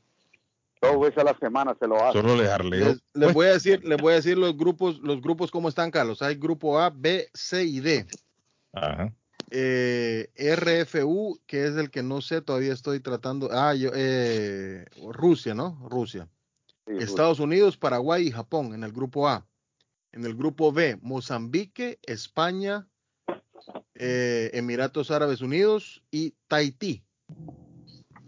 Dos 0.81 1.01
veces 1.01 1.19
a 1.19 1.25
la 1.25 1.39
semana 1.39 1.77
se 1.79 1.87
lo 1.87 2.03
hace. 2.03 2.21
Solo 2.21 2.37
dejarle. 2.37 2.79
Les, 2.79 3.03
les, 3.15 3.35
voy 3.35 3.47
a 3.47 3.51
decir, 3.51 3.85
les 3.85 4.01
voy 4.01 4.13
a 4.13 4.17
decir 4.17 4.39
los 4.39 4.57
grupos, 4.57 4.99
los 5.01 5.21
grupos 5.21 5.51
cómo 5.51 5.69
están, 5.69 5.91
Carlos. 5.91 6.23
Hay 6.23 6.37
grupo 6.37 6.79
A, 6.79 6.91
B, 6.91 7.29
C 7.35 7.65
y 7.65 7.81
D. 7.81 8.07
Ajá. 8.73 9.13
Eh, 9.51 10.31
RFU, 10.37 11.41
que 11.47 11.67
es 11.67 11.77
el 11.77 11.91
que 11.91 12.03
no 12.03 12.21
sé, 12.21 12.43
todavía 12.43 12.73
estoy 12.73 13.01
tratando. 13.01 13.49
Ah, 13.53 13.75
yo, 13.75 13.91
eh, 13.95 14.85
Rusia, 15.13 15.55
¿no? 15.55 15.79
Rusia. 15.89 16.29
Estados 16.87 17.39
Unidos, 17.39 17.77
Paraguay 17.77 18.29
y 18.29 18.31
Japón 18.31 18.75
en 18.75 18.83
el 18.83 18.93
grupo 18.93 19.29
A. 19.29 19.47
En 20.13 20.25
el 20.25 20.35
grupo 20.35 20.73
B, 20.73 20.99
Mozambique, 21.03 21.99
España, 22.03 22.89
eh, 23.95 24.51
Emiratos 24.55 25.11
Árabes 25.11 25.43
Unidos 25.43 26.03
y 26.11 26.35
Tahití. 26.47 27.05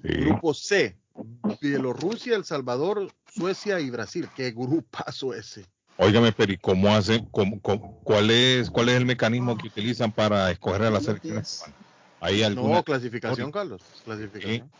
Grupo 0.03 0.53
C, 0.53 0.99
Bielorrusia, 1.61 2.37
El 2.37 2.45
Salvador, 2.45 3.11
Suecia 3.33 3.81
y 3.81 3.91
Brasil. 3.91 4.29
Qué 4.37 4.51
grupazo 4.51 5.35
ese. 5.35 5.67
Óigame, 6.03 6.33
pero 6.33 6.51
¿y 6.51 6.57
cómo 6.57 6.95
hacen? 6.95 7.27
cuál, 7.27 8.31
es, 8.31 8.71
¿Cuál 8.71 8.89
es 8.89 8.97
el 8.97 9.05
mecanismo 9.05 9.59
que 9.59 9.67
utilizan 9.67 10.11
para 10.11 10.51
escoger 10.51 10.83
a 10.85 10.91
las 10.91 11.05
selecciones? 11.05 11.65
¿Hay 12.21 12.43
alguna 12.43 12.77
no, 12.77 12.83
clasificación, 12.83 13.53
Carlos. 13.53 13.83
Clasificación. 14.07 14.71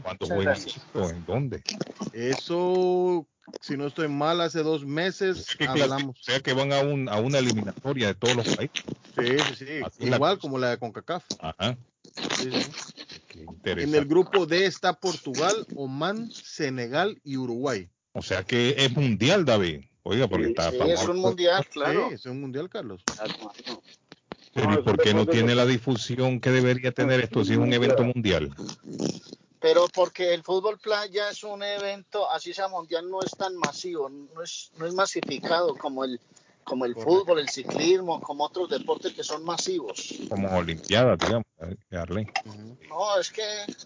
¿Cuánto 0.00 0.26
fue 0.26 0.44
esto? 0.52 1.10
¿En 1.10 1.26
dónde? 1.26 1.62
Eso, 2.12 3.26
si 3.60 3.76
no 3.76 3.88
estoy 3.88 4.06
mal, 4.06 4.40
hace 4.40 4.62
dos 4.62 4.86
meses 4.86 5.56
hablamos. 5.66 6.20
O 6.20 6.22
sea 6.22 6.38
que 6.38 6.52
van 6.52 6.72
a, 6.72 6.82
un, 6.82 7.08
a 7.08 7.16
una 7.16 7.38
eliminatoria 7.38 8.06
de 8.06 8.14
todos 8.14 8.36
los 8.36 8.56
países. 8.56 8.84
Sí, 9.18 9.38
sí, 9.56 9.66
sí. 9.98 10.06
Igual 10.06 10.38
como 10.38 10.56
la 10.58 10.70
de 10.70 10.78
CONCACAF. 10.78 11.24
Ajá. 11.40 11.76
Sí, 12.36 12.50
sí. 12.52 13.44
En 13.64 13.92
el 13.92 14.04
grupo 14.04 14.46
D 14.46 14.66
está 14.66 14.92
Portugal, 14.94 15.66
Oman, 15.74 16.30
Senegal 16.30 17.20
y 17.24 17.36
Uruguay. 17.36 17.90
O 18.12 18.22
sea 18.22 18.44
que 18.44 18.76
es 18.78 18.96
mundial, 18.96 19.44
David. 19.44 19.87
Oiga, 20.10 20.26
porque 20.26 20.46
está. 20.46 20.70
Sí, 20.70 20.78
es 20.86 21.06
un 21.06 21.18
mundial, 21.18 21.66
claro. 21.66 22.08
Sí, 22.08 22.14
es 22.14 22.24
un 22.24 22.40
mundial, 22.40 22.70
Carlos. 22.70 23.02
Pero 24.54 24.72
¿y 24.72 24.82
por 24.82 24.98
qué 25.02 25.12
no 25.12 25.26
tiene 25.26 25.54
la 25.54 25.66
difusión 25.66 26.40
que 26.40 26.50
debería 26.50 26.92
tener 26.92 27.20
esto 27.20 27.44
si 27.44 27.52
es 27.52 27.58
un 27.58 27.70
evento 27.74 28.04
mundial? 28.04 28.50
Pero 29.60 29.86
porque 29.92 30.32
el 30.32 30.42
fútbol 30.42 30.78
playa 30.78 31.28
es 31.28 31.44
un 31.44 31.62
evento, 31.62 32.30
así 32.30 32.54
sea 32.54 32.68
mundial, 32.68 33.10
no 33.10 33.20
es 33.20 33.32
tan 33.32 33.54
masivo, 33.56 34.08
no 34.08 34.42
es, 34.42 34.70
no 34.78 34.86
es 34.86 34.94
masificado 34.94 35.76
como 35.76 36.04
el, 36.04 36.18
como 36.64 36.86
el 36.86 36.94
fútbol, 36.94 37.40
el 37.40 37.50
ciclismo, 37.50 38.18
como 38.22 38.44
otros 38.44 38.70
deportes 38.70 39.12
que 39.12 39.22
son 39.22 39.44
masivos. 39.44 40.14
Como 40.30 40.48
Olimpiadas, 40.56 41.18
digamos, 41.18 41.44
Arlene. 41.90 42.32
No, 42.88 43.20
es 43.20 43.30
que 43.30 43.44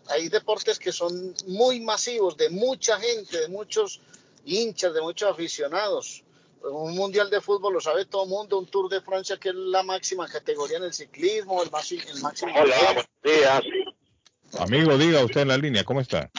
hay 0.09 0.28
deportes 0.28 0.78
que 0.78 0.93
son 0.93 1.35
muy 1.49 1.81
masivos, 1.81 2.36
de 2.36 2.49
mucha 2.49 3.01
gente, 3.01 3.40
de 3.40 3.49
muchos 3.49 4.01
hinchas, 4.44 4.94
de 4.94 5.01
muchos 5.01 5.31
aficionados. 5.31 6.24
Un 6.62 6.94
mundial 6.94 7.28
de 7.28 7.40
fútbol 7.40 7.74
lo 7.74 7.81
sabe 7.81 8.05
todo 8.05 8.24
el 8.24 8.31
mundo, 8.31 8.59
un 8.59 8.66
Tour 8.66 8.89
de 8.89 9.01
Francia 9.01 9.36
que 9.36 9.48
es 9.48 9.55
la 9.55 9.82
máxima 9.82 10.28
categoría 10.28 10.77
en 10.78 10.85
el 10.85 10.93
ciclismo, 10.93 11.62
el, 11.62 11.70
máximo. 11.70 12.02
El 12.14 12.23
máximo 12.23 12.52
Hola, 12.55 12.77
buenos 12.85 13.06
días. 13.23 13.62
Amigo, 14.59 14.97
diga 14.97 15.24
usted 15.24 15.40
en 15.40 15.48
la 15.48 15.56
línea, 15.56 15.82
¿cómo 15.82 16.01
está? 16.01 16.31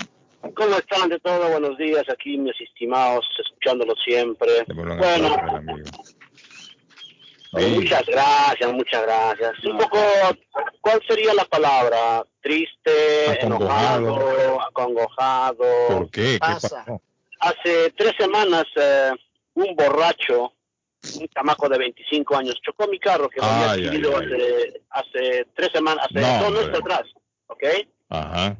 ¿Cómo 0.55 0.77
están 0.77 1.09
de 1.09 1.19
todo? 1.19 1.49
Buenos 1.49 1.77
días, 1.77 2.03
aquí 2.09 2.37
mis 2.37 2.59
estimados, 2.61 3.25
escuchándolo 3.39 3.95
siempre. 3.95 4.65
Bueno, 4.73 4.97
Muchas 7.53 8.05
gracias, 8.07 8.73
muchas 8.73 9.03
gracias. 9.03 9.51
Un 9.65 9.77
poco, 9.77 9.99
¿cuál 10.81 11.01
sería 11.07 11.33
la 11.33 11.45
palabra? 11.45 12.25
Triste, 12.41 13.41
enojado, 13.41 14.61
acongojado. 14.61 15.65
¿Por 15.87 16.09
qué? 16.09 16.33
¿Qué 16.33 16.39
pasa? 16.39 16.85
Hace 17.43 17.91
tres 17.91 18.13
semanas, 18.17 18.65
eh, 18.75 19.11
un 19.55 19.75
borracho, 19.75 20.53
un 21.19 21.27
chamaco 21.27 21.67
de 21.67 21.77
25 21.77 22.35
años, 22.35 22.55
chocó 22.61 22.87
mi 22.87 22.99
carro 22.99 23.29
que 23.29 23.41
había 23.41 23.71
adquirido 23.71 24.17
hace, 24.17 24.81
hace, 24.89 25.47
tres 25.55 25.71
semanas, 25.73 26.05
hace 26.09 26.43
dos 26.43 26.51
meses 26.51 26.79
atrás, 26.79 27.03
¿ok? 27.47 27.63
Ajá. 28.09 28.57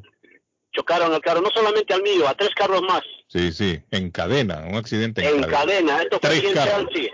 Chocaron 0.72 1.14
el 1.14 1.22
carro, 1.22 1.42
no 1.42 1.50
solamente 1.52 1.94
al 1.94 2.02
mío, 2.02 2.28
a 2.28 2.34
tres 2.34 2.50
carros 2.56 2.82
más. 2.82 3.04
Sí, 3.28 3.52
sí, 3.52 3.82
en 3.92 4.12
cadena, 4.12 4.66
un 4.68 4.76
accidente 4.76 5.28
en, 5.28 5.44
en 5.44 5.50
cadena. 5.50 6.02
Esto 6.02 6.20
fue 6.20 6.38
en 6.38 6.54
Chelsea 6.54 7.12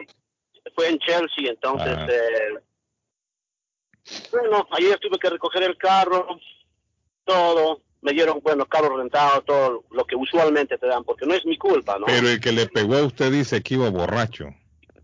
fue 0.76 0.90
en 0.90 1.00
Chelsea, 1.00 1.50
entonces, 1.52 1.98
eh, 2.10 2.60
bueno, 4.32 4.68
ayer 4.72 4.98
tuve 5.00 5.20
que 5.20 5.30
recoger 5.30 5.64
el 5.64 5.78
carro, 5.78 6.40
todo, 7.26 7.82
me 8.02 8.14
dieron, 8.14 8.40
bueno, 8.42 8.66
carro 8.66 8.98
rentado, 8.98 9.42
todo 9.42 9.84
lo 9.92 10.06
que 10.06 10.16
usualmente 10.16 10.78
te 10.78 10.88
dan, 10.88 11.04
porque 11.04 11.26
no 11.26 11.34
es 11.34 11.46
mi 11.46 11.58
culpa, 11.58 11.98
¿no? 12.00 12.06
Pero 12.06 12.30
el 12.30 12.40
que 12.40 12.52
le 12.52 12.68
pegó 12.68 12.96
a 12.96 13.04
usted 13.04 13.32
dice 13.32 13.62
que 13.62 13.76
iba 13.76 13.90
borracho. 13.90 14.54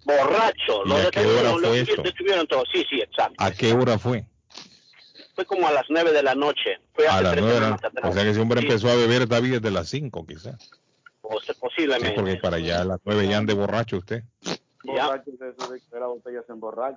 Borracho, 0.05 0.85
lo 0.85 0.95
a 0.97 1.11
qué 1.11 1.25
hora 1.25 1.51
fue 1.53 1.79
eso? 1.81 2.03
todo, 2.47 2.63
sí, 2.71 2.85
sí, 2.89 3.01
exacto. 3.01 3.35
¿A 3.37 3.51
qué 3.51 3.73
hora 3.73 3.97
fue? 3.97 4.25
Fue 5.33 5.45
como 5.45 5.67
a 5.67 5.71
las 5.71 5.85
nueve 5.89 6.13
de 6.13 6.23
la 6.23 6.35
noche. 6.35 6.79
Fue 6.93 7.07
a 7.07 7.21
las 7.21 7.35
nueve. 7.35 7.75
O 8.03 8.13
sea 8.13 8.23
que 8.23 8.29
ese 8.29 8.39
hombre 8.39 8.61
empezó 8.61 8.89
a 8.89 8.95
beber 8.95 9.27
David 9.27 9.55
desde 9.55 9.71
las 9.71 9.89
cinco, 9.89 10.25
quizás. 10.25 10.55
posiblemente. 11.59 12.09
Sí, 12.09 12.15
porque 12.15 12.35
para 12.37 12.57
allá 12.57 12.81
a 12.81 12.85
las 12.85 12.99
nueve 13.03 13.27
ya 13.27 13.37
ande 13.37 13.53
borracho 13.53 13.97
usted. 13.97 14.23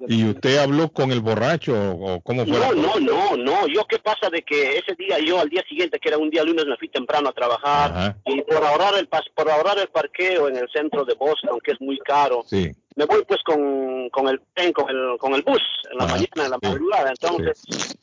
¿Y 0.09 0.29
usted 0.31 0.59
habló 0.59 0.91
con 0.91 1.11
el 1.13 1.21
borracho 1.21 1.75
o 1.75 2.21
cómo 2.21 2.45
fue? 2.45 2.59
No, 2.59 2.73
no, 2.73 3.01
no, 3.01 3.37
no. 3.37 3.67
Yo 3.67 3.85
qué 3.87 3.99
pasa 3.99 4.31
de 4.31 4.43
que 4.43 4.79
ese 4.79 4.95
día 4.95 5.19
yo 5.19 5.41
al 5.41 5.49
día 5.49 5.63
siguiente, 5.69 5.99
que 5.99 6.09
era 6.09 6.19
un 6.19 6.31
día 6.31 6.45
lunes, 6.45 6.67
me 6.67 6.77
fui 6.77 6.89
temprano 6.89 7.29
a 7.29 7.33
trabajar 7.33 8.17
y 8.25 8.43
por 8.43 8.65
ahorrar 8.65 8.95
el 8.97 9.09
por 9.09 9.51
ahorrar 9.51 9.79
el 9.79 9.89
parqueo 9.89 10.49
en 10.49 10.57
el 10.57 10.69
centro 10.71 11.05
de 11.05 11.15
Boston, 11.15 11.59
que 11.63 11.73
es 11.73 11.81
muy 11.81 11.99
caro, 11.99 12.45
me 12.51 13.05
voy 13.05 13.25
pues 13.27 13.41
con, 13.45 14.09
con 14.11 14.29
el 14.29 14.41
con 14.73 14.91
el 14.91 15.19
con 15.19 15.35
el 15.35 15.43
bus 15.43 15.63
en 15.91 15.99
la 15.99 16.07
mañana, 16.07 16.45
en 16.45 16.51
la 16.51 16.59
madrugada. 16.63 17.11
Entonces 17.11 17.97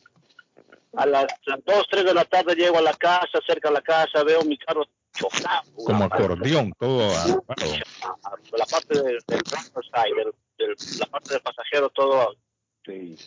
a 0.96 1.06
las 1.06 1.26
2, 1.66 1.88
3 1.90 2.06
de 2.06 2.14
la 2.14 2.26
tarde 2.26 2.56
llego 2.56 2.78
a 2.78 2.82
la 2.82 2.94
casa, 2.94 3.40
cerca 3.46 3.70
de 3.70 3.74
la 3.74 3.82
casa, 3.82 4.24
veo 4.24 4.44
mi 4.44 4.58
carro 4.58 4.86
como 5.86 6.04
acordeón, 6.04 6.74
todo 6.80 7.08
La 7.08 8.66
parte 8.66 9.02
del, 9.02 9.20
del, 9.28 9.42
la 11.00 11.06
parte 11.08 11.34
del 11.34 11.42
pasajero, 11.42 11.90
todo. 11.90 12.36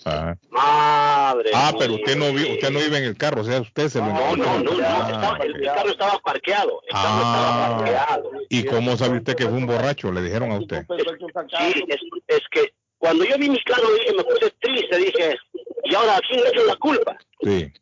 Ah. 0.05 0.37
Madre. 0.51 1.51
Ah, 1.53 1.73
pero 1.77 1.95
usted 1.95 2.17
no, 2.17 2.27
usted 2.27 2.71
no 2.71 2.79
vive 2.79 2.99
en 2.99 3.05
el 3.05 3.17
carro, 3.17 3.41
o 3.41 3.45
sea, 3.45 3.61
usted 3.61 3.89
se 3.89 3.99
lo 3.99 4.07
No, 4.07 4.37
no, 4.37 4.59
no, 4.61 4.71
ah, 4.85 5.37
el, 5.43 5.61
carro 5.65 5.91
estaba 5.91 6.19
parqueado. 6.21 6.81
El 6.87 6.93
carro 6.93 7.17
estaba 7.17 7.67
ah. 7.67 7.79
parqueado. 7.79 8.31
¿Y 8.51 8.65
cómo 8.65 8.97
sabe 8.97 9.19
usted 9.19 9.35
que 9.35 9.49
fue 9.49 9.59
un 9.59 9.67
borracho? 9.67 10.13
Le 10.13 10.23
dijeron 10.23 10.53
a 10.53 10.59
usted. 10.59 10.87
Sí, 10.89 11.85
es, 11.89 12.01
es 12.29 12.43
que 12.53 12.73
cuando 12.99 13.25
yo 13.25 13.37
vi 13.37 13.51
mi 13.51 13.61
carro, 13.65 13.93
dije, 13.95 14.15
me 14.17 14.23
puse 14.23 14.51
triste, 14.61 14.97
dije, 14.97 15.37
¿y 15.85 15.95
ahora 15.95 16.17
a 16.19 16.21
quién 16.21 16.41
le 16.41 16.49
echo 16.51 16.65
la 16.65 16.77
culpa? 16.77 17.19
Sí 17.43 17.73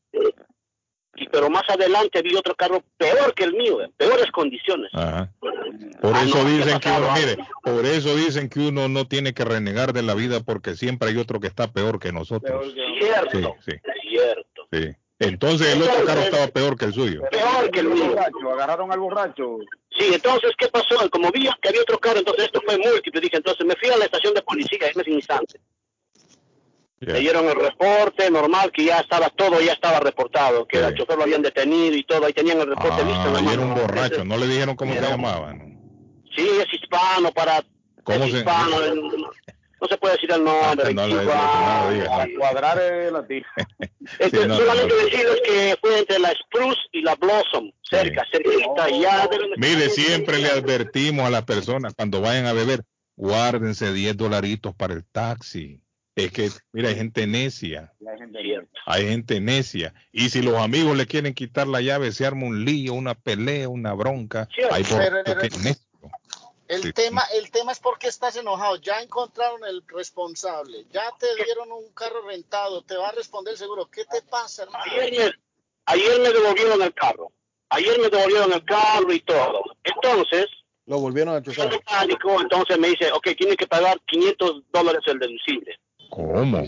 pero 1.31 1.51
más 1.51 1.63
adelante 1.69 2.23
vi 2.23 2.35
otro 2.35 2.55
carro 2.55 2.83
peor 2.97 3.35
que 3.35 3.45
el 3.45 3.55
mío, 3.55 3.83
en 3.83 3.93
peores 3.93 4.31
condiciones. 4.31 4.91
Por 4.93 6.15
ah, 6.15 6.23
eso 6.23 6.45
dicen 6.45 6.79
que 6.79 6.89
uno, 6.89 7.13
mire, 7.15 7.37
por 7.63 7.85
eso 7.85 8.15
dicen 8.17 8.49
que 8.49 8.61
uno 8.61 8.89
no 8.89 9.07
tiene 9.07 9.33
que 9.35 9.45
renegar 9.45 9.93
de 9.93 10.03
la 10.03 10.15
vida 10.15 10.41
porque 10.41 10.75
siempre 10.75 11.09
hay 11.09 11.17
otro 11.17 11.41
que 11.41 11.47
está 11.47 11.73
peor 11.73 11.99
que 11.99 12.13
nosotros. 12.13 12.75
Cierto, 12.99 13.57
sí, 13.65 13.73
cierto. 14.03 14.69
Sí. 14.73 14.95
Entonces 15.19 15.75
el 15.75 15.83
otro 15.83 16.05
carro 16.05 16.21
estaba 16.21 16.47
peor 16.49 16.77
que 16.77 16.85
el 16.87 16.93
suyo. 16.93 17.23
Peor 17.31 17.71
que 17.71 17.81
el 17.81 17.89
mío. 17.89 18.15
Agarraron 18.53 18.93
al 18.93 19.01
borracho. 19.01 19.59
Sí, 19.99 20.11
entonces, 20.13 20.53
¿qué 20.59 20.69
pasó? 20.69 21.09
Como 21.11 21.31
vi 21.31 21.49
que 21.63 21.69
había 21.69 21.81
otro 21.81 21.99
carro, 21.99 22.19
entonces 22.19 22.47
esto 22.47 22.61
fue 22.67 22.77
múltiple. 22.77 23.21
Dije, 23.21 23.39
entonces 23.39 23.65
me 23.65 23.75
fui 23.77 23.89
a 23.89 23.97
la 23.97 24.05
estación 24.05 24.35
de 24.35 24.43
policía 24.43 24.79
en 24.95 25.01
ese 25.01 25.11
instante. 25.11 25.59
Le 26.99 27.21
dieron 27.21 27.47
el 27.47 27.55
reporte 27.55 28.31
normal, 28.31 28.73
que 28.73 28.87
ya 28.87 29.01
estaba 29.01 29.29
todo, 29.29 29.61
ya 29.61 29.73
estaba 29.73 30.01
reportado, 30.01 30.67
que 30.67 30.79
el 30.79 30.95
chofer 30.95 31.17
lo 31.17 31.25
habían 31.25 31.43
detenido 31.43 31.95
y 31.95 32.05
todo, 32.05 32.25
ahí 32.25 32.33
tenían 32.33 32.61
el 32.61 32.69
reporte 32.69 33.05
listo. 33.05 33.35
Ah, 33.37 33.41
y 33.43 33.53
era 33.53 33.63
un 33.63 33.75
borracho, 33.75 34.25
no 34.25 34.39
le 34.39 34.47
dijeron 34.47 34.77
cómo 34.77 34.95
se 34.95 35.01
llamaba. 35.01 35.55
Sí, 36.35 36.49
es 36.59 36.73
hispano, 36.73 37.33
para... 37.33 37.63
¿Cómo 38.03 38.25
es 38.25 38.31
se 38.31 38.39
hispano, 38.39 38.77
no 39.81 39.89
se 39.89 39.97
puede 39.99 40.15
decir 40.15 40.33
el 40.33 40.45
nombre. 40.45 40.95
No, 40.95 41.07
no, 41.07 41.27
Para 41.27 42.27
cuadrar 42.39 42.79
la 43.13 43.27
tija. 43.27 43.51
Entonces, 44.19 44.57
solamente 44.57 44.95
decirles 44.95 45.41
que 45.45 45.77
fue 45.81 45.99
entre 45.99 46.19
la 46.19 46.33
Spruce 46.33 46.81
y 46.93 47.03
la 47.03 47.15
Blossom, 47.17 47.71
cerca, 47.83 48.25
cerquita, 48.31 48.89
ya. 48.89 49.29
Mire, 49.57 49.91
siempre 49.91 50.39
le 50.39 50.49
advertimos 50.49 51.27
a 51.27 51.31
las 51.31 51.45
personas 51.45 51.93
cuando 51.95 52.21
vayan 52.21 52.47
a 52.47 52.53
beber, 52.53 52.85
guárdense 53.17 53.93
10 53.93 54.17
dolaritos 54.17 54.75
para 54.75 54.95
el 54.95 55.05
taxi. 55.05 55.81
Es 56.17 56.33
que, 56.33 56.51
mira, 56.73 56.89
hay 56.89 56.95
gente 56.95 57.27
necia. 57.27 57.93
Hay 58.87 59.07
gente 59.07 59.39
necia. 59.39 59.93
Y 60.13 60.31
si 60.31 60.41
los 60.41 60.57
amigos 60.57 60.97
le 60.97 61.07
quieren 61.07 61.35
quitar 61.35 61.67
la 61.67 61.83
llave, 61.83 62.11
se 62.11 62.25
arma 62.25 62.47
un 62.47 62.65
lío, 62.65 62.95
una 62.95 63.15
pelea, 63.15 63.69
una 63.69 63.93
bronca. 63.93 64.49
Hay 64.71 64.83
por... 64.85 65.03
El 66.69 66.95
tema, 66.95 67.23
el 67.35 67.51
tema 67.51 67.71
es 67.71 67.79
por 67.79 67.99
qué 67.99 68.09
estás 68.09 68.35
enojado. 68.37 68.77
Ya 68.77 69.03
encontraron 69.03 69.63
el 69.67 69.85
responsable, 69.87 70.87
ya 70.91 71.13
te 71.21 71.27
dieron 71.45 71.71
un 71.71 71.93
carro 71.93 72.27
rentado, 72.27 72.83
te 72.83 72.97
va 72.97 73.11
a 73.11 73.13
responder 73.13 73.53
el 73.53 73.59
seguro. 73.59 73.87
¿Qué 73.87 74.05
te 74.07 74.23
pasa, 74.23 74.63
hermano? 74.65 74.85
Ayer, 75.01 75.39
ayer 75.85 76.21
me 76.21 76.31
devolvieron 76.31 76.81
el 76.81 76.95
carro. 76.95 77.31
Ayer 77.69 78.01
me 78.01 78.09
devolvieron 78.09 78.53
el 78.55 78.65
carro 78.65 79.13
y 79.13 79.21
todo. 79.21 79.63
Entonces, 79.85 80.47
lo 80.87 80.99
volvieron 80.99 81.35
a 81.35 81.43
chocar. 81.43 81.71
Entonces 81.71 82.79
me 82.79 82.89
dice, 82.89 83.13
ok, 83.13 83.29
tiene 83.37 83.55
que 83.55 83.67
pagar 83.67 84.01
500 84.07 84.63
dólares 84.73 85.03
el 85.07 85.19
deducible. 85.19 85.79
¿Cómo? 86.11 86.67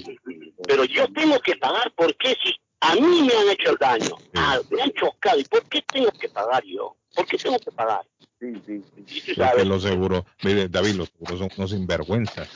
Pero 0.66 0.84
yo 0.84 1.06
tengo 1.12 1.38
que 1.40 1.56
pagar 1.56 1.92
porque 1.96 2.36
si 2.42 2.54
a 2.80 2.94
mí 2.94 3.22
me 3.22 3.34
han 3.34 3.48
hecho 3.50 3.70
el 3.70 3.76
daño, 3.76 4.16
ah, 4.34 4.58
me 4.70 4.82
han 4.82 4.92
chocado, 4.92 5.38
¿y 5.38 5.44
por 5.44 5.64
qué 5.68 5.82
tengo 5.82 6.10
que 6.12 6.28
pagar 6.28 6.62
yo? 6.64 6.96
¿Por 7.14 7.26
qué 7.26 7.36
tengo 7.36 7.58
que 7.58 7.72
pagar? 7.72 8.02
Sí, 8.40 8.52
sí, 8.66 8.82
sí. 9.06 9.34
Porque 9.34 9.64
los 9.64 9.82
seguros, 9.82 10.24
mire, 10.42 10.68
David, 10.68 10.94
los 10.94 11.08
seguros 11.08 11.38
son 11.38 11.50
unos 11.56 11.70
sinvergüenzas. 11.70 12.48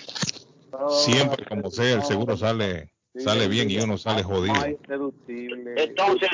Siempre, 0.89 1.45
como 1.45 1.71
sea, 1.71 1.95
el 1.95 2.05
seguro 2.05 2.37
sale 2.37 2.93
sale 3.19 3.49
bien 3.49 3.71
y 3.71 3.79
uno 3.79 3.99
sale 3.99 4.23
jodido. 4.23 4.55
Entonces, 5.77 6.31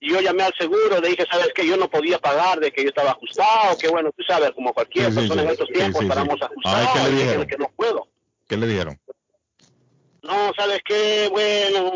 yo 0.00 0.20
llamé 0.20 0.42
al 0.42 0.54
seguro, 0.58 1.00
le 1.00 1.08
dije, 1.08 1.26
¿sabes 1.30 1.52
que 1.54 1.66
Yo 1.66 1.76
no 1.76 1.88
podía 1.88 2.18
pagar, 2.18 2.60
de 2.60 2.72
que 2.72 2.82
yo 2.82 2.88
estaba 2.88 3.12
ajustado, 3.12 3.76
que 3.78 3.88
bueno, 3.88 4.10
tú 4.16 4.22
sabes, 4.24 4.50
como 4.52 4.72
cualquier 4.72 5.14
persona 5.14 5.42
en 5.42 5.48
estos 5.50 5.68
tiempos, 5.68 6.02
estábamos 6.02 6.40
ajustados, 6.42 6.88
¿qué 6.92 7.10
le 7.10 7.16
dijeron? 7.16 7.46
que 7.46 7.58
no 7.58 7.70
puedo. 7.76 8.08
¿Qué 8.48 8.56
le 8.56 8.66
dijeron? 8.66 9.00
No, 10.24 10.52
¿sabes 10.56 10.80
qué? 10.84 11.28
Bueno, 11.30 11.92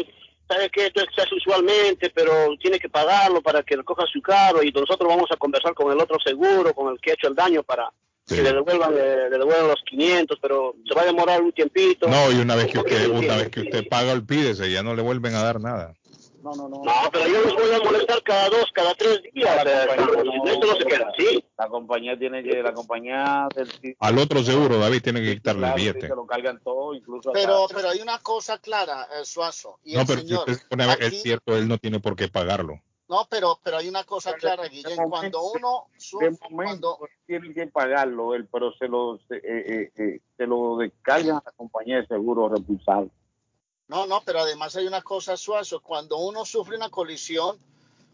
sabes 0.49 0.71
que 0.71 0.87
esto 0.87 1.03
se 1.15 1.23
hace 1.23 1.35
usualmente, 1.35 2.11
pero 2.11 2.49
tiene 2.61 2.79
que 2.79 2.89
pagarlo 2.89 3.43
para 3.43 3.63
que 3.63 3.77
recoja 3.77 4.05
su 4.07 4.21
carro 4.21 4.63
y 4.63 4.71
nosotros 4.71 5.09
vamos 5.09 5.31
a 5.31 5.37
conversar 5.37 5.75
con 5.75 5.91
el 5.93 6.01
otro 6.01 6.19
seguro, 6.25 6.75
con 6.75 6.93
el 6.93 7.01
que 7.01 7.11
ha 7.11 7.15
hecho 7.15 7.29
el 7.29 7.35
daño 7.35 7.63
para 7.63 7.91
que 8.27 8.43
le 8.43 8.53
devuelvan, 8.53 8.95
le, 8.95 9.31
devuelvan 9.31 9.69
los 9.69 9.83
500, 9.89 10.39
pero 10.41 10.75
se 10.87 10.95
va 10.95 11.03
a 11.03 11.07
demorar 11.07 11.41
un 11.41 11.53
tiempito. 11.53 12.07
No, 12.09 12.31
y 12.31 12.37
una 12.37 12.57
vez 12.57 12.67
que 12.67 12.79
usted, 12.79 13.09
una 13.09 13.37
vez 13.37 13.49
que 13.49 13.61
usted 13.61 13.89
paga 13.89 14.13
el 14.13 14.25
pídese, 14.25 14.71
ya 14.71 14.83
no 14.83 14.95
le 14.95 15.01
vuelven 15.01 15.35
a 15.35 15.43
dar 15.43 15.61
nada. 15.61 15.95
No, 16.43 16.52
no, 16.55 16.69
no. 16.69 16.85
No, 16.85 16.93
pero 17.12 17.27
yo 17.27 17.43
los 17.43 17.55
voy 17.55 17.73
a 17.74 17.78
molestar 17.85 18.23
cada 18.23 18.48
dos, 18.48 18.66
cada 18.73 18.94
tres 18.94 19.23
días. 19.32 19.66
esto 19.66 20.66
no 20.66 20.77
se 20.77 20.85
queda 20.85 21.12
¿sí? 21.16 21.44
La 21.59 21.69
compañía 21.69 22.19
tiene 22.19 22.43
que, 22.43 22.62
la 22.62 22.73
compañía 22.73 23.48
del... 23.55 23.97
Al 23.98 24.19
otro 24.19 24.43
seguro, 24.43 24.78
David, 24.78 25.02
tiene 25.02 25.20
que 25.20 25.35
quitarle 25.35 25.66
el 25.66 25.74
billete. 25.74 26.09
Se 26.09 26.15
lo 26.15 26.27
cargan 26.27 26.60
todo, 26.62 26.94
incluso 26.94 27.32
pero, 27.32 27.66
pero 27.74 27.89
hay 27.89 28.01
una 28.01 28.19
cosa 28.19 28.59
clara, 28.59 29.09
eh, 29.19 29.24
Suazo. 29.24 29.81
Y 29.82 29.94
no, 29.94 30.02
el 30.02 30.06
pero 30.06 30.20
señor, 30.20 30.44
si 30.47 30.52
usted 30.52 30.69
pone, 30.69 30.86
es 31.01 31.23
cierto, 31.23 31.56
él 31.56 31.66
no 31.66 31.78
tiene 31.78 32.01
por 32.01 32.15
qué 32.15 32.28
pagarlo. 32.28 32.81
No, 33.09 33.27
pero, 33.31 33.59
pero 33.65 33.78
hay 33.78 33.89
una 33.89 34.05
cosa 34.05 34.35
clara, 34.35 34.69
Guillén. 34.69 35.09
Cuando 35.09 35.40
uno 35.52 35.86
sufre, 35.97 36.31
cuando 36.52 36.98
tienen 37.27 37.55
que 37.55 37.66
pagarlo, 37.66 38.35
él, 38.35 38.47
pero 38.52 38.73
se 38.74 38.86
lo, 38.86 39.16
eh, 39.16 39.40
eh, 39.43 39.93
eh, 39.97 40.20
se 40.36 40.47
lo 40.47 40.77
descargan 40.77 41.36
a 41.36 41.43
la 41.47 41.52
compañía 41.52 41.97
de 41.97 42.06
seguro 42.06 42.51
responsable. 42.51 43.10
No, 43.89 44.06
no, 44.06 44.23
pero 44.24 44.40
además 44.40 44.77
hay 44.77 44.86
una 44.86 45.02
cosa, 45.02 45.36
Suazo. 45.36 45.81
Cuando 45.81 46.19
uno 46.19 46.44
sufre 46.44 46.77
una 46.77 46.90
colisión, 46.90 47.59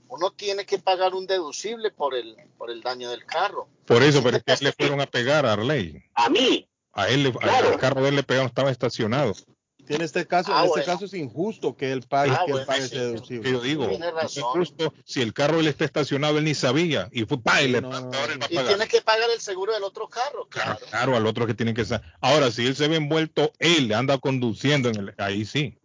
uno 0.09 0.31
tiene 0.31 0.65
que 0.65 0.79
pagar 0.79 1.15
un 1.15 1.27
deducible 1.27 1.91
por 1.91 2.15
el, 2.15 2.37
por 2.57 2.71
el 2.71 2.81
daño 2.81 3.11
del 3.11 3.25
carro. 3.27 3.69
Por 3.85 4.03
eso, 4.03 4.23
pero 4.23 4.37
es 4.37 4.45
que 4.45 4.53
a 4.53 4.55
él 4.55 4.61
le 4.63 4.73
fueron 4.73 5.01
a 5.01 5.07
pegar 5.07 5.45
a 5.45 5.53
Arley. 5.53 6.03
A 6.15 6.29
mí. 6.31 6.69
A 6.93 7.09
él, 7.09 7.25
le, 7.25 7.33
claro. 7.33 7.71
al 7.71 7.79
carro 7.79 8.03
de 8.03 8.11
él 8.11 8.17
le 8.17 8.23
pegaron, 8.23 8.47
estaba 8.47 8.71
estacionado. 8.71 9.35
En 9.89 10.01
este 10.01 10.27
caso, 10.27 10.51
Ah, 10.55 10.61
en 10.61 10.65
este 10.67 10.81
bueno. 10.81 10.93
caso 10.93 11.05
es 11.05 11.15
injusto 11.15 11.77
que 11.77 11.93
él 11.93 12.03
pague, 12.09 12.31
Ah, 12.33 12.41
que 12.47 12.53
él 12.53 12.53
bueno, 12.53 12.67
pague 12.67 12.81
sí, 12.81 12.87
ese 12.87 12.99
deducible. 13.01 13.51
Yo 13.51 13.61
digo, 13.61 13.87
Tiene 13.89 13.99
no 14.11 14.19
es 14.19 14.23
razón. 14.25 14.45
justo 14.45 14.95
si 15.05 15.21
el 15.21 15.33
carro 15.35 15.61
él 15.61 15.67
está 15.67 15.85
estacionado, 15.85 16.39
él 16.39 16.45
ni 16.45 16.55
sabía 16.55 17.09
y 17.13 17.25
fue 17.25 17.41
pa, 17.43 17.61
No, 17.63 17.81
no, 17.83 17.91
no. 17.91 18.11
él 18.25 18.41
va 18.41 18.47
a 18.47 18.63
Y 18.63 18.67
tiene 18.67 18.87
que 18.89 19.03
pagar 19.03 19.29
el 19.31 19.41
seguro 19.41 19.75
del 19.75 19.83
otro 19.85 20.09
carro, 20.09 20.47
Claro, 20.49 20.77
claro. 20.79 20.87
claro, 20.91 21.17
al 21.17 21.27
otro 21.27 21.47
que 21.47 21.55
tiene 21.55 21.75
que 21.75 21.83
estar. 21.83 22.03
Ahora, 22.21 22.51
si 22.51 22.67
él 22.67 22.75
se 22.77 22.89
ve 22.89 22.97
envuelto, 22.97 23.53
él 23.59 23.93
anda 23.93 24.17
conduciendo, 24.19 24.89
en 24.89 24.97
el, 24.97 25.15
ahí 25.19 25.45
sí. 25.45 25.79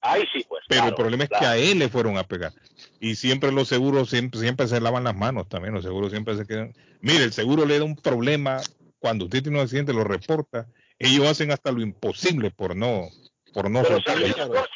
Ahí 0.00 0.24
sí, 0.32 0.44
pues. 0.48 0.62
Pero 0.68 0.80
claro, 0.82 0.88
el 0.90 0.94
problema 0.96 1.24
es 1.24 1.30
que 1.30 1.44
a 1.46 1.56
él 1.56 1.78
le 1.78 1.88
fueron 1.88 2.18
a 2.18 2.24
pegar. 2.24 2.52
Y 3.00 3.16
siempre 3.16 3.50
los 3.52 3.68
seguros 3.68 4.10
siempre, 4.10 4.40
siempre 4.40 4.68
se 4.68 4.80
lavan 4.80 5.04
las 5.04 5.14
manos 5.16 5.48
también. 5.48 5.74
Los 5.74 5.84
seguros 5.84 6.10
siempre 6.12 6.36
se 6.36 6.46
quedan. 6.46 6.72
Mire, 7.00 7.24
el 7.24 7.32
seguro 7.32 7.66
le 7.66 7.78
da 7.78 7.84
un 7.84 7.96
problema 7.96 8.60
cuando 9.00 9.24
usted 9.26 9.42
tiene 9.42 9.58
un 9.58 9.64
accidente, 9.64 9.92
lo 9.92 10.04
reporta. 10.04 10.66
Ellos 10.98 11.26
hacen 11.26 11.50
hasta 11.52 11.70
lo 11.72 11.80
imposible 11.80 12.50
por 12.50 12.74
no, 12.76 13.08
por 13.52 13.70
no 13.70 13.82
Pero. 13.82 14.00
¿sabes 14.04 14.34
una 14.34 14.48
cosa? 14.48 14.68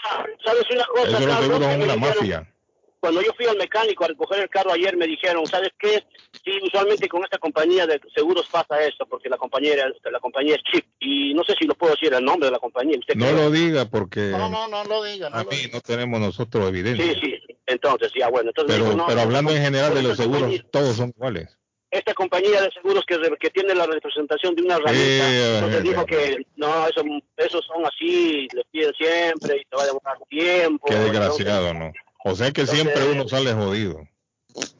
¿Sabes 0.45 0.65
una 0.71 0.85
cosa, 0.87 1.03
Eso 1.09 1.11
los 1.13 1.21
Carlos? 1.21 1.39
seguros 1.41 1.59
Que 1.59 1.65
son 1.65 1.79
me 1.79 1.85
una 1.85 1.95
dijeron- 1.95 2.01
mafia. 2.01 2.49
Cuando 3.01 3.21
yo 3.21 3.33
fui 3.37 3.47
al 3.47 3.57
mecánico 3.57 4.05
a 4.05 4.09
recoger 4.09 4.43
el 4.45 4.49
carro 4.49 4.73
ayer, 4.73 4.97
me 4.97 5.09
dijeron, 5.09 5.45
¿sabes 5.47 5.71
qué? 5.77 6.05
Sí, 6.45 6.53
usualmente 6.63 7.09
con 7.09 7.25
esta 7.25 7.37
compañía 7.39 7.85
de 7.85 8.01
seguros 8.15 8.47
pasa 8.49 8.81
esto, 8.85 9.07
porque 9.07 9.29
la 9.29 9.37
compañía, 9.39 9.75
la 10.09 10.21
compañía 10.21 10.55
es 10.55 10.63
chip. 10.73 10.87
Y 11.01 11.35
no 11.35 11.43
sé 11.43 11.55
si 11.59 11.65
lo 11.67 11.75
puedo 11.75 11.95
decir 11.95 12.15
el 12.15 12.25
nombre 12.25 12.47
de 12.47 12.53
la 12.53 12.61
compañía. 12.61 12.97
¿Usted 13.01 13.17
No 13.17 13.25
cree? 13.27 13.37
lo 13.37 13.51
diga 13.51 13.87
porque 13.87 14.21
No, 14.31 14.49
no, 14.49 14.69
no 14.69 14.85
lo 14.85 15.03
diga. 15.03 15.31
No 15.31 15.37
a 15.39 15.43
lo 15.43 15.51
mí 15.51 15.57
diga. 15.57 15.71
no 15.75 15.81
tenemos 15.81 16.21
nosotros 16.21 16.69
evidencia. 16.69 17.05
Sí, 17.15 17.21
sí. 17.21 17.35
Entonces, 17.67 18.13
ya, 18.17 18.29
bueno. 18.29 18.51
Entonces, 18.51 18.73
Pero, 18.77 18.85
dijo, 18.85 18.97
no, 18.97 19.07
pero 19.09 19.21
hablando 19.21 19.51
en 19.51 19.57
esta 19.57 19.65
general 19.71 19.95
de 19.95 20.03
los 20.05 20.17
compañía- 20.17 20.39
seguros, 20.47 20.71
todos 20.71 20.97
son 20.97 21.09
iguales. 21.09 21.59
Esta 21.93 22.15
compañía 22.15 22.63
de 22.63 22.71
seguros 22.71 23.05
que, 23.07 23.51
tiene 23.51 23.75
la 23.75 23.85
representación 23.85 24.55
de 24.55 24.63
una 24.63 24.77
entonces 24.77 24.95
eh, 24.95 25.83
dijo 25.83 26.07
que 26.07 26.39
no, 26.57 26.89
eso, 26.89 27.05
esos 27.37 27.67
son 27.67 27.85
así, 27.85 28.49
les 28.55 28.65
piden 28.73 28.95
siempre 28.95 29.59
y 29.59 29.65
te 29.67 29.77
va 29.77 29.83
a 29.83 29.87
demorar 29.87 30.17
tiempo. 30.31 30.87
Qué 30.87 30.95
entonces- 30.95 31.13
desgraciado, 31.13 31.75
¿no? 31.75 31.93
O 32.25 32.35
sea 32.35 32.51
que 32.51 32.67
siempre 32.67 33.05
uno 33.11 33.29
sale 33.29 33.53
jodido. 33.53 34.09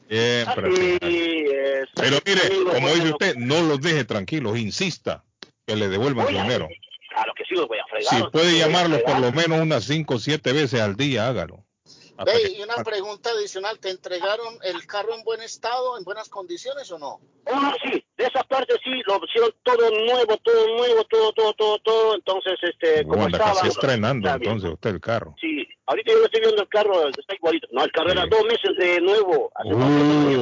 Siempre. 0.09 0.69
Así 0.71 1.45
es. 1.51 1.89
Pero 1.95 2.17
mire, 2.25 2.41
como 2.71 2.87
dice 2.89 3.09
usted, 3.11 3.35
no 3.35 3.61
los 3.61 3.79
deje 3.79 4.05
tranquilos, 4.05 4.57
insista 4.57 5.23
que 5.67 5.75
le 5.75 5.89
devuelvan 5.89 6.25
Oye, 6.27 6.41
dinero. 6.41 6.67
Claro 7.09 7.33
que 7.35 7.43
sí 7.43 7.53
los 7.53 7.67
voy 7.67 7.77
a 7.77 7.85
fregar. 7.91 8.25
Si 8.25 8.31
puede 8.31 8.57
llamarlos 8.57 9.03
por 9.03 9.19
lo 9.19 9.31
menos 9.31 9.61
unas 9.61 9.83
5 9.83 10.15
o 10.15 10.19
7 10.19 10.51
veces 10.51 10.81
al 10.81 10.95
día, 10.95 11.27
hágalo. 11.27 11.63
Hasta 12.23 12.33
Ve, 12.37 12.41
que- 12.43 12.57
y 12.59 12.61
una 12.63 12.83
pregunta 12.83 13.29
adicional, 13.31 13.79
¿te 13.79 13.89
entregaron 13.89 14.57
el 14.63 14.85
carro 14.87 15.13
en 15.15 15.23
buen 15.23 15.41
estado, 15.41 15.97
en 15.97 16.03
buenas 16.03 16.29
condiciones 16.29 16.91
o 16.91 16.99
no? 16.99 17.19
Oh, 17.45 17.71
sí, 17.83 18.03
de 18.17 18.23
esa 18.25 18.43
parte 18.43 18.73
sí, 18.83 18.89
lo 19.05 19.19
hicieron 19.25 19.53
todo 19.63 19.89
nuevo, 19.91 20.37
todo 20.37 20.77
nuevo, 20.77 21.03
todo, 21.05 21.33
todo, 21.33 21.53
todo, 21.53 21.79
todo. 21.79 22.15
Entonces, 22.15 22.53
este, 22.61 23.05
como 23.05 23.25
anda 23.25 23.37
estaba. 23.37 23.55
casi 23.55 23.67
estrenando 23.67 24.29
entonces 24.29 24.71
usted 24.71 24.89
el 24.91 25.01
carro. 25.01 25.35
Sí, 25.39 25.67
ahorita 25.85 26.11
yo 26.11 26.25
estoy 26.25 26.41
viendo 26.41 26.61
el 26.61 26.67
carro, 26.69 27.07
está 27.09 27.35
igualito. 27.35 27.67
No, 27.71 27.83
el 27.83 27.91
carro 27.91 28.11
era 28.11 28.25
dos 28.25 28.43
meses 28.45 28.71
de 28.77 29.01
nuevo. 29.01 29.51
Hace 29.55 29.73
Uy, 29.73 30.33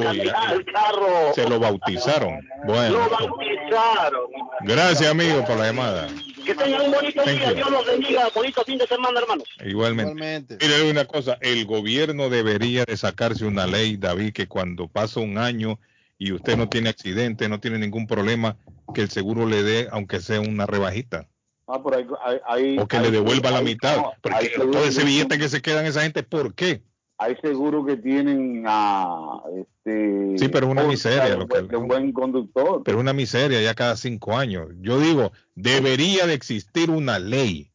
el 0.52 0.64
carro. 0.72 1.32
Se 1.34 1.48
lo 1.48 1.58
bautizaron. 1.58 2.40
Bueno, 2.64 2.98
Lo 2.98 3.10
bautizaron. 3.10 4.20
gracias 4.62 5.10
amigo 5.10 5.44
por 5.44 5.56
la 5.58 5.66
llamada. 5.66 6.08
Que 6.44 6.54
tengan 6.56 6.82
un 6.82 6.90
bonito 6.92 7.22
Thank 7.22 7.38
día, 7.38 7.48
you. 7.50 7.54
Dios 7.54 7.70
los 7.70 7.86
bendiga, 7.86 8.28
bonito 8.34 8.64
fin 8.64 8.78
de 8.78 8.86
semana, 8.86 9.20
hermanos. 9.20 9.48
Igualmente. 9.64 10.12
Igualmente. 10.12 10.58
Mire 10.60 10.90
una 10.90 11.04
cosa, 11.04 11.38
el 11.40 11.64
gobierno 11.66 12.28
debería 12.30 12.84
de 12.84 12.96
sacarse 12.96 13.44
una 13.44 13.66
ley, 13.66 13.96
David, 13.96 14.32
que 14.32 14.48
cuando 14.48 14.88
pasa 14.88 15.20
un 15.20 15.38
año 15.38 15.78
y 16.18 16.32
usted 16.32 16.56
no 16.56 16.68
tiene 16.68 16.88
accidente, 16.88 17.48
no 17.48 17.60
tiene 17.60 17.78
ningún 17.78 18.06
problema, 18.08 18.56
que 18.94 19.02
el 19.02 19.10
seguro 19.10 19.46
le 19.46 19.62
dé, 19.62 19.88
aunque 19.92 20.20
sea 20.20 20.40
una 20.40 20.66
rebajita, 20.66 21.28
Ah, 21.74 21.82
pero 21.82 21.96
hay, 21.96 22.06
hay, 22.24 22.38
hay- 22.46 22.78
o 22.78 22.86
que 22.86 23.00
le 23.00 23.10
devuelva 23.10 23.50
la 23.50 23.62
mitad. 23.62 23.96
no, 23.96 24.12
Porque 24.20 24.50
todo 24.56 24.84
ese 24.84 25.04
billete 25.04 25.38
que 25.38 25.48
se 25.48 25.62
queda 25.62 25.80
en 25.80 25.86
esa 25.86 26.02
gente, 26.02 26.22
¿por 26.22 26.54
qué? 26.54 26.82
Hay 27.18 27.34
seguros 27.40 27.86
que 27.86 27.96
tienen 27.96 28.64
a 28.66 29.40
este 29.56 30.34
Sí, 30.38 30.48
pero 30.48 30.66
es 30.66 30.72
una 30.72 30.82
miseria 30.84 31.34
lo 31.36 31.46
que- 31.48 31.62
de 31.62 31.76
buen 31.76 32.12
conductor. 32.12 32.82
Pero 32.84 33.00
una 33.00 33.12
miseria 33.14 33.62
ya 33.62 33.74
cada 33.74 33.96
cinco 33.96 34.36
años. 34.36 34.68
Yo 34.80 34.98
digo, 35.00 35.32
debería 35.54 36.26
de 36.26 36.34
existir 36.34 36.90
una 36.90 37.18
ley 37.18 37.70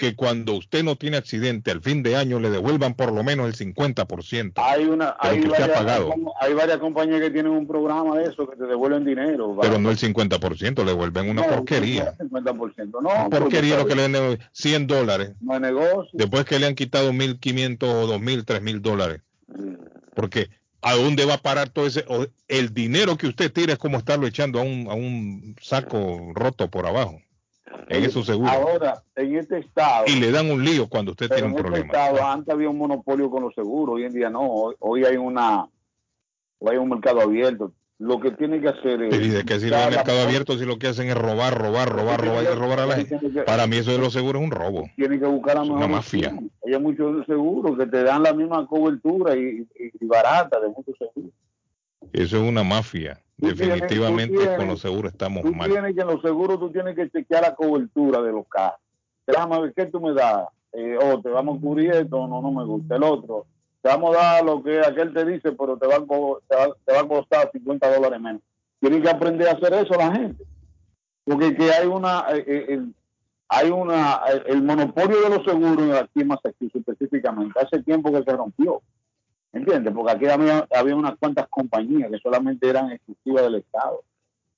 que 0.00 0.16
cuando 0.16 0.54
usted 0.54 0.82
no 0.82 0.96
tiene 0.96 1.18
accidente 1.18 1.70
al 1.70 1.82
fin 1.82 2.02
de 2.02 2.16
año 2.16 2.40
le 2.40 2.48
devuelvan 2.48 2.94
por 2.94 3.12
lo 3.12 3.22
menos 3.22 3.46
el 3.46 3.74
50%. 3.74 4.54
Hay 4.56 4.86
una 4.86 5.14
hay 5.20 5.42
varias, 5.42 5.70
hay 6.40 6.54
varias, 6.54 6.78
compañías 6.78 7.20
que 7.20 7.28
tienen 7.28 7.52
un 7.52 7.66
programa 7.66 8.16
de 8.16 8.30
eso 8.30 8.48
que 8.48 8.56
te 8.56 8.64
devuelven 8.64 9.04
dinero. 9.04 9.58
Pero 9.60 9.78
no 9.78 9.90
el 9.90 9.98
50%, 9.98 10.78
le 10.78 10.84
devuelven 10.86 11.28
una 11.28 11.46
porquería. 11.46 12.16
50%, 12.16 13.02
no. 13.02 13.28
Porquería 13.28 13.76
lo 13.76 13.84
que 13.84 13.94
le 13.94 14.08
den 14.08 14.38
100 14.52 14.86
dólares. 14.86 15.32
No 15.42 15.52
hay 15.52 15.60
negocio. 15.60 16.08
Después 16.14 16.46
que 16.46 16.58
le 16.58 16.66
han 16.66 16.76
quitado 16.76 17.12
1.500 17.12 17.82
o 17.82 18.08
2.000, 18.08 18.46
3.000 18.46 18.80
dólares. 18.80 19.20
Porque 20.14 20.48
¿a 20.80 20.94
dónde 20.94 21.26
va 21.26 21.34
a 21.34 21.42
parar 21.42 21.68
todo 21.68 21.86
ese? 21.86 22.06
El 22.48 22.72
dinero 22.72 23.18
que 23.18 23.26
usted 23.26 23.52
tira 23.52 23.74
es 23.74 23.78
como 23.78 23.98
estarlo 23.98 24.26
echando 24.26 24.60
a 24.60 24.62
un, 24.62 24.86
a 24.88 24.94
un 24.94 25.56
saco 25.60 26.32
roto 26.34 26.70
por 26.70 26.86
abajo 26.86 27.20
en 27.88 28.04
esos 28.04 28.26
seguros. 28.26 28.52
Ahora, 28.52 29.02
en 29.16 29.36
este 29.36 29.58
estado. 29.58 30.04
Y 30.06 30.16
le 30.20 30.30
dan 30.30 30.50
un 30.50 30.64
lío 30.64 30.88
cuando 30.88 31.12
usted 31.12 31.28
tiene 31.28 31.44
un 31.44 31.50
este 31.50 31.62
problema. 31.62 31.86
Estado, 31.86 32.24
antes 32.24 32.54
había 32.54 32.68
un 32.68 32.78
monopolio 32.78 33.30
con 33.30 33.42
los 33.42 33.54
seguros, 33.54 33.96
hoy 33.96 34.04
en 34.04 34.12
día 34.12 34.30
no. 34.30 34.72
Hoy, 34.78 35.04
hay 35.04 35.16
una. 35.16 35.66
Hoy 36.58 36.72
hay 36.72 36.76
un 36.76 36.88
mercado 36.88 37.20
abierto. 37.20 37.72
Lo 37.98 38.18
que 38.18 38.30
tiene 38.30 38.60
que 38.60 38.68
hacer 38.68 39.02
es. 39.02 39.14
¿Y 39.14 39.28
de 39.28 39.44
qué 39.44 39.60
sirve 39.60 39.82
el 39.84 39.90
mercado 39.90 40.22
abierto 40.22 40.56
si 40.56 40.64
lo 40.64 40.78
que 40.78 40.88
hacen 40.88 41.08
es 41.08 41.14
robar, 41.14 41.58
robar, 41.58 41.90
robar, 41.90 42.24
robar 42.24 42.44
y 42.44 42.54
robar 42.54 42.80
a 42.80 42.86
la 42.86 42.96
gente? 42.96 43.18
Para 43.44 43.66
mí, 43.66 43.76
eso 43.76 43.92
de 43.92 43.98
los 43.98 44.12
seguros 44.12 44.40
es 44.40 44.46
un 44.46 44.52
robo. 44.52 44.88
Tiene 44.96 45.18
que 45.18 45.26
buscar 45.26 45.58
a 45.58 45.62
una 45.62 45.86
mafia. 45.86 46.34
Hay 46.64 46.78
muchos 46.78 47.26
seguros 47.26 47.76
que 47.76 47.86
te 47.86 48.02
dan 48.02 48.22
la 48.22 48.32
misma 48.32 48.66
cobertura 48.66 49.36
y, 49.36 49.66
y 49.78 50.06
barata 50.06 50.60
de 50.60 50.68
muchos 50.68 50.96
seguros. 50.96 51.32
Eso 52.12 52.36
es 52.36 52.42
una 52.42 52.62
mafia. 52.62 53.20
Definitivamente 53.36 54.56
con 54.56 54.68
los 54.68 54.80
seguros 54.80 55.12
estamos 55.12 55.42
tú 55.42 55.54
mal. 55.54 55.70
Tienes 55.70 55.94
que 55.94 56.00
en 56.02 56.06
los 56.06 56.20
seguros 56.20 56.58
tú 56.58 56.70
tienes 56.70 56.94
que 56.94 57.08
chequear 57.10 57.42
la 57.42 57.54
cobertura 57.54 58.20
de 58.20 58.32
los 58.32 58.46
carros. 58.48 58.80
Déjame 59.26 59.60
ver 59.62 59.72
qué 59.74 59.86
tú 59.86 60.00
me 60.00 60.12
das. 60.12 60.46
Eh, 60.72 60.98
oh, 61.00 61.20
te 61.20 61.30
vamos 61.30 61.58
a 61.58 61.60
cubrir 61.60 61.90
esto, 61.92 62.28
no, 62.28 62.42
no 62.42 62.52
me 62.52 62.64
gusta. 62.64 62.96
El 62.96 63.02
otro, 63.02 63.46
te 63.82 63.88
vamos 63.88 64.14
a 64.16 64.20
dar 64.20 64.44
lo 64.44 64.62
que 64.62 64.80
aquel 64.80 65.12
te 65.14 65.24
dice, 65.24 65.52
pero 65.52 65.76
te 65.78 65.86
va 65.86 65.96
a, 65.96 66.74
te 66.84 66.92
va, 66.92 67.00
a 67.00 67.08
costar 67.08 67.50
50 67.50 67.94
dólares 67.94 68.20
menos. 68.20 68.42
Tienes 68.78 69.02
que 69.02 69.10
aprender 69.10 69.48
a 69.48 69.52
hacer 69.52 69.72
eso 69.74 69.94
la 69.94 70.12
gente. 70.12 70.44
Porque 71.24 71.54
que 71.54 71.70
hay 71.70 71.86
una, 71.86 72.26
eh, 72.32 72.44
eh, 72.46 72.80
hay 73.48 73.70
una, 73.70 74.20
el 74.46 74.62
monopolio 74.62 75.22
de 75.22 75.30
los 75.30 75.44
seguros 75.44 75.98
aquí 75.98 76.20
en 76.20 76.28
Massachusetts 76.28 76.86
específicamente, 76.88 77.58
hace 77.58 77.82
tiempo 77.82 78.12
que 78.12 78.22
se 78.22 78.36
rompió. 78.36 78.82
¿Entiendes? 79.52 79.92
Porque 79.92 80.12
aquí 80.12 80.26
había, 80.26 80.66
había, 80.72 80.94
unas 80.94 81.18
cuantas 81.18 81.48
compañías 81.48 82.10
que 82.10 82.18
solamente 82.18 82.68
eran 82.68 82.92
exclusivas 82.92 83.44
del 83.44 83.56
Estado. 83.56 84.04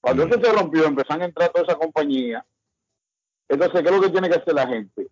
Cuando 0.01 0.25
eso 0.25 0.41
se 0.41 0.53
rompió, 0.53 0.85
empezaron 0.85 1.23
a 1.23 1.27
entrar 1.27 1.51
toda 1.51 1.65
esa 1.65 1.79
compañía. 1.79 2.45
Entonces, 3.49 3.81
¿qué 3.81 3.89
es 3.89 3.95
lo 3.95 4.03
que 4.03 4.11
tiene 4.11 4.29
que 4.29 4.37
hacer 4.37 4.55
la 4.55 4.67
gente? 4.67 5.09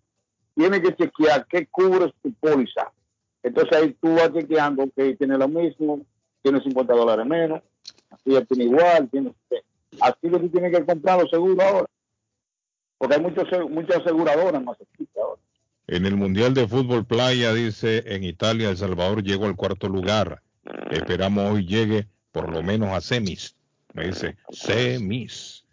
Tiene 0.55 0.81
que 0.81 0.95
chequear 0.95 1.47
qué 1.47 1.65
cubre 1.67 2.13
su 2.21 2.33
póliza. 2.33 2.91
Entonces 3.43 3.77
ahí 3.77 3.97
tú 3.99 4.13
vas 4.13 4.31
chequeando 4.33 4.85
que 4.95 5.15
tiene 5.15 5.37
lo 5.37 5.47
mismo, 5.47 6.01
tiene 6.41 6.61
50 6.61 6.93
dólares 6.93 7.25
menos, 7.25 7.61
así 8.09 8.45
tiene 8.45 8.65
igual, 8.65 9.09
tiene... 9.09 9.33
Así 9.99 10.15
que 10.21 10.39
tú 10.39 10.49
tienes 10.49 10.77
que 10.77 10.85
comprar 10.85 11.19
los 11.19 11.29
seguros 11.29 11.59
ahora. 11.59 11.87
Porque 12.97 13.15
hay 13.15 13.21
muchos, 13.21 13.47
muchas 13.69 13.97
aseguradoras 13.97 14.63
Massachusetts 14.63 15.17
ahora. 15.17 15.41
En 15.91 16.05
el 16.05 16.15
Mundial 16.15 16.53
de 16.53 16.69
Fútbol 16.69 17.05
Playa, 17.05 17.51
dice, 17.51 18.03
en 18.05 18.23
Italia, 18.23 18.69
El 18.69 18.77
Salvador 18.77 19.23
llegó 19.23 19.45
al 19.45 19.57
cuarto 19.57 19.89
lugar. 19.89 20.41
Esperamos 20.89 21.51
hoy 21.51 21.67
llegue 21.67 22.07
por 22.31 22.49
lo 22.49 22.63
menos 22.63 22.95
a 22.95 23.01
semis. 23.01 23.55
Me 23.91 24.07
dice, 24.07 24.37
semis. 24.53 25.65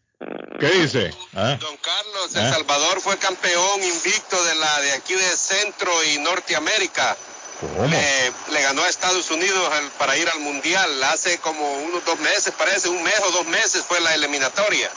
¿Qué 0.59 0.71
dice? 0.73 1.15
¿Ah? 1.35 1.57
Don 1.61 1.77
Carlos, 1.77 2.35
El 2.35 2.43
¿Ah? 2.43 2.53
Salvador 2.53 3.01
fue 3.01 3.17
campeón 3.19 3.81
invicto 3.81 4.45
de 4.45 4.57
la 4.57 4.81
de 4.81 4.93
aquí 4.95 5.15
de 5.15 5.37
Centro 5.37 5.93
y 6.13 6.19
Norteamérica. 6.19 7.17
¿Cómo? 7.61 7.87
le 7.87 8.63
ganó 8.63 8.83
a 8.83 8.89
Estados 8.89 9.31
Unidos 9.31 9.71
para 10.01 10.17
ir 10.17 10.29
al 10.29 10.41
Mundial. 10.41 11.01
Hace 11.05 11.39
como 11.39 11.63
unos 11.85 12.05
dos 12.05 12.19
meses, 12.19 12.53
parece, 12.59 12.89
un 12.89 13.05
mes 13.05 13.21
o 13.29 13.31
dos 13.31 13.47
meses 13.47 13.85
fue 13.87 14.01
la 14.01 14.17
eliminatoria. 14.17 14.91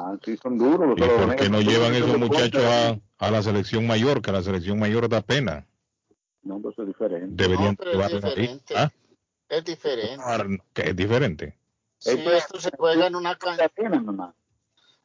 Ah, 0.00 0.16
sí, 0.24 0.36
son 0.36 0.56
duros. 0.56 0.96
¿Y 0.96 1.00
por 1.00 1.34
qué 1.34 1.50
no 1.50 1.60
llevan 1.60 1.92
esos 1.92 2.16
muchachos 2.18 2.62
a, 2.62 3.00
a 3.18 3.30
la 3.32 3.42
selección 3.42 3.84
mayor, 3.84 4.22
que 4.22 4.30
la 4.30 4.42
selección 4.42 4.78
mayor 4.78 5.08
da 5.08 5.22
pena. 5.22 5.66
No, 6.42 6.60
pues 6.60 6.78
es 6.78 6.86
diferente. 6.86 7.26
Deberían 7.30 7.76
no, 7.84 8.04
es 8.04 8.12
diferente. 8.12 8.74
¿Ah? 8.76 8.92
Es 9.48 9.64
diferente. 9.64 10.22
Ah, 10.24 10.46
¿Qué 10.72 10.90
es 10.90 10.96
diferente? 10.96 11.58
Sí, 11.98 12.10
esto 12.10 12.60
se 12.60 12.70
juega 12.78 13.08
en 13.08 13.16
una 13.16 13.36
cancha. 13.36 13.68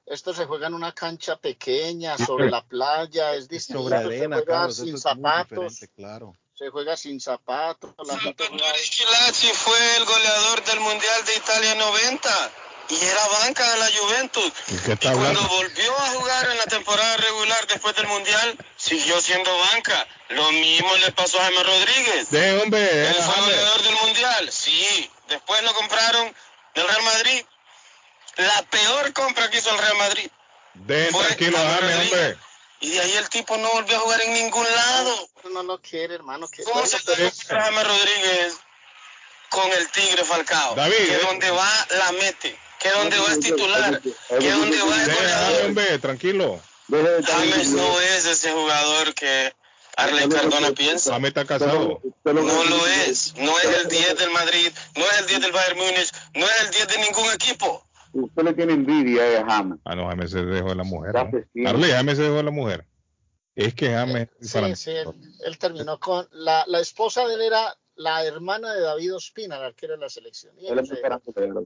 Esto 0.05 0.31
se 0.31 0.45
juega 0.45 0.67
en 0.67 0.75
una 0.75 0.91
cancha 0.91 1.37
pequeña, 1.37 2.15
sobre 2.15 2.51
la 2.51 2.63
playa, 2.63 3.33
es 3.33 3.47
distinto. 3.47 3.81
Sobre 3.81 3.97
arena, 3.97 4.37
se 4.37 4.45
juega 4.45 4.71
sin 4.71 4.97
zapatos. 4.99 5.79
Claro. 5.95 6.35
Se 6.53 6.69
juega 6.69 6.95
sin 6.95 7.19
zapatos. 7.19 7.95
La 8.05 8.19
gente... 8.19 8.43
fue 8.43 9.97
el 9.97 10.05
goleador 10.05 10.63
del 10.65 10.79
Mundial 10.81 11.25
de 11.25 11.35
Italia 11.35 11.75
90 11.79 12.29
y 12.89 13.05
era 13.05 13.27
banca 13.27 13.71
de 13.71 13.77
la 13.79 13.89
Juventus. 13.97 14.51
y 14.67 14.95
cuando 14.97 15.41
volvió 15.47 15.97
a 15.97 16.09
jugar 16.09 16.51
en 16.51 16.57
la 16.57 16.65
temporada 16.65 17.17
regular 17.17 17.67
después 17.67 17.95
del 17.95 18.07
Mundial, 18.07 18.57
siguió 18.77 19.19
siendo 19.21 19.55
banca. 19.71 20.07
Lo 20.29 20.51
mismo 20.51 20.95
le 20.97 21.11
pasó 21.11 21.39
a 21.39 21.43
Jaime 21.43 21.63
Rodríguez. 21.63 22.29
De 22.29 22.61
hombre. 22.61 23.09
El 23.09 23.15
goleador 23.25 23.81
del 23.83 23.95
Mundial. 23.95 24.51
Sí, 24.51 25.09
después 25.29 25.63
lo 25.63 25.73
compraron 25.73 26.35
del 26.75 26.87
Real 26.87 27.03
Madrid. 27.03 27.45
La 28.37 28.63
peor 28.63 29.13
compra 29.13 29.49
que 29.49 29.57
hizo 29.57 29.69
el 29.69 29.77
Real 29.77 29.97
Madrid. 29.97 30.29
De 30.73 31.07
tranquilo, 31.07 31.57
Jaime, 31.57 31.95
hombre. 31.95 32.37
Y 32.81 32.89
de 32.89 32.99
ahí 32.99 33.13
el 33.13 33.29
tipo 33.29 33.55
no 33.57 33.69
volvió 33.71 33.95
a 33.95 33.99
jugar 34.01 34.21
en 34.21 34.33
ningún 34.33 34.65
lado. 34.75 35.29
No 35.51 35.63
lo 35.63 35.81
quiere, 35.81 36.15
hermano. 36.15 36.49
¿Cómo 36.65 36.85
se 36.85 36.99
puede 36.99 37.31
Jaime 37.47 37.83
Rodríguez 37.83 38.57
con 39.53 39.71
el 39.71 39.87
Tigre 39.89 40.25
Falcao? 40.25 40.75
David. 40.75 40.95
Que 40.95 41.15
eh. 41.15 41.19
donde 41.25 41.51
va, 41.51 41.69
la 41.97 42.11
mete 42.13 42.57
que 42.83 42.89
donde 42.89 43.17
va 43.17 43.31
a 43.31 43.37
titular, 43.37 44.01
que 44.01 44.51
donde 44.51 44.77
va 44.77 44.95
a 44.95 45.05
goleador. 45.05 45.65
hombre, 45.67 45.99
tranquilo. 45.99 46.61
James 46.89 47.69
no 47.69 47.99
es 48.01 48.25
ese 48.25 48.51
jugador 48.51 49.13
que 49.13 49.53
Arley 49.95 50.27
Cardona 50.27 50.71
piensa. 50.71 51.13
James 51.13 51.29
está 51.29 51.45
casado. 51.45 52.01
No 52.25 52.33
lo 52.33 52.87
es. 53.07 53.33
No 53.37 53.57
es 53.59 53.83
el 53.83 53.89
10 53.89 54.17
del 54.19 54.31
Madrid, 54.31 54.71
no 54.95 55.05
es 55.05 55.19
el 55.21 55.27
10 55.27 55.41
del 55.41 55.51
Bayern 55.53 55.77
Múnich, 55.77 56.11
no 56.35 56.45
es 56.45 56.61
el 56.65 56.71
10 56.71 56.87
de 56.89 56.97
ningún 57.05 57.31
equipo. 57.33 57.87
Usted 58.11 58.43
le 58.43 58.53
tiene 58.53 58.73
envidia 58.73 59.39
a 59.39 59.45
James. 59.45 59.79
Ah, 59.85 59.95
no, 59.95 60.07
James 60.07 60.31
se 60.31 60.43
dejó 60.43 60.69
de 60.69 60.75
la 60.75 60.83
mujer. 60.83 61.13
¿no? 61.53 61.69
Arley, 61.69 61.91
James 61.91 62.17
se 62.17 62.23
dejó 62.23 62.35
de 62.35 62.43
la 62.43 62.51
mujer. 62.51 62.85
Es 63.55 63.73
que 63.73 63.91
James. 63.91 64.27
Sí, 64.41 64.75
sí, 64.75 64.91
él, 65.45 65.57
terminó 65.57 65.99
con. 65.99 66.27
La, 66.31 66.65
la 66.67 66.79
esposa 66.79 67.25
de 67.27 67.35
él 67.35 67.41
era 67.41 67.75
la 67.95 68.25
hermana 68.25 68.73
de 68.73 68.81
David 68.81 69.15
Ospina, 69.15 69.59
la 69.59 69.67
arquero 69.67 69.93
de 69.93 69.99
la 69.99 70.09
selección. 70.09 70.55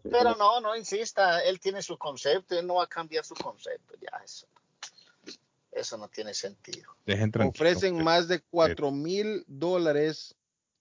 pero 0.03 0.35
no, 0.35 0.59
no 0.61 0.75
insista, 0.75 1.43
él 1.43 1.59
tiene 1.59 1.81
su 1.81 1.97
concepto, 1.97 2.57
él 2.57 2.67
no 2.67 2.75
va 2.75 2.83
a 2.83 2.87
cambiar 2.87 3.23
su 3.23 3.35
concepto, 3.35 3.95
ya 3.99 4.17
eso. 4.23 4.47
Eso 5.71 5.97
no 5.97 6.09
tiene 6.09 6.33
sentido. 6.33 6.95
Ofrecen 7.47 8.03
más 8.03 8.27
de 8.27 8.41
4 8.41 8.91
mil 8.91 9.43
dólares 9.47 10.35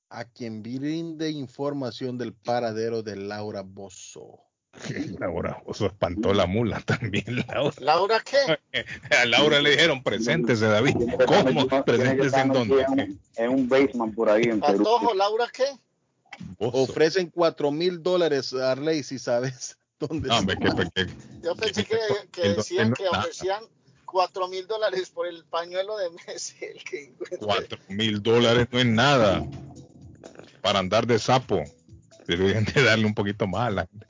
a 0.09 0.25
quien 0.25 0.63
brinde 0.63 1.31
información 1.31 2.17
del 2.17 2.33
paradero 2.33 3.03
de 3.03 3.17
Laura 3.17 3.63
Bozo. 3.63 4.46
Laura, 5.21 5.63
eso 5.69 5.87
espantó 5.87 6.35
la 6.35 6.47
mula 6.47 6.81
también, 6.81 7.45
Laura. 7.49 7.77
¿Laura 7.81 8.23
qué? 8.25 8.59
A 9.17 9.25
Laura 9.27 9.61
le 9.61 9.71
dijeron, 9.71 10.03
preséntese, 10.03 10.67
David. 10.67 10.97
¿Cómo? 11.27 11.85
Preséntese 11.85 12.41
en 12.41 12.49
dónde. 12.49 12.87
En 13.37 13.51
un 13.51 13.69
basement 13.69 14.15
por 14.15 14.31
ahí 14.31 14.45
en 14.45 14.61
Perú. 14.61 14.87
¿Laura 15.15 15.47
qué? 15.53 15.65
Ofrecen 16.59 17.31
cuatro 17.31 17.71
mil 17.71 18.03
dólares, 18.03 18.53
Arley, 18.53 19.03
si 19.03 19.19
sabes 19.19 19.79
dónde 19.99 20.29
no, 20.29 20.43
Yo 21.43 21.57
pensé 21.57 21.85
que, 21.85 21.97
que 22.31 22.49
decían 22.51 22.93
que 22.93 23.09
ofrecían 23.09 23.63
cuatro 24.05 24.47
mil 24.49 24.67
dólares 24.67 25.11
por 25.11 25.27
el 25.27 25.45
pañuelo 25.45 25.97
de 25.97 26.11
Messi. 26.11 26.57
El 26.61 26.85
que 26.85 27.15
cuatro 27.39 27.79
mil 27.89 28.23
dólares 28.23 28.69
no 28.71 28.79
es 28.79 28.87
nada 28.87 29.47
para 30.61 30.79
andar 30.81 31.07
de 31.07 31.19
sapo. 31.19 31.65
Deberían 32.27 32.65
de 32.65 32.83
darle 32.83 33.07
un 33.07 33.15
poquito 33.15 33.47
más 33.47 33.69
a 33.69 33.71
la 33.71 33.87
gente 33.87 34.07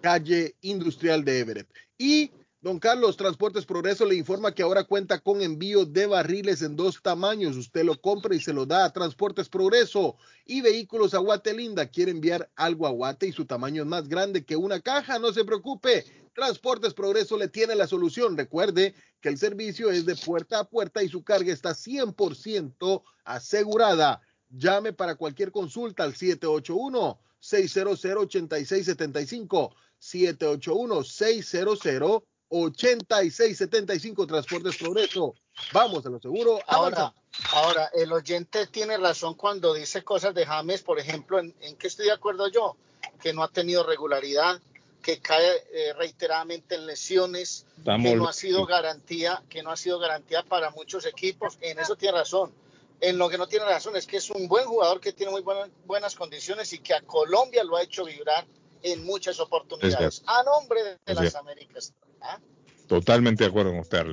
calle 0.00 0.56
industrial 0.62 1.24
de 1.24 1.40
Everett. 1.40 1.68
Y 1.96 2.30
Don 2.60 2.80
Carlos, 2.80 3.16
Transportes 3.16 3.64
Progreso 3.64 4.04
le 4.04 4.16
informa 4.16 4.52
que 4.52 4.64
ahora 4.64 4.82
cuenta 4.82 5.20
con 5.20 5.42
envío 5.42 5.84
de 5.84 6.06
barriles 6.06 6.60
en 6.62 6.74
dos 6.74 7.00
tamaños. 7.00 7.56
Usted 7.56 7.84
lo 7.84 8.00
compra 8.00 8.34
y 8.34 8.40
se 8.40 8.52
lo 8.52 8.66
da 8.66 8.84
a 8.84 8.92
Transportes 8.92 9.48
Progreso. 9.48 10.16
Y 10.44 10.60
Vehículos 10.60 11.14
a 11.14 11.20
Linda 11.54 11.86
quiere 11.86 12.10
enviar 12.10 12.50
algo 12.56 12.88
a 12.88 12.90
Guate 12.90 13.28
y 13.28 13.32
su 13.32 13.46
tamaño 13.46 13.82
es 13.82 13.88
más 13.88 14.08
grande 14.08 14.44
que 14.44 14.56
una 14.56 14.80
caja. 14.80 15.20
No 15.20 15.32
se 15.32 15.44
preocupe. 15.44 16.04
Transportes 16.34 16.94
Progreso 16.94 17.38
le 17.38 17.46
tiene 17.46 17.76
la 17.76 17.86
solución. 17.86 18.36
Recuerde 18.36 18.92
que 19.20 19.28
el 19.28 19.38
servicio 19.38 19.92
es 19.92 20.04
de 20.04 20.16
puerta 20.16 20.58
a 20.58 20.68
puerta 20.68 21.00
y 21.04 21.08
su 21.08 21.22
carga 21.22 21.52
está 21.52 21.70
100% 21.70 23.02
asegurada. 23.24 24.20
Llame 24.50 24.92
para 24.92 25.14
cualquier 25.14 25.52
consulta 25.52 26.02
al 26.02 26.16
781 26.16 27.20
600 27.38 28.04
8675 28.04 29.76
781 29.98 31.04
600 31.04 32.22
8675 32.50 34.26
Transportes 34.26 34.76
Progreso. 34.76 35.34
Vamos 35.72 36.06
a 36.06 36.10
lo 36.10 36.20
seguro. 36.20 36.60
Ahora, 36.66 37.12
ahora, 37.52 37.90
el 37.92 38.12
oyente 38.12 38.66
tiene 38.68 38.96
razón 38.96 39.34
cuando 39.34 39.74
dice 39.74 40.02
cosas 40.02 40.34
de 40.34 40.46
James, 40.46 40.82
por 40.82 40.98
ejemplo, 40.98 41.38
en, 41.38 41.54
en 41.60 41.76
que 41.76 41.88
estoy 41.88 42.06
de 42.06 42.12
acuerdo 42.12 42.48
yo, 42.48 42.76
que 43.20 43.32
no 43.32 43.42
ha 43.42 43.48
tenido 43.48 43.82
regularidad, 43.82 44.60
que 45.02 45.20
cae 45.20 45.64
eh, 45.72 45.92
reiteradamente 45.94 46.74
en 46.74 46.86
lesiones, 46.86 47.66
que 47.84 48.16
no 48.16 48.28
ha 48.28 48.32
sido 48.32 48.66
garantía, 48.66 49.42
que 49.48 49.62
no 49.62 49.70
ha 49.70 49.76
sido 49.76 49.98
garantía 49.98 50.42
para 50.42 50.70
muchos 50.70 51.06
equipos. 51.06 51.58
En 51.60 51.78
eso 51.78 51.96
tiene 51.96 52.18
razón. 52.18 52.52
En 53.00 53.16
lo 53.16 53.28
que 53.28 53.38
no 53.38 53.46
tiene 53.46 53.64
razón 53.64 53.96
es 53.96 54.06
que 54.06 54.16
es 54.16 54.28
un 54.30 54.48
buen 54.48 54.66
jugador 54.66 55.00
que 55.00 55.12
tiene 55.12 55.30
muy 55.30 55.42
buenas, 55.42 55.70
buenas 55.86 56.14
condiciones 56.16 56.72
y 56.72 56.80
que 56.80 56.94
a 56.94 57.02
Colombia 57.02 57.62
lo 57.62 57.76
ha 57.76 57.82
hecho 57.82 58.04
vibrar 58.04 58.44
en 58.82 59.04
muchas 59.04 59.40
oportunidades. 59.40 60.22
A 60.26 60.42
nombre 60.42 60.80
de, 61.04 61.14
las 61.14 61.34
Américas. 61.34 61.94
¿ah? 62.20 62.40
Totalmente 62.86 63.44
de 63.44 63.50
acuerdo 63.50 63.70
con 63.70 63.80
usted, 63.80 64.04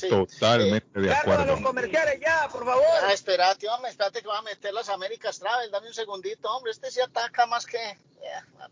Totalmente 0.00 1.00
de 1.00 1.12
acuerdo. 1.12 1.46
los 1.46 1.60
comerciales 1.60 2.20
ya, 2.20 2.48
por 2.48 2.64
favor. 2.64 2.84
Ah, 3.02 3.12
espérate, 3.12 3.68
hombre, 3.68 3.90
espérate 3.90 4.20
que 4.20 4.28
va 4.28 4.38
a 4.38 4.42
meter 4.42 4.72
las 4.72 4.88
Américas 4.88 5.38
Travel. 5.38 5.70
Dame 5.70 5.88
un 5.88 5.94
segundito, 5.94 6.50
hombre. 6.50 6.72
Este 6.72 6.90
se 6.90 7.02
ataca 7.02 7.46
más 7.46 7.66
que, 7.66 7.78
eh, 7.78 7.98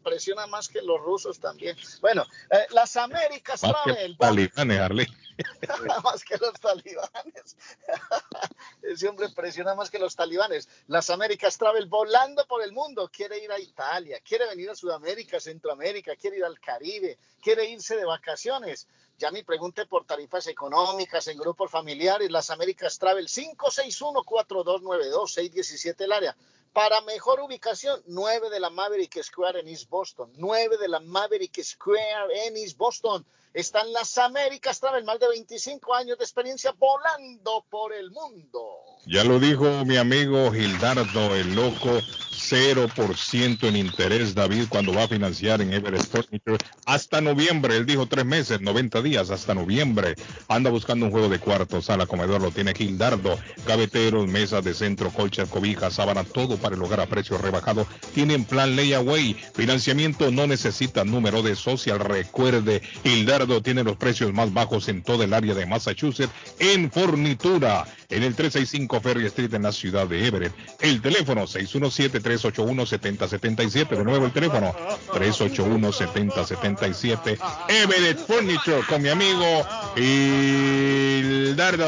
presiona 0.03 0.47
más 0.47 0.69
que 0.69 0.83
los 0.83 1.01
rusos 1.01 1.39
también. 1.39 1.77
Bueno, 2.01 2.25
eh, 2.51 2.67
las 2.71 2.97
Américas 2.97 3.63
más 3.63 3.73
Travel. 3.85 3.97
Que 3.97 4.09
los 4.09 4.19
talibanes, 4.19 4.81
Arlen. 4.81 5.07
más 6.05 6.25
que 6.25 6.37
los 6.37 6.61
talibanes. 6.61 7.57
Ese 8.83 9.09
hombre 9.09 9.29
presiona 9.31 9.75
más 9.75 9.91
que 9.91 9.99
los 9.99 10.15
talibanes. 10.15 10.69
Las 10.87 11.11
Américas 11.11 11.59
Travel 11.59 11.87
volando 11.87 12.47
por 12.47 12.63
el 12.63 12.73
mundo. 12.73 13.11
Quiere 13.13 13.39
ir 13.39 13.51
a 13.51 13.59
Italia, 13.59 14.21
quiere 14.25 14.47
venir 14.47 14.71
a 14.71 14.75
Sudamérica, 14.75 15.41
Centroamérica, 15.41 16.15
quiere 16.17 16.39
ir 16.39 16.45
al 16.45 16.61
Caribe, 16.61 17.19
quiere 17.41 17.69
irse 17.69 17.97
de 17.97 18.05
vacaciones. 18.05 18.87
Ya 19.19 19.31
me 19.31 19.45
pregunte 19.45 19.87
por 19.87 20.05
tarifas 20.05 20.49
económicas 20.49 21.29
en 21.29 21.39
grupos 21.39 21.71
familiares. 21.71 22.29
Las 22.31 22.51
Américas 22.51 22.99
Travel 22.99 23.29
561-4292-617 23.29 26.01
el 26.01 26.13
área. 26.13 26.37
Para 26.73 27.01
mejor 27.03 27.39
ubicación, 27.41 28.03
9 28.07 28.51
de 28.51 28.59
la 28.59 28.71
Maverick 28.71 29.23
Square 29.23 29.61
en 29.61 29.69
East 29.69 29.89
Boston. 29.89 30.33
9 30.37 30.79
de 30.79 30.89
la 30.89 30.99
Maverick 30.99 31.63
Square 31.63 32.47
en 32.47 32.57
East 32.57 32.77
Boston. 32.77 33.25
Están 33.55 33.93
las 33.93 34.19
Américas 34.19 34.81
Travel, 34.81 35.05
más 35.05 35.21
de 35.21 35.29
25 35.29 35.95
años 35.95 36.19
de 36.19 36.25
experiencia 36.25 36.75
volando 36.77 37.65
por 37.71 37.93
el 37.95 38.11
mundo. 38.11 38.81
Ya 39.07 39.23
lo 39.23 39.39
dijo 39.39 39.85
mi 39.85 39.97
amigo 39.97 40.51
Gildardo, 40.51 41.37
el 41.37 41.55
loco, 41.55 42.01
0% 42.01 43.69
en 43.69 43.77
interés, 43.77 44.35
David, 44.35 44.65
cuando 44.69 44.93
va 44.93 45.05
a 45.05 45.09
financiar 45.09 45.61
en 45.61 45.73
Everest 45.73 46.11
Furniture 46.11 46.59
hasta 46.85 47.21
noviembre. 47.21 47.77
Él 47.77 47.87
dijo 47.87 48.07
tres 48.07 48.25
meses, 48.25 48.61
90 48.61 49.03
días, 49.03 49.31
hasta 49.31 49.55
noviembre. 49.55 50.17
Anda 50.49 50.71
buscando 50.71 51.07
un 51.07 51.13
juego 51.13 51.29
de 51.29 51.39
cuarto, 51.39 51.81
sala, 51.81 52.07
comedor, 52.07 52.43
lo 52.43 52.51
tiene 52.51 52.75
Gildardo. 52.75 53.39
Gaveteros, 53.67 54.27
mesas 54.27 54.65
de 54.65 54.75
centro, 54.75 55.11
colchas, 55.11 55.49
cobijas, 55.49 55.95
sábana, 55.95 56.25
todo 56.25 56.57
para 56.57 56.75
el 56.75 56.83
hogar 56.83 57.01
a 57.01 57.07
precio 57.07 57.39
rebajado. 57.39 57.87
Tienen 58.15 58.45
plan 58.45 58.75
layaway. 58.75 59.35
Financiamiento 59.55 60.33
no 60.33 60.47
necesita 60.49 61.05
número 61.05 61.43
de 61.43 61.55
social. 61.55 62.01
Recuerde, 62.01 62.83
Gildardo 63.05 63.44
tiene 63.63 63.85
los 63.85 63.97
precios 63.97 64.33
más 64.33 64.53
bajos 64.53 64.89
en 64.89 65.03
todo 65.03 65.23
el 65.23 65.33
área 65.33 65.55
de 65.55 65.67
Massachusetts 65.67 66.33
en 66.59 66.91
fornitura. 66.91 67.87
En 68.09 68.23
el 68.23 68.35
365 68.35 69.01
Ferry 69.01 69.27
Street 69.27 69.53
en 69.55 69.63
la 69.63 69.73
ciudad 69.73 70.07
de 70.07 70.27
Everett. 70.27 70.53
El 70.81 71.01
teléfono 71.01 71.47
617 71.47 72.21
381-7077. 72.21 73.97
De 73.97 74.05
nuevo 74.05 74.27
el 74.27 74.33
teléfono 74.33 74.75
381-7077. 75.09 77.39
Everett 77.69 78.19
Furniture 78.27 78.83
con 78.89 79.01
mi 79.03 79.09
amigo 79.09 79.65
Hildardo 79.97 81.87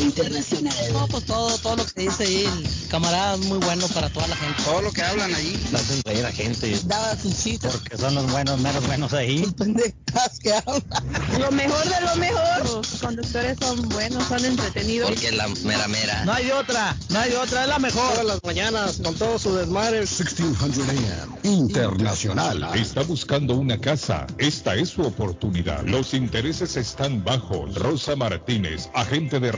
internacional. 0.00 0.74
No, 0.92 1.06
pues 1.08 1.24
todo, 1.24 1.56
todo 1.58 1.76
lo 1.76 1.86
que 1.86 2.02
dice 2.02 2.24
ahí, 2.24 2.44
el 2.44 2.88
camarada 2.88 3.34
es 3.34 3.40
muy 3.46 3.58
bueno 3.58 3.86
para 3.88 4.08
toda 4.10 4.26
la 4.28 4.36
gente. 4.36 4.62
Todo 4.64 4.82
lo 4.82 4.92
que 4.92 5.02
hablan 5.02 5.34
ahí. 5.34 5.68
Hacen 5.74 6.02
reír 6.04 6.24
a 6.24 6.32
gente. 6.32 6.78
Daba 6.84 7.16
sus 7.16 7.34
citas. 7.34 7.76
Porque 7.76 7.96
son 7.96 8.14
los 8.14 8.30
buenos, 8.30 8.60
menos 8.60 8.86
buenos 8.86 9.12
ahí. 9.12 9.46
pendejas 9.56 10.38
que 10.42 10.52
hablan. 10.52 11.40
Lo 11.40 11.50
mejor 11.50 11.84
de 11.84 12.00
lo 12.00 12.16
mejor. 12.16 12.64
Los 12.64 12.86
conductores 13.00 13.56
son 13.60 13.88
buenos, 13.88 14.24
son 14.26 14.44
entretenidos. 14.44 15.10
Porque 15.10 15.28
es 15.28 15.34
la 15.34 15.48
mera 15.48 15.88
mera. 15.88 16.24
No 16.24 16.32
hay 16.32 16.50
otra, 16.50 16.96
no 17.08 17.18
hay 17.18 17.32
otra, 17.34 17.62
es 17.62 17.68
la 17.68 17.78
mejor. 17.78 18.10
Todas 18.12 18.26
las 18.26 18.40
mañanas, 18.44 19.00
con 19.02 19.14
todo 19.14 19.38
su 19.38 19.54
desmadre. 19.54 20.00
1600 20.00 20.88
AM, 20.88 21.38
internacional. 21.42 22.70
Está 22.74 23.02
buscando 23.02 23.54
una 23.54 23.78
casa. 23.80 24.26
Esta 24.38 24.74
es 24.74 24.90
su 24.90 25.02
oportunidad. 25.02 25.84
Los 25.84 26.14
intereses 26.14 26.76
están 26.76 27.22
bajos. 27.24 27.74
Rosa 27.74 28.16
Martínez, 28.16 28.88
agente 28.94 29.40
de 29.40 29.52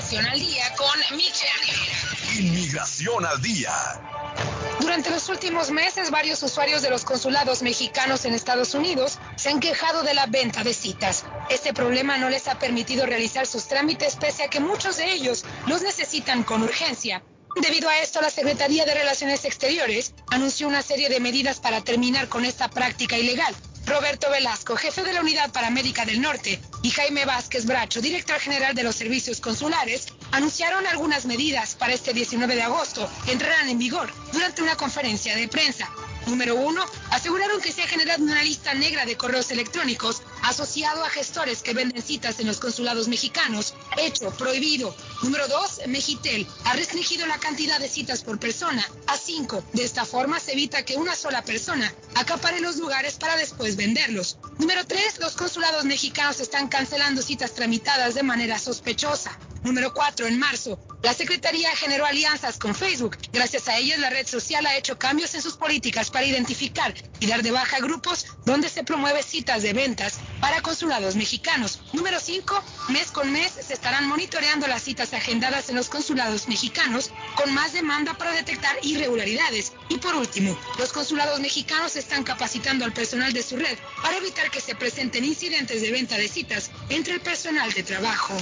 al 0.00 0.40
Día 0.40 0.64
con 0.78 1.16
Michelle 1.16 2.38
Inmigración 2.38 3.26
al 3.26 3.40
Día. 3.42 3.70
Durante 4.80 5.10
los 5.10 5.28
últimos 5.28 5.70
meses, 5.70 6.10
varios 6.10 6.42
usuarios 6.42 6.80
de 6.80 6.88
los 6.88 7.04
consulados 7.04 7.60
mexicanos 7.60 8.24
en 8.24 8.32
Estados 8.32 8.72
Unidos 8.72 9.18
se 9.36 9.50
han 9.50 9.60
quejado 9.60 10.02
de 10.02 10.14
la 10.14 10.24
venta 10.24 10.64
de 10.64 10.72
citas. 10.72 11.26
Este 11.50 11.74
problema 11.74 12.16
no 12.16 12.30
les 12.30 12.48
ha 12.48 12.58
permitido 12.58 13.04
realizar 13.04 13.46
sus 13.46 13.68
trámites 13.68 14.16
pese 14.16 14.44
a 14.44 14.48
que 14.48 14.58
muchos 14.58 14.96
de 14.96 15.12
ellos 15.12 15.44
los 15.66 15.82
necesitan 15.82 16.44
con 16.44 16.62
urgencia. 16.62 17.22
Debido 17.60 17.90
a 17.90 17.98
esto, 17.98 18.22
la 18.22 18.30
Secretaría 18.30 18.86
de 18.86 18.94
Relaciones 18.94 19.44
Exteriores 19.44 20.14
anunció 20.30 20.66
una 20.66 20.80
serie 20.80 21.10
de 21.10 21.20
medidas 21.20 21.60
para 21.60 21.82
terminar 21.82 22.28
con 22.28 22.46
esta 22.46 22.68
práctica 22.70 23.18
ilegal. 23.18 23.54
Roberto 23.86 24.30
Velasco, 24.30 24.76
jefe 24.76 25.02
de 25.02 25.12
la 25.12 25.20
Unidad 25.20 25.52
Paramédica 25.52 26.04
del 26.04 26.20
Norte, 26.20 26.60
y 26.82 26.90
Jaime 26.90 27.24
Vázquez 27.24 27.66
Bracho, 27.66 28.00
director 28.00 28.38
general 28.38 28.74
de 28.74 28.82
los 28.82 28.96
servicios 28.96 29.40
consulares, 29.40 30.06
anunciaron 30.32 30.86
algunas 30.86 31.26
medidas 31.26 31.74
para 31.74 31.92
este 31.92 32.12
19 32.12 32.54
de 32.54 32.62
agosto 32.62 33.10
entrarán 33.26 33.68
en 33.68 33.78
vigor 33.78 34.12
durante 34.32 34.62
una 34.62 34.76
conferencia 34.76 35.36
de 35.36 35.48
prensa. 35.48 35.90
Número 36.26 36.54
uno, 36.54 36.84
aseguraron 37.10 37.60
que 37.60 37.72
se 37.72 37.82
ha 37.82 37.88
generado 37.88 38.22
una 38.22 38.42
lista 38.42 38.74
negra 38.74 39.04
de 39.04 39.16
correos 39.16 39.50
electrónicos 39.50 40.22
asociado 40.42 41.04
a 41.04 41.10
gestores 41.10 41.62
que 41.62 41.74
venden 41.74 42.02
citas 42.02 42.40
en 42.40 42.46
los 42.46 42.58
consulados 42.58 43.08
mexicanos. 43.08 43.74
Hecho 43.96 44.30
prohibido. 44.30 44.94
Número 45.22 45.48
dos, 45.48 45.80
Megitel 45.86 46.46
ha 46.64 46.74
restringido 46.74 47.26
la 47.26 47.38
cantidad 47.38 47.78
de 47.78 47.88
citas 47.88 48.22
por 48.22 48.38
persona 48.38 48.86
a 49.06 49.16
cinco. 49.16 49.64
De 49.72 49.84
esta 49.84 50.04
forma 50.04 50.40
se 50.40 50.52
evita 50.52 50.84
que 50.84 50.96
una 50.96 51.16
sola 51.16 51.42
persona 51.42 51.92
acapare 52.14 52.60
los 52.60 52.76
lugares 52.76 53.14
para 53.14 53.36
después 53.36 53.76
venderlos. 53.76 54.38
Número 54.58 54.86
tres, 54.86 55.18
los 55.18 55.34
consulados 55.34 55.84
mexicanos 55.84 56.40
están 56.40 56.68
cancelando 56.68 57.22
citas 57.22 57.54
tramitadas 57.54 58.14
de 58.14 58.22
manera 58.22 58.58
sospechosa. 58.58 59.38
Número 59.62 59.92
4. 59.92 60.26
En 60.26 60.38
marzo, 60.38 60.78
la 61.02 61.14
Secretaría 61.14 61.74
generó 61.76 62.04
alianzas 62.04 62.58
con 62.58 62.74
Facebook. 62.74 63.16
Gracias 63.32 63.68
a 63.68 63.78
ellas, 63.78 63.98
la 63.98 64.10
red 64.10 64.26
social 64.26 64.66
ha 64.66 64.76
hecho 64.76 64.98
cambios 64.98 65.34
en 65.34 65.42
sus 65.42 65.56
políticas 65.56 66.10
para 66.10 66.26
identificar 66.26 66.92
y 67.20 67.26
dar 67.26 67.42
de 67.42 67.50
baja 67.50 67.78
grupos 67.80 68.26
donde 68.44 68.68
se 68.68 68.84
promueve 68.84 69.22
citas 69.22 69.62
de 69.62 69.72
ventas 69.72 70.18
para 70.40 70.60
consulados 70.60 71.16
mexicanos. 71.16 71.80
Número 71.92 72.20
5. 72.20 72.62
Mes 72.90 73.10
con 73.10 73.32
mes 73.32 73.52
se 73.66 73.72
estarán 73.72 74.08
monitoreando 74.08 74.66
las 74.66 74.82
citas 74.82 75.14
agendadas 75.14 75.70
en 75.70 75.76
los 75.76 75.88
consulados 75.88 76.48
mexicanos 76.48 77.10
con 77.34 77.54
más 77.54 77.72
demanda 77.72 78.14
para 78.14 78.32
detectar 78.32 78.76
irregularidades. 78.82 79.72
Y 79.90 79.98
por 79.98 80.14
último, 80.14 80.56
los 80.78 80.92
consulados 80.92 81.40
mexicanos 81.40 81.96
están 81.96 82.22
capacitando 82.22 82.84
al 82.84 82.92
personal 82.92 83.32
de 83.32 83.42
su 83.42 83.56
red 83.56 83.76
para 84.00 84.16
evitar 84.18 84.48
que 84.48 84.60
se 84.60 84.76
presenten 84.76 85.24
incidentes 85.24 85.82
de 85.82 85.90
venta 85.90 86.16
de 86.16 86.28
citas 86.28 86.70
entre 86.88 87.14
el 87.14 87.20
personal 87.20 87.72
de 87.72 87.82
trabajo. 87.82 88.34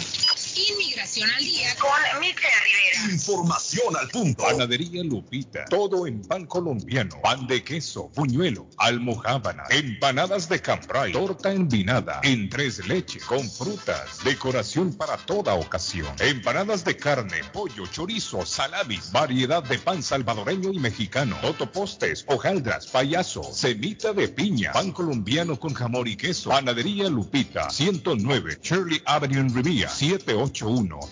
Inmigración 0.58 1.30
al 1.30 1.44
día 1.44 1.74
con 1.76 2.20
Michelle 2.20 2.48
Rivera. 2.64 3.12
Información 3.12 3.96
al 3.96 4.08
punto. 4.08 4.42
Panadería 4.42 5.04
Lupita. 5.04 5.64
Todo 5.66 6.06
en 6.06 6.20
pan 6.20 6.46
colombiano. 6.46 7.14
Pan 7.22 7.46
de 7.46 7.62
queso, 7.62 8.10
puñuelo, 8.10 8.68
almohábana, 8.76 9.62
empanadas 9.70 10.48
de 10.48 10.60
cambray, 10.60 11.12
torta 11.12 11.52
envinada, 11.52 12.20
en 12.24 12.48
tres 12.48 12.86
leche, 12.88 13.20
con 13.20 13.48
frutas, 13.48 14.24
decoración 14.24 14.92
para 14.94 15.16
toda 15.16 15.54
ocasión. 15.54 16.08
Empanadas 16.18 16.84
de 16.84 16.96
carne, 16.96 17.40
pollo, 17.52 17.86
chorizo, 17.86 18.44
salamis, 18.44 19.12
variedad 19.12 19.62
de 19.62 19.78
pan 19.78 20.02
salvadoreño 20.02 20.72
y 20.72 20.80
mexicano, 20.80 21.37
totopostes, 21.40 22.24
hojaldras, 22.28 22.86
payaso, 22.86 23.42
semita 23.52 24.12
de 24.12 24.28
piña, 24.28 24.72
pan 24.72 24.92
colombiano 24.92 25.58
con 25.58 25.74
jamón 25.74 26.06
y 26.06 26.16
queso. 26.16 26.50
Panadería 26.50 27.08
Lupita, 27.08 27.70
109 27.70 28.58
Shirley 28.62 29.02
Avenue 29.04 29.40
en 29.40 29.54
Rivia, 29.54 29.88
78 29.88 30.68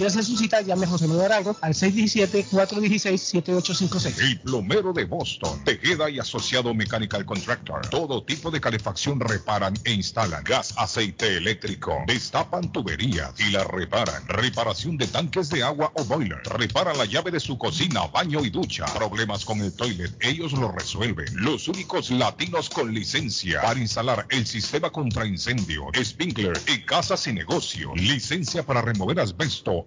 quiere 0.00 0.12
hacer 0.12 0.24
su 0.24 0.38
cita, 0.38 0.62
llame 0.62 0.86
José 0.86 1.06
Manuel 1.06 1.30
Arango 1.30 1.54
al 1.60 1.74
617-416-7856. 1.74 4.18
El 4.18 4.40
plomero 4.40 4.94
de 4.94 5.04
Boston, 5.04 5.62
Tejeda 5.62 6.08
y 6.08 6.18
Asociado 6.18 6.72
Mechanical 6.72 7.26
Contractor. 7.26 7.86
Todo 7.88 8.22
tipo 8.22 8.50
de 8.50 8.62
calefacción 8.62 9.20
reparan 9.20 9.74
e 9.84 9.92
instalan. 9.92 10.42
Gas, 10.42 10.72
aceite 10.78 11.36
eléctrico. 11.36 11.98
Destapan 12.06 12.72
tuberías 12.72 13.38
y 13.40 13.50
la 13.50 13.62
reparan. 13.64 14.26
Reparación 14.26 14.96
de 14.96 15.06
tanques 15.06 15.50
de 15.50 15.62
agua 15.62 15.92
o 15.94 16.02
boiler. 16.04 16.40
Reparan 16.44 16.96
la 16.96 17.04
llave 17.04 17.30
de 17.30 17.40
su 17.40 17.58
cocina, 17.58 18.06
baño 18.06 18.42
y 18.42 18.48
ducha. 18.48 18.86
Problemas 18.94 19.44
con 19.44 19.60
el 19.60 19.70
toilet, 19.70 20.16
ellos 20.20 20.52
lo 20.52 20.72
resuelven. 20.72 21.26
Los 21.34 21.68
únicos 21.68 22.10
latinos 22.10 22.70
con 22.70 22.94
licencia 22.94 23.60
para 23.60 23.78
instalar 23.78 24.24
el 24.30 24.46
sistema 24.46 24.88
contra 24.88 25.26
incendio, 25.26 25.88
sprinkler 26.02 26.58
y 26.68 26.80
casas 26.86 27.26
y 27.26 27.34
negocio. 27.34 27.92
Licencia 27.96 28.62
para 28.62 28.80
remover 28.80 29.20
asbesto 29.20 29.84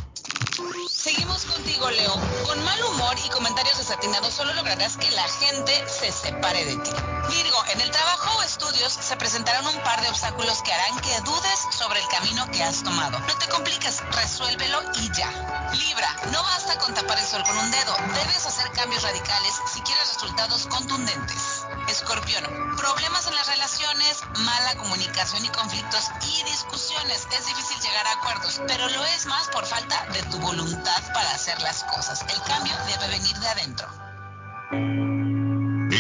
Seguimos 1.15 1.45
contigo, 1.45 1.89
Leo. 1.91 2.13
Con 2.45 2.65
mal 2.65 2.83
humor 2.87 3.15
y 3.25 3.29
comentarios 3.29 3.79
desatinados 3.79 4.35
solo 4.35 4.53
lograrás 4.55 4.97
que 4.97 5.09
la 5.13 5.23
gente 5.29 5.89
se 5.89 6.11
separe 6.11 6.65
de 6.65 6.77
ti. 6.79 6.91
Virgo, 7.31 7.65
en 7.73 7.81
el 7.83 7.91
trabajo 7.93 8.37
o 8.37 8.43
estudios 8.43 8.93
se 8.93 9.17
presentarán 9.17 9.65
un 9.65 9.81
par 9.85 10.03
de 10.03 10.09
obstáculos 10.09 10.61
que 10.63 10.73
harán 10.73 11.01
que 11.03 11.21
dudes 11.21 11.69
sobre 11.71 12.01
el 12.01 12.09
camino 12.09 12.45
que 12.51 12.65
has 12.65 12.83
tomado. 12.83 13.17
No 13.21 13.39
te 13.39 13.49
compliques, 13.49 14.03
resuélvelo 14.11 14.83
y 14.97 15.13
ya. 15.13 15.31
Libra, 15.73 16.17
no 16.33 16.43
basta 16.43 16.77
con 16.81 16.93
tapar 16.95 17.17
el 17.17 17.25
sol 17.25 17.45
con 17.47 17.59
un 17.59 17.71
dedo. 17.71 17.95
Debes 18.15 18.47
hacer 18.47 18.69
cambios 18.73 19.05
radicales 19.05 19.55
si 19.73 19.81
quieres 19.83 20.15
resultados 20.15 20.67
contundentes. 20.67 21.64
Escorpión, 21.89 22.45
problemas 22.77 23.27
en 23.27 23.35
las 23.35 23.47
relaciones, 23.47 24.23
mala 24.39 24.75
comunicación 24.77 25.45
y 25.45 25.49
conflictos 25.49 26.11
y 26.23 26.43
discusiones. 26.45 27.27
Es 27.31 27.47
difícil 27.47 27.81
llegar 27.81 28.07
a 28.07 28.13
acuerdos, 28.13 28.61
pero 28.67 28.89
lo 28.89 29.05
es 29.05 29.27
más 29.27 29.49
por 29.49 29.67
falta 29.67 30.07
de 30.13 30.23
tu 30.25 30.39
voluntad 30.39 31.13
para 31.13 31.31
hacer 31.31 31.61
las 31.63 31.85
cosas. 31.85 32.25
El 32.29 32.43
cambio 32.43 32.75
debe 32.87 33.09
venir 33.09 33.37
de 33.39 33.49
adentro. 33.49 33.89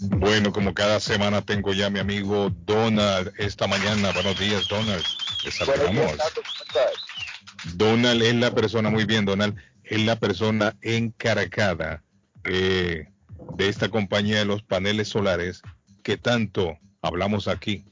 Bueno, 0.00 0.52
como 0.52 0.72
cada 0.72 1.00
semana 1.00 1.42
tengo 1.42 1.74
ya 1.74 1.86
a 1.86 1.90
mi 1.90 1.98
amigo 1.98 2.50
Donald 2.64 3.32
esta 3.36 3.66
mañana. 3.66 4.12
Buenos 4.12 4.38
días, 4.38 4.66
Donald. 4.68 5.04
Le 5.44 5.50
saludamos. 5.50 6.12
Donald 7.74 8.22
es 8.22 8.34
la 8.34 8.54
persona, 8.54 8.88
muy 8.88 9.04
bien, 9.04 9.26
Donald 9.26 9.54
es 9.84 10.04
la 10.04 10.18
persona 10.18 10.76
encargada 10.82 12.02
eh, 12.44 13.08
de 13.56 13.68
esta 13.68 13.88
compañía 13.88 14.38
de 14.38 14.44
los 14.44 14.62
paneles 14.62 15.08
solares 15.08 15.62
que 16.02 16.16
tanto 16.16 16.78
hablamos 17.02 17.48
aquí. 17.48 17.84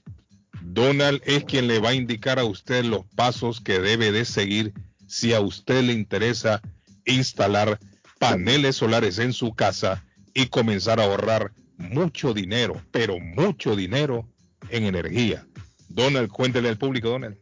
Donald 0.62 1.20
es 1.24 1.44
quien 1.44 1.66
le 1.66 1.80
va 1.80 1.90
a 1.90 1.94
indicar 1.94 2.38
a 2.38 2.44
usted 2.44 2.84
los 2.84 3.04
pasos 3.16 3.60
que 3.60 3.80
debe 3.80 4.12
de 4.12 4.24
seguir 4.24 4.72
si 5.06 5.34
a 5.34 5.40
usted 5.40 5.82
le 5.82 5.92
interesa 5.92 6.62
instalar 7.04 7.78
paneles 8.18 8.76
solares 8.76 9.18
en 9.18 9.32
su 9.32 9.54
casa 9.54 10.04
y 10.34 10.46
comenzar 10.46 11.00
a 11.00 11.04
ahorrar 11.04 11.52
mucho 11.76 12.32
dinero, 12.32 12.80
pero 12.90 13.18
mucho 13.18 13.74
dinero 13.76 14.28
en 14.68 14.84
energía. 14.84 15.44
Donald, 15.88 16.30
cuéntele 16.30 16.68
al 16.68 16.78
público, 16.78 17.10
Donald. 17.10 17.36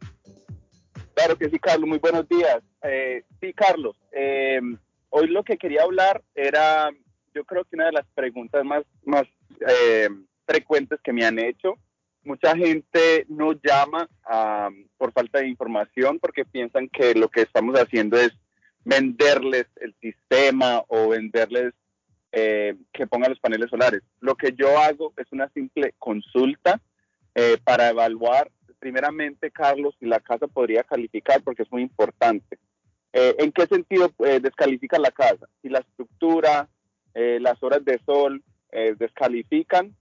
Claro 1.14 1.36
que 1.36 1.50
sí, 1.50 1.58
Carlos. 1.58 1.88
Muy 1.88 1.98
buenos 1.98 2.28
días. 2.28 2.62
Eh, 2.82 3.22
sí, 3.40 3.52
Carlos. 3.52 3.96
Eh, 4.12 4.60
hoy 5.10 5.28
lo 5.28 5.44
que 5.44 5.58
quería 5.58 5.82
hablar 5.82 6.22
era, 6.34 6.90
yo 7.34 7.44
creo 7.44 7.64
que 7.64 7.76
una 7.76 7.86
de 7.86 7.92
las 7.92 8.06
preguntas 8.14 8.64
más, 8.64 9.26
eh, 9.66 10.08
frecuentes 10.46 11.00
que 11.02 11.12
me 11.12 11.24
han 11.24 11.38
hecho. 11.38 11.74
Mucha 12.22 12.54
gente 12.54 13.24
no 13.28 13.52
llama 13.52 14.06
por 14.98 15.12
falta 15.12 15.38
de 15.38 15.48
información 15.48 16.18
porque 16.18 16.44
piensan 16.44 16.88
que 16.88 17.14
lo 17.14 17.28
que 17.28 17.42
estamos 17.42 17.74
haciendo 17.76 18.18
es 18.18 18.32
venderles 18.84 19.66
el 19.76 19.94
sistema 20.00 20.82
o 20.88 21.08
venderles 21.08 21.72
que 22.30 23.06
pongan 23.08 23.30
los 23.30 23.40
paneles 23.40 23.70
solares. 23.70 24.02
Lo 24.20 24.34
que 24.34 24.52
yo 24.52 24.78
hago 24.78 25.14
es 25.16 25.32
una 25.32 25.48
simple 25.50 25.94
consulta 25.98 26.78
para 27.64 27.88
evaluar 27.88 28.50
primeramente, 28.80 29.50
Carlos, 29.52 29.94
si 30.00 30.06
la 30.06 30.18
casa 30.18 30.48
podría 30.48 30.82
calificar, 30.82 31.42
porque 31.42 31.62
es 31.62 31.70
muy 31.70 31.82
importante. 31.82 32.58
Eh, 33.12 33.36
¿En 33.38 33.52
qué 33.52 33.66
sentido 33.66 34.12
eh, 34.24 34.40
descalifica 34.40 34.98
la 34.98 35.10
casa? 35.10 35.48
Si 35.62 35.68
la 35.68 35.80
estructura, 35.80 36.68
eh, 37.14 37.38
las 37.40 37.62
horas 37.62 37.84
de 37.84 38.00
sol 38.04 38.42
descalifican, 38.98 39.96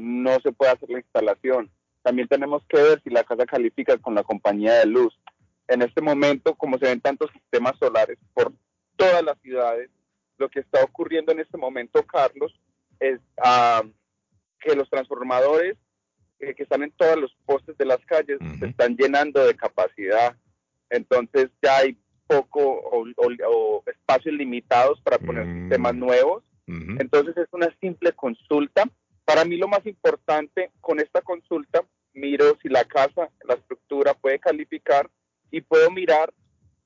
no 0.00 0.40
se 0.40 0.50
puede 0.50 0.72
hacer 0.72 0.90
la 0.90 0.98
instalación. 0.98 1.70
También 2.02 2.26
tenemos 2.26 2.64
que 2.68 2.82
ver 2.82 3.00
si 3.04 3.10
la 3.10 3.22
casa 3.22 3.46
califica 3.46 3.96
con 3.98 4.16
la 4.16 4.24
compañía 4.24 4.80
de 4.80 4.86
luz. 4.86 5.16
En 5.68 5.82
este 5.82 6.00
momento, 6.00 6.56
como 6.56 6.76
se 6.78 6.86
ven 6.86 7.00
tantos 7.00 7.30
sistemas 7.30 7.78
solares 7.78 8.18
por 8.34 8.52
todas 8.96 9.22
las 9.22 9.38
ciudades, 9.42 9.90
lo 10.38 10.48
que 10.48 10.58
está 10.58 10.82
ocurriendo 10.82 11.30
en 11.30 11.38
este 11.38 11.56
momento, 11.56 12.04
Carlos, 12.04 12.52
es 12.98 13.20
ah, 13.40 13.84
que 14.58 14.74
los 14.74 14.90
transformadores 14.90 15.76
eh, 16.40 16.54
que 16.54 16.62
están 16.62 16.82
en 16.82 16.90
todos 16.92 17.18
los 17.18 17.36
postes 17.44 17.76
de 17.76 17.84
las 17.84 18.04
calles 18.06 18.38
se 18.58 18.66
están 18.66 18.96
llenando 18.96 19.44
de 19.44 19.54
capacidad. 19.54 20.34
Entonces 20.88 21.50
ya 21.62 21.76
hay 21.76 21.98
poco 22.30 22.60
o, 22.60 23.82
espacios 23.86 24.34
limitados 24.36 25.00
para 25.00 25.18
poner 25.18 25.46
mm. 25.46 25.60
sistemas 25.62 25.94
nuevos. 25.94 26.44
Entonces 27.00 27.36
es 27.36 27.48
una 27.50 27.68
simple 27.80 28.12
consulta. 28.12 28.84
Para 29.24 29.44
mí 29.44 29.56
lo 29.56 29.66
más 29.66 29.84
importante 29.86 30.70
con 30.80 31.00
esta 31.00 31.20
consulta, 31.20 31.82
miro 32.12 32.56
si 32.62 32.68
la 32.68 32.84
casa, 32.84 33.28
la 33.42 33.54
estructura 33.54 34.14
puede 34.14 34.38
calificar 34.38 35.10
y 35.50 35.62
puedo 35.62 35.90
mirar 35.90 36.32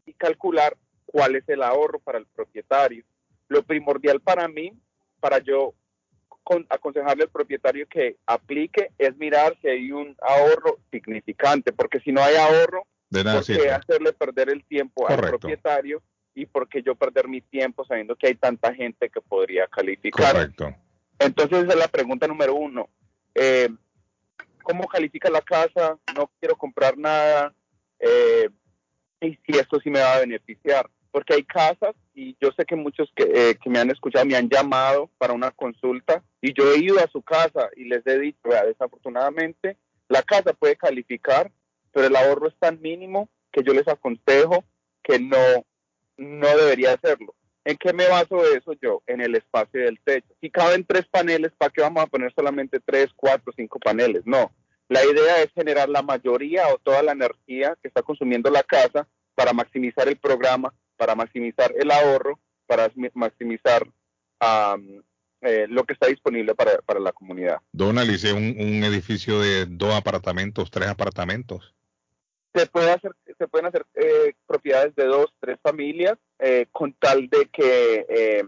y 0.07 0.15
calcular 0.15 0.75
cuál 1.05 1.37
es 1.37 1.47
el 1.51 1.63
ahorro 1.63 1.99
para 1.99 2.17
el 2.17 2.27
propietario. 2.27 3.05
Lo 3.49 3.63
primordial 3.63 4.21
para 4.21 4.49
mí, 4.49 4.73
para 5.21 5.39
yo 5.41 5.75
aconsejarle 6.71 7.25
al 7.25 7.31
propietario 7.31 7.87
que 7.87 8.17
aplique 8.27 8.91
es 8.97 9.15
mirar 9.19 9.55
si 9.61 9.69
hay 9.69 9.93
un 9.93 10.17
ahorro 10.23 10.79
significante, 10.91 11.75
porque 11.75 12.01
si 12.01 12.11
no 12.11 12.23
hay 12.23 12.37
ahorro, 12.37 12.87
de 13.23 13.25
¿por 13.25 13.45
qué 13.45 13.71
hacerle 13.71 14.13
perder 14.13 14.51
el 14.51 14.65
tiempo 14.65 15.09
al 15.09 15.19
propietario 15.19 16.03
y 16.35 16.47
por 16.47 16.69
qué 16.69 16.83
yo 16.83 16.95
perder 16.95 17.29
mi 17.29 17.41
tiempo 17.41 17.85
sabiendo 17.85 18.17
que 18.17 18.27
hay 18.27 18.35
tanta 18.35 18.75
gente 18.75 19.09
que 19.09 19.21
podría 19.21 19.67
calificar? 19.69 20.33
Correcto. 20.33 20.75
Entonces 21.19 21.65
esa 21.65 21.73
es 21.73 21.79
la 21.79 21.89
pregunta 21.89 22.27
número 22.27 22.55
uno. 22.55 22.89
Eh, 23.35 23.69
¿Cómo 24.63 24.87
califica 24.89 25.31
la 25.31 25.43
casa? 25.43 25.99
No 26.17 26.31
quiero 26.41 26.57
comprar 26.57 26.99
nada. 26.99 27.55
Eh, 28.01 28.49
y 29.21 29.39
si 29.47 29.59
esto 29.59 29.79
sí 29.81 29.91
me 29.91 30.01
va 30.01 30.17
a 30.17 30.21
beneficiar 30.21 30.91
porque 31.15 31.35
hay 31.35 31.45
casas 31.45 31.95
y 32.13 32.37
yo 32.41 32.51
sé 32.57 32.65
que 32.65 32.75
muchos 32.75 33.09
eh, 33.15 33.55
que, 33.63 33.71
me 33.71 33.79
han 33.79 33.89
escuchado 33.89 34.27
me 34.27 34.35
han 34.35 34.49
llamado 34.49 35.09
para 35.17 35.33
una 35.33 35.53
consulta 35.53 36.25
y 36.41 36.53
yo 36.53 36.73
he 36.73 36.79
ido 36.79 36.99
a 36.99 37.07
su 37.07 37.23
casa 37.23 37.71
y 37.77 37.85
les 37.85 38.05
he 38.05 38.19
dicho, 38.19 38.41
desafortunadamente 38.67 39.77
la 40.09 40.23
casa 40.25 40.53
puede 40.53 40.75
calificar, 40.75 41.53
pero 41.95 42.09
el 42.09 42.17
ahorro 42.17 42.49
es 42.49 42.57
tan 42.59 42.83
mínimo 42.83 43.31
que 43.53 43.63
yo 43.63 43.73
les 43.73 43.87
aconsejo 43.87 44.65
que 45.03 45.21
no, 45.21 45.65
no 46.17 46.57
debería 46.57 46.95
hacerlo. 46.95 47.35
¿En 47.65 47.77
qué 47.77 47.93
me 47.93 48.09
baso 48.09 48.45
eso 48.53 48.73
yo? 48.83 49.03
En 49.07 49.21
el 49.21 49.37
espacio 49.37 49.81
del 49.81 50.01
techo. 50.01 50.35
Si 50.41 50.51
caben 50.51 50.85
tres 50.85 51.07
paneles, 51.07 51.53
¿para 51.57 51.71
qué 51.71 51.81
vamos 51.81 52.03
a 52.03 52.09
poner 52.09 52.35
solamente 52.35 52.81
tres, 52.81 53.11
cuatro, 53.15 53.53
cinco 53.57 53.79
paneles? 53.79 54.23
No. 54.27 54.53
La 54.89 55.03
idea 55.05 55.41
es 55.41 55.51
generar 55.55 55.89
la 55.89 56.03
mayoría 56.03 56.69
o 56.69 56.79
toda 56.79 57.03
la 57.03 57.13
energía 57.13 57.79
que 57.81 57.89
está 57.89 58.03
consumiendo 58.03 58.51
la 58.51 58.65
casa 58.65 59.07
para 59.35 59.53
maximizar 59.53 60.09
el 60.09 60.19
programa, 60.19 60.75
para 60.97 61.15
maximizar 61.15 61.73
el 61.79 61.91
ahorro, 61.91 62.39
para 62.67 62.91
maximizar 63.15 63.87
eh, 65.41 65.67
lo 65.69 65.85
que 65.85 65.95
está 65.95 66.09
disponible 66.09 66.55
para, 66.55 67.01
la 67.01 67.13
comunidad. 67.13 67.59
Donald, 67.73 68.11
hice 68.11 68.33
un, 68.33 68.57
un 68.59 68.85
edificio 68.85 69.41
de 69.41 69.65
dos 69.67 69.95
apartamentos, 69.95 70.71
tres 70.71 70.89
apartamentos 70.89 71.75
se 72.55 72.67
puede 72.67 72.91
hacer 72.93 73.13
se 73.37 73.49
pueden 73.49 73.67
hacer 73.67 73.85
eh, 73.95 74.35
propiedades 74.47 74.95
de 74.95 75.05
dos 75.05 75.35
tres 75.41 75.59
familias 75.61 76.17
eh, 76.39 76.67
con 76.71 76.93
tal 76.95 77.29
de 77.29 77.49
que 77.53 78.07
eh, 78.09 78.45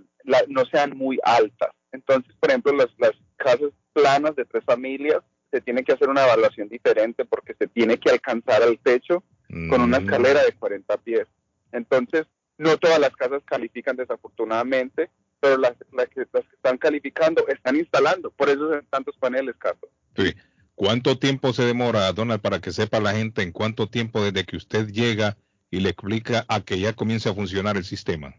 no 0.48 0.64
sean 0.66 0.96
muy 0.96 1.18
altas. 1.22 1.70
Entonces 1.92 2.34
por 2.38 2.50
ejemplo 2.50 2.72
las, 2.72 2.88
las 2.98 3.12
casas 3.36 3.72
planas 3.92 4.36
de 4.36 4.44
tres 4.44 4.64
familias 4.64 5.22
se 5.50 5.60
tiene 5.60 5.82
que 5.82 5.92
hacer 5.92 6.08
una 6.08 6.24
evaluación 6.24 6.68
diferente 6.68 7.24
porque 7.24 7.54
se 7.54 7.66
tiene 7.66 7.98
que 7.98 8.10
alcanzar 8.10 8.62
al 8.62 8.78
techo 8.78 9.22
con 9.48 9.80
una 9.80 10.00
mm. 10.00 10.04
escalera 10.04 10.44
de 10.44 10.52
40 10.52 10.96
pies. 10.98 11.26
Entonces 11.72 12.26
no 12.58 12.76
todas 12.78 12.98
las 12.98 13.14
casas 13.16 13.42
califican 13.44 13.96
desafortunadamente 13.96 15.10
pero 15.38 15.58
las, 15.58 15.74
las, 15.92 16.08
que, 16.08 16.26
las 16.32 16.44
que 16.44 16.56
están 16.56 16.78
calificando 16.78 17.46
están 17.48 17.76
instalando. 17.76 18.30
Por 18.30 18.48
eso 18.48 18.70
son 18.70 18.86
tantos 18.88 19.16
paneles 19.18 19.54
Carlos. 19.58 19.90
Sí 20.16 20.34
¿Cuánto 20.76 21.18
tiempo 21.18 21.54
se 21.54 21.64
demora, 21.64 22.12
Donald, 22.12 22.42
para 22.42 22.60
que 22.60 22.70
sepa 22.70 23.00
la 23.00 23.14
gente 23.14 23.40
en 23.40 23.50
cuánto 23.50 23.88
tiempo 23.88 24.22
desde 24.22 24.44
que 24.44 24.58
usted 24.58 24.88
llega 24.88 25.38
y 25.70 25.80
le 25.80 25.88
explica 25.88 26.44
a 26.48 26.60
que 26.60 26.78
ya 26.78 26.92
comience 26.92 27.30
a 27.30 27.34
funcionar 27.34 27.78
el 27.78 27.84
sistema? 27.86 28.34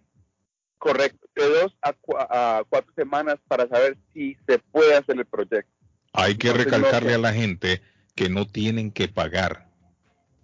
Correcto, 0.78 1.28
de 1.36 1.50
dos 1.50 1.76
a, 1.82 2.64
cuatro 2.70 2.94
semanas 2.96 3.38
para 3.48 3.68
saber 3.68 3.98
si 4.14 4.38
se 4.48 4.60
puede 4.60 4.96
hacer 4.96 5.18
el 5.18 5.26
proyecto. 5.26 5.72
Hay 6.14 6.36
que 6.36 6.54
recalcarle 6.54 7.16
a 7.16 7.18
la 7.18 7.34
gente 7.34 7.82
que 8.14 8.30
no 8.30 8.46
tienen 8.46 8.92
que 8.92 9.08
pagar. 9.08 9.68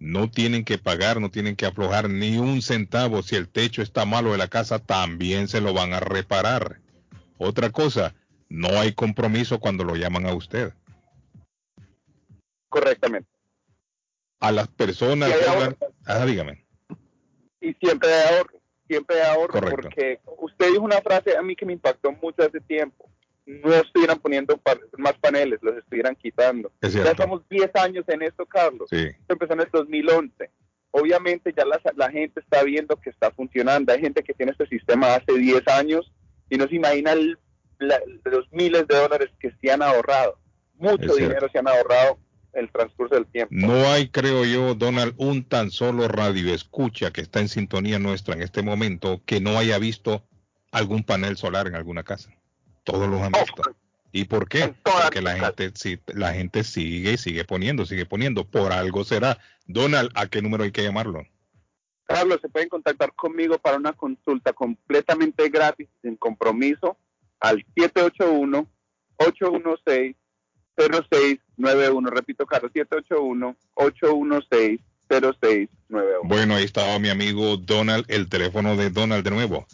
No 0.00 0.28
tienen 0.28 0.64
que 0.64 0.78
pagar, 0.78 1.20
no 1.20 1.30
tienen 1.30 1.54
que 1.54 1.66
aflojar 1.66 2.10
ni 2.10 2.38
un 2.38 2.60
centavo. 2.60 3.22
Si 3.22 3.36
el 3.36 3.48
techo 3.48 3.82
está 3.82 4.04
malo 4.04 4.32
de 4.32 4.38
la 4.38 4.48
casa, 4.48 4.80
también 4.80 5.46
se 5.46 5.60
lo 5.60 5.72
van 5.72 5.92
a 5.92 6.00
reparar. 6.00 6.80
Otra 7.38 7.70
cosa, 7.70 8.16
no 8.48 8.80
hay 8.80 8.94
compromiso 8.94 9.60
cuando 9.60 9.84
lo 9.84 9.94
llaman 9.94 10.26
a 10.26 10.34
usted 10.34 10.74
correctamente. 12.74 13.28
A 14.40 14.50
las 14.50 14.66
personas, 14.66 15.30
ah, 16.06 16.26
dígame. 16.26 16.66
Y 17.60 17.72
siempre 17.74 18.12
hay 18.12 18.34
ahorro, 18.34 18.60
siempre 18.88 19.20
hay 19.20 19.30
ahorro, 19.30 19.60
porque 19.70 20.18
usted 20.38 20.72
dijo 20.72 20.82
una 20.82 21.00
frase 21.00 21.36
a 21.36 21.42
mí 21.42 21.54
que 21.54 21.64
me 21.64 21.72
impactó 21.72 22.10
mucho 22.10 22.42
hace 22.42 22.60
tiempo. 22.60 23.08
No 23.46 23.72
estuvieran 23.72 24.18
poniendo 24.18 24.60
más 24.98 25.12
paneles, 25.18 25.60
los 25.62 25.76
estuvieran 25.76 26.16
quitando. 26.16 26.72
Ya 26.82 27.12
estamos 27.12 27.42
10 27.48 27.70
años 27.76 28.04
en 28.08 28.22
esto, 28.22 28.44
Carlos. 28.44 28.88
Sí. 28.90 29.06
Esto 29.06 29.34
empezó 29.34 29.52
en 29.52 29.60
el 29.60 29.68
2011. 29.70 30.50
Obviamente 30.90 31.54
ya 31.56 31.64
la, 31.64 31.80
la 31.94 32.10
gente 32.10 32.40
está 32.40 32.64
viendo 32.64 32.96
que 32.96 33.10
está 33.10 33.30
funcionando. 33.30 33.92
Hay 33.92 34.00
gente 34.00 34.24
que 34.24 34.34
tiene 34.34 34.52
este 34.52 34.66
sistema 34.66 35.14
hace 35.14 35.32
10 35.38 35.68
años 35.68 36.10
y 36.50 36.56
no 36.56 36.66
se 36.66 36.74
imagina 36.74 37.14
los 37.14 38.52
miles 38.52 38.86
de 38.88 38.96
dólares 38.96 39.30
que 39.38 39.52
se 39.60 39.70
han 39.70 39.82
ahorrado. 39.82 40.38
Mucho 40.76 41.14
dinero 41.14 41.48
se 41.52 41.58
han 41.58 41.68
ahorrado 41.68 42.18
el 42.54 42.70
transcurso 42.70 43.14
del 43.14 43.26
tiempo. 43.26 43.54
No 43.54 43.88
hay, 43.88 44.08
creo 44.08 44.44
yo, 44.44 44.74
Donald, 44.74 45.14
un 45.16 45.44
tan 45.44 45.70
solo 45.70 46.08
radio 46.08 46.52
escucha 46.54 47.10
que 47.10 47.20
está 47.20 47.40
en 47.40 47.48
sintonía 47.48 47.98
nuestra 47.98 48.34
en 48.34 48.42
este 48.42 48.62
momento 48.62 49.22
que 49.26 49.40
no 49.40 49.58
haya 49.58 49.78
visto 49.78 50.24
algún 50.72 51.04
panel 51.04 51.36
solar 51.36 51.66
en 51.66 51.74
alguna 51.74 52.02
casa. 52.02 52.30
Todos 52.82 53.08
los 53.08 53.20
han 53.20 53.32
oh, 53.34 53.40
visto. 53.40 53.62
¿Y 54.12 54.24
por 54.24 54.48
qué? 54.48 54.74
Porque 54.82 55.20
la 55.20 55.36
gente, 55.36 55.72
si, 55.74 55.98
la 56.06 56.32
gente 56.32 56.62
sigue 56.62 57.14
y 57.14 57.18
sigue 57.18 57.44
poniendo, 57.44 57.84
sigue 57.84 58.06
poniendo. 58.06 58.44
Por 58.44 58.72
algo 58.72 59.04
será. 59.04 59.38
Donald, 59.66 60.10
¿a 60.14 60.28
qué 60.28 60.40
número 60.40 60.64
hay 60.64 60.72
que 60.72 60.84
llamarlo? 60.84 61.24
Carlos, 62.04 62.38
se 62.40 62.48
pueden 62.48 62.68
contactar 62.68 63.14
conmigo 63.14 63.58
para 63.58 63.76
una 63.76 63.92
consulta 63.92 64.52
completamente 64.52 65.48
gratis, 65.48 65.88
sin 66.02 66.16
compromiso, 66.16 66.96
al 67.40 67.64
781 67.74 68.68
816 69.16 70.16
0691. 70.76 72.10
Repito, 72.10 72.44
Carlos, 72.46 72.72
781-816-0691. 72.72 75.68
Bueno, 76.24 76.56
ahí 76.56 76.64
estaba 76.64 76.98
mi 76.98 77.10
amigo 77.10 77.56
Donald, 77.56 78.04
el 78.08 78.28
teléfono 78.28 78.76
de 78.76 78.90
Donald 78.90 79.22
de 79.24 79.30
nuevo. 79.30 79.64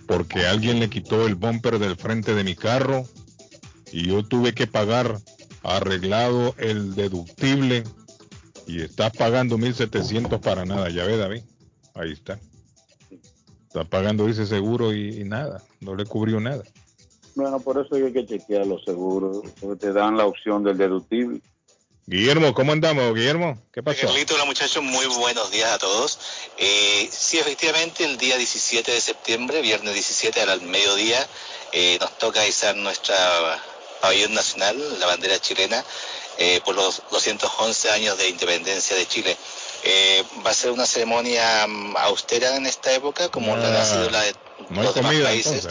Porque 0.07 0.45
alguien 0.45 0.81
le 0.81 0.91
quitó 0.91 1.27
el 1.27 1.37
bumper 1.37 1.79
del 1.79 1.97
frente 1.97 2.35
de 2.35 2.45
mi 2.45 2.55
carro 2.55 3.07
y 3.91 4.09
yo 4.09 4.23
tuve 4.23 4.53
que 4.53 4.67
pagar 4.67 5.19
arreglado 5.63 6.55
el 6.59 6.95
deductible 6.95 7.85
y 8.67 8.83
está 8.83 9.09
pagando 9.09 9.57
1700 9.57 10.41
para 10.41 10.67
nada. 10.67 10.91
Ya 10.91 11.07
ve, 11.07 11.17
David. 11.17 11.43
Ahí 11.95 12.13
está. 12.13 12.39
Está 13.67 13.85
pagando 13.85 14.29
ese 14.29 14.45
seguro 14.45 14.93
y 14.93 15.25
nada. 15.25 15.63
No 15.81 15.97
le 15.97 16.05
cubrió 16.05 16.39
nada. 16.39 16.65
Bueno, 17.35 17.61
por 17.61 17.85
eso 17.85 17.95
hay 17.95 18.13
que 18.13 18.27
chequear 18.27 18.67
los 18.67 18.85
seguros, 18.85 19.43
porque 19.61 19.87
te 19.87 19.93
dan 19.93 20.17
la 20.17 20.27
opción 20.27 20.65
del 20.65 20.77
deductible. 20.77 21.41
Guillermo, 22.07 22.55
¿cómo 22.55 22.73
andamos, 22.73 23.15
Guillermo? 23.15 23.57
¿Qué 23.73 23.83
pasó? 23.83 24.09
Carlito, 24.09 24.35
hola 24.35 24.45
muchachos, 24.45 24.83
muy 24.83 25.07
buenos 25.07 25.51
días 25.53 25.71
a 25.71 25.79
todos. 25.79 26.19
Eh, 26.59 27.09
sí, 27.13 27.39
efectivamente, 27.39 28.05
el 28.05 28.19
día 28.19 28.37
17 28.37 28.91
de 28.91 29.01
septiembre, 29.01 29.63
viernes 29.63 29.95
17 29.95 30.41
al 30.43 30.61
mediodía, 30.63 31.25
eh, 31.73 31.99
nos 32.01 32.19
toca 32.19 32.45
izar 32.47 32.75
nuestra 32.75 33.15
pabellón 34.01 34.35
nacional, 34.35 34.77
la 34.99 35.07
bandera 35.07 35.39
chilena, 35.39 35.85
eh, 36.39 36.61
por 36.65 36.75
los 36.75 37.03
211 37.13 37.91
años 37.91 38.19
de 38.19 38.29
independencia 38.29 38.97
de 38.97 39.07
Chile. 39.07 39.37
Eh, 39.85 40.25
va 40.45 40.51
a 40.51 40.55
ser 40.55 40.73
una 40.73 40.87
ceremonia 40.87 41.67
mm, 41.69 41.97
austera 41.97 42.57
en 42.57 42.67
esta 42.67 42.93
época, 42.93 43.29
como 43.29 43.57
la 43.57 43.81
ha 43.81 43.85
sido 43.85 44.11
la 44.11 44.23
de 44.23 44.35
los 44.71 44.95
demás 44.95 45.15
países 45.15 45.69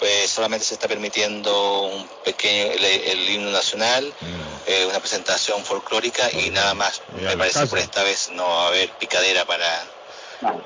pues 0.00 0.30
solamente 0.30 0.64
se 0.64 0.74
está 0.74 0.88
permitiendo 0.88 1.82
un 1.82 2.08
pequeño 2.24 2.72
el, 2.72 3.30
himno 3.30 3.50
nacional, 3.50 4.04
mm. 4.06 4.26
eh, 4.66 4.86
una 4.88 4.98
presentación 4.98 5.62
folclórica 5.62 6.28
y 6.32 6.50
nada 6.50 6.74
más. 6.74 7.02
Me 7.20 7.36
parece 7.36 7.60
que 7.60 7.66
por 7.66 7.78
esta 7.78 8.02
vez 8.02 8.30
no 8.32 8.48
va 8.48 8.64
a 8.64 8.68
haber 8.68 8.90
picadera 8.92 9.44
para 9.44 9.68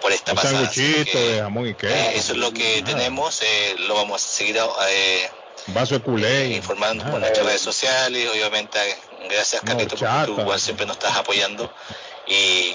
por 0.01 0.13
esta 0.13 0.33
un 0.33 0.37
pasada. 0.37 0.71
de 0.73 1.39
jamón 1.41 1.69
y 1.69 1.75
queso. 1.75 1.93
Eh, 1.93 2.13
eso 2.15 2.33
es 2.33 2.39
lo 2.39 2.53
que 2.53 2.83
tenemos, 2.83 3.43
eh, 3.43 3.75
lo 3.81 3.97
vamos 3.97 4.25
a 4.25 4.29
seguir 4.29 4.57
Vaso 5.69 5.95
de 5.95 6.01
culé. 6.01 6.49
informando 6.49 7.05
por 7.11 7.19
nuestras 7.19 7.45
redes 7.45 7.61
sociales, 7.61 8.31
obviamente 8.33 8.79
gracias 9.29 9.63
Carlito 9.63 9.97
porque 9.97 10.27
tú 10.27 10.41
igual 10.41 10.61
siempre 10.61 10.87
nos 10.87 10.97
estás 10.97 11.17
apoyando 11.17 11.73
y 12.29 12.75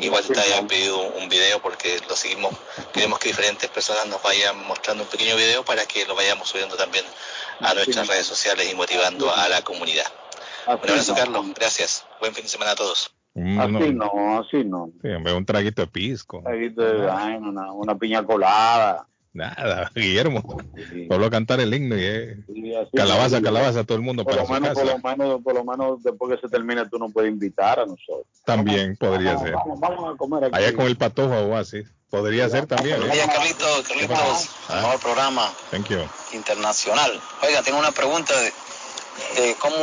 Igual 0.00 0.24
te 0.24 0.40
habían 0.40 0.66
pedido 0.66 1.00
un 1.12 1.28
video 1.28 1.60
porque 1.60 1.98
lo 2.08 2.14
seguimos, 2.14 2.54
queremos 2.92 3.18
que 3.18 3.28
diferentes 3.28 3.68
personas 3.70 4.06
nos 4.06 4.22
vayan 4.22 4.66
mostrando 4.66 5.04
un 5.04 5.08
pequeño 5.08 5.36
video 5.36 5.64
para 5.64 5.84
que 5.86 6.04
lo 6.06 6.14
vayamos 6.14 6.48
subiendo 6.48 6.76
también 6.76 7.04
a 7.60 7.74
nuestras 7.74 8.06
redes 8.08 8.26
sociales 8.26 8.70
y 8.70 8.74
motivando 8.74 9.34
a 9.34 9.48
la 9.48 9.62
comunidad. 9.62 10.06
Un 10.66 10.72
abrazo, 10.74 11.14
Carlos. 11.14 11.46
Gracias. 11.54 12.06
Buen 12.20 12.34
fin 12.34 12.44
de 12.44 12.50
semana 12.50 12.72
a 12.72 12.74
todos. 12.74 13.14
así 13.34 13.92
no, 13.92 14.38
así 14.38 14.64
no. 14.64 14.90
Sí, 15.02 15.08
un 15.08 15.46
traguito 15.46 15.82
de 15.82 15.88
pisco. 15.88 16.42
una, 16.44 17.72
una 17.72 17.98
piña 17.98 18.24
colada. 18.24 19.06
Nada, 19.32 19.90
Guillermo. 19.94 20.42
Solo 21.08 21.26
a 21.26 21.30
cantar 21.30 21.60
el 21.60 21.72
himno 21.72 21.96
y 21.96 22.04
eh, 22.04 22.36
calabaza, 22.94 23.40
calabaza, 23.40 23.84
todo 23.84 23.96
el 23.96 24.02
mundo 24.02 24.24
por 24.24 24.34
para 24.36 24.42
lo 24.42 24.48
menos, 24.48 24.74
Por 24.74 24.86
lo, 24.86 24.98
menos, 24.98 25.42
por 25.42 25.54
lo 25.54 25.64
menos 25.64 26.02
después 26.02 26.34
que 26.34 26.46
se 26.46 26.50
termine 26.50 26.88
tú 26.88 26.98
no 26.98 27.10
puedes 27.10 27.30
invitar 27.30 27.78
a 27.78 27.86
nosotros. 27.86 28.26
También 28.44 28.96
podría 28.96 29.38
ser. 29.38 29.54
Vamos, 29.78 30.14
a 30.14 30.16
comer 30.16 30.44
aquí. 30.44 30.56
Allá 30.56 30.74
con 30.74 30.86
el 30.86 30.96
patojo 30.96 31.34
o 31.34 31.56
así. 31.56 31.82
Podría 32.10 32.48
ser 32.48 32.66
también. 32.66 33.00
¿eh? 33.02 33.08
Oye, 33.08 33.22
Carlitos, 33.32 33.86
Carlitos, 33.86 34.50
ah. 34.68 34.74
mejor 34.74 35.00
programa 35.00 35.52
Thank 35.70 35.88
you. 35.90 36.00
internacional. 36.32 37.12
Oiga, 37.46 37.62
tengo 37.62 37.78
una 37.78 37.92
pregunta 37.92 38.34
de, 39.36 39.54
cómo 39.56 39.76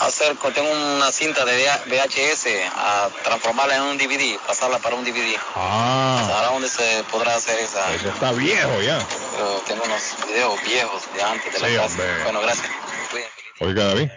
hacer, 0.00 0.36
tengo 0.54 0.70
una 0.70 1.10
cinta 1.12 1.44
de 1.44 1.64
VHS, 1.86 2.46
a 2.74 3.08
transformarla 3.24 3.76
en 3.76 3.82
un 3.82 3.98
DVD, 3.98 4.38
pasarla 4.46 4.78
para 4.78 4.96
un 4.96 5.04
DVD. 5.04 5.34
Ah. 5.54 6.28
¿Ahora 6.34 6.52
dónde 6.52 6.68
se 6.68 7.04
podrá 7.10 7.34
hacer 7.34 7.58
esa? 7.58 7.94
Eso 7.94 8.08
está 8.08 8.32
viejo 8.32 8.80
ya. 8.82 8.98
Pero 9.32 9.62
tengo 9.66 9.82
unos 9.84 10.02
videos 10.26 10.62
viejos 10.64 11.02
de 11.14 11.22
antes 11.22 11.52
de 11.52 11.60
la 11.60 11.68
Sí, 11.68 11.74
casa. 11.74 11.84
hombre. 11.86 12.22
Bueno, 12.24 12.40
gracias. 12.40 12.70
Oiga, 13.60 13.84
David. 13.84 14.08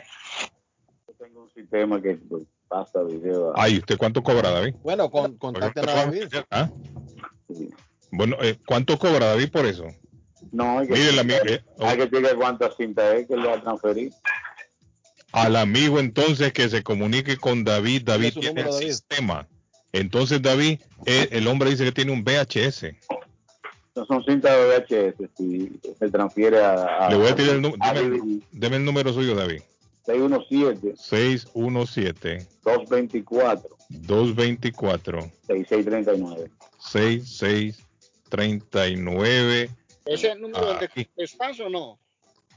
un 1.35 1.49
sistema 1.53 2.01
que 2.01 2.15
pues, 2.15 2.43
pasa 2.69 3.03
video. 3.03 3.51
Ay, 3.55 3.79
¿usted 3.79 3.97
cuánto 3.97 4.23
cobra, 4.23 4.51
David? 4.51 4.75
Bueno, 4.83 5.11
con, 5.11 5.37
contáctenos 5.37 5.89
a 5.89 6.05
David. 6.05 6.27
¿Ah? 6.49 6.69
Bueno, 8.11 8.37
eh, 8.41 8.57
¿cuánto 8.65 8.97
cobra 8.97 9.27
David 9.27 9.51
por 9.51 9.65
eso? 9.65 9.87
No, 10.53 10.79
hay 10.79 10.87
que, 10.87 10.93
Mire, 10.93 11.09
el 11.09 11.19
amigo, 11.19 11.39
eh, 11.47 11.61
hay 11.79 11.97
que 11.97 12.09
chequear 12.09 12.35
cuántas 12.37 12.77
cintas 12.77 13.13
es 13.15 13.27
que 13.27 13.35
le 13.35 13.45
va 13.47 13.55
a 13.55 13.61
transferir. 13.61 14.13
al 15.31 15.55
amigo 15.55 15.99
entonces 15.99 16.53
que 16.53 16.69
se 16.69 16.83
comunique 16.83 17.37
con 17.37 17.63
David. 17.65 18.03
David 18.05 18.33
tiene 18.39 18.61
el 18.61 18.67
David? 18.69 18.87
sistema. 18.87 19.47
Entonces, 19.91 20.39
David, 20.41 20.79
eh, 21.05 21.27
el 21.31 21.47
hombre 21.47 21.69
dice 21.71 21.83
que 21.85 21.91
tiene 21.91 22.11
un 22.11 22.23
VHS. 22.23 22.85
No 23.95 24.05
son 24.05 24.23
cintas 24.25 24.51
de 24.55 24.65
VHS, 24.65 25.29
si 25.37 25.71
se 25.99 26.09
transfiere 26.09 26.63
a... 26.63 27.05
a 27.05 27.09
Le 27.09 27.15
voy 27.17 27.27
a 27.27 27.35
tirar 27.35 27.55
el 27.55 27.61
número. 27.61 27.81
deme 28.51 28.75
el 28.77 28.85
número 28.85 29.11
suyo, 29.13 29.35
David. 29.35 29.61
617 30.05 30.95
617 30.97 32.47
224 32.63 33.69
224 33.89 35.31
6639. 35.47 36.49
6639. 36.79 39.69
¿Ese 40.05 40.35
número 40.35 40.71
Ah, 40.71 40.79
de 40.79 40.89
contestas 40.89 41.59
o 41.59 41.69
no? 41.69 41.99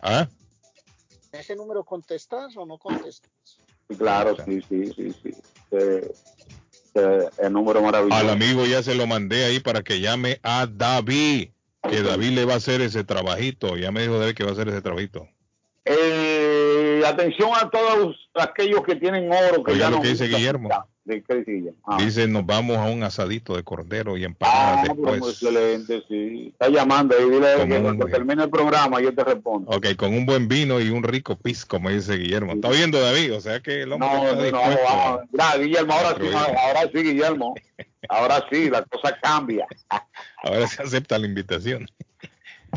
¿Ah? 0.03 0.27
¿Ese 1.33 1.55
número 1.55 1.85
contestas 1.85 2.57
o 2.57 2.67
no 2.67 2.79
contestas? 2.79 3.31
Claro, 3.99 4.37
sí, 4.45 4.61
sí, 4.69 4.93
sí, 4.97 5.15
sí. 5.23 5.31
Eh, 5.71 6.13
eh, 6.95 7.29
el 7.39 7.53
número 7.53 7.81
maravilloso. 7.83 8.19
Al 8.21 8.31
amigo 8.31 8.65
ya 8.67 8.83
se 8.83 8.95
lo 8.95 9.07
mandé 9.07 9.45
ahí 9.45 9.61
para 9.61 9.83
que 9.83 10.01
llame 10.01 10.41
a 10.43 10.67
David. 10.67 11.51
Que 11.89 12.03
David 12.03 12.31
le 12.31 12.45
va 12.45 12.55
a 12.55 12.57
hacer 12.57 12.81
ese 12.81 13.05
trabajito. 13.05 13.77
Ya 13.77 13.93
me 13.93 14.03
dijo 14.03 14.19
David 14.19 14.35
que 14.35 14.43
va 14.43 14.51
a 14.51 14.53
hacer 14.55 14.69
ese 14.69 14.83
trabajito. 14.83 15.29
Eh, 15.85 17.01
atención 17.07 17.51
a 17.55 17.71
todos 17.71 18.17
aquellos 18.35 18.83
que 18.83 18.97
tienen 18.97 19.31
oro. 19.31 19.63
Que 19.63 19.73
Oiga 19.73 19.85
ya 19.85 19.91
lo 19.91 19.97
no 19.99 20.03
que 20.03 20.09
dice. 20.09 20.27
Guillermo. 20.27 20.69
Ah. 21.85 21.99
Dice, 22.03 22.27
nos 22.27 22.45
vamos 22.45 22.77
a 22.79 22.85
un 22.87 23.03
asadito 23.03 23.55
de 23.57 23.63
cordero 23.63 24.17
y 24.17 24.25
empanadas 24.25 24.89
Ah, 24.89 24.95
después. 24.95 25.33
excelente, 25.35 26.03
sí. 26.09 26.49
Está 26.53 26.69
llamando 26.69 27.17
ahí, 27.17 27.25
dile 27.31 27.69
que 27.69 27.81
cuando 27.83 28.07
termine 28.07 28.43
el 28.43 28.51
programa 28.51 29.01
yo 29.01 29.15
te 29.15 29.23
respondo. 29.23 29.71
Ok, 29.71 29.95
con 29.97 30.13
un 30.15 30.27
buen 30.27 30.49
vino 30.49 30.81
y 30.81 30.91
un 30.91 31.03
rico 31.03 31.37
pis, 31.37 31.65
como 31.65 31.91
dice 31.91 32.17
Guillermo. 32.17 32.53
¿Está 32.55 32.69
oyendo 32.69 33.01
David? 33.01 33.35
O 33.35 33.41
sea 33.41 33.61
que 33.61 33.83
el 33.83 33.93
hombre 33.93 34.09
No, 34.09 34.27
está 34.29 34.51
no, 34.51 34.71
no, 34.71 34.77
vamos. 34.85 35.21
Mira, 35.31 35.57
Guillermo, 35.59 35.93
ahora 35.93 36.17
sí, 36.21 36.27
ahora 36.35 36.91
sí, 36.93 36.99
Guillermo. 37.03 37.55
Ahora 38.09 38.45
sí, 38.51 38.71
la 38.71 38.83
cosa 38.83 39.17
cambia. 39.21 39.67
Ahora 40.45 40.67
se 40.69 40.81
acepta 40.83 41.19
la 41.19 41.27
invitación. 41.27 41.89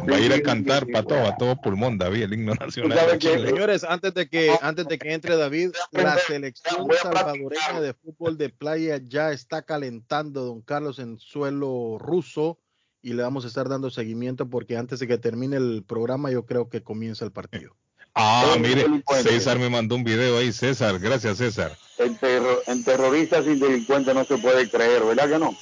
Va 0.09 0.15
a 0.15 0.19
ir 0.19 0.34
a 0.34 0.41
cantar 0.41 0.85
para 0.88 1.03
todo, 1.03 1.26
a 1.27 1.35
todo 1.38 1.55
pulmón, 1.61 1.97
David, 1.97 2.23
el 2.23 2.34
himno 2.34 2.53
nacional. 2.55 2.97
de 3.11 3.17
Chile. 3.17 3.49
Señores, 3.49 3.84
antes 3.84 4.13
de 4.13 4.27
que 4.30 4.55
antes 4.61 4.88
de 4.88 4.97
que 4.99 5.13
entre 5.13 5.35
David, 5.35 5.71
la 5.91 6.17
selección 6.17 6.88
salvadoreña 7.01 7.81
de 7.81 7.93
fútbol 7.93 8.38
de 8.38 8.49
playa 8.49 8.99
ya 9.03 9.31
está 9.31 9.63
calentando, 9.63 10.43
don 10.45 10.61
Carlos, 10.61 10.99
en 10.99 11.17
suelo 11.19 11.97
ruso 11.99 12.59
y 13.01 13.13
le 13.13 13.23
vamos 13.23 13.45
a 13.45 13.47
estar 13.47 13.69
dando 13.69 13.89
seguimiento 13.89 14.49
porque 14.49 14.77
antes 14.77 14.99
de 14.99 15.07
que 15.07 15.17
termine 15.17 15.57
el 15.57 15.84
programa 15.88 16.31
yo 16.31 16.45
creo 16.45 16.69
que 16.69 16.84
comienza 16.84 17.23
el 17.26 17.31
partido. 17.31 17.76
Ah, 18.15 18.55
mire, 18.59 18.85
César 19.23 19.59
me 19.59 19.69
mandó 19.69 19.95
un 19.95 20.03
video 20.03 20.38
ahí, 20.38 20.51
César, 20.51 20.99
gracias 20.99 21.38
César. 21.38 21.77
En, 21.97 22.17
terro- 22.17 22.59
en 22.67 22.84
terroristas 22.84 23.45
y 23.45 23.55
delincuentes 23.57 24.13
no 24.13 24.26
se 24.26 24.38
puede 24.39 24.69
creer, 24.69 25.03
¿verdad 25.05 25.30
que 25.30 25.39
no? 25.39 25.55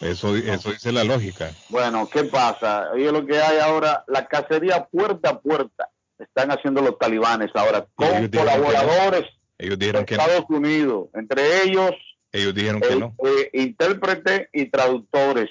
Eso, 0.00 0.36
eso 0.36 0.70
dice 0.72 0.92
la 0.92 1.04
lógica. 1.04 1.50
Bueno, 1.68 2.08
¿qué 2.10 2.24
pasa? 2.24 2.90
Oye, 2.92 3.10
lo 3.12 3.24
que 3.24 3.38
hay 3.40 3.58
ahora, 3.58 4.04
la 4.08 4.26
cacería 4.26 4.84
puerta 4.86 5.30
a 5.30 5.40
puerta, 5.40 5.88
están 6.18 6.50
haciendo 6.50 6.80
los 6.82 6.98
talibanes 6.98 7.50
ahora, 7.54 7.86
con 7.94 8.08
ellos 8.08 8.30
que 8.30 8.38
colaboradores 8.38 9.24
de 9.58 9.92
no. 9.92 10.00
Estados 10.00 10.44
Unidos, 10.48 11.08
entre 11.14 11.62
ellos 11.64 11.92
Ellos 12.32 12.54
dijeron 12.54 12.80
que 12.80 12.96
no. 12.96 13.14
eh, 13.24 13.50
intérpretes 13.54 14.48
y 14.52 14.66
traductores. 14.66 15.50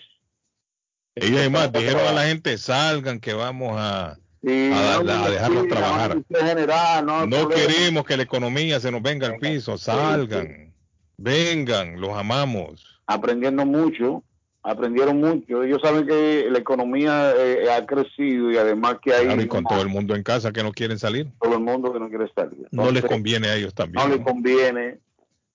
Ellos 1.15 1.39
además 1.39 1.71
dijeron 1.71 2.05
a 2.07 2.11
la 2.11 2.23
gente, 2.25 2.57
salgan 2.57 3.19
que 3.19 3.33
vamos 3.33 3.75
a, 3.79 4.17
Sí, 4.45 4.71
a, 4.73 5.01
no, 5.03 5.11
a 5.13 5.17
no, 5.19 5.29
dejarlos 5.31 5.63
sí, 5.63 5.69
trabajar. 5.69 6.17
no, 6.17 6.37
general, 6.39 7.05
queremos 7.49 8.03
que 8.03 8.17
la 8.17 8.23
economía 8.23 8.79
se 8.79 8.91
nos 8.91 9.01
venga 9.01 9.27
al 9.27 9.37
piso. 9.37 9.77
Salgan, 9.77 10.73
vengan, 11.17 11.99
los 12.01 12.11
amamos. 12.17 12.99
aprendiendo 13.07 13.65
mucho, 13.65 14.23
aprendieron 14.63 15.19
mucho. 15.19 15.63
Ellos 15.63 15.81
saben 15.81 16.07
que 16.07 16.47
la 16.49 16.57
economía 16.57 17.33
eh, 17.37 17.69
ha 17.69 17.85
crecido 17.85 18.51
y 18.51 18.57
además 18.57 18.97
que 19.01 19.13
hay 19.13 19.25
Claro, 19.25 19.41
y 19.41 19.47
con 19.47 19.63
todo 19.65 19.81
el 19.81 19.89
mundo 19.89 20.15
en 20.15 20.23
casa 20.23 20.51
que 20.51 20.63
no 20.63 20.71
quieren 20.71 20.97
salir. 20.97 21.27
todo 21.41 21.53
el 21.53 21.59
mundo 21.59 21.91
que 21.91 21.99
no 21.99 22.09
quiere 22.09 22.27
salir. 22.33 22.67
No 22.71 22.89
les 22.89 23.03
conviene 23.03 23.49
a 23.49 23.55
ellos 23.55 23.73
también. 23.73 24.07
no 24.07 24.15
les 24.15 24.25
conviene. 24.25 24.99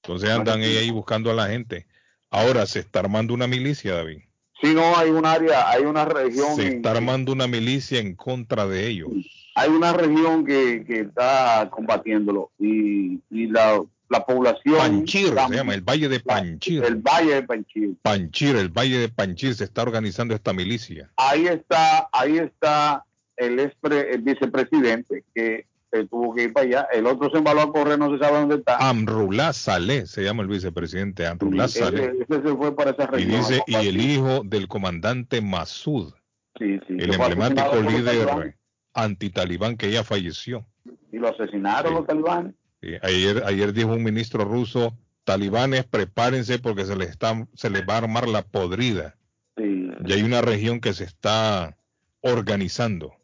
Entonces 0.03 0.31
andan 0.31 0.61
ahí, 0.61 0.77
ahí 0.77 0.91
buscando 0.91 1.31
a 1.31 1.35
la 1.35 1.49
gente. 1.49 1.87
Ahora 2.31 2.67
se 2.67 2.81
está 2.81 3.01
armando 3.01 3.33
una 3.35 3.47
milicia, 3.47 3.95
David. 3.95 4.19
Si 4.61 4.75
no 4.75 4.97
hay 4.97 5.11
un 5.11 5.25
área, 5.25 5.71
hay 5.71 5.85
una 5.85 6.05
región, 6.05 6.57
Se 6.57 6.69
está 6.69 6.91
armando 6.91 7.33
una 7.33 7.47
milicia 7.47 8.01
en 8.01 8.15
contra 8.15 8.67
de 8.67 8.89
ellos. 8.89 9.09
hay 9.55 9.71
una 9.71 9.93
región 9.93 10.45
que, 10.45 10.85
que 10.85 11.01
está 11.01 11.69
combatiéndolo 11.71 12.51
y, 12.59 13.21
y 13.31 13.47
la, 13.47 13.81
la 14.09 14.25
población. 14.25 14.77
Panchir 14.79 15.33
la- 15.35 15.49
se 15.49 15.55
llama, 15.57 15.75
el 15.75 15.83
Valle 15.83 16.09
de 16.09 16.21
Panchir. 16.21 16.83
El 16.85 16.97
Valle 16.97 17.35
de 17.35 17.43
Panchir. 17.43 17.95
Panchir, 18.03 18.57
el 18.57 18.69
Valle 18.71 18.99
de 18.99 19.09
Panchir 19.09 19.55
se 19.55 19.65
está 19.65 19.83
organizando 19.83 20.35
esta 20.35 20.53
milicia. 20.53 21.11
Ahí 21.17 21.47
está, 21.47 22.09
ahí 22.13 22.39
está 22.39 23.05
el, 23.37 23.59
ex 23.61 23.75
pre- 23.81 24.13
el 24.15 24.23
vicepresidente 24.23 25.25
que 25.35 25.67
eh, 25.93 26.07
tuvo 26.11 26.35
que 26.35 26.45
ir 26.45 26.53
para 26.53 26.67
allá. 26.67 26.89
El 26.93 27.07
otro 27.07 27.31
se 27.31 27.39
embaló 27.39 27.63
a 27.63 27.73
correr, 27.73 27.99
no 27.99 28.11
se 28.13 28.19
sabe 28.23 28.39
dónde 28.41 28.57
está. 28.57 28.77
Amrullah 28.79 29.53
Saleh 29.53 30.07
se 30.07 30.23
llama 30.23 30.43
el 30.43 30.49
vicepresidente, 30.49 31.27
Amrullah 31.27 31.65
Ese, 31.67 31.79
Saleh. 31.81 32.13
ese 32.29 32.43
se 32.43 32.57
fue 32.57 32.75
para 32.77 32.91
esa 32.91 33.05
Y 33.05 33.07
región. 33.07 33.31
dice, 33.41 33.63
y 33.67 33.75
el 33.75 34.01
hijo 34.01 34.43
del 34.45 34.69
comandante 34.69 35.41
Masud, 35.41 36.13
Sí, 36.59 36.79
sí, 36.89 36.95
el 36.99 37.15
emblemático 37.15 37.77
líder 37.83 38.57
antitalibán 38.95 39.77
que 39.77 39.91
ya 39.91 40.03
falleció. 40.05 40.67
Y 41.13 41.19
lo 41.19 41.29
asesinaron 41.29 41.95
los 41.95 42.07
talibanes. 42.07 42.55
Y 42.81 42.95
ayer, 43.03 43.43
ayer 43.45 43.73
dijo 43.73 43.93
un 43.93 44.05
ministro 44.05 44.45
ruso, 44.45 44.97
talibanes, 45.25 45.85
prepárense 45.85 46.59
porque 46.59 46.85
se 46.85 46.97
les, 46.97 47.11
está, 47.11 47.47
se 47.55 47.71
les 47.71 47.83
va 47.83 47.95
a 47.95 47.99
armar 47.99 48.29
la 48.29 48.43
podrida. 48.43 49.17
Sí. 49.57 49.91
Y 50.05 50.13
hay 50.13 50.23
una 50.23 50.41
región 50.41 50.81
que 50.81 50.93
se 50.93 51.05
está 51.05 51.77
organizando. 52.21 53.15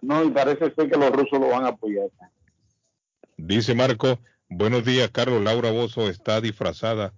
No, 0.00 0.24
y 0.24 0.30
parece 0.30 0.72
ser 0.74 0.90
que 0.90 0.98
los 0.98 1.10
rusos 1.10 1.38
lo 1.38 1.48
van 1.48 1.64
a 1.64 1.68
apoyar. 1.68 2.08
Dice 3.36 3.74
Marco, 3.74 4.18
buenos 4.48 4.84
días, 4.84 5.10
Carlos. 5.10 5.42
Laura 5.42 5.70
Bozo 5.70 6.08
está 6.08 6.40
disfrazada 6.40 7.12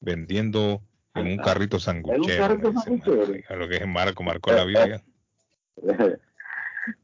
vendiendo 0.00 0.82
en 1.14 1.26
un 1.26 1.36
carrito 1.38 1.78
sanguchero. 1.78 2.38
carrito 2.38 2.72
me 2.72 2.80
dice 2.80 2.90
Marco. 2.90 3.32
Oiga, 3.32 3.56
Lo 3.56 3.68
que 3.68 3.76
es 3.76 3.86
Marco, 3.86 4.22
Marco 4.22 4.52
la 4.52 4.64
Biblia. 4.64 5.02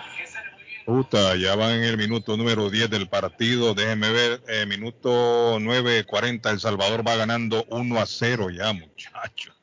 Puta, 0.85 1.35
ya 1.35 1.55
van 1.55 1.73
en 1.73 1.83
el 1.83 1.97
minuto 1.97 2.37
número 2.37 2.69
10 2.69 2.89
del 2.89 3.07
partido. 3.07 3.75
Déjeme 3.75 4.11
ver, 4.11 4.41
eh, 4.47 4.65
minuto 4.65 5.59
9.40. 5.59 6.49
El 6.49 6.59
Salvador 6.59 7.07
va 7.07 7.15
ganando 7.15 7.65
1 7.69 7.99
a 7.99 8.05
0 8.05 8.49
ya, 8.49 8.73
muchachos. 8.73 9.55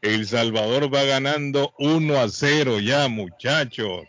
El 0.00 0.26
Salvador 0.26 0.92
va 0.92 1.04
ganando 1.04 1.72
1 1.78 2.18
a 2.18 2.28
0 2.28 2.80
ya, 2.80 3.06
muchachos. 3.06 4.08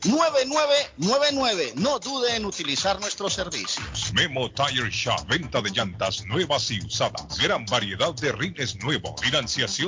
617-569-9999. 0.02 1.75
No 1.75 1.99
dude 2.01 2.35
en 2.35 2.47
utilizar 2.47 2.99
nuestros 2.99 3.35
servicios. 3.35 4.12
Memo 4.12 4.51
Tire 4.51 4.91
Shop, 4.91 5.25
venta 5.28 5.60
de 5.60 5.70
llantas 5.70 6.27
nuevas 6.27 6.68
y 6.73 6.85
usadas. 6.85 7.39
Gran 7.39 7.65
variedad 7.67 8.12
de 8.15 8.33
rines 8.33 8.75
nuevos. 8.83 9.20
Financiación 9.23 9.88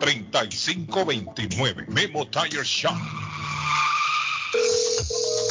959-3529. 0.00 1.88
Memo 1.88 2.24
Tire 2.24 2.64
Shop. 2.64 2.96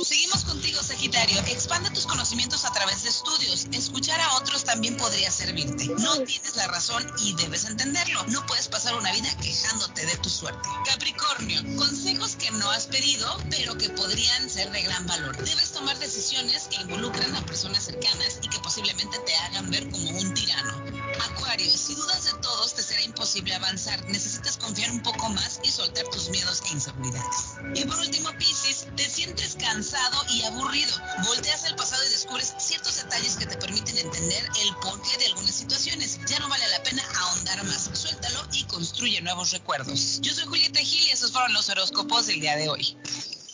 Seguimos 0.03 0.43
contigo, 0.45 0.81
Sagitario. 0.83 1.39
Expande 1.47 1.89
tus 1.91 2.05
conocimientos 2.05 2.65
a 2.65 2.71
través 2.71 3.03
de 3.03 3.09
estudios. 3.09 3.67
Escuchar 3.71 4.19
a 4.19 4.35
otros 4.35 4.63
también 4.63 4.97
podría 4.97 5.31
servirte. 5.31 5.87
No 5.99 6.13
tienes 6.23 6.55
la 6.55 6.67
razón 6.67 7.05
y 7.19 7.33
debes 7.35 7.65
entenderlo. 7.65 8.23
No 8.27 8.45
puedes 8.45 8.67
pasar 8.67 8.95
una 8.95 9.11
vida 9.11 9.35
quejándote 9.41 10.05
de 10.05 10.17
tu 10.17 10.29
suerte. 10.29 10.69
Capricornio, 10.85 11.61
consejos 11.77 12.35
que 12.35 12.51
no 12.51 12.69
has 12.71 12.87
pedido, 12.87 13.37
pero 13.49 13.77
que 13.77 13.89
podrían 13.89 14.49
ser 14.49 14.71
de 14.71 14.81
gran 14.83 15.07
valor. 15.07 15.35
Debes 15.37 15.71
tomar 15.71 15.97
decisiones 15.99 16.67
que 16.69 16.81
involucran 16.81 17.35
a 17.35 17.45
personas 17.45 17.83
cercanas 17.83 18.39
y 18.41 18.49
que 18.49 18.59
posiblemente 18.59 19.17
te 19.19 19.35
hagan 19.35 19.71
ver 19.71 19.89
como 19.89 20.09
un 20.09 20.33
tirano. 20.33 20.92
Acuario, 21.31 21.69
si 21.77 21.95
dudas 21.95 22.23
de 22.23 22.33
todos, 22.41 22.73
te 22.73 22.83
será 22.83 23.01
imposible 23.01 23.53
avanzar. 23.53 24.03
Necesitas 24.05 24.57
confiar 24.57 24.91
un 24.91 25.01
poco 25.01 25.29
más 25.29 25.59
y 25.63 25.69
soltar 25.69 26.05
tus 26.05 26.29
miedos 26.29 26.61
e 26.69 26.73
inseguridades. 26.73 27.55
Y 27.75 27.85
por 27.85 27.99
último, 27.99 28.29
Pisces, 28.37 28.87
te 28.95 29.09
sientes 29.09 29.55
cansado 29.59 30.23
y 30.29 30.43
aburrido. 30.43 30.95
Volteas 31.25 31.65
al 31.65 31.75
pasado 31.75 32.03
y 32.05 32.09
descubres 32.09 32.53
ciertos 32.57 32.95
detalles 32.95 33.35
que 33.35 33.45
te 33.45 33.57
permiten 33.57 33.97
entender 33.97 34.49
el 34.61 34.75
porqué 34.77 35.17
de 35.17 35.25
algunas 35.27 35.55
situaciones. 35.55 36.19
Ya 36.27 36.39
no 36.39 36.47
vale 36.47 36.67
la 36.69 36.81
pena 36.83 37.03
ahondar 37.19 37.63
más. 37.65 37.89
Suéltalo 37.93 38.47
y 38.53 38.63
construye 38.65 39.21
nuevos 39.21 39.33
nuevos 39.33 39.51
recuerdos. 39.51 40.21
Yo 40.21 40.31
soy 40.31 40.45
Julieta 40.45 40.79
Gil 40.79 41.07
y 41.07 41.09
esos 41.09 41.31
fueron 41.31 41.53
los 41.53 41.67
horóscopos 41.67 42.27
del 42.27 42.39
día 42.39 42.55
de 42.55 42.69
hoy. 42.69 42.95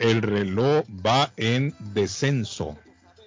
el 0.00 0.22
reloj 0.22 0.84
va 1.06 1.30
en 1.36 1.74
descenso. 1.78 2.76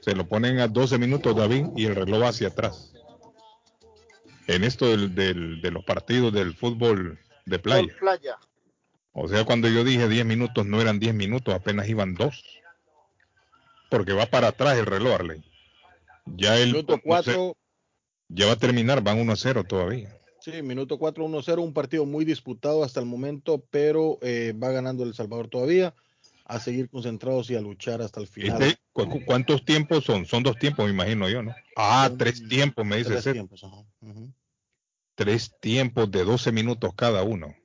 Se 0.02 0.16
lo 0.16 0.28
ponen 0.28 0.60
a 0.60 0.68
12 0.68 0.98
minutos, 0.98 1.36
David, 1.36 1.68
y 1.78 1.86
el 1.86 1.96
reloj 1.96 2.24
va 2.24 2.30
hacia 2.30 2.50
atrás. 2.50 2.94
En 4.48 4.66
esto 4.66 4.88
del, 4.88 5.16
del, 5.16 5.62
de 5.62 5.72
los 5.72 5.86
partidos 5.86 6.34
del 6.34 6.54
fútbol 6.56 7.20
de 7.46 7.60
playa. 7.60 7.96
playa. 8.00 8.38
O 9.14 9.28
sea, 9.28 9.46
cuando 9.46 9.70
yo 9.70 9.84
dije 9.84 10.08
10 10.10 10.26
minutos, 10.26 10.66
no 10.66 10.82
eran 10.82 11.00
10 11.00 11.14
minutos, 11.14 11.54
apenas 11.54 11.88
iban 11.88 12.16
2. 12.16 12.44
Porque 13.90 14.14
va 14.14 14.26
para 14.26 14.50
atrás 14.50 14.78
el 14.78 14.88
reloj, 14.88 15.14
Arley. 15.14 15.44
Ya 16.26 16.58
el 16.58 16.72
minuto 16.72 17.00
4. 17.04 17.56
Ya 18.30 18.48
va 18.48 18.54
a 18.54 18.58
terminar, 18.58 19.04
van 19.04 19.20
1 19.20 19.32
a 19.32 19.36
0 19.36 19.64
todavía. 19.66 20.18
Sí, 20.40 20.62
minuto 20.64 20.98
4, 20.98 21.24
1 21.24 21.38
a 21.40 21.44
0, 21.44 21.62
un 21.62 21.74
partido 21.74 22.06
muy 22.06 22.26
disputado 22.26 22.84
hasta 22.84 23.00
el 23.00 23.06
momento, 23.06 23.64
pero 23.70 24.18
eh, 24.22 24.54
va 24.62 24.72
ganando 24.72 25.04
El 25.04 25.14
Salvador 25.14 25.48
todavía 25.48 25.94
a 26.46 26.60
seguir 26.60 26.90
concentrados 26.90 27.50
y 27.50 27.56
a 27.56 27.62
luchar 27.62 28.02
hasta 28.02 28.20
el 28.20 28.28
final. 28.28 28.62
Este, 28.62 28.82
¿cu 28.92 29.22
¿Cuántos 29.26 29.64
tiempos 29.64 30.04
son? 30.04 30.26
Son 30.26 30.44
dos 30.44 30.58
tiempos, 30.58 30.86
me 30.86 30.92
imagino 30.92 31.30
yo, 31.30 31.44
¿no? 31.44 31.56
Ah, 31.78 32.12
tres 32.18 32.46
tiempos, 32.48 32.86
me 32.86 32.98
dice. 32.98 33.12
Tres 33.12 33.34
tiempos, 33.34 33.64
ajá. 33.64 33.86
Uh 34.02 34.08
-huh. 34.08 34.34
Tres 35.16 35.54
tiempos 35.62 36.12
de 36.12 36.26
12 36.26 36.52
minutos 36.52 36.94
cada 36.96 37.24
uno. 37.24 37.56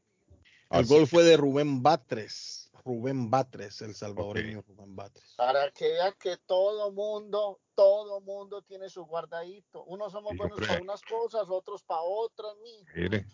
El 0.70 0.80
Así. 0.80 0.94
gol 0.94 1.06
fue 1.06 1.24
de 1.24 1.36
Rubén 1.36 1.82
Batres. 1.82 2.70
Rubén 2.84 3.30
Batres, 3.30 3.82
el 3.82 3.94
salvadoreño 3.94 4.60
okay. 4.60 4.74
Rubén 4.74 4.96
Batres. 4.96 5.34
Para 5.36 5.70
que 5.72 5.88
vea 5.88 6.12
que 6.12 6.36
todo 6.46 6.90
mundo, 6.92 7.60
todo 7.74 8.20
mundo 8.20 8.62
tiene 8.62 8.88
su 8.88 9.04
guardadito. 9.04 9.84
Unos 9.84 10.12
somos 10.12 10.36
buenos 10.36 10.56
creo. 10.56 10.68
para 10.68 10.82
unas 10.82 11.02
cosas, 11.02 11.46
otros 11.48 11.82
para 11.82 12.02
otras. 12.02 12.52
Mire. 12.94 13.26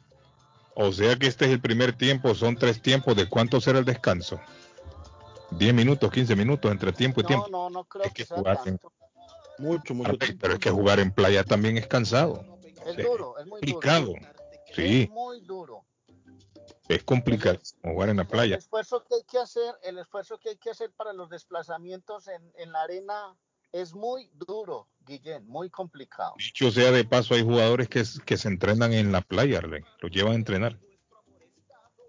O 0.76 0.92
sea 0.92 1.16
que 1.16 1.28
este 1.28 1.44
es 1.44 1.52
el 1.52 1.60
primer 1.60 1.96
tiempo, 1.96 2.34
son 2.34 2.56
tres 2.56 2.82
tiempos. 2.82 3.16
¿De 3.16 3.28
cuánto 3.28 3.60
será 3.60 3.78
el 3.78 3.84
descanso? 3.84 4.40
10 5.52 5.74
minutos, 5.74 6.10
15 6.10 6.34
minutos 6.34 6.70
entre 6.70 6.92
tiempo 6.92 7.20
y 7.20 7.22
no, 7.22 7.28
tiempo. 7.28 7.48
No, 7.48 7.70
no 7.70 7.84
creo 7.84 8.04
es 8.04 8.12
que, 8.12 8.24
que 8.24 8.34
jugar 8.34 8.58
en... 8.66 8.80
mucho, 9.58 9.94
mucho 9.94 10.18
pero, 10.18 10.34
pero 10.40 10.54
es 10.54 10.58
que 10.58 10.70
jugar 10.70 10.98
en 10.98 11.12
playa 11.12 11.44
también 11.44 11.78
es 11.78 11.86
cansado. 11.86 12.44
Es 12.86 12.96
duro, 12.96 13.38
es 13.38 13.46
muy 13.46 13.60
complicado. 13.60 14.06
duro. 14.06 14.20
Sí. 14.74 15.02
Es 15.02 15.10
muy 15.10 15.40
duro. 15.42 15.84
Es 16.88 17.02
complicado 17.04 17.58
el, 17.82 17.90
jugar 17.92 18.08
en 18.10 18.18
la 18.18 18.24
playa. 18.24 18.54
El 18.56 18.58
esfuerzo 18.60 19.02
que 19.04 19.14
hay 19.16 19.22
que 19.24 19.38
hacer, 19.38 19.74
el 19.82 19.98
esfuerzo 19.98 20.38
que 20.38 20.50
hay 20.50 20.56
que 20.56 20.70
hacer 20.70 20.92
para 20.92 21.12
los 21.12 21.30
desplazamientos 21.30 22.28
en, 22.28 22.52
en 22.56 22.72
la 22.72 22.82
arena 22.82 23.36
es 23.72 23.94
muy 23.94 24.30
duro, 24.34 24.88
Guillén, 25.00 25.46
muy 25.46 25.70
complicado. 25.70 26.34
Dicho 26.36 26.70
sea 26.70 26.90
de 26.92 27.04
paso, 27.04 27.34
hay 27.34 27.42
jugadores 27.42 27.88
que, 27.88 28.04
que 28.24 28.36
se 28.36 28.48
entrenan 28.48 28.92
en 28.92 29.10
la 29.12 29.20
playa, 29.22 29.58
Arlen, 29.58 29.84
los 30.00 30.10
llevan 30.12 30.32
a 30.32 30.36
entrenar. 30.36 30.78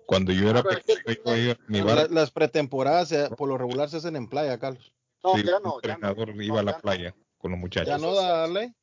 Cuando 0.06 0.32
yo 0.32 0.50
era 0.50 0.62
pequeño, 0.62 1.02
yo 1.26 1.36
iba- 1.36 1.58
mi 1.68 1.80
La- 1.80 1.86
bar- 1.95 2.12
las 2.12 2.30
pretemporadas 2.32 3.12
eh, 3.12 3.30
por 3.36 3.50
lo 3.50 3.58
regular 3.58 3.90
se 3.90 3.98
hacen 3.98 4.16
en 4.16 4.28
playa, 4.30 4.60
Carlos. 4.60 4.94
No, 5.24 5.36
sí, 5.36 5.44
ya 5.44 5.54
no, 5.54 5.58
ya 5.60 5.60
no. 5.60 5.76
entrenador 5.76 6.30
iba 6.44 6.60
a 6.60 6.64
la 6.64 6.78
playa 6.78 7.16
con 7.40 7.52
los 7.52 7.60
muchachos. 7.60 7.88
Ya 7.88 7.98
no, 7.98 8.14
dale. 8.14 8.76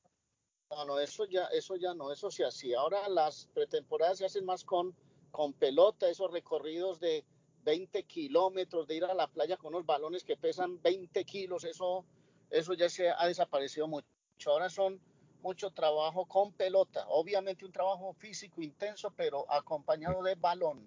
No, 0.70 0.84
no, 0.86 0.98
eso 0.98 1.26
ya, 1.26 1.44
eso 1.52 1.76
ya 1.76 1.94
no, 1.94 2.10
eso 2.10 2.30
se 2.30 2.44
hacía. 2.44 2.80
Ahora 2.80 3.08
las 3.08 3.46
pretemporadas 3.54 4.18
se 4.18 4.24
hacen 4.24 4.44
más 4.44 4.64
con, 4.64 4.96
con 5.32 5.54
pelota, 5.54 6.08
esos 6.08 6.30
recorridos 6.30 7.00
de 7.00 7.24
20 7.64 8.04
kilómetros, 8.04 8.86
de 8.86 8.96
ir 8.96 9.04
a 9.04 9.14
la 9.14 9.26
playa 9.26 9.56
con 9.56 9.74
unos 9.74 9.86
balones 9.86 10.22
que 10.22 10.36
pesan 10.36 10.80
20 10.82 11.24
kilos, 11.24 11.64
eso, 11.64 12.04
eso 12.50 12.74
ya 12.74 12.88
se 12.88 13.10
ha 13.10 13.26
desaparecido 13.26 13.88
mucho. 13.88 14.06
Ahora 14.46 14.68
son 14.68 15.00
mucho 15.42 15.70
trabajo 15.70 16.26
con 16.26 16.52
pelota, 16.52 17.04
obviamente 17.08 17.64
un 17.64 17.72
trabajo 17.72 18.12
físico 18.12 18.62
intenso, 18.62 19.12
pero 19.16 19.50
acompañado 19.50 20.22
de 20.22 20.34
balón. 20.36 20.86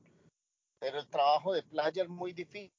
Pero 0.80 1.00
el 1.00 1.08
trabajo 1.08 1.52
de 1.54 1.64
playa 1.64 2.04
es 2.04 2.10
muy 2.10 2.32
difícil 2.34 2.72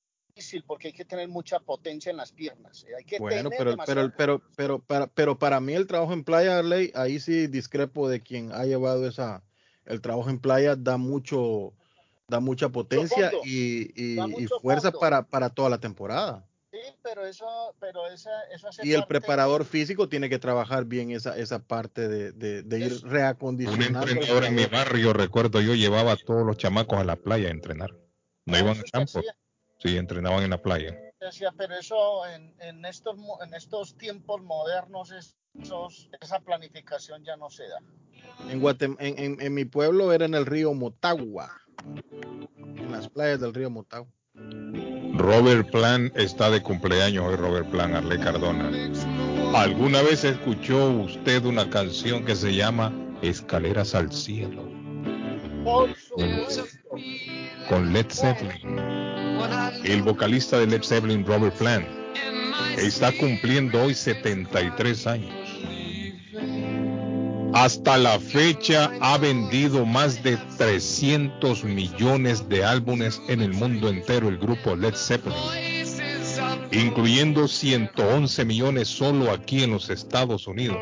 porque 0.67 0.89
hay 0.89 0.95
que 0.95 1.05
tener 1.05 1.29
mucha 1.29 1.61
potencia 1.61 2.11
en 2.11 2.19
las 2.19 2.33
piernas. 2.33 2.85
eh, 2.85 2.95
Hay 2.97 3.05
que 3.05 3.19
Bueno, 3.19 3.51
tener 3.51 3.59
pero, 3.59 3.77
pero, 3.87 4.13
pero, 4.17 4.43
pero, 4.57 4.79
para, 4.79 5.07
pero 5.07 5.39
para 5.39 5.61
mí 5.61 5.73
el 5.73 5.87
trabajo 5.87 6.13
en 6.13 6.25
playa, 6.25 6.59
Arley, 6.59 6.93
ahí 6.95 7.19
sí 7.19 7.47
discrepo 7.47 8.09
de 8.09 8.23
quien 8.23 8.53
ha 8.53 8.65
llevado 8.65 9.07
esa, 9.07 9.43
el 9.87 10.01
trabajo 10.01 10.31
en 10.31 10.39
playa 10.39 10.77
da 10.77 10.97
mucho, 10.97 11.73
da 12.29 12.41
mucha 12.41 12.69
potencia 12.69 13.31
fondo, 13.31 13.47
y, 13.47 13.91
y- 13.95 14.17
da 14.17 14.27
y 14.27 14.31
mucho 14.31 14.61
fuerza 14.61 14.93
para, 14.93 15.27
para 15.27 15.51
toda 15.51 15.71
la 15.71 15.79
temporada. 15.79 16.45
Sí, 16.73 16.79
pero 17.03 17.25
eso, 17.27 17.47
pero 17.81 18.07
esa, 18.09 18.31
eso 18.53 18.69
hace 18.69 18.87
Y 18.87 18.93
el 18.93 19.07
preparador 19.07 19.65
físico 19.65 20.09
tiene 20.09 20.29
que 20.29 20.39
trabajar 20.39 20.85
bien 20.85 21.11
esa, 21.11 21.37
esa 21.39 21.61
parte 21.61 22.09
de, 22.09 22.33
de, 22.33 22.63
de 22.63 22.79
ir 22.81 22.93
Un 23.05 23.11
reacondicionando. 23.11 24.01
al 24.01 24.09
entrenador 24.11 24.45
en 24.45 24.55
mi 24.55 24.67
barrio, 24.67 25.13
recuerdo 25.13 25.61
yo, 25.61 25.75
llevaba 25.75 26.13
a 26.13 26.17
todos 26.17 26.45
los 26.45 26.59
chamacos 26.59 26.99
a 26.99 27.05
la 27.05 27.17
playa 27.17 27.49
a 27.49 27.53
entrenar. 27.53 27.93
No 28.45 28.57
Ah, 28.57 28.61
iban 28.61 28.77
al 28.77 28.91
campo, 28.91 29.23
sí, 29.79 29.97
entrenaban 29.97 30.43
en 30.43 30.51
la 30.51 30.61
playa. 30.61 30.95
decía, 31.21 31.53
pero 31.57 31.75
eso 31.77 32.27
en, 32.27 32.55
en 32.61 32.85
estos 32.85 33.17
mo- 33.17 33.43
en 33.43 33.55
estos 33.55 33.97
tiempos 33.97 34.43
modernos 34.43 35.11
es- 35.13 35.35
esos, 35.63 36.09
esa 36.21 36.41
planificación 36.41 37.25
ya 37.25 37.37
no 37.37 37.51
se 37.51 37.65
da. 37.69 37.79
En, 38.51 38.61
Guatem- 38.61 38.97
en, 38.99 39.19
en, 39.19 39.41
en 39.41 39.55
mi 39.55 39.65
pueblo 39.65 40.13
era 40.13 40.25
en 40.25 40.35
el 40.35 40.47
río 40.47 40.75
Motagua. 40.75 41.51
En 42.57 42.91
las 42.93 43.09
playas 43.09 43.41
del 43.41 43.55
río 43.55 43.71
Motagua. 43.71 44.09
Robert 45.15 45.71
Plan 45.71 46.13
está 46.15 46.51
de 46.51 46.63
cumpleaños 46.63 47.25
hoy, 47.25 47.37
Robert 47.37 47.71
Plan, 47.71 47.95
Arle 47.95 48.19
Cardona. 48.19 48.71
¿Alguna 49.55 50.03
vez 50.03 50.25
escuchó 50.25 50.91
usted 50.91 51.45
una 51.47 51.71
canción 51.71 52.25
que 52.25 52.37
se 52.37 52.55
llama 52.55 52.93
Escaleras 53.23 53.95
al 53.95 54.13
Cielo? 54.13 54.63
Con 57.69 57.93
Led 57.93 58.07
Zeppelin. 58.11 58.79
El 59.85 60.03
vocalista 60.03 60.59
de 60.59 60.67
Led 60.67 60.83
Zeppelin, 60.83 61.25
Robert 61.25 61.57
Plant, 61.57 61.87
está 62.77 63.11
cumpliendo 63.19 63.83
hoy 63.83 63.95
73 63.95 65.07
años. 65.07 65.46
Hasta 67.55 67.97
la 67.97 68.21
fecha 68.21 68.93
ha 69.01 69.17
vendido 69.17 69.87
más 69.87 70.23
de 70.23 70.37
300 70.59 71.65
millones 71.65 72.49
de 72.49 72.63
álbumes 72.65 73.23
en 73.29 73.41
el 73.41 73.55
mundo 73.55 73.89
entero 73.89 74.29
el 74.29 74.37
grupo 74.37 74.77
Led 74.77 74.95
Zeppelin, 74.95 75.39
incluyendo 76.71 77.49
111 77.49 78.45
millones 78.45 78.89
solo 78.89 79.31
aquí 79.31 79.63
en 79.63 79.71
los 79.71 79.89
Estados 79.89 80.47
Unidos. 80.47 80.77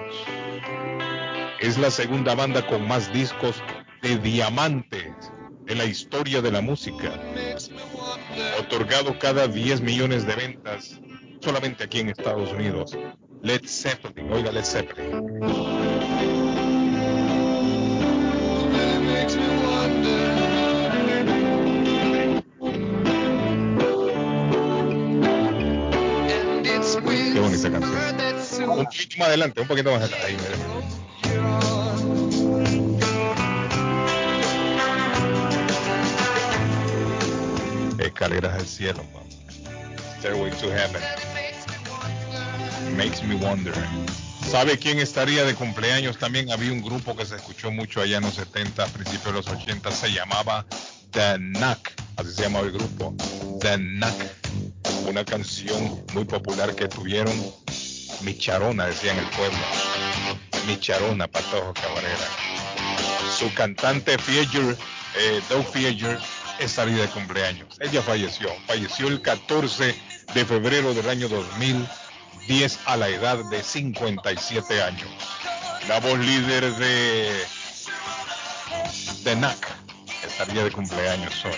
Es 1.61 1.79
la 1.79 1.91
segunda 1.91 2.35
banda 2.35 2.67
con 2.67 2.87
más 2.89 3.13
discos 3.13 3.55
de 4.03 4.19
diamantes 4.19 5.15
en 5.69 5.79
la 5.79 5.85
historia 5.85 6.43
de 6.43 6.51
la 6.51 6.61
música, 6.61 7.13
otorgado 8.59 9.19
cada 9.19 9.47
10 9.47 9.81
millones 9.81 10.27
de 10.27 10.35
ventas 10.35 11.01
solamente 11.41 11.85
aquí 11.85 12.01
en 12.01 12.09
Estados 12.09 12.53
Unidos. 12.53 12.97
Led 13.45 13.67
Zeppelin, 13.67 14.33
oiga 14.33 14.51
Led 14.51 14.65
Zeppelin. 14.65 15.11
Qué 27.35 27.39
bonita 27.39 27.71
canción. 27.71 28.71
Un 28.71 28.87
poquito 28.87 29.19
más 29.19 29.29
adelante, 29.29 29.61
un 29.61 29.69
poquito 29.69 29.93
más 29.93 30.01
adelante. 30.01 30.27
Ahí, 30.27 30.39
mira. 30.39 30.57
Escaleras 38.07 38.55
al 38.55 38.67
cielo, 38.67 39.03
papá. 39.13 39.27
Stairway 40.19 40.51
to 40.53 40.73
Heaven. 40.73 41.34
Makes 42.93 43.23
me 43.23 43.35
wonder. 43.37 43.75
¿Sabe 44.51 44.79
quién 44.79 44.99
estaría 44.99 45.45
de 45.45 45.55
cumpleaños? 45.55 46.19
También 46.19 46.51
había 46.51 46.73
un 46.73 46.83
grupo 46.83 47.17
que 47.17 47.25
se 47.25 47.37
escuchó 47.37 47.71
mucho 47.71 48.01
allá 48.01 48.19
en 48.19 48.25
los 48.25 48.35
70, 48.35 48.87
principios 48.87 49.25
de 49.25 49.33
los 49.33 49.49
80, 49.49 49.91
se 49.91 50.13
llamaba 50.13 50.65
The 51.11 51.37
Knack, 51.39 51.95
así 52.17 52.35
se 52.35 52.43
llamaba 52.43 52.67
el 52.67 52.73
grupo, 52.73 53.15
The 53.61 53.77
Knack. 53.77 54.15
Una 55.09 55.25
canción 55.25 56.05
muy 56.13 56.25
popular 56.25 56.75
que 56.75 56.89
tuvieron 56.89 57.35
Micharona, 58.23 58.87
decía 58.87 59.13
en 59.13 59.19
el 59.19 59.27
pueblo. 59.31 59.59
Micharona, 60.67 61.27
Patojo 61.27 61.75
Cabrera. 61.75 62.29
Su 63.39 63.53
cantante 63.55 64.19
Fieger, 64.19 64.77
eh, 65.17 65.41
Doug 65.49 65.67
Fieger, 65.73 66.19
estaría 66.59 67.03
de 67.03 67.09
cumpleaños. 67.09 67.77
Ella 67.81 68.03
falleció, 68.03 68.49
falleció 68.67 69.09
el 69.09 69.21
14 69.21 69.95
de 70.35 70.45
febrero 70.45 70.95
del 70.95 71.09
año 71.09 71.29
2010 72.47 72.79
a 72.87 72.97
la 72.99 73.09
edad 73.09 73.43
de 73.47 73.63
57 73.63 74.83
años. 74.83 75.09
La 75.89 75.99
voz 76.01 76.19
líder 76.19 76.75
de 76.77 77.43
de 79.23 79.37
NAC 79.37 79.67
estaría 80.23 80.65
de 80.65 80.71
cumpleaños 80.71 81.43
hoy. 81.45 81.53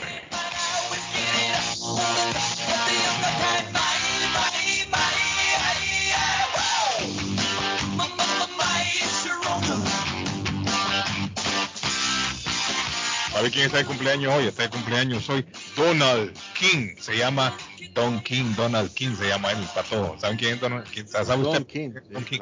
¿Sabe 13.36 13.50
quién 13.50 13.66
está 13.66 13.76
de 13.76 13.84
cumpleaños 13.84 14.32
hoy? 14.32 14.46
Está 14.46 14.62
de 14.62 14.70
cumpleaños 14.70 15.28
hoy 15.28 15.44
Donald 15.76 16.32
King. 16.58 16.94
Se 16.98 17.18
llama 17.18 17.54
Don 17.92 18.18
King, 18.22 18.54
Donald 18.56 18.90
King 18.94 19.14
se 19.14 19.28
llama 19.28 19.52
él, 19.52 19.58
para 19.74 19.86
todos. 19.86 20.22
¿Saben 20.22 20.38
quién 20.38 20.54
es 20.54 20.60
Donald 20.62 20.88
King? 20.88 21.04
¿Sabe 21.04 21.26
Don 21.26 21.40
usted? 21.44 21.66
King, 21.66 21.90
Don 22.08 22.24
sí, 22.24 22.30
King. 22.30 22.40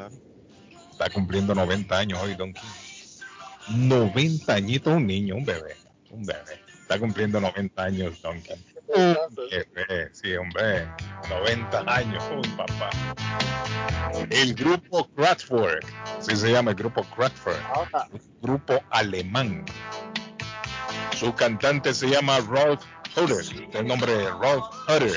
Está 0.92 1.10
cumpliendo 1.10 1.52
90 1.52 1.98
años 1.98 2.20
hoy, 2.22 2.36
Don 2.36 2.54
King. 2.54 2.62
90 3.70 4.54
añitos, 4.54 4.94
un 4.94 5.04
niño, 5.04 5.34
un 5.34 5.44
bebé. 5.44 5.74
Un 6.10 6.24
bebé. 6.24 6.60
Está 6.82 6.96
cumpliendo 7.00 7.40
90 7.40 7.82
años, 7.82 8.22
Don 8.22 8.40
King. 8.40 8.54
Bebé, 8.86 10.10
sí, 10.12 10.32
hombre. 10.36 10.86
90 11.28 11.92
años, 11.92 12.22
uy, 12.36 12.48
papá. 12.50 12.90
El 14.30 14.54
grupo 14.54 15.08
Kraftwerk, 15.16 15.84
así 16.20 16.36
se 16.36 16.52
llama 16.52 16.70
el 16.70 16.76
grupo 16.76 17.02
Kraftwerk. 17.02 17.60
Grupo 18.40 18.80
alemán. 18.90 19.64
Su 21.18 21.34
cantante 21.34 21.94
se 21.94 22.08
llama 22.08 22.38
Rolf 22.40 22.84
Hutter, 23.16 23.44
el 23.72 23.86
nombre 23.86 24.12
de 24.16 24.28
Rolf 24.30 24.64
Hutter. 24.88 25.12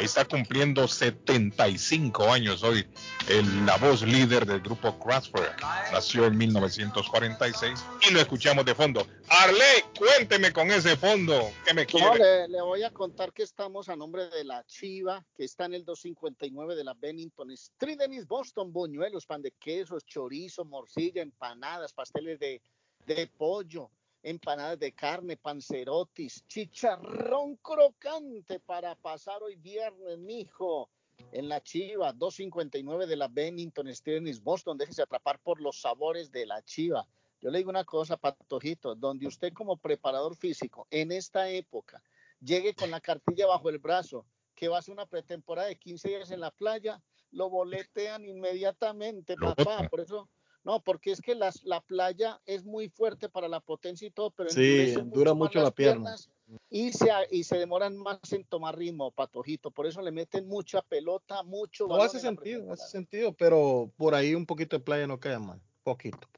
Está 0.00 0.24
cumpliendo 0.24 0.88
75 0.88 2.32
años 2.32 2.62
hoy. 2.62 2.86
El- 3.28 3.66
la 3.66 3.76
voz 3.76 4.02
líder 4.02 4.46
del 4.46 4.60
grupo 4.60 4.98
Kraftwerk. 4.98 5.60
Nació 5.92 6.24
en 6.26 6.36
1946 6.38 7.84
y 8.08 8.12
lo 8.12 8.20
escuchamos 8.20 8.64
de 8.64 8.74
fondo. 8.74 9.06
Arle, 9.28 9.84
cuénteme 9.98 10.52
con 10.52 10.70
ese 10.70 10.96
fondo. 10.96 11.50
¿Qué 11.66 11.74
me 11.74 11.82
No, 11.82 11.86
quiere? 11.88 12.18
le, 12.18 12.48
le 12.48 12.62
voy 12.62 12.82
a 12.82 12.90
contar 12.90 13.32
que 13.32 13.42
estamos 13.42 13.88
a 13.88 13.96
nombre 13.96 14.28
de 14.30 14.44
la 14.44 14.64
Chiva, 14.64 15.24
que 15.36 15.44
está 15.44 15.66
en 15.66 15.74
el 15.74 15.84
259 15.84 16.74
de 16.74 16.84
la 16.84 16.94
Bennington 16.94 17.50
Street 17.52 18.00
en 18.00 18.26
Boston, 18.26 18.72
buñuelos, 18.72 19.26
pan 19.26 19.42
de 19.42 19.52
quesos, 19.52 20.04
chorizo, 20.06 20.64
morcilla, 20.64 21.22
empanadas, 21.22 21.92
pasteles 21.92 22.38
de, 22.40 22.62
de 23.06 23.26
pollo, 23.26 23.90
empanadas 24.22 24.78
de 24.78 24.92
carne, 24.92 25.36
pancerotis, 25.36 26.46
chicharrón 26.46 27.56
crocante 27.56 28.60
para 28.60 28.94
pasar 28.94 29.42
hoy 29.42 29.56
viernes, 29.56 30.18
mijo. 30.18 30.90
En 31.30 31.48
la 31.48 31.62
Chiva, 31.62 32.12
259 32.12 33.06
de 33.06 33.16
la 33.16 33.28
Bennington 33.28 33.88
Street 33.88 34.26
en 34.26 34.44
Boston, 34.44 34.76
déjese 34.76 35.02
atrapar 35.02 35.38
por 35.40 35.60
los 35.60 35.80
sabores 35.80 36.32
de 36.32 36.46
la 36.46 36.62
Chiva. 36.62 37.06
Yo 37.40 37.50
le 37.50 37.58
digo 37.58 37.70
una 37.70 37.84
cosa, 37.84 38.16
Patojito, 38.16 38.94
donde 38.94 39.26
usted 39.26 39.52
como 39.52 39.76
preparador 39.76 40.36
físico 40.36 40.86
en 40.90 41.12
esta 41.12 41.48
época 41.50 42.02
llegue 42.40 42.74
con 42.74 42.90
la 42.90 43.00
cartilla 43.00 43.46
bajo 43.46 43.68
el 43.68 43.78
brazo, 43.78 44.26
que 44.54 44.68
va 44.68 44.78
a 44.78 44.82
ser 44.82 44.92
una 44.92 45.06
pretemporada 45.06 45.68
de 45.68 45.76
15 45.76 46.08
días 46.08 46.30
en 46.30 46.40
la 46.40 46.50
playa, 46.50 47.02
lo 47.30 47.50
boletean 47.50 48.24
inmediatamente, 48.24 49.36
papá. 49.36 49.88
Por 49.88 50.00
eso, 50.00 50.28
no, 50.64 50.80
porque 50.80 51.10
es 51.10 51.20
que 51.20 51.34
las, 51.34 51.62
la 51.64 51.80
playa 51.80 52.40
es 52.46 52.64
muy 52.64 52.88
fuerte 52.88 53.28
para 53.28 53.48
la 53.48 53.60
potencia 53.60 54.06
y 54.06 54.10
todo, 54.10 54.30
pero 54.30 54.50
Sí, 54.50 54.94
dura 55.06 55.34
mucho 55.34 55.58
las 55.58 55.68
la 55.68 55.70
pierna. 55.74 55.94
piernas 56.16 56.30
Y 56.70 56.92
se, 56.92 57.08
y 57.30 57.44
se 57.44 57.58
demoran 57.58 57.96
más 57.96 58.18
en 58.32 58.44
tomar 58.44 58.76
ritmo, 58.76 59.10
Patojito. 59.10 59.70
Por 59.70 59.86
eso 59.86 60.00
le 60.02 60.12
meten 60.12 60.46
mucha 60.46 60.82
pelota, 60.82 61.42
mucho 61.42 61.86
No 61.88 61.96
hace 61.96 62.18
en 62.18 62.22
sentido, 62.22 62.72
hace 62.72 62.88
sentido, 62.88 63.32
pero 63.32 63.90
por 63.96 64.14
ahí 64.14 64.34
un 64.34 64.46
poquito 64.46 64.76
de 64.78 64.84
playa 64.84 65.06
no 65.06 65.18
queda 65.18 65.38
mal. 65.38 65.60
Poquito. 65.82 66.28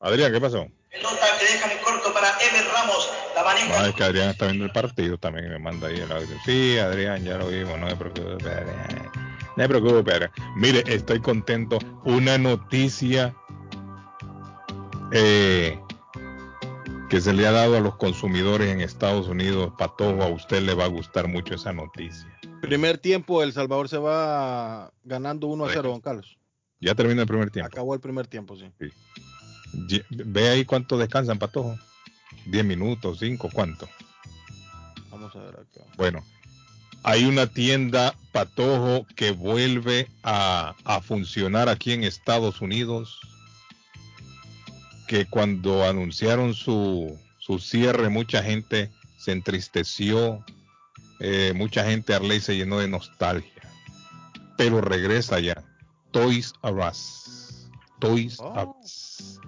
Adrián, 0.00 0.32
¿qué 0.32 0.40
pasó? 0.40 0.66
Pelota 0.90 1.26
que 1.38 1.44
deja 1.44 1.66
muy 1.66 1.76
corto 1.84 2.12
para 2.12 2.28
Ever 2.40 2.66
Ramos. 2.72 3.10
La 3.34 3.44
maneja. 3.44 3.80
No, 3.80 3.86
es 3.86 3.94
que 3.94 4.04
Adrián 4.04 4.30
está 4.30 4.46
viendo 4.46 4.64
el 4.64 4.72
partido 4.72 5.18
también 5.18 5.48
me 5.50 5.58
manda 5.58 5.88
ahí 5.88 5.96
el 6.00 6.10
audio. 6.10 6.36
Sí, 6.44 6.78
Adrián, 6.78 7.24
ya 7.24 7.36
lo 7.36 7.48
vimos, 7.48 7.78
no 7.78 7.88
se 7.90 7.96
preocupe, 7.96 8.48
Adrián. 8.48 9.10
No 9.56 9.62
se 9.62 9.68
preocupe, 9.68 10.12
Adrián. 10.12 10.30
Mire, 10.56 10.82
estoy 10.86 11.20
contento. 11.20 11.78
Una 12.04 12.38
noticia 12.38 13.34
eh, 15.12 15.78
que 17.08 17.20
se 17.20 17.32
le 17.32 17.46
ha 17.46 17.52
dado 17.52 17.76
a 17.76 17.80
los 17.80 17.96
consumidores 17.96 18.68
en 18.68 18.80
Estados 18.80 19.28
Unidos, 19.28 19.72
Patojo, 19.78 20.22
a 20.22 20.28
usted 20.28 20.62
le 20.62 20.74
va 20.74 20.84
a 20.84 20.88
gustar 20.88 21.28
mucho 21.28 21.54
esa 21.54 21.72
noticia. 21.72 22.26
Primer 22.60 22.98
tiempo, 22.98 23.42
El 23.42 23.52
Salvador 23.52 23.88
se 23.88 23.98
va 23.98 24.92
ganando 25.04 25.46
1 25.46 25.64
a 25.66 25.68
0, 25.72 25.88
don 25.90 26.00
Carlos. 26.00 26.38
Ya 26.80 26.94
termina 26.94 27.22
el 27.22 27.28
primer 27.28 27.50
tiempo. 27.50 27.68
Acabó 27.72 27.94
el 27.94 28.00
primer 28.00 28.26
tiempo, 28.26 28.56
sí. 28.56 28.70
Ye- 29.88 30.04
Ve 30.10 30.48
ahí 30.50 30.64
cuánto 30.64 30.98
descansan, 30.98 31.38
Patojo. 31.38 31.76
10 32.46 32.64
minutos, 32.64 33.18
5, 33.20 33.48
¿cuánto? 33.52 33.88
Vamos 35.10 35.34
a 35.34 35.38
ver 35.40 35.54
acá. 35.54 35.80
Bueno, 35.96 36.24
hay 37.02 37.24
una 37.24 37.46
tienda 37.46 38.14
Patojo 38.32 39.06
que 39.16 39.30
vuelve 39.32 40.08
a, 40.22 40.74
a 40.84 41.00
funcionar 41.00 41.68
aquí 41.68 41.92
en 41.92 42.04
Estados 42.04 42.60
Unidos. 42.60 43.18
Que 45.08 45.24
cuando 45.26 45.84
anunciaron 45.84 46.54
su, 46.54 47.18
su 47.38 47.58
cierre, 47.58 48.08
mucha 48.10 48.42
gente 48.42 48.90
se 49.18 49.32
entristeció. 49.32 50.44
eh, 51.20 51.52
mucha 51.56 51.84
gente 51.84 52.14
Arley 52.14 52.40
se 52.40 52.56
llenó 52.56 52.78
de 52.78 52.86
nostalgia. 52.88 53.52
Pero 54.56 54.80
regresa 54.80 55.40
ya. 55.40 55.64
Toys 56.12 56.52
R 56.62 56.88
Us. 56.88 57.68
Toys 57.98 58.38
R 58.38 58.68
Us. 58.80 59.40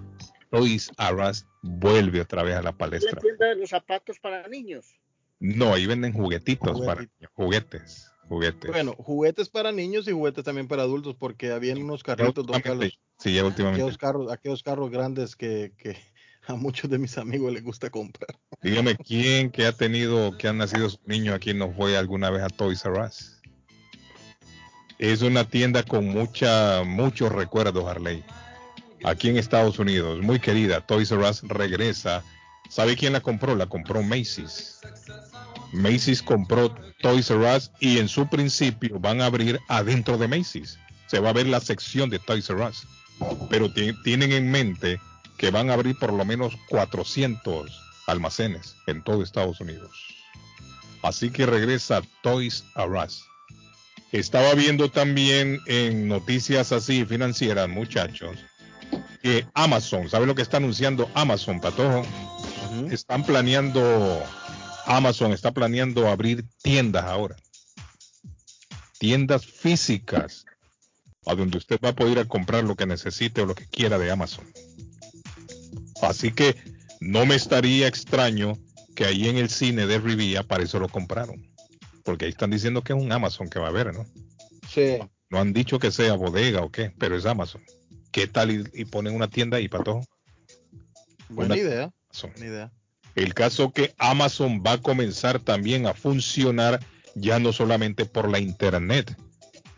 Toys 0.49 0.91
R 0.97 1.29
Us 1.29 1.45
vuelve 1.61 2.19
otra 2.21 2.43
vez 2.43 2.55
a 2.55 2.61
la 2.61 2.71
¿La 2.71 2.77
palestra. 2.77 3.21
tienda 3.21 3.47
de 3.47 3.55
los 3.55 3.69
zapatos 3.69 4.19
para 4.19 4.47
niños? 4.47 4.85
No, 5.39 5.73
ahí 5.73 5.85
venden 5.85 6.13
juguetitos 6.13 6.81
para 6.81 7.01
niños, 7.01 7.31
juguetes, 7.33 8.10
juguetes. 8.31 8.71
Bueno, 8.71 8.93
juguetes 8.97 9.49
para 9.49 9.73
niños 9.73 10.07
y 10.07 10.13
juguetes 10.13 10.45
también 10.45 10.69
para 10.69 10.83
adultos, 10.83 11.15
porque 11.19 11.51
habían 11.51 11.83
unos 11.83 12.01
carritos, 12.01 12.45
don 12.45 12.55
últimamente, 12.55 12.95
Carlos. 12.95 12.99
sí, 13.19 13.33
ya 13.33 13.43
últimamente. 13.43 13.81
Aquellos 13.81 13.97
carros, 13.97 14.31
aquellos 14.31 14.63
carros 14.63 14.89
grandes 14.89 15.35
que, 15.35 15.73
que 15.77 15.97
a 16.47 16.55
muchos 16.55 16.89
de 16.89 16.97
mis 16.97 17.17
amigos 17.17 17.51
les 17.51 17.61
gusta 17.61 17.89
comprar. 17.89 18.29
Dígame, 18.63 18.95
¿quién 19.05 19.51
que 19.51 19.65
ha 19.65 19.73
tenido, 19.73 20.37
que 20.37 20.47
ha 20.47 20.53
nacido 20.53 20.89
su 20.89 20.99
niño 21.05 21.33
aquí 21.33 21.53
no 21.53 21.73
fue 21.73 21.97
alguna 21.97 22.29
vez 22.29 22.43
a 22.43 22.47
Toys 22.47 22.85
R 22.85 23.01
Us? 23.01 23.37
Es 24.97 25.21
una 25.23 25.43
tienda 25.43 25.83
con 25.83 26.05
mucha, 26.05 26.83
muchos 26.85 27.31
recuerdos, 27.33 27.85
Harley. 27.85 28.23
Aquí 29.03 29.29
en 29.29 29.37
Estados 29.37 29.77
Unidos, 29.77 30.21
muy 30.21 30.39
querida, 30.39 30.79
Toys 30.79 31.11
R 31.11 31.27
Us 31.27 31.41
regresa. 31.43 32.23
¿Sabe 32.69 32.95
quién 32.95 33.11
la 33.11 33.19
compró? 33.19 33.55
La 33.55 33.65
compró 33.65 34.01
Macy's. 34.01 34.79
Macy's 35.73 36.21
compró 36.21 36.75
Toys 37.01 37.29
R 37.29 37.55
Us 37.55 37.71
y 37.79 37.97
en 37.99 38.07
su 38.07 38.27
principio 38.27 38.99
van 38.99 39.21
a 39.21 39.25
abrir 39.25 39.59
adentro 39.67 40.17
de 40.17 40.27
Macy's. 40.27 40.77
Se 41.07 41.19
va 41.19 41.29
a 41.29 41.33
ver 41.33 41.47
la 41.47 41.59
sección 41.59 42.09
de 42.09 42.19
Toys 42.19 42.49
R 42.49 42.63
Us. 42.65 42.83
Pero 43.49 43.71
ti- 43.71 43.93
tienen 44.03 44.31
en 44.31 44.49
mente 44.51 44.99
que 45.37 45.51
van 45.51 45.69
a 45.69 45.73
abrir 45.73 45.95
por 45.97 46.13
lo 46.13 46.25
menos 46.25 46.53
400 46.69 47.71
almacenes 48.07 48.75
en 48.87 49.03
todo 49.03 49.23
Estados 49.23 49.59
Unidos. 49.61 49.91
Así 51.03 51.29
que 51.31 51.45
regresa 51.45 52.01
Toys 52.21 52.63
R 52.75 52.99
Us. 53.05 53.23
Estaba 54.11 54.53
viendo 54.55 54.89
también 54.89 55.61
en 55.67 56.07
noticias 56.07 56.71
así 56.73 57.05
financieras, 57.05 57.69
muchachos, 57.69 58.37
que 59.23 59.45
Amazon, 59.53 60.09
¿sabe 60.09 60.25
lo 60.25 60.35
que 60.35 60.41
está 60.41 60.57
anunciando 60.57 61.09
Amazon, 61.13 61.61
Patojo? 61.61 62.05
Están 62.91 63.23
planeando, 63.23 64.21
Amazon 64.97 65.31
está 65.31 65.51
planeando 65.51 66.07
abrir 66.07 66.45
tiendas 66.61 67.05
ahora. 67.05 67.35
Tiendas 68.99 69.45
físicas, 69.45 70.45
a 71.25 71.33
donde 71.35 71.57
usted 71.57 71.79
va 71.83 71.89
a 71.89 71.95
poder 71.95 72.13
ir 72.13 72.19
a 72.19 72.25
comprar 72.27 72.63
lo 72.63 72.75
que 72.75 72.85
necesite 72.85 73.41
o 73.41 73.45
lo 73.45 73.55
que 73.55 73.67
quiera 73.67 73.97
de 73.97 74.11
Amazon. 74.11 74.45
Así 76.01 76.31
que 76.31 76.55
no 76.99 77.25
me 77.25 77.35
estaría 77.35 77.87
extraño 77.87 78.57
que 78.95 79.05
ahí 79.05 79.27
en 79.27 79.37
el 79.37 79.49
cine 79.49 79.87
de 79.87 79.99
Rivia 79.99 80.43
para 80.43 80.63
eso 80.63 80.79
lo 80.79 80.89
compraron. 80.89 81.49
Porque 82.03 82.25
ahí 82.25 82.31
están 82.31 82.49
diciendo 82.51 82.83
que 82.83 82.93
es 82.93 82.99
un 82.99 83.11
Amazon 83.11 83.47
que 83.49 83.59
va 83.59 83.67
a 83.67 83.69
haber, 83.69 83.93
¿no? 83.93 84.05
Sí. 84.69 84.97
No 85.29 85.39
han 85.39 85.53
dicho 85.53 85.79
que 85.79 85.91
sea 85.91 86.13
bodega 86.15 86.61
o 86.61 86.71
qué, 86.71 86.91
pero 86.97 87.15
es 87.15 87.25
Amazon. 87.25 87.63
¿Qué 88.11 88.27
tal 88.27 88.51
y, 88.51 88.63
y 88.73 88.85
ponen 88.85 89.15
una 89.15 89.29
tienda 89.29 89.57
ahí, 89.57 89.67
Patojo? 89.69 90.03
Buena 91.29 91.53
Una- 91.53 91.63
idea. 91.63 91.93
Buena 92.23 92.45
idea. 92.45 92.71
El 93.15 93.33
caso 93.33 93.71
que 93.71 93.93
Amazon 93.97 94.63
va 94.65 94.73
a 94.73 94.81
comenzar 94.81 95.39
también 95.39 95.85
a 95.85 95.93
funcionar 95.93 96.79
ya 97.15 97.39
no 97.39 97.51
solamente 97.51 98.05
por 98.05 98.29
la 98.29 98.39
internet. 98.39 99.15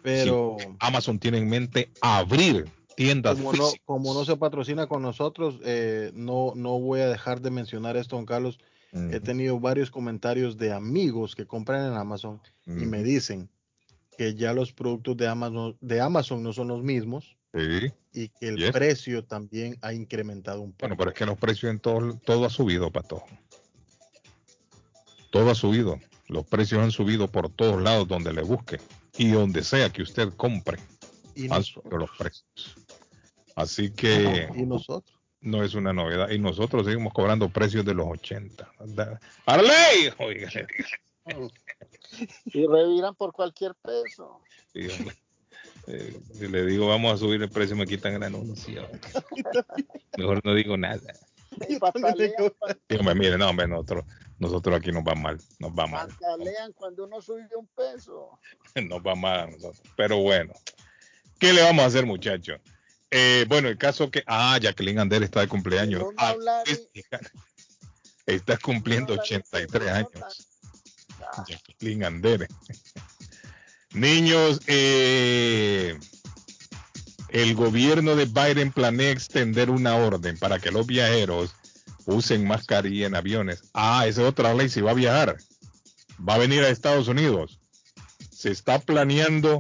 Pero 0.01 0.57
Amazon 0.79 1.17
tiene 1.17 1.37
en 1.37 1.49
mente 1.49 1.89
abrir 2.01 2.65
tiendas 2.95 3.37
como 3.37 3.53
no, 3.53 3.71
como 3.85 4.13
no 4.13 4.25
se 4.25 4.37
patrocina 4.37 4.87
con 4.87 5.01
nosotros, 5.01 5.59
eh, 5.63 6.11
no, 6.13 6.53
no 6.55 6.79
voy 6.79 7.01
a 7.01 7.07
dejar 7.07 7.41
de 7.41 7.49
mencionar 7.49 7.97
esto, 7.97 8.15
don 8.15 8.25
Carlos. 8.25 8.59
He 9.11 9.19
tenido 9.19 9.59
varios 9.59 9.89
comentarios 9.89 10.59
de 10.59 10.71
amigos 10.71 11.33
que 11.33 11.47
compran 11.47 11.91
en 11.91 11.97
Amazon 11.97 12.39
y 12.67 12.85
me 12.85 13.01
dicen 13.01 13.49
que 14.19 14.35
ya 14.35 14.53
los 14.53 14.71
productos 14.71 15.17
de 15.17 15.27
Amazon, 15.27 15.75
de 15.81 15.99
Amazon 15.99 16.43
no 16.43 16.53
son 16.53 16.67
los 16.67 16.83
mismos 16.83 17.35
Sí. 17.53 17.91
y 18.13 18.29
que 18.29 18.47
el 18.49 18.57
Yes. 18.57 18.71
precio 18.71 19.23
también 19.25 19.77
ha 19.81 19.93
incrementado 19.93 20.61
un 20.61 20.71
poco. 20.71 20.79
Bueno, 20.81 20.97
pero 20.97 21.11
es 21.11 21.15
que 21.17 21.25
los 21.25 21.37
precios 21.37 21.71
en 21.71 21.79
todo, 21.79 22.15
todo 22.25 22.45
ha 22.45 22.49
subido, 22.49 22.91
Patojo. 22.91 23.27
Todo 25.31 25.49
ha 25.51 25.55
subido. 25.55 25.99
Los 26.27 26.45
precios 26.45 26.81
han 26.81 26.91
subido 26.91 27.27
por 27.27 27.49
todos 27.49 27.81
lados 27.81 28.07
donde 28.07 28.33
le 28.33 28.41
busque 28.43 28.79
y 29.17 29.29
donde 29.31 29.63
sea 29.63 29.89
que 29.91 30.01
usted 30.03 30.29
compre. 30.35 30.77
Y 31.35 31.51
han 31.51 31.63
subido 31.63 31.97
los 31.97 32.09
precios. 32.17 32.75
Así 33.55 33.91
que 33.91 34.49
Y 34.55 34.63
nosotros. 34.63 35.19
no 35.41 35.63
es 35.63 35.73
una 35.75 35.93
novedad. 35.93 36.29
Y 36.31 36.39
nosotros 36.39 36.85
seguimos 36.85 37.13
cobrando 37.13 37.49
precios 37.49 37.83
de 37.85 37.93
los 37.93 38.07
80. 38.07 38.71
Da- 38.79 39.19
¡Arley! 39.45 40.11
Y 42.53 42.67
reviran 42.67 43.15
por 43.15 43.31
cualquier 43.33 43.73
peso. 43.75 44.41
sí, 44.73 44.87
hombre. 44.89 45.15
Eh, 45.87 46.17
si 46.33 46.47
le 46.47 46.65
digo 46.65 46.87
vamos 46.87 47.13
a 47.13 47.17
subir 47.17 47.41
el 47.41 47.49
precio, 47.49 47.75
me 47.75 47.85
quitan 47.85 48.13
el 48.13 48.23
anuncio. 48.23 48.87
Mejor 50.17 50.41
no 50.45 50.53
digo 50.53 50.77
nada. 50.77 51.13
Dígame, 52.89 53.15
mire, 53.15 53.37
no, 53.37 53.49
hombre, 53.49 53.67
nosotros, 53.67 54.05
nosotros 54.39 54.77
aquí 54.77 54.91
nos 54.91 55.03
va 55.03 55.13
mal, 55.15 55.37
nos 55.59 55.71
va 55.71 55.87
mal. 55.87 56.07
patalean 56.07 56.73
cuando 56.73 57.05
uno 57.05 57.21
sube 57.21 57.47
un 57.55 57.67
peso. 57.67 58.39
nos 58.75 58.99
va 58.99 59.15
mal 59.15 59.39
a 59.39 59.47
nosotros. 59.47 59.81
Pero 59.95 60.17
bueno, 60.19 60.53
¿qué 61.39 61.53
le 61.53 61.61
vamos 61.61 61.83
a 61.83 61.87
hacer, 61.87 62.05
muchachos? 62.05 62.59
Eh, 63.11 63.45
bueno, 63.47 63.67
el 63.67 63.77
caso 63.77 64.09
que. 64.09 64.23
Ah, 64.25 64.57
Jacqueline 64.59 64.99
Ander 64.99 65.21
está 65.21 65.41
de 65.41 65.47
cumpleaños. 65.47 66.01
No 66.01 66.11
Ah, 66.17 66.35
está 68.25 68.57
cumpliendo 68.57 69.13
83 69.13 69.89
años. 69.89 70.49
Jacqueline 71.47 72.05
Ander. 72.05 72.47
Niños, 73.93 74.59
eh, 74.67 75.97
el 77.29 77.55
gobierno 77.55 78.15
de 78.15 78.25
Biden 78.25 78.71
planea 78.71 79.11
extender 79.11 79.69
una 79.69 79.95
orden 79.95 80.37
para 80.37 80.59
que 80.59 80.71
los 80.71 80.87
viajeros 80.87 81.55
usen 82.05 82.45
mascarilla 82.45 83.07
en 83.07 83.15
aviones. 83.15 83.63
Ah, 83.73 84.05
esa 84.07 84.21
es 84.21 84.27
otra 84.27 84.53
ley 84.53 84.69
si 84.69 84.81
va 84.81 84.91
a 84.91 84.95
viajar. 84.95 85.37
Va 86.27 86.35
a 86.35 86.39
venir 86.39 86.63
a 86.63 86.69
Estados 86.69 87.07
Unidos. 87.07 87.59
Se 88.31 88.51
está 88.51 88.79
planeando 88.79 89.59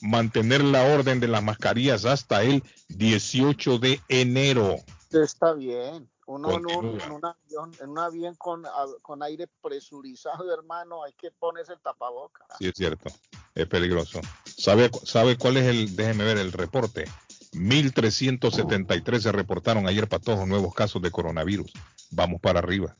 mantener 0.00 0.62
la 0.62 0.84
orden 0.84 1.20
de 1.20 1.28
las 1.28 1.42
mascarillas 1.42 2.04
hasta 2.04 2.42
el 2.42 2.62
18 2.88 3.78
de 3.78 4.00
enero. 4.08 4.76
Está 5.10 5.54
bien. 5.54 6.08
Uno 6.26 6.50
en 6.52 6.66
un, 6.66 6.72
Continúa. 6.72 7.04
en 7.04 7.12
un 7.12 7.24
avión, 7.26 7.72
en 7.80 7.90
un 7.90 7.98
avión 7.98 8.34
con, 8.36 8.64
con 9.02 9.22
aire 9.22 9.48
presurizado, 9.62 10.52
hermano, 10.52 11.02
hay 11.02 11.12
que 11.12 11.30
ponerse 11.30 11.74
el 11.74 11.80
tapaboca. 11.80 12.46
Sí, 12.58 12.66
es 12.66 12.74
cierto. 12.74 13.10
Es 13.54 13.66
peligroso. 13.66 14.20
¿Sabe, 14.44 14.90
¿Sabe 15.04 15.36
cuál 15.36 15.58
es 15.58 15.66
el, 15.66 15.94
déjeme 15.94 16.24
ver 16.24 16.38
el 16.38 16.52
reporte? 16.52 17.04
1.373 17.52 19.20
se 19.20 19.32
reportaron 19.32 19.86
ayer 19.86 20.08
patojos 20.08 20.48
nuevos 20.48 20.74
casos 20.74 21.00
de 21.02 21.10
coronavirus. 21.10 21.72
Vamos 22.10 22.40
para 22.40 22.58
arriba. 22.58 22.96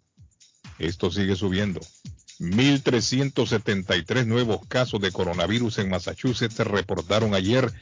Esto 0.78 1.11
sigue 1.11 1.36
subiendo. 1.36 1.81
1.373 2.41 4.27
nuevos 4.27 4.67
casos 4.67 5.01
de 5.01 5.12
coronavirus 5.12 5.78
en 5.78 5.91
Massachusetts 5.91 6.55
se 6.55 6.65
reportaron 6.65 7.35
ayer 7.35 7.73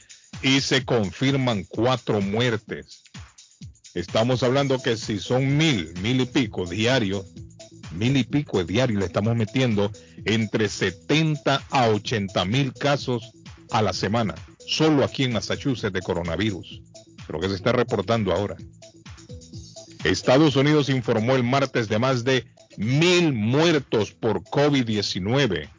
y 0.41 0.61
se 0.61 0.85
confirman 0.85 1.63
cuatro 1.63 2.21
muertes. 2.21 3.03
Estamos 3.93 4.41
hablando 4.41 4.79
que 4.79 4.97
si 4.97 5.19
son 5.19 5.55
mil, 5.55 5.93
mil 6.01 6.21
y 6.21 6.25
pico 6.25 6.65
diarios, 6.65 7.25
mil 7.91 8.17
y 8.17 8.23
pico 8.23 8.57
de 8.57 8.65
diario 8.65 8.99
le 8.99 9.05
estamos 9.05 9.35
metiendo 9.35 9.91
entre 10.25 10.67
70 10.67 11.63
a 11.69 11.89
80 11.89 12.45
mil 12.45 12.73
casos 12.73 13.33
a 13.69 13.83
la 13.83 13.93
semana, 13.93 14.33
solo 14.65 15.03
aquí 15.03 15.25
en 15.25 15.33
Massachusetts 15.33 15.93
de 15.93 16.01
coronavirus, 16.01 16.81
lo 17.27 17.39
que 17.39 17.49
se 17.49 17.55
está 17.55 17.71
reportando 17.71 18.33
ahora. 18.33 18.57
Estados 20.03 20.55
Unidos 20.55 20.89
informó 20.89 21.35
el 21.35 21.43
martes 21.43 21.87
de 21.87 21.99
más 21.99 22.23
de 22.23 22.45
mil 22.77 23.31
muertos 23.31 24.11
por 24.11 24.41
COVID-19, 24.41 25.69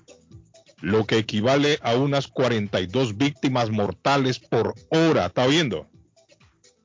lo 0.81 1.05
que 1.05 1.19
equivale 1.19 1.79
a 1.83 1.97
unas 1.97 2.29
42 2.29 3.17
víctimas 3.17 3.71
mortales 3.71 4.39
por 4.39 4.75
hora. 4.91 5.27
¿Está 5.27 5.47
viendo? 5.47 5.89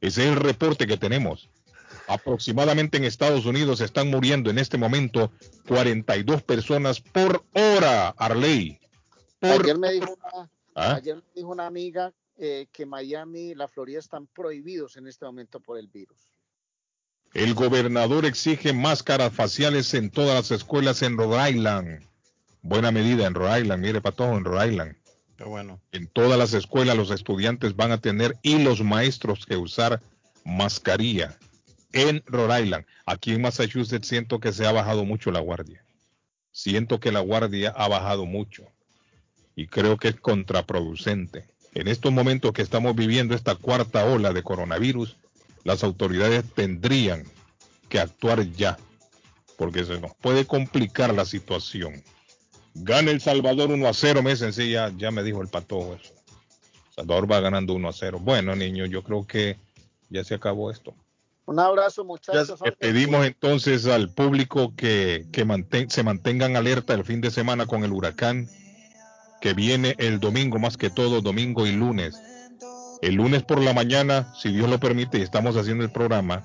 Ese 0.02 0.24
es 0.24 0.30
el 0.30 0.36
reporte 0.36 0.88
que 0.88 0.98
tenemos. 0.98 1.50
Aproximadamente 2.08 2.98
en 2.98 3.04
Estados 3.04 3.46
Unidos 3.46 3.82
están 3.82 4.10
muriendo 4.10 4.50
en 4.50 4.58
este 4.58 4.78
momento 4.78 5.32
42 5.68 6.42
personas 6.42 7.00
por 7.02 7.44
hora, 7.54 8.10
Arley. 8.18 8.80
Por 9.40 9.64
Ayer 9.64 9.78
me 9.78 9.92
dijo 9.92 10.18
una, 10.18 10.50
¿Ah? 10.76 10.96
ayer 10.96 11.18
me 11.18 11.24
dijo 11.36 11.50
una 11.50 11.68
amiga 11.68 12.14
eh, 12.38 12.68
que 12.72 12.86
Miami 12.86 13.52
y 13.52 13.56
la 13.56 13.68
Florida 13.68 14.00
están 14.00 14.28
prohibidos 14.28 14.98
en 14.98 15.08
este 15.08 15.26
momento 15.26 15.60
por 15.60 15.78
el 15.78 15.88
virus. 15.88 16.18
El 17.34 17.54
gobernador 17.54 18.26
exige 18.26 18.74
máscaras 18.74 19.34
faciales 19.34 19.94
en 19.94 20.10
todas 20.10 20.36
las 20.36 20.52
escuelas 20.52 21.04
en 21.04 21.16
Rhode 21.16 21.52
Island. 21.52 22.04
Buena 22.62 22.92
medida 22.92 23.28
en 23.28 23.36
Rhode 23.36 23.62
Island, 23.62 23.84
mire 23.84 24.02
para 24.02 24.16
todo 24.16 24.36
en 24.36 24.46
Rhode 24.46 24.68
Island. 24.68 24.96
En 25.92 26.08
todas 26.08 26.38
las 26.38 26.54
escuelas 26.54 26.98
los 26.98 27.12
estudiantes 27.12 27.76
van 27.76 27.92
a 27.92 28.02
tener 28.02 28.38
y 28.42 28.60
los 28.62 28.84
maestros 28.84 29.46
que 29.46 29.56
usar 29.56 30.02
mascarilla 30.44 31.38
en 31.94 32.22
Rhode 32.26 32.64
Island. 32.64 32.86
Aquí 33.06 33.34
en 33.34 33.42
Massachusetts 33.42 34.08
siento 34.08 34.40
que 34.40 34.52
se 34.52 34.66
ha 34.66 34.72
bajado 34.72 35.06
mucho 35.06 35.32
la 35.32 35.40
guardia. 35.40 35.84
Siento 36.52 37.00
que 37.00 37.12
la 37.12 37.22
guardia 37.22 37.74
ha 37.76 37.88
bajado 37.88 38.26
mucho 38.26 38.66
y 39.56 39.68
creo 39.68 39.98
que 39.98 40.10
es 40.10 40.16
contraproducente. 40.16 41.48
En 41.74 41.88
estos 41.88 42.12
momentos 42.12 42.52
que 42.52 42.62
estamos 42.62 42.96
viviendo 42.96 43.36
esta 43.36 43.56
cuarta 43.56 44.06
ola 44.06 44.34
de 44.34 44.44
coronavirus, 44.44 45.18
las 45.64 45.84
autoridades 45.84 46.44
tendrían 46.54 47.24
que 47.88 48.00
actuar 48.00 48.44
ya, 48.52 48.78
porque 49.58 49.86
se 49.86 50.00
nos 50.00 50.16
puede 50.16 50.46
complicar 50.46 51.14
la 51.14 51.26
situación. 51.26 52.04
Gana 52.82 53.12
El 53.12 53.22
Salvador 53.22 53.72
1 53.72 53.88
a 53.88 53.94
0, 53.94 54.24
me 54.24 54.36
sí, 54.36 54.72
ya, 54.72 54.92
ya 54.98 55.12
me 55.12 55.24
dijo 55.24 55.42
el 55.42 55.48
patojo 55.48 55.96
eso. 55.96 56.14
Salvador 56.96 57.32
va 57.32 57.40
ganando 57.40 57.74
1 57.74 57.90
a 57.90 57.94
0. 57.94 58.20
Bueno, 58.22 58.56
niños, 58.56 58.90
yo 58.90 59.04
creo 59.04 59.26
que 59.28 59.58
ya 60.10 60.24
se 60.24 60.36
acabó 60.36 60.72
esto. 60.72 60.94
Un 61.46 61.60
abrazo, 61.60 62.06
muchachos. 62.06 62.60
pedimos 62.78 63.26
entonces 63.26 63.88
al 63.88 64.10
público 64.10 64.76
que, 64.76 65.26
que 65.32 65.88
se 65.90 66.04
mantengan 66.04 66.56
alerta 66.56 66.94
el 66.94 67.04
fin 67.04 67.22
de 67.22 67.32
semana 67.32 67.66
con 67.66 67.84
el 67.84 67.92
huracán 67.92 68.48
que 69.42 69.54
viene 69.54 69.96
el 69.98 70.20
domingo, 70.20 70.60
más 70.60 70.78
que 70.78 70.90
todo, 70.90 71.22
domingo 71.22 71.66
y 71.66 71.72
lunes. 71.72 72.22
El 73.02 73.16
lunes 73.16 73.44
por 73.44 73.62
la 73.62 73.74
mañana, 73.74 74.34
si 74.36 74.50
Dios 74.50 74.70
lo 74.70 74.80
permite, 74.80 75.20
y 75.20 75.22
estamos 75.22 75.56
haciendo 75.56 75.84
el 75.84 75.92
programa, 75.92 76.44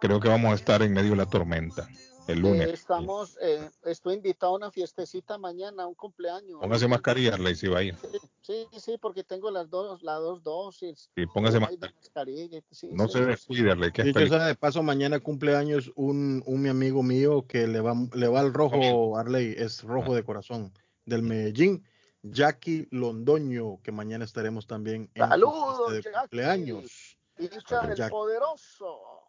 creo 0.00 0.20
que 0.20 0.28
vamos 0.28 0.52
a 0.52 0.54
estar 0.54 0.82
en 0.82 0.92
medio 0.92 1.10
de 1.10 1.16
la 1.16 1.26
tormenta. 1.26 1.88
El 2.26 2.40
lunes. 2.40 2.68
Eh, 2.68 2.72
estamos, 2.72 3.38
eh, 3.40 3.70
estoy 3.84 4.14
invitado 4.14 4.52
a 4.52 4.56
una 4.56 4.70
fiestecita 4.70 5.38
mañana, 5.38 5.86
un 5.86 5.94
cumpleaños. 5.94 6.60
Póngase 6.60 6.88
mascarilla, 6.88 7.36
y 7.50 7.54
si 7.54 7.68
va 7.68 7.78
a 7.78 7.82
ir. 7.82 7.96
Sí, 8.42 8.66
sí, 8.78 8.98
porque 9.00 9.24
tengo 9.24 9.50
las 9.50 9.68
dos, 9.70 10.02
las 10.02 10.18
dos 10.20 10.42
dosis. 10.42 11.10
Sí, 11.14 11.26
póngase 11.26 11.60
mascarilla. 11.60 12.60
no 12.92 13.08
se 13.08 13.24
descuide, 13.24 13.92
que 13.92 14.04
de 14.04 14.54
paso, 14.54 14.82
mañana 14.82 15.20
cumpleaños 15.20 15.92
un, 15.96 16.42
un 16.46 16.62
mi 16.62 16.68
amigo 16.68 17.02
mío 17.02 17.46
que 17.46 17.66
le 17.66 17.80
va, 17.80 17.94
le 18.14 18.28
va 18.28 18.40
al 18.40 18.52
rojo, 18.52 19.16
Arley, 19.16 19.54
es 19.56 19.82
rojo 19.82 20.14
de 20.14 20.24
corazón, 20.24 20.72
del 21.04 21.22
Medellín. 21.22 21.84
Jackie 22.22 22.86
Londoño, 22.90 23.80
que 23.82 23.92
mañana 23.92 24.26
estaremos 24.26 24.66
también 24.66 25.10
en 25.14 25.26
Saludos, 25.26 25.92
de 25.92 26.02
cumpleaños. 26.02 27.16
el 27.38 28.10
poderoso. 28.10 29.19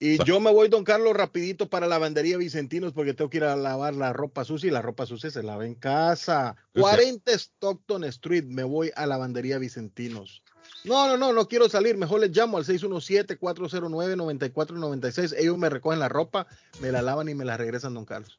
Y 0.00 0.22
yo 0.24 0.38
me 0.38 0.52
voy, 0.52 0.68
don 0.68 0.84
Carlos, 0.84 1.14
rapidito 1.14 1.68
para 1.68 1.86
la 1.86 1.96
lavandería 1.96 2.36
Vicentinos 2.36 2.92
porque 2.92 3.14
tengo 3.14 3.30
que 3.30 3.38
ir 3.38 3.44
a 3.44 3.56
lavar 3.56 3.94
la 3.94 4.12
ropa 4.12 4.44
sucia 4.44 4.68
y 4.68 4.70
la 4.70 4.80
ropa 4.80 5.06
sucia 5.06 5.30
se 5.30 5.42
lava 5.42 5.66
en 5.66 5.74
casa. 5.74 6.54
40 6.74 7.32
Stockton 7.32 8.04
Street, 8.04 8.44
me 8.44 8.62
voy 8.62 8.92
a 8.94 9.00
la 9.00 9.08
lavandería 9.08 9.58
Vicentinos. 9.58 10.44
No, 10.84 11.08
no, 11.08 11.16
no, 11.16 11.32
no 11.32 11.48
quiero 11.48 11.68
salir. 11.68 11.96
Mejor 11.96 12.20
les 12.20 12.30
llamo 12.30 12.58
al 12.58 12.64
617-409-9496. 12.64 15.34
Ellos 15.36 15.58
me 15.58 15.68
recogen 15.68 15.98
la 15.98 16.08
ropa, 16.08 16.46
me 16.80 16.92
la 16.92 17.02
lavan 17.02 17.28
y 17.28 17.34
me 17.34 17.44
la 17.44 17.56
regresan, 17.56 17.94
don 17.94 18.04
Carlos. 18.04 18.38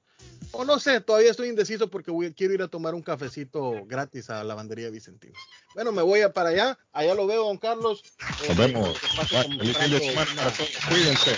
O 0.52 0.66
no 0.66 0.80
sé, 0.80 1.00
todavía 1.02 1.32
estoy 1.32 1.50
indeciso 1.50 1.90
porque 1.90 2.12
quiero 2.36 2.54
ir 2.54 2.62
a 2.62 2.68
tomar 2.68 2.96
un 2.96 3.02
cafecito 3.02 3.86
gratis 3.86 4.30
a 4.30 4.38
la 4.38 4.44
lavandería 4.44 4.90
Vicentino. 4.90 5.34
Bueno, 5.76 5.92
me 5.92 6.02
voy 6.02 6.22
a 6.22 6.34
para 6.34 6.50
allá. 6.50 6.78
Allá 6.92 7.14
lo 7.14 7.28
veo, 7.28 7.46
don 7.46 7.58
Carlos. 7.58 8.04
Nos 8.48 8.58
vemos. 8.58 8.98
Cuídense. 10.90 11.38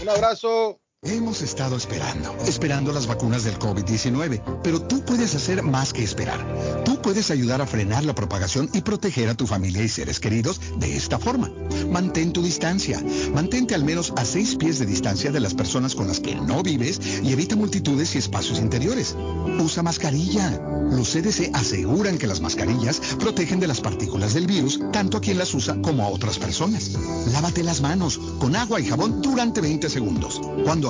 Un 0.00 0.08
abrazo. 0.08 0.80
Hemos 1.02 1.40
estado 1.40 1.78
esperando, 1.78 2.36
esperando 2.46 2.92
las 2.92 3.06
vacunas 3.06 3.42
del 3.42 3.58
COVID-19, 3.58 4.60
pero 4.62 4.82
tú 4.82 5.02
puedes 5.02 5.34
hacer 5.34 5.62
más 5.62 5.94
que 5.94 6.04
esperar. 6.04 6.84
Tú 6.84 7.00
puedes 7.00 7.30
ayudar 7.30 7.62
a 7.62 7.66
frenar 7.66 8.04
la 8.04 8.14
propagación 8.14 8.68
y 8.74 8.82
proteger 8.82 9.30
a 9.30 9.34
tu 9.34 9.46
familia 9.46 9.82
y 9.82 9.88
seres 9.88 10.20
queridos 10.20 10.60
de 10.78 10.94
esta 10.94 11.18
forma. 11.18 11.50
Mantén 11.90 12.34
tu 12.34 12.42
distancia. 12.42 13.02
Mantente 13.32 13.74
al 13.74 13.82
menos 13.82 14.12
a 14.14 14.26
seis 14.26 14.56
pies 14.56 14.78
de 14.78 14.84
distancia 14.84 15.32
de 15.32 15.40
las 15.40 15.54
personas 15.54 15.94
con 15.94 16.06
las 16.06 16.20
que 16.20 16.34
no 16.34 16.62
vives 16.62 17.00
y 17.22 17.32
evita 17.32 17.56
multitudes 17.56 18.14
y 18.14 18.18
espacios 18.18 18.58
interiores. 18.58 19.16
Usa 19.58 19.82
mascarilla. 19.82 20.60
Los 20.90 21.12
CDC 21.12 21.54
aseguran 21.54 22.18
que 22.18 22.26
las 22.26 22.40
mascarillas 22.40 23.00
protegen 23.18 23.60
de 23.60 23.68
las 23.68 23.80
partículas 23.80 24.34
del 24.34 24.46
virus 24.46 24.80
tanto 24.92 25.16
a 25.16 25.20
quien 25.20 25.38
las 25.38 25.54
usa 25.54 25.80
como 25.80 26.04
a 26.04 26.08
otras 26.08 26.38
personas. 26.38 26.90
Lávate 27.32 27.62
las 27.62 27.80
manos 27.80 28.18
con 28.38 28.54
agua 28.54 28.80
y 28.80 28.86
jabón 28.86 29.22
durante 29.22 29.60
20 29.60 29.88
segundos. 29.88 30.40
Cuando 30.64 30.89